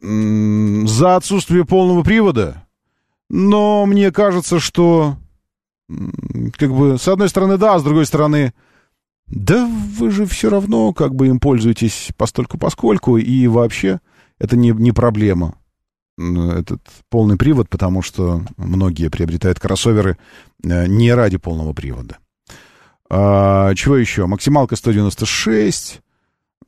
за 0.01 1.17
отсутствие 1.17 1.67
полного 1.67 2.03
привода, 2.03 2.67
но 3.29 3.85
мне 3.85 4.11
кажется, 4.11 4.61
что, 4.61 5.17
как 6.57 6.73
бы, 6.73 6.99
с 6.99 7.07
одной 7.07 7.29
стороны, 7.29 7.59
да, 7.59 7.75
а 7.75 7.79
с 7.79 7.85
другой 7.85 8.07
стороны, 8.07 8.55
да 9.31 9.67
вы 9.67 10.11
же 10.11 10.27
все 10.27 10.51
равно, 10.51 10.93
как 10.93 11.15
бы, 11.15 11.29
им 11.29 11.39
пользуетесь 11.39 12.11
постольку 12.17 12.59
поскольку, 12.59 13.17
и 13.17 13.47
вообще 13.47 14.01
это 14.39 14.57
не, 14.57 14.71
не 14.71 14.93
проблема 14.93 15.55
этот 16.19 16.81
полный 17.09 17.37
привод, 17.37 17.69
потому 17.69 18.03
что 18.03 18.43
многие 18.57 19.09
приобретают 19.09 19.59
кроссоверы 19.59 20.19
э, 20.63 20.87
не 20.87 21.15
ради 21.15 21.39
полного 21.39 21.73
привода. 21.73 22.19
А, 23.09 23.75
чего 23.75 23.97
еще? 23.97 24.27
Максималка 24.27 24.77
196, 24.77 26.01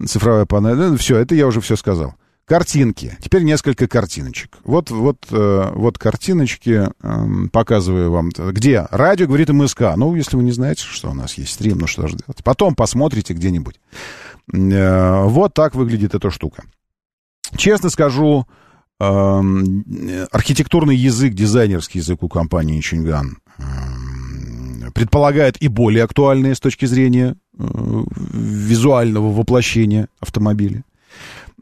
цифровая 0.07 0.47
панель. 0.47 0.77
Ну, 0.77 0.97
все, 0.97 1.19
это 1.19 1.35
я 1.35 1.47
уже 1.47 1.61
все 1.61 1.77
сказал. 1.77 2.15
Картинки. 2.45 3.17
Теперь 3.21 3.45
несколько 3.45 3.87
картиночек. 3.87 4.59
Вот, 4.65 4.91
вот, 4.91 5.27
э, 5.31 5.71
вот 5.75 5.99
картиночки 5.99 6.89
э, 7.03 7.47
показываю 7.53 8.11
вам. 8.11 8.31
Где? 8.31 8.87
Радио 8.91 9.27
говорит 9.27 9.49
МСК. 9.49 9.83
Ну, 9.97 10.15
если 10.17 10.37
вы 10.37 10.43
не 10.43 10.53
знаете, 10.53 10.83
что 10.83 11.11
у 11.11 11.15
нас 11.15 11.35
есть 11.35 11.53
стрим, 11.53 11.79
ну 11.79 11.87
что 11.87 12.09
же 12.09 12.17
делать? 12.17 12.43
Потом 12.43 12.75
посмотрите 12.75 13.33
где-нибудь. 13.33 13.81
Э, 14.53 15.25
вот 15.25 15.55
так 15.55 15.75
выглядит 15.75 16.15
эта 16.15 16.31
штука. 16.31 16.65
Честно 17.57 17.91
скажу, 17.91 18.47
э, 18.99 19.43
архитектурный 20.33 20.97
язык, 20.97 21.35
дизайнерский 21.35 22.01
язык 22.01 22.23
у 22.23 22.29
компании 22.29 22.81
Чинган 22.81 23.39
предполагает 24.95 25.61
и 25.63 25.69
более 25.69 26.05
актуальные 26.05 26.55
с 26.55 26.61
точки 26.61 26.87
зрения 26.87 27.37
э, 27.59 27.65
визуального 28.33 29.33
воплощения 29.33 30.09
автомобиля. 30.21 30.85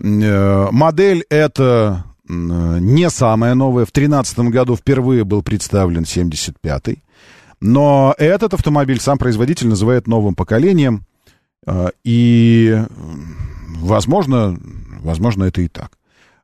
Э, 0.03 0.69
модель 0.71 1.25
это 1.29 2.05
не 2.29 3.11
самая 3.11 3.55
новая. 3.55 3.85
В 3.85 3.93
2013 3.93 4.39
году 4.51 4.77
впервые 4.77 5.25
был 5.25 5.43
представлен 5.43 6.03
75-й. 6.03 7.03
Но 7.61 8.15
этот 8.17 8.55
автомобиль 8.55 9.01
сам 9.01 9.19
производитель 9.19 9.69
называет 9.69 10.07
новым 10.07 10.35
поколением. 10.35 11.05
Э, 11.67 11.91
и, 12.05 12.83
возможно, 13.79 14.59
возможно, 15.01 15.45
это 15.45 15.61
и 15.63 15.69
так. 15.69 15.93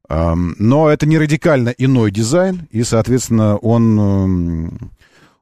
Э, 0.08 0.34
но 0.34 0.88
это 0.90 1.06
не 1.06 1.18
радикально 1.18 1.70
иной 1.70 2.10
дизайн, 2.10 2.68
и, 2.70 2.82
соответственно, 2.82 3.56
он 3.56 4.90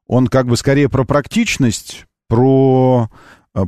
он 0.06 0.26
как 0.28 0.46
бы 0.46 0.56
скорее 0.56 0.88
про 0.88 1.04
практичность, 1.04 2.06
про, 2.28 3.08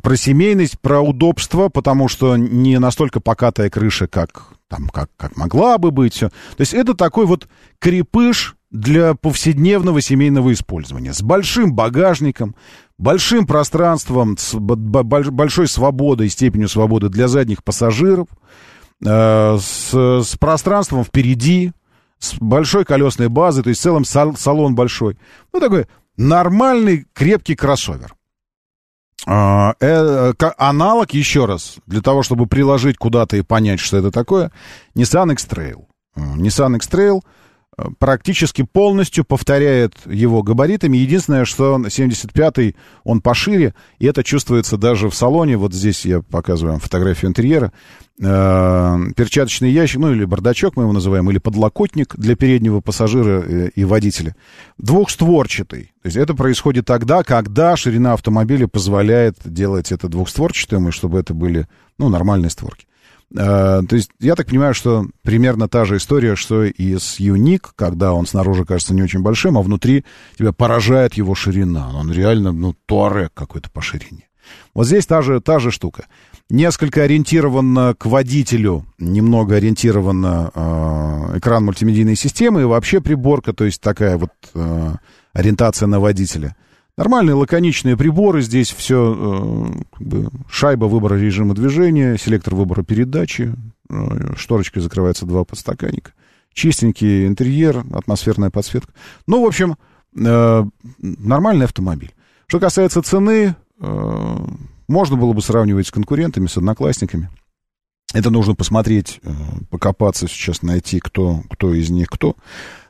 про 0.03 0.17
семейность, 0.17 0.81
про 0.81 1.01
удобство, 1.01 1.69
потому 1.69 2.09
что 2.09 2.37
не 2.37 2.79
настолько 2.79 3.21
покатая 3.21 3.71
крыша, 3.71 4.09
как, 4.09 4.49
там, 4.69 4.89
как, 4.89 5.11
как 5.17 5.37
могла 5.37 5.79
бы 5.79 5.91
быть. 5.93 6.19
То 6.19 6.31
есть 6.59 6.75
это 6.75 6.95
такой 6.95 7.27
вот 7.27 7.49
крепыш 7.79 8.57
для 8.73 9.15
повседневного 9.15 10.01
семейного 10.01 10.53
использования. 10.53 11.13
С 11.13 11.23
большим 11.23 11.73
багажником, 11.73 12.57
большим 12.99 13.47
пространством, 13.47 14.37
с 14.37 14.55
большой 14.55 15.69
свободой, 15.69 16.29
степенью 16.31 16.69
свободы 16.69 17.09
для 17.09 17.29
задних 17.29 17.63
пассажиров, 17.63 18.27
э, 19.05 19.59
с, 19.61 19.95
с 19.95 20.37
пространством 20.37 21.05
впереди, 21.05 21.73
с 22.19 22.35
большой 22.41 22.85
колесной 22.85 23.29
базой, 23.29 23.63
то 23.63 23.69
есть 23.69 23.81
в 23.81 23.85
целом 23.85 24.05
салон 24.05 24.75
большой. 24.75 25.17
Ну, 25.53 25.61
такой 25.61 25.87
нормальный 26.17 27.07
крепкий 27.13 27.55
кроссовер. 27.55 28.16
А, 29.27 29.75
э, 29.81 30.33
аналог, 30.57 31.13
еще 31.13 31.47
раз, 31.47 31.77
для 31.87 32.01
того, 32.01 32.23
чтобы 32.23 32.47
приложить 32.47 32.97
куда-то 32.97 33.37
и 33.37 33.43
понять, 33.43 33.81
что 33.81 33.97
это 33.97 34.13
такое, 34.13 34.53
Nissan 34.95 35.33
X-Trail. 35.33 35.85
Nissan 36.17 36.77
X-Trail 36.77 37.19
э, 37.19 37.23
практически 37.99 38.63
полностью 38.63 39.25
повторяет 39.25 39.95
его 40.07 40.43
габаритами. 40.43 40.97
Единственное, 40.97 41.45
что 41.45 41.77
75-й 41.77 42.75
он 43.05 43.21
пошире, 43.21 43.75
и 43.99 44.07
это 44.07 44.25
чувствуется 44.25 44.77
даже 44.77 45.11
в 45.11 45.15
салоне. 45.15 45.57
Вот 45.57 45.75
здесь 45.75 46.07
я 46.07 46.23
показываю 46.23 46.73
вам 46.73 46.81
фотографию 46.81 47.31
интерьера. 47.31 47.73
Э, 48.19 48.97
перчаточный 49.15 49.71
ящик, 49.71 50.01
ну 50.01 50.11
или 50.11 50.25
бардачок 50.25 50.77
мы 50.77 50.85
его 50.85 50.93
называем, 50.93 51.31
или 51.31 51.39
подлокотник 51.39 52.17
для 52.17 52.35
переднего 52.35 52.81
пассажира 52.81 53.43
э, 53.43 53.71
и 53.75 53.85
водителя. 53.85 54.35
Двухстворчатый. 54.79 55.93
То 56.03 56.07
есть 56.07 56.17
это 56.17 56.35
происходит 56.35 56.87
тогда, 56.87 57.23
когда 57.23 57.77
ширина 57.77 58.15
автомобиля 58.15 58.69
позволяет 58.69 59.37
делать 59.45 59.93
это 59.93 60.09
двухстворчатым, 60.09 60.89
и 60.89 60.93
чтобы 60.93 61.19
это 61.19 61.35
были 61.35 61.69
ну, 61.99 62.09
нормальные 62.09 62.49
створки. 62.49 62.87
Uh, 63.35 63.85
то 63.87 63.97
есть 63.97 64.11
я 64.21 64.37
так 64.37 64.47
понимаю, 64.47 64.73
что 64.73 65.05
примерно 65.23 65.69
та 65.69 65.85
же 65.85 65.97
история, 65.97 66.37
что 66.37 66.63
и 66.63 66.97
с 66.97 67.19
Юник, 67.19 67.73
когда 67.75 68.13
он 68.13 68.25
снаружи 68.25 68.65
кажется 68.65 68.95
не 68.95 69.03
очень 69.03 69.21
большим, 69.21 69.59
а 69.59 69.63
внутри 69.63 70.05
тебя 70.39 70.53
поражает 70.53 71.15
его 71.15 71.35
ширина. 71.35 71.91
Он 71.93 72.13
реально, 72.13 72.53
ну, 72.53 72.75
туарек 72.87 73.33
какой-то 73.35 73.69
по 73.71 73.83
ширине. 73.83 74.29
Вот 74.75 74.87
здесь 74.87 75.07
та 75.07 75.23
же, 75.23 75.41
та 75.41 75.59
же 75.59 75.73
штука 75.73 76.07
несколько 76.49 77.03
ориентировано 77.03 77.95
к 77.99 78.07
водителю, 78.07 78.85
немного 78.99 79.57
ориентировано 79.57 80.51
э, 80.55 81.39
экран 81.39 81.65
мультимедийной 81.65 82.17
системы 82.17 82.63
и 82.63 82.65
вообще 82.65 83.01
приборка, 83.01 83.53
то 83.53 83.65
есть 83.65 83.81
такая 83.81 84.17
вот 84.17 84.31
э, 84.55 84.95
ориентация 85.33 85.87
на 85.87 86.01
водителя. 86.01 86.57
Нормальные 86.97 87.35
лаконичные 87.35 87.95
приборы, 87.95 88.41
здесь 88.41 88.73
все, 88.73 89.15
э, 89.15 89.83
как 89.93 90.07
бы, 90.07 90.31
шайба 90.49 90.87
выбора 90.87 91.17
режима 91.17 91.55
движения, 91.55 92.17
селектор 92.17 92.55
выбора 92.55 92.83
передачи, 92.83 93.55
э, 93.91 94.35
шторочкой 94.37 94.83
закрывается 94.83 95.27
два 95.27 95.45
подстаканника. 95.45 96.13
Чистенький 96.55 97.27
интерьер, 97.27 97.85
атмосферная 97.93 98.49
подсветка. 98.49 98.95
Ну, 99.27 99.45
в 99.45 99.47
общем, 99.47 99.77
э, 100.17 100.65
нормальный 100.99 101.67
автомобиль. 101.67 102.15
Что 102.47 102.61
касается 102.61 103.03
цены, 103.03 103.57
можно 104.89 105.17
было 105.17 105.33
бы 105.33 105.43
сравнивать 105.43 105.89
с 105.89 105.91
конкурентами, 105.91 106.47
с 106.47 106.57
одноклассниками. 106.57 107.29
Это 108.15 108.31
нужно 108.31 108.55
посмотреть, 108.55 109.21
покопаться 109.69 110.29
сейчас, 110.29 110.63
найти, 110.63 111.01
кто, 111.01 111.43
кто 111.51 111.75
из 111.75 111.91
них 111.91 112.09
кто. 112.09 112.37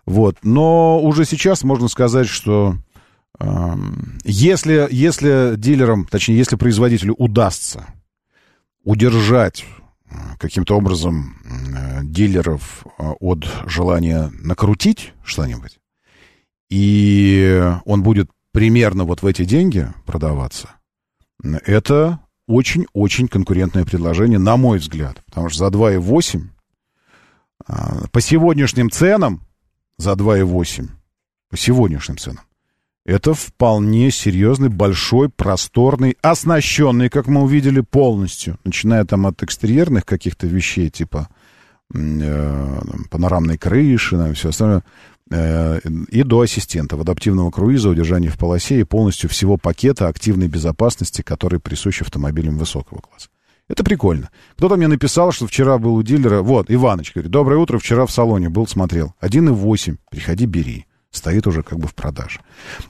Вот. 0.05 0.37
Но 0.43 1.01
уже 1.01 1.25
сейчас 1.25 1.65
можно 1.65 1.89
сказать, 1.89 2.29
что 2.29 2.77
если, 4.25 4.89
если 4.91 5.55
дилерам, 5.57 6.07
точнее, 6.07 6.37
если 6.37 6.57
производителю 6.57 7.15
удастся 7.15 7.87
удержать 8.85 9.65
э, 10.09 10.15
каким-то 10.39 10.77
образом 10.77 11.37
э, 11.45 12.01
дилеров 12.05 12.87
э, 12.99 13.03
от 13.21 13.45
желания 13.67 14.31
накрутить 14.41 15.13
что-нибудь, 15.25 15.79
и 16.71 17.63
он 17.85 18.03
будет 18.03 18.31
примерно 18.53 19.05
вот 19.05 19.23
в 19.23 19.27
эти 19.27 19.45
деньги 19.45 19.93
продаваться, 20.07 20.71
это 21.43 22.21
очень-очень 22.47 23.29
конкурентное 23.29 23.85
предложение, 23.85 24.39
на 24.39 24.57
мой 24.57 24.79
взгляд. 24.79 25.23
Потому 25.27 25.49
что 25.49 25.59
за 25.59 25.67
2,8 25.67 26.43
а, 27.67 28.09
по 28.13 28.21
сегодняшним 28.21 28.91
ценам, 28.91 29.43
за 29.99 30.13
2,8, 30.13 30.89
по 31.51 31.57
сегодняшним 31.57 32.19
ценам, 32.19 32.45
это 33.07 33.33
вполне 33.33 34.11
серьезный, 34.11 34.69
большой, 34.69 35.31
просторный, 35.31 36.17
оснащенный, 36.21 37.09
как 37.09 37.27
мы 37.27 37.43
увидели, 37.43 37.81
полностью. 37.81 38.59
Начиная 38.65 39.05
там 39.05 39.27
от 39.27 39.43
экстерьерных 39.43 40.05
каких-то 40.05 40.47
вещей, 40.47 40.91
типа 40.91 41.29
э, 41.95 42.81
панорамной 43.11 43.57
крыши, 43.57 44.17
и 44.17 44.35
все 44.35 44.51
остальное, 44.51 44.83
Э, 45.29 45.81
и 46.09 46.23
до 46.23 46.41
ассистентов 46.43 47.01
адаптивного 47.01 47.51
круиза, 47.51 47.89
удержания 47.89 48.29
в 48.29 48.39
полосе 48.39 48.81
и 48.81 48.85
полностью 48.85 49.29
всего 49.29 49.57
пакета 49.57 50.07
активной 50.07 50.47
безопасности, 50.47 51.23
который 51.23 51.59
присущ 51.59 52.03
автомобилям 52.03 52.59
высокого 52.59 53.01
класса. 53.01 53.29
Это 53.69 53.83
прикольно. 53.83 54.31
Кто-то 54.57 54.77
мне 54.77 54.87
написал, 54.87 55.33
что 55.33 55.49
вчера 55.49 55.79
был 55.79 55.97
у 55.97 56.03
дилера... 56.05 56.43
Вот, 56.43 56.71
Иваныч 56.71 57.13
говорит, 57.13 57.33
доброе 57.33 57.57
утро, 57.57 57.79
вчера 57.79 58.07
в 58.07 58.13
салоне 58.13 58.49
был, 58.49 58.69
смотрел. 58.69 59.15
1,8, 59.21 59.97
приходи, 60.09 60.47
бери. 60.47 60.87
Стоит 61.17 61.47
уже 61.47 61.63
как 61.63 61.79
бы 61.79 61.89
в 61.89 61.95
продаже. 61.95 62.41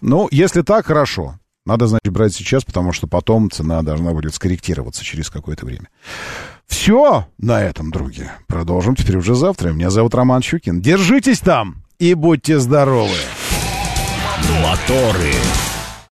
Ну, 0.00 0.28
если 0.30 0.62
так, 0.62 0.86
хорошо. 0.86 1.38
Надо, 1.64 1.86
значит, 1.86 2.12
брать 2.12 2.34
сейчас, 2.34 2.64
потому 2.64 2.92
что 2.92 3.06
потом 3.06 3.50
цена 3.50 3.82
должна 3.82 4.12
будет 4.12 4.34
скорректироваться 4.34 5.02
через 5.04 5.30
какое-то 5.30 5.66
время. 5.66 5.88
Все 6.66 7.26
на 7.38 7.62
этом, 7.62 7.90
други. 7.90 8.24
Продолжим 8.46 8.94
теперь 8.94 9.16
уже 9.16 9.34
завтра. 9.34 9.70
Меня 9.70 9.90
зовут 9.90 10.14
Роман 10.14 10.42
Щукин. 10.42 10.80
Держитесь 10.80 11.40
там! 11.40 11.86
и 11.98 12.14
будьте 12.14 12.58
здоровы. 12.58 13.16
Моторы. 14.62 15.32